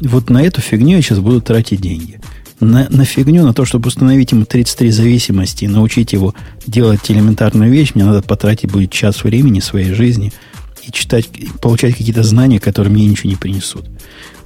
Вот 0.00 0.30
на 0.30 0.42
эту 0.42 0.60
фигню 0.60 0.96
я 0.96 1.02
сейчас 1.02 1.18
буду 1.18 1.40
тратить 1.40 1.80
деньги. 1.80 2.20
На, 2.58 2.88
на 2.90 3.04
фигню, 3.04 3.44
на 3.44 3.54
то, 3.54 3.64
чтобы 3.64 3.88
установить 3.88 4.32
ему 4.32 4.44
33 4.44 4.90
зависимости 4.90 5.64
и 5.64 5.68
научить 5.68 6.12
его 6.12 6.34
делать 6.66 7.10
элементарную 7.10 7.70
вещь, 7.70 7.92
мне 7.94 8.04
надо 8.04 8.22
потратить 8.22 8.70
будет 8.70 8.90
час 8.90 9.24
времени 9.24 9.60
своей 9.60 9.92
жизни 9.94 10.32
и 10.82 10.92
читать, 10.92 11.28
получать 11.60 11.96
какие-то 11.96 12.22
знания, 12.22 12.60
которые 12.60 12.92
мне 12.92 13.06
ничего 13.06 13.30
не 13.30 13.36
принесут. 13.36 13.84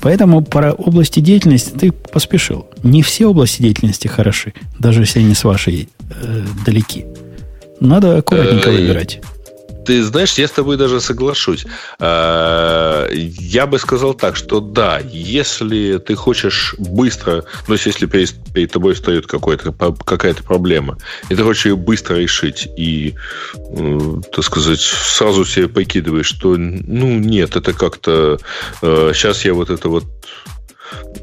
Поэтому 0.01 0.43
про 0.43 0.73
области 0.73 1.21
деятельности 1.21 1.71
ты 1.71 1.93
поспешил. 1.93 2.67
Не 2.83 3.03
все 3.03 3.27
области 3.27 3.63
деятельности 3.63 4.07
хороши, 4.07 4.53
даже 4.79 5.01
если 5.03 5.21
они 5.21 5.35
с 5.35 5.45
вашей 5.45 5.89
э, 6.11 6.47
далеки. 6.67 7.07
Надо 7.81 8.19
аккуратненько 8.19 8.71
э, 8.71 8.73
выбирать. 8.73 9.21
Ты 9.85 10.03
знаешь, 10.03 10.35
я 10.35 10.49
с 10.49 10.51
тобой 10.51 10.77
даже 10.77 11.01
соглашусь. 11.01 11.67
А, 11.99 13.09
я 13.11 13.67
бы 13.67 13.79
сказал 13.79 14.15
так, 14.15 14.37
что 14.37 14.61
да, 14.61 15.01
если 15.01 15.99
ты 15.99 16.15
хочешь 16.15 16.75
быстро, 16.79 17.45
ну, 17.69 17.75
если 17.75 18.07
перед, 18.07 18.35
перед 18.53 18.73
тобой 18.73 18.97
стоит 18.97 19.27
какая-то 19.27 20.43
проблема, 20.43 20.99
и 21.29 21.35
ты 21.35 21.43
хочешь 21.43 21.67
ее 21.67 21.77
быстро 21.77 22.17
решить, 22.17 22.69
и, 22.77 23.15
так 24.33 24.45
сказать, 24.45 24.81
сразу 24.81 25.45
себе 25.45 25.69
покидываешь, 25.69 26.27
что, 26.27 26.57
ну, 26.57 27.19
нет, 27.19 27.57
это 27.57 27.73
как-то... 27.73 28.39
Сейчас 28.81 29.45
э, 29.45 29.49
я 29.49 29.55
вот 29.55 29.71
это 29.71 29.89
вот 29.89 30.05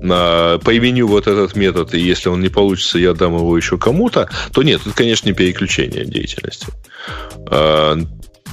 на, 0.02 0.60
поименю 0.64 1.08
вот 1.08 1.28
этот 1.28 1.56
метод, 1.56 1.94
и 1.94 2.00
если 2.00 2.30
он 2.30 2.42
не 2.42 2.50
получится, 2.50 3.00
я 3.00 3.14
дам 3.14 3.36
его 3.36 3.56
еще 3.56 3.78
кому-то, 3.78 4.30
то 4.52 4.64
нет, 4.64 4.82
это, 4.86 4.96
конечно, 4.96 5.28
не 5.28 5.34
переключение 5.34 6.06
деятельности. 6.06 6.68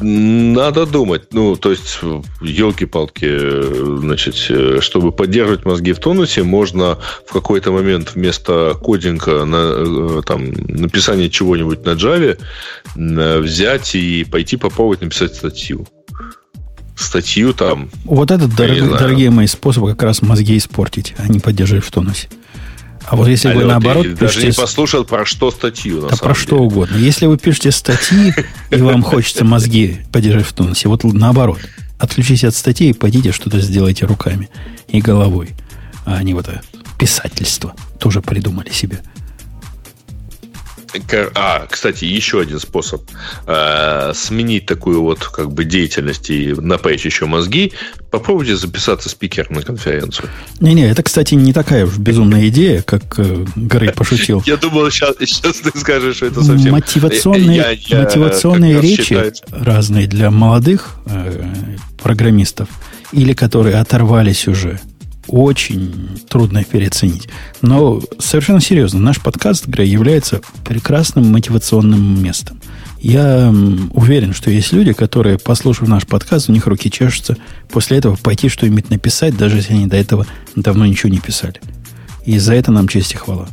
Надо 0.01 0.87
думать. 0.87 1.33
Ну, 1.33 1.57
то 1.57 1.70
есть, 1.70 1.99
елки-палки, 2.41 3.99
значит, 3.99 4.35
чтобы 4.83 5.12
поддерживать 5.12 5.65
мозги 5.65 5.93
в 5.93 5.99
тонусе, 5.99 6.43
можно 6.43 6.99
в 7.27 7.33
какой-то 7.33 7.73
момент 7.73 8.15
вместо 8.15 8.75
кодинга 8.81 9.45
на 9.45 10.23
там, 10.23 10.51
написания 10.53 11.29
чего-нибудь 11.29 11.85
на 11.85 11.91
Java 11.91 12.39
взять 12.95 13.95
и 13.95 14.25
пойти 14.25 14.57
попробовать 14.57 15.01
написать 15.01 15.35
статью 15.35 15.87
статью 16.97 17.53
там. 17.53 17.91
Вот 18.05 18.31
этот, 18.31 18.55
дорог, 18.57 18.99
дорогие 18.99 19.31
мои 19.31 19.47
способы 19.47 19.91
как 19.91 20.03
раз 20.03 20.20
мозги 20.20 20.57
испортить, 20.57 21.15
а 21.19 21.29
не 21.29 21.39
поддерживать 21.39 21.85
в 21.85 21.91
тонусе. 21.91 22.29
А 23.10 23.16
вот 23.16 23.26
если 23.26 23.48
Алло, 23.48 23.60
вы 23.60 23.66
наоборот 23.66 24.02
ты 24.05 24.10
пишете... 24.10 24.40
даже 24.40 24.47
не 24.47 24.52
послушал, 24.52 25.05
про 25.05 25.24
что 25.24 25.51
статью, 25.51 26.02
на 26.02 26.09
да 26.10 26.16
про 26.16 26.35
деле. 26.35 26.35
что 26.35 26.59
угодно. 26.59 26.97
Если 26.97 27.26
вы 27.26 27.39
пишете 27.39 27.70
статьи, 27.70 28.35
и 28.70 28.76
вам 28.76 29.02
хочется 29.02 29.44
мозги 29.44 30.01
поддержать 30.12 30.47
в 30.47 30.52
тонусе, 30.52 30.89
вот 30.89 31.05
наоборот. 31.05 31.59
Отключитесь 31.98 32.44
от 32.44 32.55
статей 32.55 32.90
и 32.90 32.93
пойдите 32.93 33.32
что-то 33.32 33.60
сделайте 33.60 34.06
руками 34.06 34.48
и 34.86 35.01
головой. 35.01 35.51
А 36.05 36.22
не 36.22 36.32
вот 36.35 36.48
это 36.48 36.62
писательство. 36.98 37.74
Тоже 37.98 38.20
придумали 38.20 38.70
себе. 38.70 39.01
А, 41.35 41.66
кстати, 41.70 42.05
еще 42.05 42.40
один 42.40 42.59
способ 42.59 43.02
э, 43.47 44.12
сменить 44.15 44.66
такую 44.66 45.02
вот 45.02 45.24
как 45.24 45.52
бы 45.52 45.65
деятельность 45.65 46.31
и 46.31 46.55
напаять 46.55 47.05
еще 47.05 47.27
мозги. 47.27 47.73
Попробуйте 48.10 48.56
записаться 48.56 49.09
спикером 49.09 49.56
на 49.56 49.62
конференцию. 49.62 50.31
Не-не, 50.60 50.90
это, 50.90 51.02
кстати, 51.02 51.35
не 51.35 51.52
такая 51.52 51.85
уж 51.85 51.98
безумная 51.98 52.48
идея, 52.48 52.82
как 52.82 53.19
э, 53.19 53.44
Грей 53.56 53.93
пошутил. 53.93 54.43
Я 54.47 54.56
думал, 54.56 54.90
сейчас, 54.90 55.16
сейчас 55.19 55.56
ты 55.59 55.78
скажешь, 55.78 56.16
что 56.16 56.27
это 56.27 56.43
совсем... 56.43 56.73
Мотивационные, 56.73 57.78
мотивационные 57.90 58.81
речи 58.81 59.32
разные 59.51 60.06
для 60.06 60.31
молодых 60.31 60.97
э, 61.06 61.77
программистов 62.02 62.69
или 63.12 63.32
которые 63.32 63.77
оторвались 63.77 64.48
уже 64.48 64.81
очень 65.29 66.21
трудно 66.29 66.65
переоценить. 66.65 67.29
Но 67.63 68.01
совершенно 68.19 68.61
серьезно, 68.61 69.01
наш 69.01 69.21
подкаст, 69.21 69.67
Грей, 69.67 69.89
является 69.89 70.41
прекрасным 70.65 71.31
мотивационным 71.31 72.23
местом. 72.23 72.61
Я 73.01 73.55
уверен, 73.93 74.35
что 74.35 74.51
есть 74.51 74.73
люди, 74.73 74.93
которые, 74.93 75.39
послушав 75.39 75.87
наш 75.87 76.07
подкаст, 76.07 76.49
у 76.49 76.53
них 76.53 76.67
руки 76.67 76.91
чешутся 76.91 77.37
после 77.71 77.99
этого 77.99 78.17
пойти 78.17 78.49
что-нибудь 78.49 78.91
написать, 78.91 79.37
даже 79.37 79.57
если 79.57 79.75
они 79.75 79.87
до 79.87 79.97
этого 79.97 80.27
давно 80.57 80.85
ничего 80.85 81.11
не 81.11 81.21
писали. 81.21 81.61
И 82.25 82.39
за 82.39 82.55
это 82.55 82.73
нам 82.73 82.89
честь 82.89 83.13
и 83.13 83.17
хвала. 83.17 83.49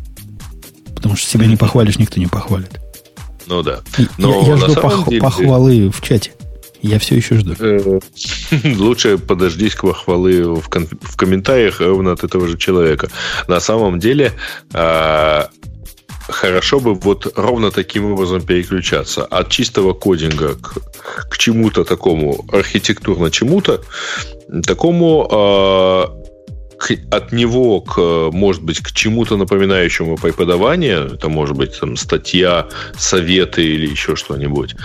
Потому 0.96 1.16
что 1.16 1.30
себя 1.30 1.46
не 1.46 1.58
похвалишь, 1.58 2.00
никто 2.00 2.20
не 2.20 2.28
похвалит. 2.28 2.80
Ну 3.48 3.62
да. 3.62 3.82
Но 4.18 4.42
я, 4.42 4.48
я 4.48 4.58
жду 4.58 4.74
пох- 4.74 5.08
деле... 5.10 5.22
похвалы 5.22 5.90
в 5.92 6.02
чате. 6.02 6.32
Я 6.88 7.00
все 7.00 7.16
еще 7.16 7.36
жду. 7.36 7.56
Э, 7.60 8.00
лучше 8.78 9.18
подождись 9.18 9.74
к 9.74 9.82
похвалы 9.82 10.44
в, 10.44 10.70
кон- 10.70 10.88
в 11.02 11.18
комментариях 11.18 11.82
ровно 11.82 12.12
от 12.12 12.24
этого 12.24 12.48
же 12.48 12.58
человека. 12.58 13.10
На 13.48 13.60
самом 13.60 14.00
деле, 14.00 14.34
а, 14.72 15.50
хорошо 16.28 16.80
бы 16.80 16.94
вот 16.94 17.34
ровно 17.36 17.72
таким 17.72 18.12
образом 18.12 18.42
переключаться 18.42 19.26
от 19.26 19.50
чистого 19.50 19.94
кодинга 19.94 20.56
к, 20.56 20.78
к 21.30 21.38
чему-то 21.40 21.84
такому 21.86 22.46
архитектурно 22.52 23.32
чему-то, 23.32 23.82
такому 24.64 25.28
э, 25.32 26.25
к, 26.78 26.92
от 27.12 27.32
него 27.32 27.82
к, 27.82 28.32
может 28.32 28.64
быть, 28.64 28.80
к 28.80 28.92
чему-то 28.92 29.38
напоминающему 29.38 30.18
преподавание, 30.18 31.08
это 31.14 31.30
может 31.30 31.56
быть 31.56 31.80
там 31.80 31.98
статья, 31.98 32.68
советы 32.98 33.64
или 33.64 33.88
еще 33.88 34.16
что-нибудь, 34.16 34.76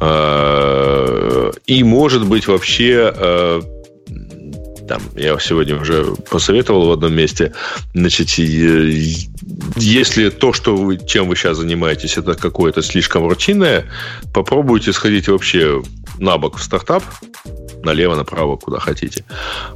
э, 0.00 1.52
и 1.66 1.84
может 1.84 2.26
быть 2.26 2.46
вообще 2.46 3.12
э, 3.14 3.62
там, 4.88 5.02
я 5.16 5.38
сегодня 5.38 5.80
уже 5.80 6.04
посоветовал 6.30 6.88
в 6.88 6.92
одном 6.92 7.14
месте, 7.14 7.52
значит, 7.94 8.28
если 9.76 10.28
то, 10.28 10.52
что 10.52 10.76
вы, 10.76 10.98
чем 10.98 11.28
вы 11.28 11.36
сейчас 11.36 11.56
занимаетесь, 11.56 12.18
это 12.18 12.34
какое-то 12.34 12.82
слишком 12.82 13.26
рутинное, 13.26 13.86
попробуйте 14.34 14.92
сходить 14.92 15.28
вообще 15.28 15.82
на 16.18 16.38
бок 16.38 16.56
в 16.58 16.62
стартап, 16.62 17.02
налево, 17.82 18.14
направо, 18.14 18.56
куда 18.56 18.78
хотите, 18.78 19.24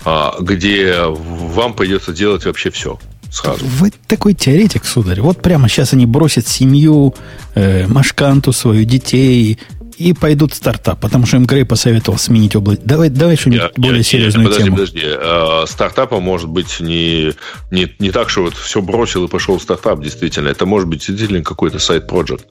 а, 0.04 0.36
где 0.40 1.04
вам 1.06 1.74
придется 1.74 2.12
делать 2.12 2.44
вообще 2.44 2.70
все 2.70 2.98
сразу. 3.30 3.64
Вы 3.64 3.92
такой 4.06 4.34
теоретик, 4.34 4.84
сударь. 4.84 5.20
Вот 5.20 5.42
прямо 5.42 5.68
сейчас 5.68 5.92
они 5.92 6.06
бросят 6.06 6.46
семью, 6.46 7.14
э, 7.54 7.86
Машканту 7.86 8.52
свою, 8.52 8.84
детей, 8.84 9.58
и 9.98 10.12
пойдут 10.12 10.52
в 10.52 10.56
стартап, 10.56 11.00
потому 11.00 11.26
что 11.26 11.38
им 11.38 11.46
Грей 11.46 11.64
посоветовал 11.64 12.18
сменить 12.18 12.54
область. 12.54 12.82
Давай, 12.84 13.08
давай 13.08 13.36
что-нибудь 13.36 13.62
нет, 13.62 13.72
более 13.76 13.98
нет, 13.98 14.06
серьезную 14.06 14.48
нет, 14.48 14.52
подожди, 14.52 14.64
тему. 14.64 14.76
Подожди, 14.76 15.02
а, 15.06 15.64
стартапа 15.66 16.20
может 16.20 16.48
быть 16.48 16.80
не, 16.80 17.32
не, 17.70 17.94
не 17.98 18.10
так, 18.10 18.28
что 18.28 18.42
вот 18.42 18.54
все 18.54 18.82
бросил 18.82 19.24
и 19.24 19.28
пошел 19.28 19.58
в 19.58 19.62
стартап, 19.62 20.02
действительно. 20.02 20.48
Это 20.48 20.66
может 20.66 20.88
быть 20.88 21.06
действительно 21.06 21.42
какой-то 21.42 21.78
сайт-проект. 21.78 22.46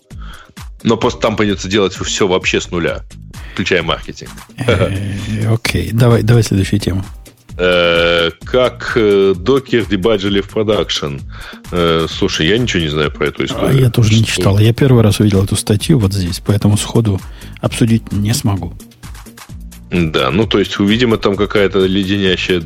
Но 0.84 0.98
просто 0.98 1.22
там 1.22 1.36
придется 1.36 1.68
делать 1.68 1.94
все 1.94 2.28
вообще 2.28 2.62
с 2.62 2.70
нуля, 2.72 3.04
включая 3.54 3.84
маркетинг. 3.84 4.32
Э, 4.58 5.54
окей, 5.54 5.92
давай, 5.92 6.24
давай 6.24 6.44
следующую 6.44 6.80
тему. 6.80 7.04
Э, 7.58 8.32
как 8.44 8.94
э, 8.96 9.34
докер 9.36 9.86
дебаджили 9.86 10.42
в 10.42 10.50
продакшн. 10.50 11.18
Слушай, 12.10 12.48
я 12.48 12.58
ничего 12.58 12.84
не 12.84 12.90
знаю 12.90 13.12
про 13.12 13.28
эту 13.28 13.46
историю. 13.46 13.70
А 13.70 13.74
я 13.74 13.90
тоже 13.90 14.14
не 14.14 14.26
читал. 14.26 14.60
Я 14.60 14.74
первый 14.74 15.04
раз 15.04 15.20
увидел 15.20 15.44
эту 15.44 15.56
статью 15.56 16.00
вот 16.00 16.14
здесь, 16.14 16.42
поэтому 16.46 16.78
сходу 16.78 17.20
обсудить 17.62 18.12
не 18.12 18.34
смогу. 18.34 18.74
Да, 19.96 20.30
ну 20.30 20.46
то 20.46 20.60
есть, 20.60 20.78
видимо, 20.78 21.18
там 21.18 21.38
какая-то 21.38 21.86
леденящая 21.86 22.62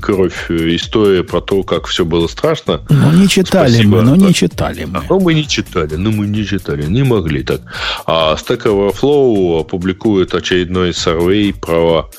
кровь 0.00 0.50
история 0.50 1.22
про 1.22 1.40
то, 1.40 1.62
как 1.62 1.86
все 1.86 2.04
было 2.04 2.26
страшно. 2.26 2.80
Ну, 2.88 3.12
не 3.12 3.28
читали 3.28 3.74
Спасибо. 3.74 3.96
мы, 3.98 4.02
но 4.02 4.16
не 4.16 4.34
читали 4.34 4.84
мы. 4.84 5.02
Ну, 5.08 5.20
мы 5.20 5.34
не 5.34 5.46
читали, 5.46 5.94
ну, 5.94 6.10
мы 6.10 6.26
не 6.26 6.44
читали, 6.44 6.84
не 6.86 7.04
могли 7.04 7.44
так. 7.44 7.60
А 8.06 8.34
Stack 8.34 8.64
Overflow 8.64 9.60
опубликует 9.60 10.34
очередной 10.34 10.90
survey 10.90 11.54
про, 11.54 12.10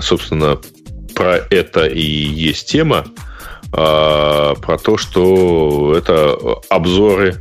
собственно, 0.00 0.58
про 1.14 1.36
это 1.36 1.86
и 1.86 2.02
есть 2.02 2.68
тема, 2.68 3.04
а, 3.72 4.54
про 4.56 4.78
то, 4.78 4.96
что 4.96 5.94
это 5.96 6.36
обзоры 6.68 7.36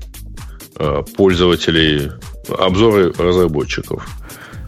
а, 0.75 1.01
пользователей, 1.03 2.11
обзоры 2.49 3.11
разработчиков. 3.17 4.07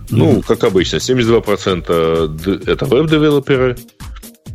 Ну, 0.09 0.41
как 0.41 0.63
обычно, 0.63 0.97
72% 0.97 2.69
это 2.69 2.85
веб-девелоперы, 2.85 3.77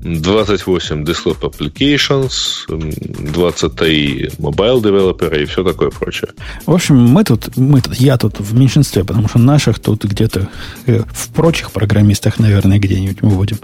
28 0.05 1.03
desktop 1.05 1.41
applications, 1.41 2.67
23 2.69 4.31
mobile 4.39 4.83
девелоперы 4.83 5.43
и 5.43 5.45
все 5.47 5.65
такое 5.65 5.91
прочее. 5.91 6.31
В 6.67 6.75
общем, 6.75 6.97
мы 6.97 7.25
тут, 7.25 7.57
мы 7.57 7.81
тут, 7.81 7.95
я 7.95 8.19
тут 8.19 8.39
в 8.39 8.55
меньшинстве, 8.55 9.03
потому 9.05 9.29
что 9.29 9.39
наших 9.39 9.79
тут 9.79 10.05
где-то 10.05 10.49
э, 10.87 11.01
в 11.11 11.33
прочих 11.33 11.71
программистах, 11.71 12.39
наверное, 12.39 12.79
где-нибудь 12.79 13.23
будем. 13.23 13.59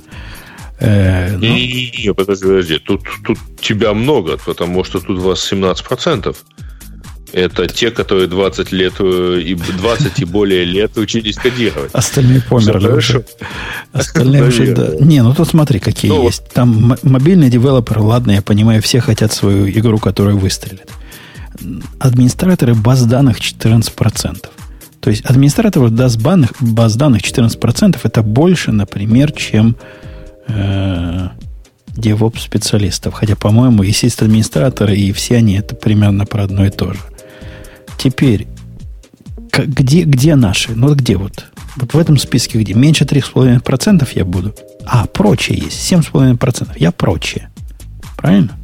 Э, 0.78 1.36
но... 1.36 1.40
Не, 1.40 1.92
не, 2.04 2.14
подожди, 2.14 2.46
подожди. 2.46 2.78
Тут, 2.78 3.02
тут 3.22 3.38
тебя 3.60 3.92
много, 3.92 4.38
потому 4.38 4.82
что 4.82 5.00
тут 5.00 5.18
у 5.18 5.22
вас 5.22 5.52
17%. 5.52 6.34
Это 7.32 7.66
те, 7.68 7.90
которые 7.90 8.28
20 8.28 8.72
лет 8.72 8.94
э, 8.98 9.40
и 9.44 9.54
20 9.54 10.20
и 10.20 10.24
более 10.24 10.64
лет 10.64 10.96
учились 10.96 11.36
кодировать. 11.36 11.90
Остальные 11.92 12.42
померли 12.42 12.88
уже. 12.88 13.24
Остальные 13.92 14.44
уже, 14.44 14.74
да. 14.74 15.04
Не, 15.04 15.22
ну 15.22 15.34
тут 15.34 15.48
смотри, 15.48 15.78
какие 15.78 16.10
ну, 16.10 16.24
есть. 16.24 16.48
Там 16.52 16.96
мобильный 17.02 17.50
девелопер, 17.50 18.00
ладно, 18.00 18.32
я 18.32 18.42
понимаю, 18.42 18.82
все 18.82 19.00
хотят 19.00 19.32
свою 19.32 19.68
игру, 19.70 19.98
которая 19.98 20.34
выстрелит. 20.34 20.90
Администраторы 21.98 22.74
баз 22.74 23.04
данных 23.04 23.38
14%. 23.38 24.46
То 25.00 25.10
есть 25.10 25.24
администраторы 25.24 25.88
баз 25.88 26.16
данных, 26.16 26.50
баз 26.60 26.96
данных 26.96 27.22
14% 27.22 27.98
это 28.02 28.22
больше, 28.22 28.72
например, 28.72 29.32
чем 29.32 29.76
э, 30.48 31.28
DevOps 31.88 32.40
специалистов. 32.40 33.14
Хотя, 33.14 33.36
по-моему, 33.36 33.82
и 33.82 33.92
администраторы, 33.92 34.96
и 34.96 35.12
все 35.12 35.36
они 35.36 35.54
это 35.56 35.74
примерно 35.74 36.26
про 36.26 36.44
одно 36.44 36.66
и 36.66 36.70
то 36.70 36.92
же. 36.92 37.00
Теперь, 38.00 38.46
где, 39.52 40.04
где 40.04 40.34
наши? 40.34 40.72
Ну, 40.72 40.94
где 40.94 41.18
вот? 41.18 41.44
Вот 41.76 41.92
в 41.92 41.98
этом 41.98 42.16
списке 42.16 42.58
где? 42.58 42.72
Меньше 42.72 43.04
3,5% 43.04 44.08
я 44.14 44.24
буду. 44.24 44.54
А, 44.86 45.04
прочее 45.04 45.58
есть. 45.58 45.92
7,5%. 45.92 46.70
Я 46.76 46.92
прочее. 46.92 47.50
Правильно? 48.16 48.58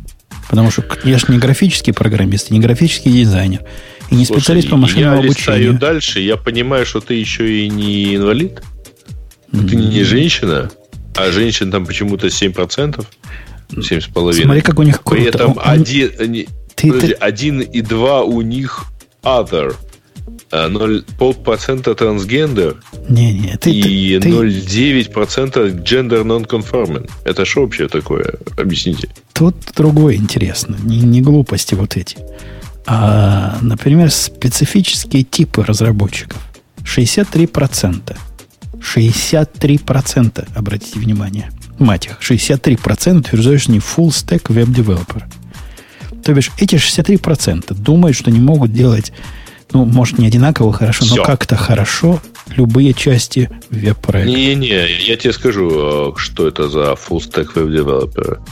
Потому 0.49 0.71
что 0.71 0.83
я 1.05 1.19
же 1.19 1.27
не 1.29 1.37
графический 1.37 1.93
программист, 1.93 2.51
не 2.51 2.61
графический 2.61 3.13
дизайнер. 3.13 3.63
И 4.11 4.15
не 4.15 4.25
Слушай, 4.25 4.41
специалист 4.41 4.71
по 4.71 4.77
машинному 4.77 5.17
я 5.17 5.21
обучению. 5.21 5.73
Я 5.73 5.79
дальше, 5.79 6.21
я 6.21 6.39
понимаю, 6.39 6.87
что 6.87 7.01
ты 7.01 7.13
еще 7.13 7.63
и 7.63 7.69
не 7.69 8.17
инвалид. 8.17 8.63
Mm-hmm. 9.53 9.69
Ты 9.69 9.77
не 9.77 10.03
женщина, 10.03 10.71
а 11.15 11.31
женщин 11.31 11.71
там 11.71 11.85
почему-то 11.85 12.29
7%. 12.29 13.05
7,5%. 13.69 14.33
Смотри, 14.33 14.63
как 14.63 14.79
у 14.79 14.83
них 14.83 15.03
круто. 15.03 15.21
При 15.21 15.29
этом 15.29 15.51
он, 15.51 15.63
один, 15.63 16.11
ты, 16.75 16.91
подожди, 16.91 17.15
ты... 17.15 17.21
1 17.21 17.61
и 17.61 17.83
2 17.83 18.23
у 18.23 18.41
них 18.41 18.87
other. 19.27 19.75
0, 20.53 21.05
а, 21.09 21.19
полпроцента 21.19 21.95
трансгендер 21.95 22.77
не, 23.09 23.33
не, 23.33 23.57
ты, 23.57 23.71
и 23.71 24.17
0,9% 24.17 25.83
gender 25.83 26.23
non-conforming. 26.23 27.11
Это 27.25 27.45
что 27.45 27.63
вообще 27.63 27.89
такое? 27.89 28.35
Объясните. 28.57 29.09
Тут 29.33 29.57
другое 29.77 30.15
интересно. 30.15 30.77
Не, 30.83 31.01
не 31.01 31.21
глупости 31.21 31.75
вот 31.75 31.97
эти. 31.97 32.17
А, 32.87 33.59
например, 33.61 34.11
специфические 34.11 35.25
типы 35.25 35.65
разработчиков. 35.65 36.39
63%. 36.85 38.17
63%, 38.81 40.49
обратите 40.55 40.99
внимание. 40.99 41.51
Мать 41.79 42.07
их, 42.07 42.19
63% 42.21 43.19
утверждают, 43.19 43.63
что 43.63 43.73
не 43.73 43.79
full 43.79 44.09
stack 44.09 44.53
веб-девелопер. 44.53 45.27
То 46.27 46.35
бишь, 46.35 46.51
эти 46.59 46.75
63% 46.75 47.73
думают, 47.73 48.17
что 48.17 48.33
не 48.33 48.41
могут 48.41 48.73
делать, 48.73 49.13
ну, 49.73 49.85
может, 49.85 50.19
не 50.19 50.27
одинаково 50.27 50.73
хорошо, 50.73 51.05
Все. 51.05 51.15
но 51.15 51.23
как-то 51.23 51.55
хорошо 51.55 52.21
любые 52.49 52.95
части 52.95 53.49
веб-проекта. 53.71 54.37
Не-не, 54.37 54.89
я 55.07 55.17
тебе 55.17 55.33
скажу, 55.33 55.71
э, 55.71 56.13
что 56.17 56.49
это 56.49 56.69
за 56.69 56.95
full 56.95 57.21
stack 57.21 57.51
веб-девелопера. 57.55 58.43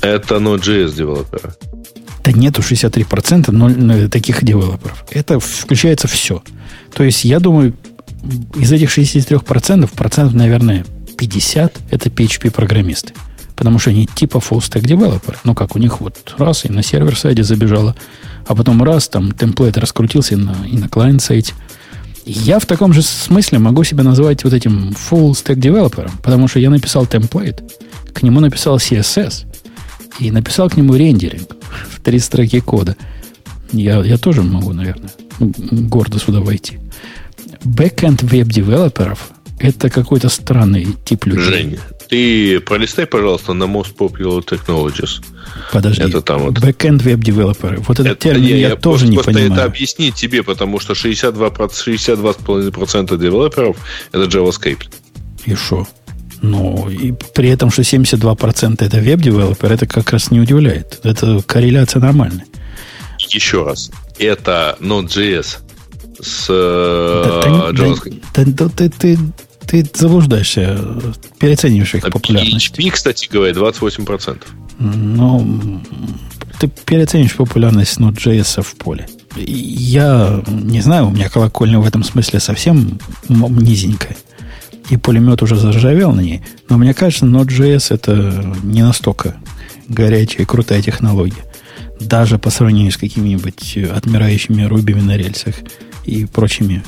Это 0.00 0.36
Node.js 0.36 0.94
девелопера. 0.94 1.56
Да 2.22 2.30
нету 2.30 2.62
63% 2.62 3.50
но, 3.50 3.68
но, 3.68 4.08
таких 4.08 4.44
девелоперов. 4.44 5.04
Это 5.10 5.40
включается 5.40 6.06
все. 6.06 6.44
То 6.94 7.02
есть, 7.02 7.24
я 7.24 7.40
думаю, 7.40 7.74
из 8.54 8.70
этих 8.70 8.96
63%, 8.96 9.44
процентов, 9.44 10.32
наверное, 10.32 10.86
50 11.18 11.76
это 11.90 12.08
PHP-программисты. 12.08 13.14
Потому 13.60 13.78
что 13.78 13.90
они 13.90 14.06
типа 14.06 14.38
full 14.38 14.60
stack 14.60 14.84
developer. 14.84 15.36
Ну, 15.44 15.54
как 15.54 15.76
у 15.76 15.78
них 15.78 16.00
вот 16.00 16.34
раз 16.38 16.64
и 16.64 16.70
на 16.70 16.82
сервер-сайде 16.82 17.42
забежало, 17.42 17.94
а 18.46 18.54
потом 18.54 18.82
раз 18.82 19.06
там 19.06 19.32
темплейт 19.32 19.76
раскрутился 19.76 20.32
и 20.32 20.38
на, 20.38 20.56
и 20.66 20.78
на 20.78 20.88
клиент-сайте. 20.88 21.52
Я 22.24 22.58
в 22.58 22.64
таком 22.64 22.94
же 22.94 23.02
смысле 23.02 23.58
могу 23.58 23.84
себя 23.84 24.02
назвать 24.02 24.44
вот 24.44 24.54
этим 24.54 24.92
full 24.92 25.32
stack 25.32 25.56
developer, 25.56 26.10
потому 26.22 26.48
что 26.48 26.58
я 26.58 26.70
написал 26.70 27.04
темплейт, 27.04 27.62
к 28.14 28.22
нему 28.22 28.40
написал 28.40 28.78
CSS 28.78 29.44
и 30.20 30.30
написал 30.30 30.70
к 30.70 30.78
нему 30.78 30.94
рендеринг 30.94 31.54
в 31.90 32.00
три 32.00 32.18
строки 32.18 32.60
кода. 32.60 32.96
Я, 33.72 34.02
я 34.02 34.16
тоже 34.16 34.40
могу, 34.40 34.72
наверное, 34.72 35.10
гордо 35.38 36.18
сюда 36.18 36.40
войти. 36.40 36.78
Backend 37.62 38.24
веб-девелоперов– 38.24 39.32
это 39.60 39.90
какой-то 39.90 40.28
странный 40.28 40.96
тип 41.04 41.26
людей. 41.26 41.44
Жень, 41.44 41.78
ты 42.08 42.60
пролистай, 42.60 43.06
пожалуйста, 43.06 43.52
на 43.52 43.64
Most 43.64 43.94
Popular 43.96 44.42
Technologies. 44.44 45.22
Подожди. 45.70 46.02
Это 46.02 46.22
там 46.22 46.42
вот. 46.42 46.54
Backend 46.54 47.02
веб-девелоперы. 47.02 47.78
Вот 47.80 48.00
этот 48.00 48.12
это, 48.12 48.16
термин 48.16 48.48
я, 48.48 48.68
я 48.70 48.76
тоже 48.76 49.06
не 49.06 49.16
просто 49.16 49.32
понимаю. 49.32 49.52
это 49.52 49.64
объяснить 49.64 50.14
тебе, 50.14 50.42
потому 50.42 50.80
что 50.80 50.94
62, 50.94 51.48
62,5% 51.48 53.18
девелоперов 53.18 53.76
это 54.12 54.24
JavaScript. 54.24 54.88
И 55.44 55.54
что? 55.54 55.86
Ну, 56.42 56.88
и 56.88 57.12
при 57.34 57.50
этом, 57.50 57.70
что 57.70 57.82
72% 57.82 58.84
это 58.84 58.96
web 58.96 59.14
developer, 59.14 59.72
это 59.72 59.86
как 59.86 60.10
раз 60.10 60.30
не 60.30 60.40
удивляет. 60.40 61.00
Это 61.02 61.42
корреляция 61.46 62.00
нормальная. 62.00 62.46
Еще 63.28 63.62
раз. 63.62 63.90
Это 64.18 64.76
Node.js 64.80 65.58
с 66.20 66.46
да, 66.48 67.42
э, 67.44 67.72
JavaScript. 67.72 68.22
Да, 68.34 68.44
да, 68.46 68.70
да, 68.74 68.88
ты, 68.88 69.18
ты, 69.70 69.86
заблуждаешься, 69.94 70.80
переоцениваешь 71.38 71.94
их 71.94 72.02
популярность. 72.02 72.76
PHP, 72.76 72.90
кстати 72.90 73.28
говоря, 73.30 73.52
28%. 73.52 74.42
Ну, 74.80 75.80
ты 76.58 76.66
переоценишь 76.66 77.36
популярность 77.36 77.98
Node.js 77.98 78.62
в 78.62 78.74
поле. 78.74 79.06
Я 79.36 80.42
не 80.48 80.80
знаю, 80.80 81.06
у 81.06 81.10
меня 81.10 81.28
колокольня 81.28 81.78
в 81.78 81.86
этом 81.86 82.02
смысле 82.02 82.40
совсем 82.40 82.98
низенькая. 83.28 84.16
И 84.88 84.96
пулемет 84.96 85.40
уже 85.40 85.54
заржавел 85.54 86.10
на 86.10 86.20
ней. 86.20 86.42
Но 86.68 86.76
мне 86.76 86.92
кажется, 86.92 87.26
Node.js 87.26 87.94
это 87.94 88.56
не 88.64 88.82
настолько 88.82 89.36
горячая 89.86 90.42
и 90.42 90.46
крутая 90.46 90.82
технология. 90.82 91.44
Даже 92.00 92.38
по 92.38 92.50
сравнению 92.50 92.90
с 92.90 92.96
какими-нибудь 92.96 93.78
отмирающими 93.94 94.64
рубями 94.64 95.02
на 95.02 95.16
рельсах 95.16 95.54
и 96.06 96.24
прочими 96.24 96.82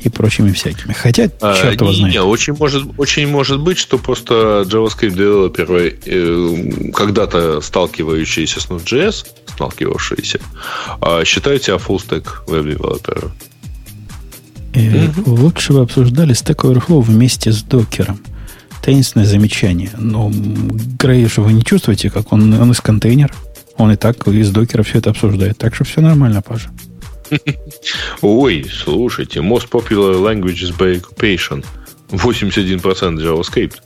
и 0.00 0.08
прочими 0.08 0.52
всякими. 0.52 0.92
Хотя, 0.92 1.30
а, 1.40 1.56
черт 1.56 1.80
его 1.80 1.92
знает. 1.92 2.14
Не, 2.14 2.22
очень 2.22 2.54
может, 2.54 2.84
очень 2.96 3.26
может 3.28 3.60
быть, 3.60 3.78
что 3.78 3.98
просто 3.98 4.64
JavaScript 4.66 5.10
девелоперы, 5.10 5.98
э, 6.04 6.90
когда-то 6.92 7.60
сталкивающиеся 7.60 8.60
с 8.60 8.66
Node.js, 8.66 9.26
сталкивавшиеся, 9.46 10.40
э, 11.00 11.24
считают 11.24 11.64
себя 11.64 11.76
full 11.76 11.98
stack 11.98 12.24
веб-девелопером. 12.46 13.32
Mm-hmm. 14.72 15.22
Лучше 15.26 15.72
бы 15.72 15.80
обсуждали 15.80 16.34
Stack 16.34 16.62
Overflow 16.62 17.00
вместе 17.00 17.52
с 17.52 17.62
докером. 17.62 18.20
Таинственное 18.82 19.26
замечание. 19.26 19.90
Но 19.98 20.30
Грей, 20.32 21.26
вы 21.36 21.52
не 21.52 21.64
чувствуете, 21.64 22.10
как 22.10 22.32
он, 22.32 22.52
он 22.54 22.70
из 22.70 22.80
контейнера? 22.80 23.34
Он 23.76 23.92
и 23.92 23.96
так 23.96 24.26
из 24.28 24.50
докера 24.50 24.82
все 24.82 24.98
это 24.98 25.10
обсуждает. 25.10 25.58
Так 25.58 25.74
что 25.74 25.84
все 25.84 26.00
нормально, 26.00 26.42
Паша. 26.42 26.70
Ой, 28.22 28.66
слушайте, 28.70 29.40
most 29.40 29.68
popular 29.70 30.14
languages 30.14 30.72
by 30.76 31.00
occupation. 31.00 31.64
81% 32.10 33.18
JavaScript. 33.18 33.80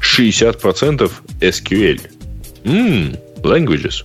60% 0.00 1.10
SQL. 1.40 2.00
Mmm, 2.64 3.18
languages. 3.42 4.04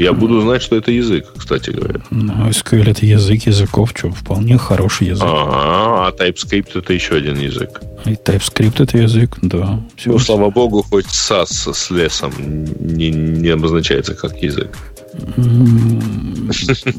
Я 0.00 0.14
буду 0.14 0.40
знать, 0.40 0.62
что 0.62 0.76
это 0.76 0.90
язык, 0.90 1.26
кстати 1.36 1.68
говоря. 1.70 2.00
Ну, 2.10 2.48
SQL 2.48 2.90
это 2.90 3.04
язык 3.04 3.42
языков, 3.46 3.90
что 3.94 4.10
вполне 4.10 4.56
хороший 4.56 5.08
язык. 5.08 5.26
Ага, 5.26 6.06
а 6.06 6.10
TypeScript 6.18 6.78
это 6.78 6.94
еще 6.94 7.16
один 7.16 7.38
язык. 7.38 7.82
И 8.06 8.12
TypeScript 8.12 8.82
это 8.82 8.96
язык, 8.96 9.36
да. 9.42 9.78
Все. 9.96 10.12
Ну, 10.12 10.18
слава 10.18 10.48
богу, 10.48 10.82
хоть 10.82 11.04
SAS 11.04 11.74
с 11.74 11.90
лесом 11.90 12.32
не, 12.80 13.10
не 13.10 13.50
обозначается 13.50 14.14
как 14.14 14.42
язык. 14.42 14.74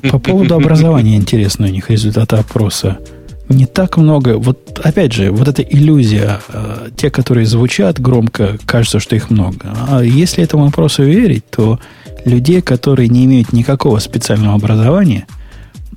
По 0.09 0.19
поводу 0.19 0.55
образования 0.55 1.15
интересно 1.15 1.67
у 1.67 1.69
них 1.69 1.89
результаты 1.89 2.37
опроса. 2.37 2.99
Не 3.49 3.65
так 3.65 3.97
много. 3.97 4.37
Вот 4.37 4.79
опять 4.83 5.11
же, 5.11 5.31
вот 5.31 5.47
эта 5.47 5.61
иллюзия, 5.61 6.39
э, 6.47 6.89
те, 6.95 7.09
которые 7.09 7.45
звучат 7.45 7.99
громко, 7.99 8.57
кажется, 8.65 8.99
что 8.99 9.15
их 9.15 9.29
много. 9.29 9.75
А 9.89 10.01
если 10.01 10.43
этому 10.43 10.67
опросу 10.67 11.03
верить, 11.03 11.43
то 11.49 11.79
людей, 12.23 12.61
которые 12.61 13.09
не 13.09 13.25
имеют 13.25 13.51
никакого 13.51 13.99
специального 13.99 14.55
образования 14.55 15.27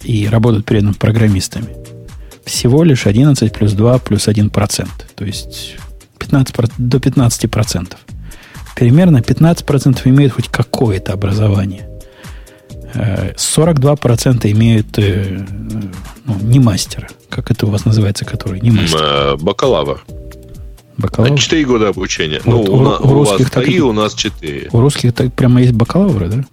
и 0.02 0.26
работают 0.26 0.66
при 0.66 0.78
этом 0.78 0.94
программистами, 0.94 1.68
всего 2.44 2.82
лишь 2.82 3.06
11 3.06 3.52
плюс 3.52 3.72
2 3.72 3.98
плюс 3.98 4.26
1 4.26 4.50
процент. 4.50 5.06
То 5.14 5.24
есть 5.24 5.76
15, 6.18 6.54
до 6.78 6.98
15 6.98 7.50
процентов. 7.50 8.00
Примерно 8.74 9.22
15 9.22 9.64
процентов 9.64 10.06
имеют 10.06 10.32
хоть 10.32 10.48
какое-то 10.48 11.12
образование. 11.12 11.88
42% 12.94 14.50
имеют 14.52 14.98
э, 14.98 15.44
ну, 16.24 16.34
не 16.42 16.60
мастера. 16.60 17.08
Как 17.28 17.50
это 17.50 17.66
у 17.66 17.70
вас 17.70 17.84
называется, 17.84 18.24
который 18.24 18.60
не 18.60 18.70
мастер? 18.70 19.00
Э, 19.02 19.36
бакалавр. 19.36 20.04
Бакалавр? 20.96 21.38
Четыре 21.38 21.64
года 21.64 21.88
обучения. 21.88 22.40
Вот, 22.44 22.68
ну, 22.68 22.72
у, 22.72 22.76
у, 22.76 23.16
у, 23.16 23.20
у 23.20 23.24
вас 23.24 23.40
три, 23.50 23.80
у 23.80 23.92
нас 23.92 24.14
четыре. 24.14 24.68
У 24.72 24.80
русских 24.80 25.12
так 25.12 25.32
прямо 25.34 25.60
есть 25.60 25.72
бакалавры, 25.72 26.28
да? 26.28 26.44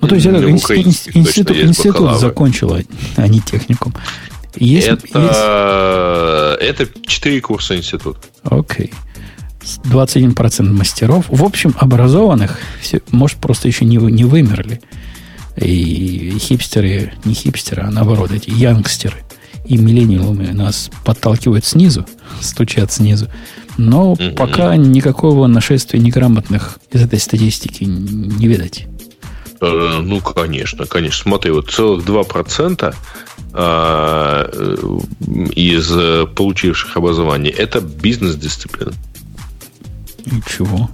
Ну, 0.00 0.08
то 0.08 0.16
есть 0.16 0.26
это 0.26 0.50
институт, 0.50 1.14
институт, 1.14 1.56
институт 1.56 2.18
закончил, 2.18 2.76
а 3.16 3.28
не 3.28 3.40
техникум. 3.40 3.94
Есть, 4.56 4.88
это, 4.88 5.06
есть... 5.06 6.80
это 6.80 7.00
4 7.06 7.40
курса 7.40 7.76
института. 7.76 8.20
Окей. 8.42 8.92
21% 9.84 10.62
мастеров. 10.64 11.26
В 11.28 11.44
общем, 11.44 11.74
образованных, 11.78 12.58
все, 12.80 13.00
может, 13.12 13.38
просто 13.38 13.68
еще 13.68 13.84
не, 13.84 13.96
не 13.96 14.24
вымерли. 14.24 14.80
И 15.62 16.36
хипстеры, 16.38 17.12
не 17.24 17.34
хипстеры, 17.34 17.82
а 17.82 17.90
наоборот, 17.90 18.32
эти 18.32 18.50
янгстеры 18.50 19.18
и 19.64 19.76
миллениумы 19.76 20.52
нас 20.52 20.90
подталкивают 21.04 21.64
снизу, 21.64 22.06
стучат 22.40 22.92
снизу. 22.92 23.28
Но 23.78 24.12
mm-hmm. 24.12 24.34
пока 24.34 24.76
никакого 24.76 25.46
нашествия 25.46 26.00
неграмотных 26.00 26.78
из 26.90 27.02
этой 27.02 27.18
статистики 27.18 27.84
не 27.84 28.46
видать. 28.46 28.86
Э, 29.60 30.00
ну, 30.02 30.20
конечно, 30.20 30.86
конечно. 30.86 31.22
Смотри, 31.22 31.52
вот 31.52 31.70
целых 31.70 32.04
2% 32.04 32.94
а, 33.54 34.50
из 35.54 36.28
получивших 36.34 36.96
образование, 36.96 37.52
это 37.52 37.80
бизнес-дисциплина. 37.80 38.92
Ничего. 40.26 40.90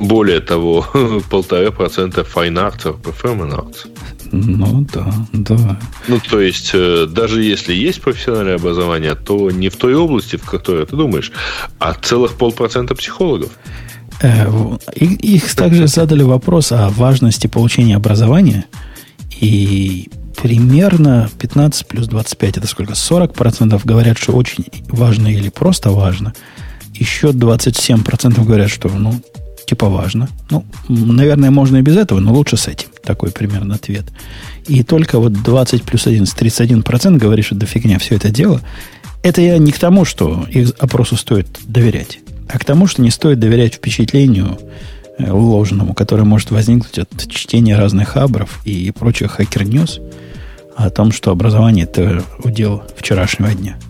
Более 0.00 0.40
того, 0.40 0.86
полтора 1.30 1.70
процента 1.70 2.22
fine 2.22 2.54
arts, 2.54 2.96
performance 3.02 3.54
arts. 3.54 3.86
Ну 4.32 4.86
да, 4.92 5.14
да. 5.32 5.78
Ну, 6.08 6.20
то 6.28 6.40
есть, 6.40 6.70
э, 6.74 7.06
даже 7.08 7.42
если 7.42 7.72
есть 7.72 8.00
профессиональное 8.00 8.56
образование, 8.56 9.14
то 9.14 9.50
не 9.50 9.68
в 9.68 9.76
той 9.76 9.94
области, 9.94 10.36
в 10.36 10.44
которой 10.44 10.86
ты 10.86 10.96
думаешь, 10.96 11.30
а 11.78 11.94
целых 11.94 12.34
полпроцента 12.34 12.94
психологов. 12.94 13.50
Э, 14.20 14.48
их 14.96 15.54
также 15.54 15.86
задали 15.86 16.22
вопрос 16.22 16.72
о 16.72 16.88
важности 16.88 17.46
получения 17.46 17.96
образования. 17.96 18.64
И 19.40 20.08
примерно 20.42 21.30
15 21.38 21.86
плюс 21.86 22.06
25, 22.08 22.58
это 22.58 22.66
сколько? 22.66 22.92
40% 22.94 23.80
говорят, 23.84 24.18
что 24.18 24.32
очень 24.32 24.64
важно 24.88 25.28
или 25.28 25.48
просто 25.48 25.90
важно. 25.90 26.34
Еще 26.92 27.28
27% 27.28 28.44
говорят, 28.44 28.70
что, 28.70 28.88
ну, 28.88 29.20
типа 29.66 29.88
важно. 29.88 30.28
Ну, 30.50 30.64
наверное, 30.88 31.50
можно 31.50 31.78
и 31.78 31.82
без 31.82 31.96
этого, 31.96 32.20
но 32.20 32.32
лучше 32.32 32.56
с 32.56 32.68
этим. 32.68 32.88
Такой 33.02 33.30
примерно 33.30 33.74
ответ. 33.74 34.04
И 34.66 34.82
только 34.82 35.18
вот 35.18 35.32
20 35.32 35.82
плюс 35.82 36.06
11, 36.06 36.36
31% 36.36 37.16
говорит, 37.16 37.44
что 37.44 37.54
до 37.54 37.66
фигня 37.66 37.98
все 37.98 38.16
это 38.16 38.30
дело. 38.30 38.60
Это 39.22 39.40
я 39.40 39.58
не 39.58 39.72
к 39.72 39.78
тому, 39.78 40.04
что 40.04 40.46
их 40.50 40.72
опросу 40.78 41.16
стоит 41.16 41.46
доверять, 41.66 42.18
а 42.48 42.58
к 42.58 42.64
тому, 42.64 42.86
что 42.86 43.02
не 43.02 43.10
стоит 43.10 43.38
доверять 43.38 43.74
впечатлению 43.74 44.58
э, 45.18 45.30
ложному, 45.30 45.94
которое 45.94 46.24
может 46.24 46.50
возникнуть 46.50 46.98
от 46.98 47.30
чтения 47.30 47.76
разных 47.76 48.10
хабров 48.10 48.60
и 48.66 48.90
прочих 48.90 49.32
хакер-ньюс 49.32 50.00
о 50.76 50.90
том, 50.90 51.10
что 51.10 51.30
образование– 51.30 51.84
это 51.90 52.22
удел 52.42 52.82
вчерашнего 52.98 53.52
дня– 53.54 53.76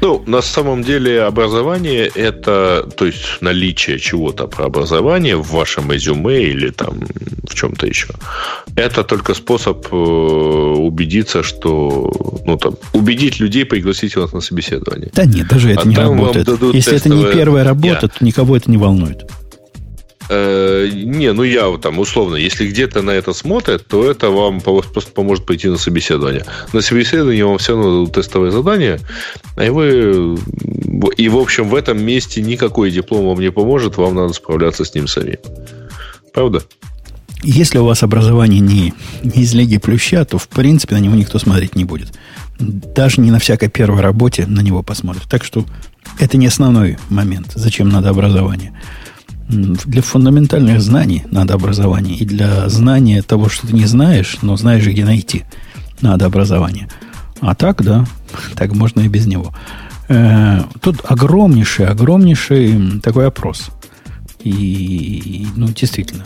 ну, 0.00 0.22
на 0.26 0.42
самом 0.42 0.82
деле 0.82 1.22
образование 1.22 2.06
это, 2.06 2.88
то 2.96 3.06
есть 3.06 3.40
наличие 3.40 3.98
чего-то 3.98 4.46
про 4.46 4.66
образование 4.66 5.36
в 5.36 5.50
вашем 5.50 5.90
резюме 5.90 6.42
или 6.42 6.70
там 6.70 7.00
в 7.48 7.54
чем-то 7.54 7.86
еще. 7.86 8.08
Это 8.76 9.02
только 9.02 9.34
способ 9.34 9.86
э, 9.92 9.96
убедиться, 9.96 11.42
что, 11.42 12.40
ну 12.44 12.56
там, 12.56 12.74
убедить 12.92 13.40
людей 13.40 13.64
пригласить 13.64 14.16
вас 14.16 14.32
на 14.32 14.40
собеседование. 14.40 15.10
Да 15.14 15.24
нет, 15.24 15.48
даже 15.48 15.72
это 15.72 15.82
а 15.82 15.88
не 15.88 15.96
работает. 15.96 16.48
Если 16.74 16.96
это 16.96 17.08
не 17.08 17.24
первая 17.24 17.64
работа, 17.64 17.98
я. 18.02 18.08
то 18.08 18.24
никого 18.24 18.56
это 18.56 18.70
не 18.70 18.76
волнует. 18.76 19.24
Э, 20.28 20.88
не, 20.92 21.32
ну 21.32 21.42
я 21.42 21.76
там 21.78 21.98
условно, 21.98 22.36
если 22.36 22.68
где-то 22.68 23.02
на 23.02 23.10
это 23.10 23.32
смотрят, 23.32 23.86
то 23.86 24.10
это 24.10 24.30
вам 24.30 24.60
просто 24.60 25.10
поможет 25.12 25.46
пойти 25.46 25.68
на 25.68 25.78
собеседование. 25.78 26.44
На 26.72 26.80
собеседование 26.80 27.46
вам 27.46 27.58
все 27.58 27.72
равно 27.72 27.90
дадут 27.90 28.14
тестовое 28.14 28.50
задание, 28.50 29.00
и 29.60 29.68
вы... 29.70 30.38
И, 31.16 31.28
в 31.28 31.36
общем, 31.36 31.68
в 31.68 31.74
этом 31.74 32.02
месте 32.02 32.42
никакой 32.42 32.90
диплом 32.90 33.26
вам 33.26 33.40
не 33.40 33.50
поможет, 33.52 33.96
вам 33.96 34.14
надо 34.16 34.32
справляться 34.32 34.84
с 34.84 34.94
ним 34.94 35.06
сами. 35.06 35.38
Правда? 36.34 36.62
Если 37.42 37.78
у 37.78 37.84
вас 37.84 38.02
образование 38.02 38.60
не, 38.60 38.92
не 39.22 39.42
из 39.42 39.54
Лиги 39.54 39.78
Плюща, 39.78 40.24
то, 40.24 40.38
в 40.38 40.48
принципе, 40.48 40.96
на 40.96 41.00
него 41.00 41.14
никто 41.14 41.38
смотреть 41.38 41.76
не 41.76 41.84
будет. 41.84 42.08
Даже 42.58 43.20
не 43.20 43.30
на 43.30 43.38
всякой 43.38 43.68
первой 43.68 44.00
работе 44.00 44.44
на 44.46 44.60
него 44.60 44.82
посмотрят. 44.82 45.24
Так 45.28 45.44
что 45.44 45.64
это 46.18 46.36
не 46.36 46.48
основной 46.48 46.98
момент, 47.08 47.52
зачем 47.54 47.88
надо 47.88 48.10
образование. 48.10 48.72
Для 49.48 50.02
фундаментальных 50.02 50.80
знаний 50.80 51.24
надо 51.30 51.54
образование. 51.54 52.16
И 52.16 52.24
для 52.24 52.68
знания 52.68 53.22
того, 53.22 53.48
что 53.48 53.66
ты 53.66 53.72
не 53.72 53.86
знаешь, 53.86 54.38
но 54.42 54.56
знаешь, 54.56 54.86
где 54.86 55.04
найти, 55.04 55.44
надо 56.00 56.26
образование. 56.26 56.88
А 57.40 57.54
так, 57.54 57.82
да, 57.82 58.04
так 58.56 58.74
можно 58.74 59.00
и 59.00 59.08
без 59.08 59.26
него. 59.26 59.54
Э, 60.08 60.62
тут 60.80 61.00
огромнейший, 61.04 61.86
огромнейший 61.86 63.00
такой 63.02 63.26
опрос. 63.26 63.70
И, 64.44 65.46
ну, 65.56 65.68
действительно, 65.68 66.24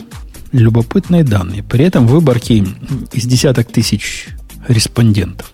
любопытные 0.51 1.23
данные. 1.23 1.63
При 1.63 1.85
этом 1.85 2.07
выборки 2.07 2.65
из 3.11 3.25
десяток 3.25 3.71
тысяч 3.71 4.27
респондентов. 4.67 5.51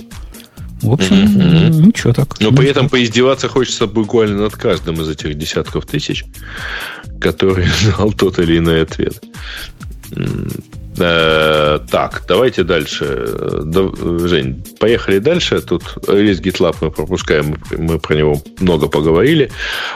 В 0.82 0.92
общем, 0.92 1.16
mm-hmm. 1.16 1.70
ничего 1.88 2.14
так. 2.14 2.40
Но 2.40 2.52
при 2.52 2.70
этом 2.70 2.90
поиздеваться 2.90 3.50
хочется 3.50 3.86
буквально 3.86 4.44
над 4.44 4.56
каждым 4.56 5.02
из 5.02 5.10
этих 5.10 5.38
десятков 5.38 5.86
тысяч 5.86 6.24
который 7.20 7.66
знал 7.82 8.12
тот 8.14 8.40
или 8.40 8.58
иной 8.58 8.84
ответ. 8.84 9.22
Э, 11.02 11.80
так, 11.90 12.24
давайте 12.28 12.64
дальше. 12.64 13.28
Жень, 14.28 14.64
поехали 14.80 15.20
дальше. 15.20 15.62
Тут 15.62 15.84
релиз 16.08 16.42
GitLab 16.42 16.76
мы 16.82 16.92
пропускаем, 16.92 17.56
мы 17.78 18.00
про 18.00 18.16
него 18.16 18.42
много 18.60 18.88
поговорили. 18.88 19.50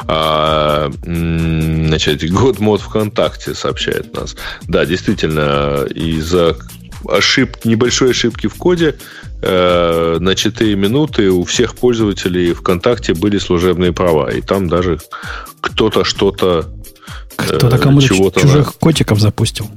А, 0.08 0.90
значит, 1.04 2.30
год 2.32 2.60
мод 2.60 2.82
ВКонтакте 2.82 3.54
сообщает 3.54 4.14
нас. 4.16 4.36
Да, 4.68 4.86
действительно, 4.86 5.86
из-за 5.94 6.56
ошиб, 7.10 7.66
небольшой 7.66 8.12
ошибки 8.12 8.48
в 8.48 8.56
коде 8.56 8.96
э, 9.42 10.18
на 10.20 10.36
4 10.36 10.76
минуты 10.76 11.32
у 11.32 11.44
всех 11.44 11.76
пользователей 11.76 12.54
ВКонтакте 12.54 13.14
были 13.14 13.40
служебные 13.40 13.92
права. 13.92 14.32
И 14.32 14.42
там 14.42 14.70
даже 14.70 15.00
кто-то 15.60 16.06
что-то 16.06 16.70
кто-то 17.36 17.78
кому-то 17.78 18.08
чужих 18.08 18.68
на... 18.68 18.72
котиков 18.80 19.20
запустил. 19.20 19.70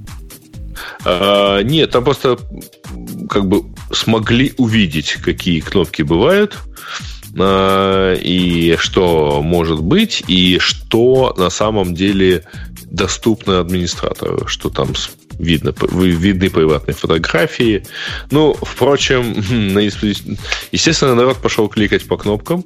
А, 1.05 1.61
нет, 1.62 1.91
там 1.91 2.05
просто 2.05 2.39
как 3.28 3.47
бы 3.47 3.65
смогли 3.93 4.53
увидеть, 4.57 5.12
какие 5.15 5.61
кнопки 5.61 6.03
бывают, 6.03 6.57
а, 7.39 8.15
и 8.15 8.77
что 8.78 9.41
может 9.43 9.83
быть, 9.83 10.24
и 10.27 10.59
что 10.59 11.35
на 11.37 11.51
самом 11.51 11.95
деле 11.95 12.45
доступно 12.91 13.61
администратору, 13.61 14.47
что 14.47 14.70
там 14.70 14.95
видно, 15.39 15.74
видны 15.93 16.51
приватные 16.51 16.95
фотографии. 16.95 17.85
Ну, 18.31 18.55
впрочем, 18.55 19.35
естественно, 20.73 21.15
народ 21.15 21.39
пошел 21.39 21.69
кликать 21.69 22.07
по 22.07 22.16
кнопкам, 22.16 22.65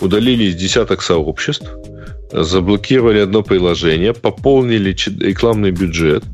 удалили 0.00 0.52
десяток 0.52 1.02
сообществ, 1.02 1.68
заблокировали 2.32 3.20
одно 3.20 3.42
приложение, 3.42 4.12
пополнили 4.12 4.96
рекламный 5.20 5.70
бюджет. 5.70 6.24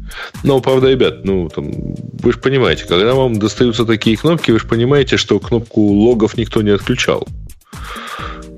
Но, 0.44 0.60
правда, 0.60 0.90
ребят, 0.90 1.24
ну, 1.24 1.48
там, 1.48 1.72
вы 1.72 2.32
же 2.32 2.38
понимаете, 2.38 2.84
когда 2.84 3.14
вам 3.14 3.38
достаются 3.38 3.84
такие 3.84 4.16
кнопки, 4.16 4.50
вы 4.50 4.58
же 4.58 4.66
понимаете, 4.66 5.16
что 5.16 5.38
кнопку 5.38 5.80
логов 5.80 6.36
никто 6.36 6.62
не 6.62 6.70
отключал. 6.70 7.26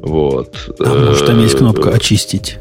Вот. 0.03 0.75
А 0.81 1.07
может, 1.07 1.27
там 1.27 1.41
есть 1.41 1.57
кнопка 1.57 1.91
«Очистить»? 1.91 2.59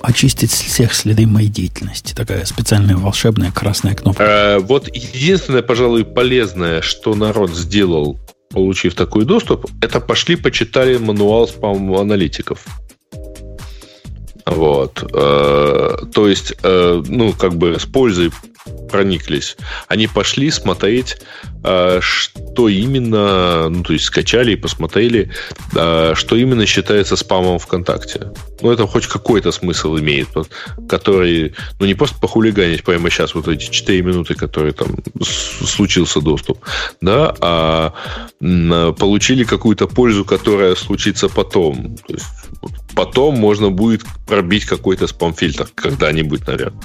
Очистить 0.00 0.50
всех 0.50 0.94
следы 0.94 1.26
моей 1.26 1.48
деятельности. 1.48 2.14
Такая 2.14 2.44
специальная 2.44 2.96
волшебная 2.96 3.50
красная 3.50 3.94
кнопка. 3.94 4.24
А, 4.56 4.58
вот 4.60 4.88
единственное, 4.94 5.62
пожалуй, 5.62 6.04
полезное, 6.04 6.82
что 6.82 7.14
народ 7.14 7.50
сделал, 7.50 8.18
получив 8.50 8.94
такой 8.94 9.24
доступ, 9.24 9.66
это 9.82 10.00
пошли 10.00 10.36
почитали 10.36 10.96
мануал 10.96 11.48
спам-аналитиков. 11.48 12.64
Вот. 14.50 15.02
Э, 15.12 15.96
то 16.12 16.28
есть, 16.28 16.54
э, 16.62 17.02
ну, 17.06 17.32
как 17.32 17.54
бы 17.54 17.78
с 17.78 17.84
пользой 17.84 18.30
прониклись. 18.90 19.56
Они 19.86 20.06
пошли 20.06 20.50
смотреть, 20.50 21.18
э, 21.64 22.00
что 22.02 22.68
именно, 22.68 23.68
ну, 23.68 23.82
то 23.82 23.92
есть 23.92 24.06
скачали 24.06 24.52
и 24.52 24.56
посмотрели, 24.56 25.30
что 25.70 26.36
именно 26.36 26.66
считается 26.66 27.16
спамом 27.16 27.58
ВКонтакте. 27.58 28.32
Ну, 28.60 28.70
это 28.70 28.86
хоть 28.86 29.06
какой-то 29.06 29.52
смысл 29.52 29.98
имеет, 29.98 30.28
который, 30.88 31.54
ну, 31.78 31.86
не 31.86 31.94
просто 31.94 32.18
похулиганить 32.18 32.82
прямо 32.82 33.10
сейчас, 33.10 33.34
вот 33.34 33.48
эти 33.48 33.70
4 33.70 34.02
минуты, 34.02 34.34
которые 34.34 34.72
там 34.72 34.88
случился 35.22 36.20
доступ, 36.20 36.58
да, 37.00 37.34
а 37.40 37.92
получили 38.40 39.44
какую-то 39.44 39.86
пользу, 39.86 40.24
которая 40.24 40.74
случится 40.74 41.28
потом. 41.28 41.96
То 42.06 42.14
есть, 42.14 42.26
потом 42.94 43.38
можно 43.38 43.70
будет 43.70 44.02
пробить 44.26 44.64
какой-то 44.64 45.06
спам-фильтр 45.06 45.68
когда-нибудь, 45.74 46.46
наверное. 46.46 46.82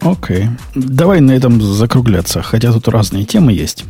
Окей. 0.00 0.48
Давай 0.74 1.20
на 1.20 1.32
этом 1.32 1.60
закругляться. 1.60 2.42
Хотя 2.42 2.72
тут 2.72 2.88
разные 2.88 3.24
темы 3.24 3.52
есть. 3.52 3.84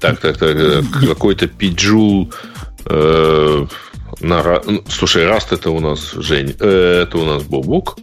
Так, 0.00 0.20
так, 0.20 0.38
так. 0.38 0.84
Какой-то 1.06 1.48
пиджул. 1.48 2.32
Э, 2.84 3.66
на, 4.20 4.60
ну, 4.64 4.82
слушай, 4.88 5.26
Раст 5.26 5.52
это 5.52 5.70
у 5.70 5.80
нас 5.80 6.12
Жень. 6.12 6.54
Э, 6.60 7.02
это 7.02 7.18
у 7.18 7.24
нас 7.24 7.42
Бобук. 7.42 7.98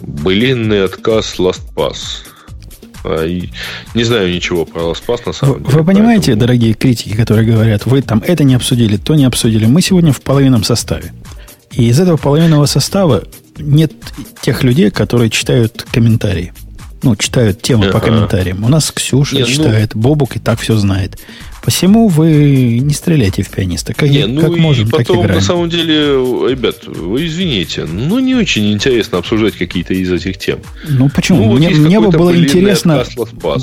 Былинный 0.00 0.84
отказ 0.84 1.36
LastPass. 1.38 1.96
А, 3.04 3.26
не 3.94 4.04
знаю 4.04 4.32
ничего 4.32 4.64
про 4.64 4.82
LastPass 4.82 5.22
на 5.26 5.32
самом 5.32 5.54
вы, 5.54 5.60
деле. 5.60 5.78
Вы 5.78 5.84
понимаете, 5.84 6.26
поэтому... 6.26 6.40
дорогие 6.40 6.74
критики, 6.74 7.14
которые 7.14 7.46
говорят, 7.46 7.86
вы 7.86 8.02
там 8.02 8.22
это 8.26 8.44
не 8.44 8.54
обсудили, 8.54 8.96
то 8.96 9.14
не 9.14 9.24
обсудили. 9.24 9.66
Мы 9.66 9.82
сегодня 9.82 10.12
в 10.12 10.20
половинном 10.20 10.64
составе. 10.64 11.12
И 11.72 11.88
из 11.88 11.98
этого 11.98 12.16
половинного 12.16 12.66
состава 12.66 13.24
нет 13.58 13.92
тех 14.42 14.62
людей, 14.62 14.90
которые 14.90 15.30
читают 15.30 15.86
комментарии. 15.90 16.52
ну, 17.02 17.16
читают 17.16 17.62
темы 17.62 17.90
по 17.90 18.00
комментариям. 18.00 18.64
У 18.64 18.68
нас 18.68 18.90
Ксюша 18.92 19.36
Нет, 19.36 19.48
ну 19.48 19.52
читает, 19.52 19.94
ну... 19.94 20.00
Бобук 20.02 20.36
и 20.36 20.38
так 20.38 20.60
все 20.60 20.76
знает. 20.76 21.18
Посему 21.62 22.08
вы 22.08 22.80
не 22.80 22.92
стреляйте 22.92 23.42
в 23.42 23.50
пианиста. 23.50 23.94
Как, 23.94 24.10
не, 24.10 24.26
ну 24.26 24.40
как 24.40 24.56
можем, 24.56 24.88
и 24.88 24.90
потом, 24.90 25.06
так 25.06 25.16
играем. 25.16 25.34
на 25.36 25.40
самом 25.40 25.70
деле, 25.70 25.94
ребят, 26.50 26.84
вы 26.86 27.26
извините, 27.26 27.84
ну 27.84 28.18
не 28.18 28.34
очень 28.34 28.72
интересно 28.72 29.18
обсуждать 29.18 29.54
какие-то 29.54 29.94
из 29.94 30.10
этих 30.10 30.38
тем. 30.38 30.58
Ну 30.88 31.08
почему? 31.08 31.44
Ну, 31.44 31.50
вот 31.50 31.58
мне 31.58 31.70
мне 31.70 32.00
бы 32.00 32.10
было 32.10 32.36
интересно, 32.36 33.04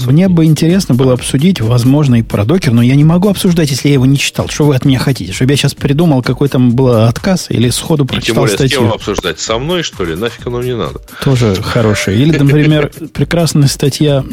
мне 0.08 0.30
бы 0.30 0.46
интересно 0.46 0.96
было 0.96 1.14
обсудить, 1.14 1.60
возможно, 1.60 2.16
и 2.16 2.24
про 2.24 2.46
докер, 2.46 2.72
но 2.72 2.82
я 2.82 2.96
не 2.96 3.04
могу 3.04 3.28
обсуждать, 3.28 3.70
если 3.70 3.90
я 3.90 3.96
его 3.96 4.06
не 4.06 4.18
читал. 4.18 4.48
Что 4.48 4.66
вы 4.66 4.76
от 4.76 4.86
меня 4.86 5.00
хотите? 5.00 5.34
Чтобы 5.34 5.52
я 5.52 5.58
сейчас 5.58 5.74
придумал, 5.74 6.24
какой 6.24 6.48
там 6.48 6.72
был 6.72 7.04
отказ, 7.04 7.48
или 7.50 7.70
сходу 7.70 8.06
прочитал 8.06 8.22
и 8.22 8.36
тем 8.36 8.36
более, 8.36 8.56
статью? 8.56 8.80
С 8.80 8.82
кем 8.82 8.92
обсуждать? 8.94 9.40
Со 9.40 9.60
мной, 9.60 9.84
что 9.84 10.06
ли? 10.06 10.16
Нафиг 10.16 10.48
оно 10.48 10.60
мне 10.60 10.76
надо. 10.76 11.02
Тоже 11.24 11.56
хорошее. 11.62 12.18
Или, 12.18 12.38
например, 12.38 12.92
прекрасная 13.14 13.68
статья 13.68 14.24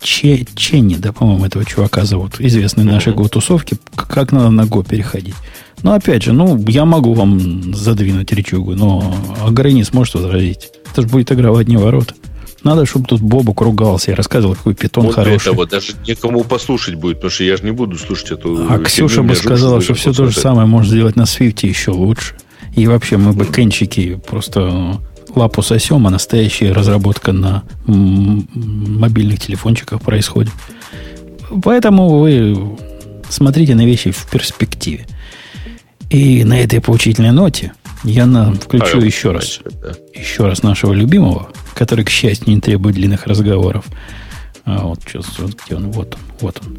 Че, 0.00 0.46
Ченни, 0.54 0.96
да, 0.96 1.12
по-моему, 1.12 1.44
этого 1.44 1.64
чувака 1.64 2.04
зовут, 2.04 2.40
известный 2.40 2.84
нашей 2.84 3.12
го-тусовки, 3.12 3.76
как 3.94 4.32
надо 4.32 4.50
на 4.50 4.66
го 4.66 4.82
переходить. 4.82 5.34
Но 5.82 5.92
опять 5.92 6.22
же, 6.22 6.32
ну, 6.32 6.62
я 6.68 6.84
могу 6.84 7.14
вам 7.14 7.74
задвинуть 7.74 8.32
речугу, 8.32 8.74
но 8.74 9.14
Агрей 9.42 9.72
не 9.72 9.84
сможет 9.84 10.14
возразить. 10.14 10.70
Это 10.90 11.02
же 11.02 11.08
будет 11.08 11.32
игра 11.32 11.52
в 11.52 11.56
одни 11.56 11.76
ворота. 11.76 12.14
Надо, 12.62 12.84
чтобы 12.84 13.06
тут 13.06 13.22
Бобук 13.22 13.62
ругался 13.62 14.10
и 14.10 14.14
рассказывал, 14.14 14.54
какой 14.54 14.74
питон 14.74 15.06
вот 15.06 15.14
хороший. 15.14 15.48
Этого 15.48 15.66
даже 15.66 15.92
некому 16.06 16.44
послушать 16.44 16.96
будет, 16.96 17.16
потому 17.16 17.30
что 17.30 17.44
я 17.44 17.56
же 17.56 17.64
не 17.64 17.70
буду 17.70 17.96
слушать 17.96 18.32
эту... 18.32 18.66
А 18.68 18.78
Ксюша 18.78 19.22
бы 19.22 19.34
сказала, 19.34 19.80
что 19.80 19.94
все 19.94 20.12
то 20.12 20.26
же 20.26 20.38
самое 20.38 20.66
можно 20.66 20.90
сделать 20.90 21.16
на 21.16 21.24
Свифте 21.24 21.68
еще 21.68 21.92
лучше. 21.92 22.34
И 22.76 22.86
вообще 22.86 23.16
мы 23.16 23.32
бы 23.32 23.46
кенчики 23.46 24.20
просто 24.28 25.00
лапу 25.34 25.62
сосем, 25.62 26.06
а 26.06 26.10
настоящая 26.10 26.72
разработка 26.72 27.32
на 27.32 27.64
мобильных 27.86 29.40
телефончиках 29.40 30.00
происходит. 30.02 30.52
Поэтому 31.62 32.20
вы 32.20 32.76
смотрите 33.28 33.74
на 33.74 33.84
вещи 33.84 34.10
в 34.10 34.30
перспективе. 34.30 35.06
И 36.10 36.44
на 36.44 36.60
этой 36.60 36.80
поучительной 36.80 37.32
ноте 37.32 37.72
я 38.02 38.26
на, 38.26 38.52
включу 38.52 38.98
а, 38.98 39.04
еще 39.04 39.30
раз, 39.30 39.60
да. 39.80 39.94
еще 40.14 40.46
раз 40.46 40.62
нашего 40.62 40.92
любимого, 40.92 41.50
который, 41.74 42.04
к 42.04 42.10
счастью, 42.10 42.54
не 42.54 42.60
требует 42.60 42.96
длинных 42.96 43.26
разговоров. 43.26 43.84
А 44.64 44.86
вот, 44.86 45.00
сейчас, 45.06 45.26
где 45.38 45.76
он? 45.76 45.90
Вот 45.92 46.14
он, 46.14 46.20
вот 46.40 46.60
он. 46.64 46.78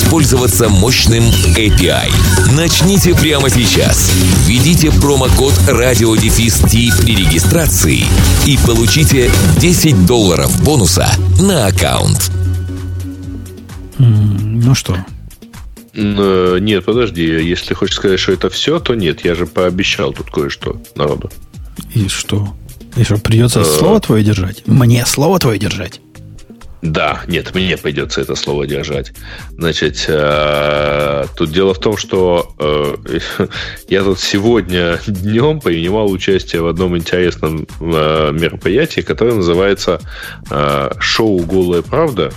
воспользоваться 0.00 0.68
мощным 0.68 1.24
API. 1.56 2.10
Начните 2.56 3.14
прямо 3.14 3.50
сейчас. 3.50 4.10
Введите 4.46 4.90
промокод 4.90 5.52
радиодефис 5.68 6.58
при 6.60 7.14
регистрации 7.14 8.04
и 8.46 8.58
получите 8.66 9.30
10 9.58 10.06
долларов 10.06 10.64
бонуса 10.64 11.06
на 11.40 11.66
аккаунт. 11.66 12.30
Ну 13.98 14.74
что? 14.74 14.96
Э, 15.92 16.58
нет, 16.60 16.84
подожди. 16.84 17.24
Если 17.24 17.74
хочешь 17.74 17.96
сказать, 17.96 18.20
что 18.20 18.32
это 18.32 18.48
все, 18.48 18.80
то 18.80 18.94
нет. 18.94 19.22
Я 19.24 19.34
же 19.34 19.46
пообещал 19.46 20.12
тут 20.12 20.30
кое-что 20.30 20.80
народу. 20.94 21.30
И 21.94 22.08
что? 22.08 22.54
И 22.96 23.04
что, 23.04 23.18
придется 23.18 23.60
э. 23.60 23.64
слово 23.64 24.00
твое 24.00 24.24
держать? 24.24 24.66
Мне 24.66 25.04
слово 25.04 25.38
твое 25.38 25.58
держать? 25.58 26.00
Да, 26.82 27.20
нет, 27.26 27.54
мне 27.54 27.76
придется 27.76 28.22
это 28.22 28.34
слово 28.34 28.66
держать. 28.66 29.12
Значит, 29.50 30.06
э, 30.08 31.24
тут 31.36 31.50
дело 31.50 31.74
в 31.74 31.78
том, 31.78 31.96
что 31.98 32.54
э, 32.58 33.18
я 33.88 34.02
тут 34.02 34.18
сегодня 34.18 34.98
днем 35.06 35.60
принимал 35.60 36.10
участие 36.10 36.62
в 36.62 36.66
одном 36.66 36.96
интересном 36.96 37.66
э, 37.80 38.32
мероприятии, 38.32 39.02
которое 39.02 39.34
называется 39.34 40.00
«Шоу 40.98 41.40
«Голая 41.40 41.82
правда». 41.82 42.32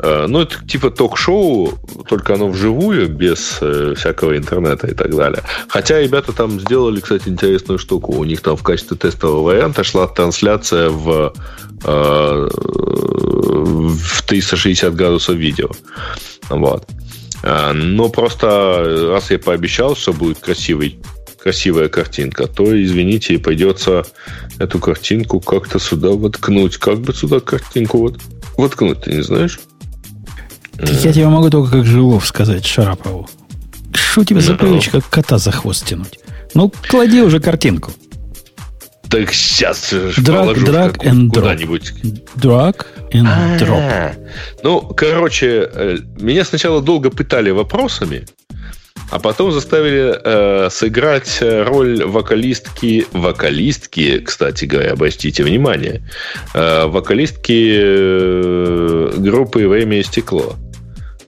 Ну, 0.00 0.42
это 0.42 0.64
типа 0.64 0.90
ток-шоу, 0.92 1.72
только 2.08 2.34
оно 2.34 2.48
вживую, 2.48 3.08
без 3.08 3.58
э, 3.60 3.94
всякого 3.96 4.36
интернета 4.36 4.86
и 4.86 4.94
так 4.94 5.12
далее. 5.12 5.42
Хотя 5.66 6.00
ребята 6.00 6.32
там 6.32 6.60
сделали, 6.60 7.00
кстати, 7.00 7.28
интересную 7.28 7.80
штуку. 7.80 8.12
У 8.12 8.22
них 8.22 8.40
там 8.40 8.56
в 8.56 8.62
качестве 8.62 8.96
тестового 8.96 9.42
варианта 9.42 9.82
шла 9.82 10.06
трансляция 10.06 10.90
в 10.90 11.32
в 13.48 14.22
360 14.22 14.94
градусов 14.94 15.36
видео. 15.36 15.70
Вот. 16.50 16.88
Э, 17.42 17.72
но 17.72 18.08
просто 18.08 19.10
раз 19.12 19.30
я 19.30 19.38
пообещал, 19.38 19.96
что 19.96 20.12
будет 20.12 20.38
красивый, 20.38 20.98
красивая 21.38 21.88
картинка, 21.88 22.46
то, 22.46 22.64
извините, 22.82 23.38
придется 23.38 24.04
эту 24.58 24.78
картинку 24.78 25.40
как-то 25.40 25.78
сюда 25.78 26.10
воткнуть. 26.10 26.76
Как 26.76 27.00
бы 27.00 27.14
сюда 27.14 27.40
картинку 27.40 27.98
вот 27.98 28.20
воткнуть, 28.56 29.02
ты 29.02 29.14
не 29.14 29.22
знаешь? 29.22 29.58
Я 30.80 31.12
тебе 31.12 31.28
могу 31.28 31.50
только 31.50 31.78
как 31.78 31.86
Жилов 31.86 32.26
сказать 32.26 32.64
Шарапову. 32.64 33.28
Что 33.92 34.20
у 34.20 34.24
тебя 34.24 34.40
за 34.40 34.54
привычка 34.54 35.00
кота 35.00 35.38
за 35.38 35.50
хвост 35.50 35.86
тянуть? 35.86 36.18
Ну, 36.54 36.72
клади 36.88 37.20
уже 37.20 37.40
картинку. 37.40 37.92
Так 39.08 39.32
сейчас 39.32 39.92
drag, 39.92 40.54
drag 40.54 40.96
and 40.98 41.28
куда-нибудь. 41.28 41.94
Drag 42.36 42.86
and 43.12 43.26
А-а-а. 43.26 43.58
drop. 43.58 44.28
Ну, 44.62 44.80
короче, 44.80 45.68
э, 45.72 45.98
меня 46.18 46.44
сначала 46.44 46.80
долго 46.80 47.10
пытали 47.10 47.50
вопросами, 47.50 48.26
а 49.10 49.18
потом 49.18 49.52
заставили 49.52 50.14
э, 50.22 50.68
сыграть 50.70 51.38
роль 51.40 52.04
вокалистки, 52.04 53.06
вокалистки, 53.12 54.18
кстати 54.18 54.66
говоря, 54.66 54.92
обратите 54.92 55.42
внимание, 55.42 56.02
э, 56.54 56.86
вокалистки 56.86 57.78
э, 57.80 59.12
группы 59.16 59.66
«Время 59.66 60.00
и 60.00 60.02
стекло». 60.02 60.56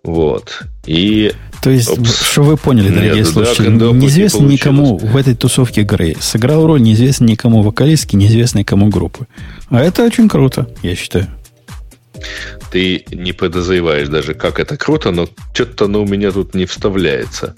Вот. 0.02 0.62
И 0.86 1.32
то 1.62 1.68
есть, 1.68 1.88
Опс. 1.90 2.30
что 2.30 2.42
вы 2.42 2.56
поняли, 2.56 2.88
дорогие 2.88 3.16
Нет, 3.16 3.26
слушатели, 3.26 3.68
да, 3.68 3.86
неизвестно 3.86 4.44
не 4.44 4.55
никому 4.55 4.96
в 4.96 5.14
этой 5.14 5.34
тусовке 5.34 5.82
Грей. 5.82 6.16
Сыграл 6.18 6.66
роль 6.66 6.80
неизвестно 6.80 7.26
никому 7.26 7.62
вокалистки, 7.62 8.16
неизвестно 8.16 8.60
никому 8.60 8.88
группы. 8.88 9.26
А 9.68 9.82
это 9.82 10.05
очень 10.05 10.28
круто, 10.28 10.68
я 10.82 10.94
считаю. 10.94 11.28
Ты 12.70 13.05
не 13.10 13.32
подозреваешь 13.32 14.08
даже, 14.08 14.34
как 14.34 14.60
это 14.60 14.76
круто, 14.76 15.10
но 15.10 15.28
что-то 15.52 15.86
оно 15.86 16.02
у 16.02 16.07
меня 16.07 16.31
тут 16.31 16.55
не 16.55 16.66
вставляется. 16.66 17.55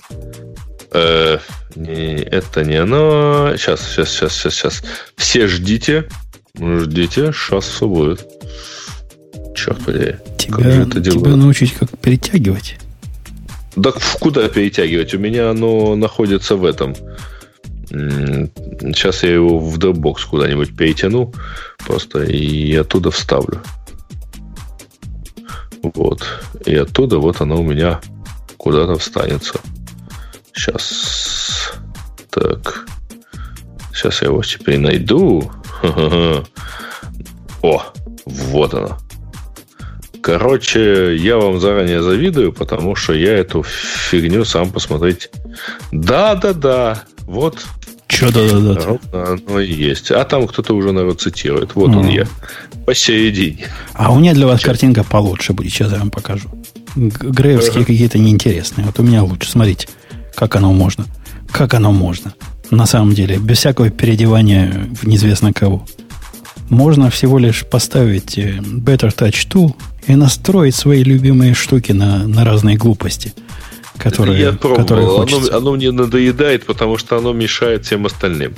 Э, 0.92 1.38
не, 1.74 2.16
это 2.22 2.64
не 2.64 2.76
оно. 2.76 3.54
Сейчас, 3.56 3.80
сейчас, 3.88 4.10
сейчас, 4.10 4.34
сейчас, 4.34 4.54
сейчас. 4.54 4.84
Все 5.16 5.46
ждите. 5.46 6.08
Ждите, 6.58 7.32
сейчас 7.32 7.64
все 7.64 7.86
будет. 7.86 8.26
Черт 9.54 9.84
подери. 9.84 10.16
Тебя, 10.38 10.84
тебя 10.84 11.36
научить, 11.36 11.72
как 11.74 11.88
перетягивать. 11.98 12.78
Да 13.76 13.92
куда 14.20 14.48
перетягивать? 14.48 15.14
У 15.14 15.18
меня 15.18 15.50
оно 15.50 15.96
находится 15.96 16.56
в 16.56 16.64
этом. 16.64 16.94
Сейчас 17.88 19.22
я 19.22 19.34
его 19.34 19.58
в 19.58 19.78
Dropbox 19.78 20.28
куда-нибудь 20.28 20.76
перетяну 20.76 21.32
просто 21.78 22.22
и 22.22 22.74
оттуда 22.74 23.10
вставлю. 23.10 23.62
Вот. 25.82 26.22
И 26.64 26.74
оттуда 26.74 27.18
вот 27.18 27.40
оно 27.40 27.60
у 27.60 27.64
меня 27.64 28.00
куда-то 28.56 28.96
встанется. 28.98 29.60
Сейчас. 30.54 31.72
Так. 32.30 32.86
Сейчас 33.92 34.22
я 34.22 34.28
его 34.28 34.42
теперь 34.42 34.78
найду. 34.78 35.50
О, 37.62 37.82
вот 38.24 38.74
оно. 38.74 38.98
Короче, 40.22 41.16
я 41.16 41.36
вам 41.36 41.58
заранее 41.58 42.00
завидую, 42.00 42.52
потому 42.52 42.94
что 42.94 43.12
я 43.12 43.36
эту 43.36 43.64
фигню 43.64 44.44
сам 44.44 44.70
посмотреть. 44.70 45.30
Да-да-да, 45.90 47.02
вот. 47.22 47.66
Что 48.12 48.30
да-да-да? 48.30 48.98
Оно 49.12 49.60
и 49.60 49.72
есть. 49.72 50.10
А 50.10 50.24
там 50.24 50.46
кто-то 50.46 50.74
уже, 50.74 50.92
наверное, 50.92 51.16
цитирует. 51.16 51.74
Вот 51.74 51.90
mm. 51.90 51.98
он 51.98 52.08
я. 52.08 52.26
Посередине. 52.84 53.66
А 53.94 54.12
у 54.12 54.18
меня 54.18 54.34
для 54.34 54.46
вас 54.46 54.60
Сейчас. 54.60 54.66
картинка 54.66 55.02
получше 55.02 55.52
будет. 55.54 55.72
Сейчас 55.72 55.92
я 55.92 55.98
вам 55.98 56.10
покажу. 56.10 56.48
Греевские 56.94 57.82
uh-huh. 57.82 57.86
какие-то 57.86 58.18
неинтересные. 58.18 58.86
Вот 58.86 58.98
у 58.98 59.02
меня 59.02 59.22
лучше. 59.22 59.50
Смотрите, 59.50 59.88
как 60.34 60.56
оно 60.56 60.72
можно. 60.72 61.06
Как 61.50 61.72
оно 61.74 61.92
можно. 61.92 62.34
На 62.70 62.86
самом 62.86 63.14
деле, 63.14 63.38
без 63.38 63.58
всякого 63.58 63.90
переодевания 63.90 64.88
в 65.00 65.06
неизвестно 65.06 65.52
кого. 65.52 65.86
Можно 66.68 67.10
всего 67.10 67.38
лишь 67.38 67.64
поставить 67.66 68.38
э, 68.38 68.58
Better 68.58 69.14
Touch 69.14 69.48
Tool 69.48 69.74
и 70.06 70.14
настроить 70.16 70.74
свои 70.74 71.02
любимые 71.02 71.54
штуки 71.54 71.92
на, 71.92 72.26
на 72.26 72.44
разные 72.44 72.76
глупости, 72.76 73.32
которые, 74.02 74.40
Я 74.40 74.52
пробовал. 74.52 74.82
которые 74.82 75.06
оно, 75.06 75.16
хочется. 75.16 75.56
оно 75.56 75.72
мне 75.72 75.90
надоедает, 75.92 76.66
потому 76.66 76.98
что 76.98 77.16
оно 77.18 77.32
мешает 77.32 77.86
всем 77.86 78.06
остальным. 78.06 78.54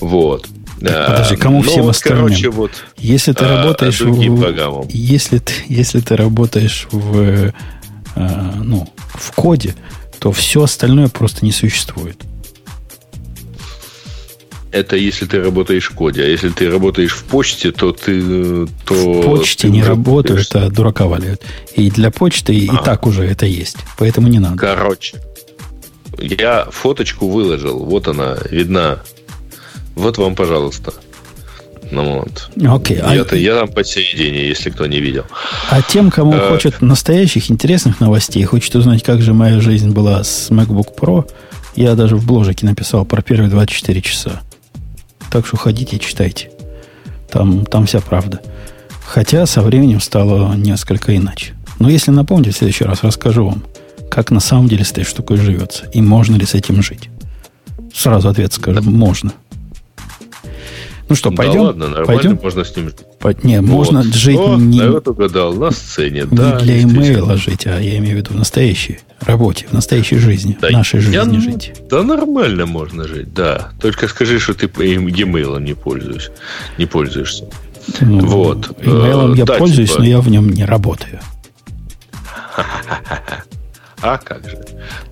Вот. 0.00 0.46
Так, 0.80 1.06
подожди, 1.06 1.36
кому 1.36 1.62
Ну, 1.62 1.70
всем 1.70 1.82
вот, 1.84 1.90
остальным? 1.90 2.26
Короче, 2.26 2.50
вот 2.50 2.70
Если 2.98 3.32
ты 3.32 3.44
а, 3.44 3.62
работаешь 3.62 4.00
в, 4.00 4.40
программам. 4.40 4.86
если 4.88 5.38
ты, 5.38 5.52
если 5.68 6.00
ты 6.00 6.16
работаешь 6.16 6.88
в, 6.90 7.18
э, 7.20 7.52
ну, 8.16 8.88
в 9.14 9.32
коде, 9.32 9.74
то 10.18 10.32
все 10.32 10.62
остальное 10.62 11.08
просто 11.08 11.44
не 11.44 11.52
существует. 11.52 12.20
Это 14.74 14.96
если 14.96 15.24
ты 15.26 15.40
работаешь 15.40 15.88
в 15.90 15.94
коде. 15.94 16.22
А 16.24 16.26
если 16.26 16.48
ты 16.48 16.68
работаешь 16.68 17.12
в 17.12 17.22
почте, 17.24 17.70
то 17.70 17.92
ты... 17.92 18.66
То 18.84 18.94
в 18.94 19.22
почте 19.24 19.68
ты 19.68 19.70
не 19.72 19.82
будешь- 19.94 20.48
а 20.54 20.68
дурака 20.68 21.06
валяют. 21.06 21.42
И 21.76 21.90
для 21.92 22.10
почты 22.10 22.52
и 22.54 22.68
А. 22.68 22.78
так 22.78 23.06
уже 23.06 23.22
это 23.24 23.46
есть. 23.46 23.76
Поэтому 23.98 24.26
не 24.28 24.40
надо. 24.40 24.56
Короче. 24.56 25.18
Я 26.18 26.66
фоточку 26.72 27.28
выложил. 27.28 27.84
Вот 27.84 28.08
она, 28.08 28.36
видна. 28.50 28.98
Вот 29.94 30.18
вам, 30.18 30.34
пожалуйста. 30.34 30.92
Ну 31.92 32.18
вот. 32.18 32.50
Окей. 32.68 32.98
А, 33.00 33.14
Я-то, 33.14 33.36
я 33.36 33.54
там 33.60 33.68
посередине, 33.68 34.48
если 34.48 34.70
кто 34.70 34.86
не 34.86 34.98
видел. 35.00 35.24
а 35.70 35.82
тем, 35.82 36.10
кому 36.10 36.32
Э. 36.34 36.48
хочет 36.48 36.82
настоящих 36.82 37.48
интересных 37.50 38.00
новостей, 38.00 38.42
хочет 38.42 38.74
узнать, 38.74 39.04
как 39.04 39.22
же 39.22 39.34
моя 39.34 39.60
жизнь 39.60 39.90
была 39.90 40.24
с 40.24 40.50
MacBook 40.50 40.96
Pro, 40.98 41.30
я 41.76 41.94
даже 41.94 42.16
в 42.16 42.26
бложике 42.26 42.66
написал 42.66 43.04
про 43.04 43.22
первые 43.22 43.50
24 43.50 44.00
часа. 44.00 44.40
Так 45.34 45.48
что 45.48 45.56
ходите 45.56 45.96
и 45.96 46.00
читайте. 46.00 46.52
Там, 47.28 47.66
там 47.66 47.86
вся 47.86 48.00
правда. 48.00 48.40
Хотя 49.04 49.46
со 49.46 49.62
временем 49.62 50.00
стало 50.00 50.54
несколько 50.54 51.16
иначе. 51.16 51.54
Но 51.80 51.90
если 51.90 52.12
напомните, 52.12 52.52
в 52.52 52.56
следующий 52.56 52.84
раз 52.84 53.02
расскажу 53.02 53.46
вам, 53.46 53.64
как 54.08 54.30
на 54.30 54.38
самом 54.38 54.68
деле 54.68 54.84
с 54.84 54.92
этой 54.92 55.02
штукой 55.02 55.38
живется. 55.38 55.86
И 55.92 56.00
можно 56.00 56.36
ли 56.36 56.46
с 56.46 56.54
этим 56.54 56.84
жить. 56.84 57.10
Сразу 57.92 58.28
ответ 58.28 58.52
скажу. 58.52 58.80
Можно. 58.88 59.32
Ну 61.08 61.14
что, 61.14 61.30
пойдем? 61.30 61.54
Да 61.56 61.62
ладно, 61.64 61.88
нормально, 61.88 62.06
пойдем? 62.06 62.38
можно 62.42 62.64
с 62.64 62.74
ним 62.76 62.86
жить. 62.86 62.96
По- 63.18 63.34
Не, 63.46 63.60
можно 63.60 64.02
Вот. 64.02 64.14
жить 64.14 64.38
О, 64.38 64.56
не, 64.56 64.78
народ 64.80 65.06
угадал, 65.08 65.52
на 65.54 65.70
сцене, 65.70 66.22
не 66.30 66.36
да. 66.36 66.58
для 66.58 66.74
действительно. 66.74 67.02
имейла 67.04 67.36
жить, 67.36 67.66
а 67.66 67.78
я 67.78 67.98
имею 67.98 68.14
в 68.14 68.18
виду 68.18 68.32
в 68.32 68.36
настоящей 68.36 69.00
работе, 69.20 69.66
в 69.68 69.72
настоящей 69.74 70.16
жизни, 70.18 70.56
Да 70.60 70.68
в 70.68 70.72
нашей 70.72 71.00
я- 71.02 71.24
жизни 71.24 71.38
жить. 71.40 71.72
Да 71.90 72.02
нормально 72.02 72.64
можно 72.66 73.06
жить, 73.06 73.34
да. 73.34 73.70
Только 73.80 74.08
скажи, 74.08 74.38
что 74.38 74.54
ты 74.54 74.64
e-mail 74.66 75.60
не 75.60 75.74
пользуешься. 75.74 76.30
Не 76.78 76.86
пользуешься. 76.86 77.44
Ну, 78.00 78.24
Вот. 78.26 78.70
Имейлом 78.82 79.34
Э, 79.34 79.36
я 79.36 79.44
да, 79.44 79.54
пользуюсь, 79.58 79.90
типа- 79.90 80.00
но 80.02 80.06
я 80.08 80.20
в 80.20 80.28
нем 80.30 80.48
не 80.48 80.64
работаю. 80.64 81.20
А 84.00 84.18
как 84.18 84.48
же? 84.48 84.58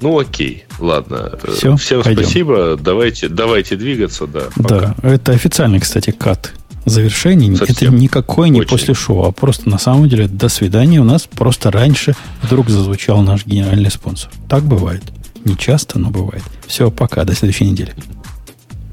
Ну 0.00 0.18
окей, 0.18 0.64
ладно. 0.78 1.38
Э, 1.42 1.52
Всё, 1.52 1.76
Всем 1.76 2.02
пойдем. 2.02 2.22
спасибо. 2.24 2.76
Давайте, 2.76 3.28
давайте 3.28 3.76
двигаться, 3.76 4.26
да. 4.26 4.42
Пока. 4.56 4.94
Да, 5.02 5.08
это 5.08 5.32
официальный, 5.32 5.80
кстати, 5.80 6.10
кат 6.10 6.52
завершений. 6.84 7.54
Это 7.54 7.66
Совсем. 7.66 7.96
никакой 7.96 8.50
не 8.50 8.60
Очень. 8.60 8.70
после 8.70 8.94
шоу, 8.94 9.24
а 9.24 9.32
просто 9.32 9.70
на 9.70 9.78
самом 9.78 10.08
деле 10.08 10.26
до 10.28 10.48
свидания. 10.48 11.00
У 11.00 11.04
нас 11.04 11.22
просто 11.30 11.70
раньше 11.70 12.14
вдруг 12.42 12.68
зазвучал 12.68 13.22
наш 13.22 13.46
генеральный 13.46 13.90
спонсор. 13.90 14.30
Так 14.48 14.64
бывает. 14.64 15.02
Не 15.44 15.56
часто, 15.56 15.98
но 15.98 16.10
бывает. 16.10 16.42
Все, 16.66 16.90
пока, 16.90 17.24
до 17.24 17.34
следующей 17.34 17.64
недели. 17.70 17.94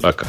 Пока. 0.02 0.28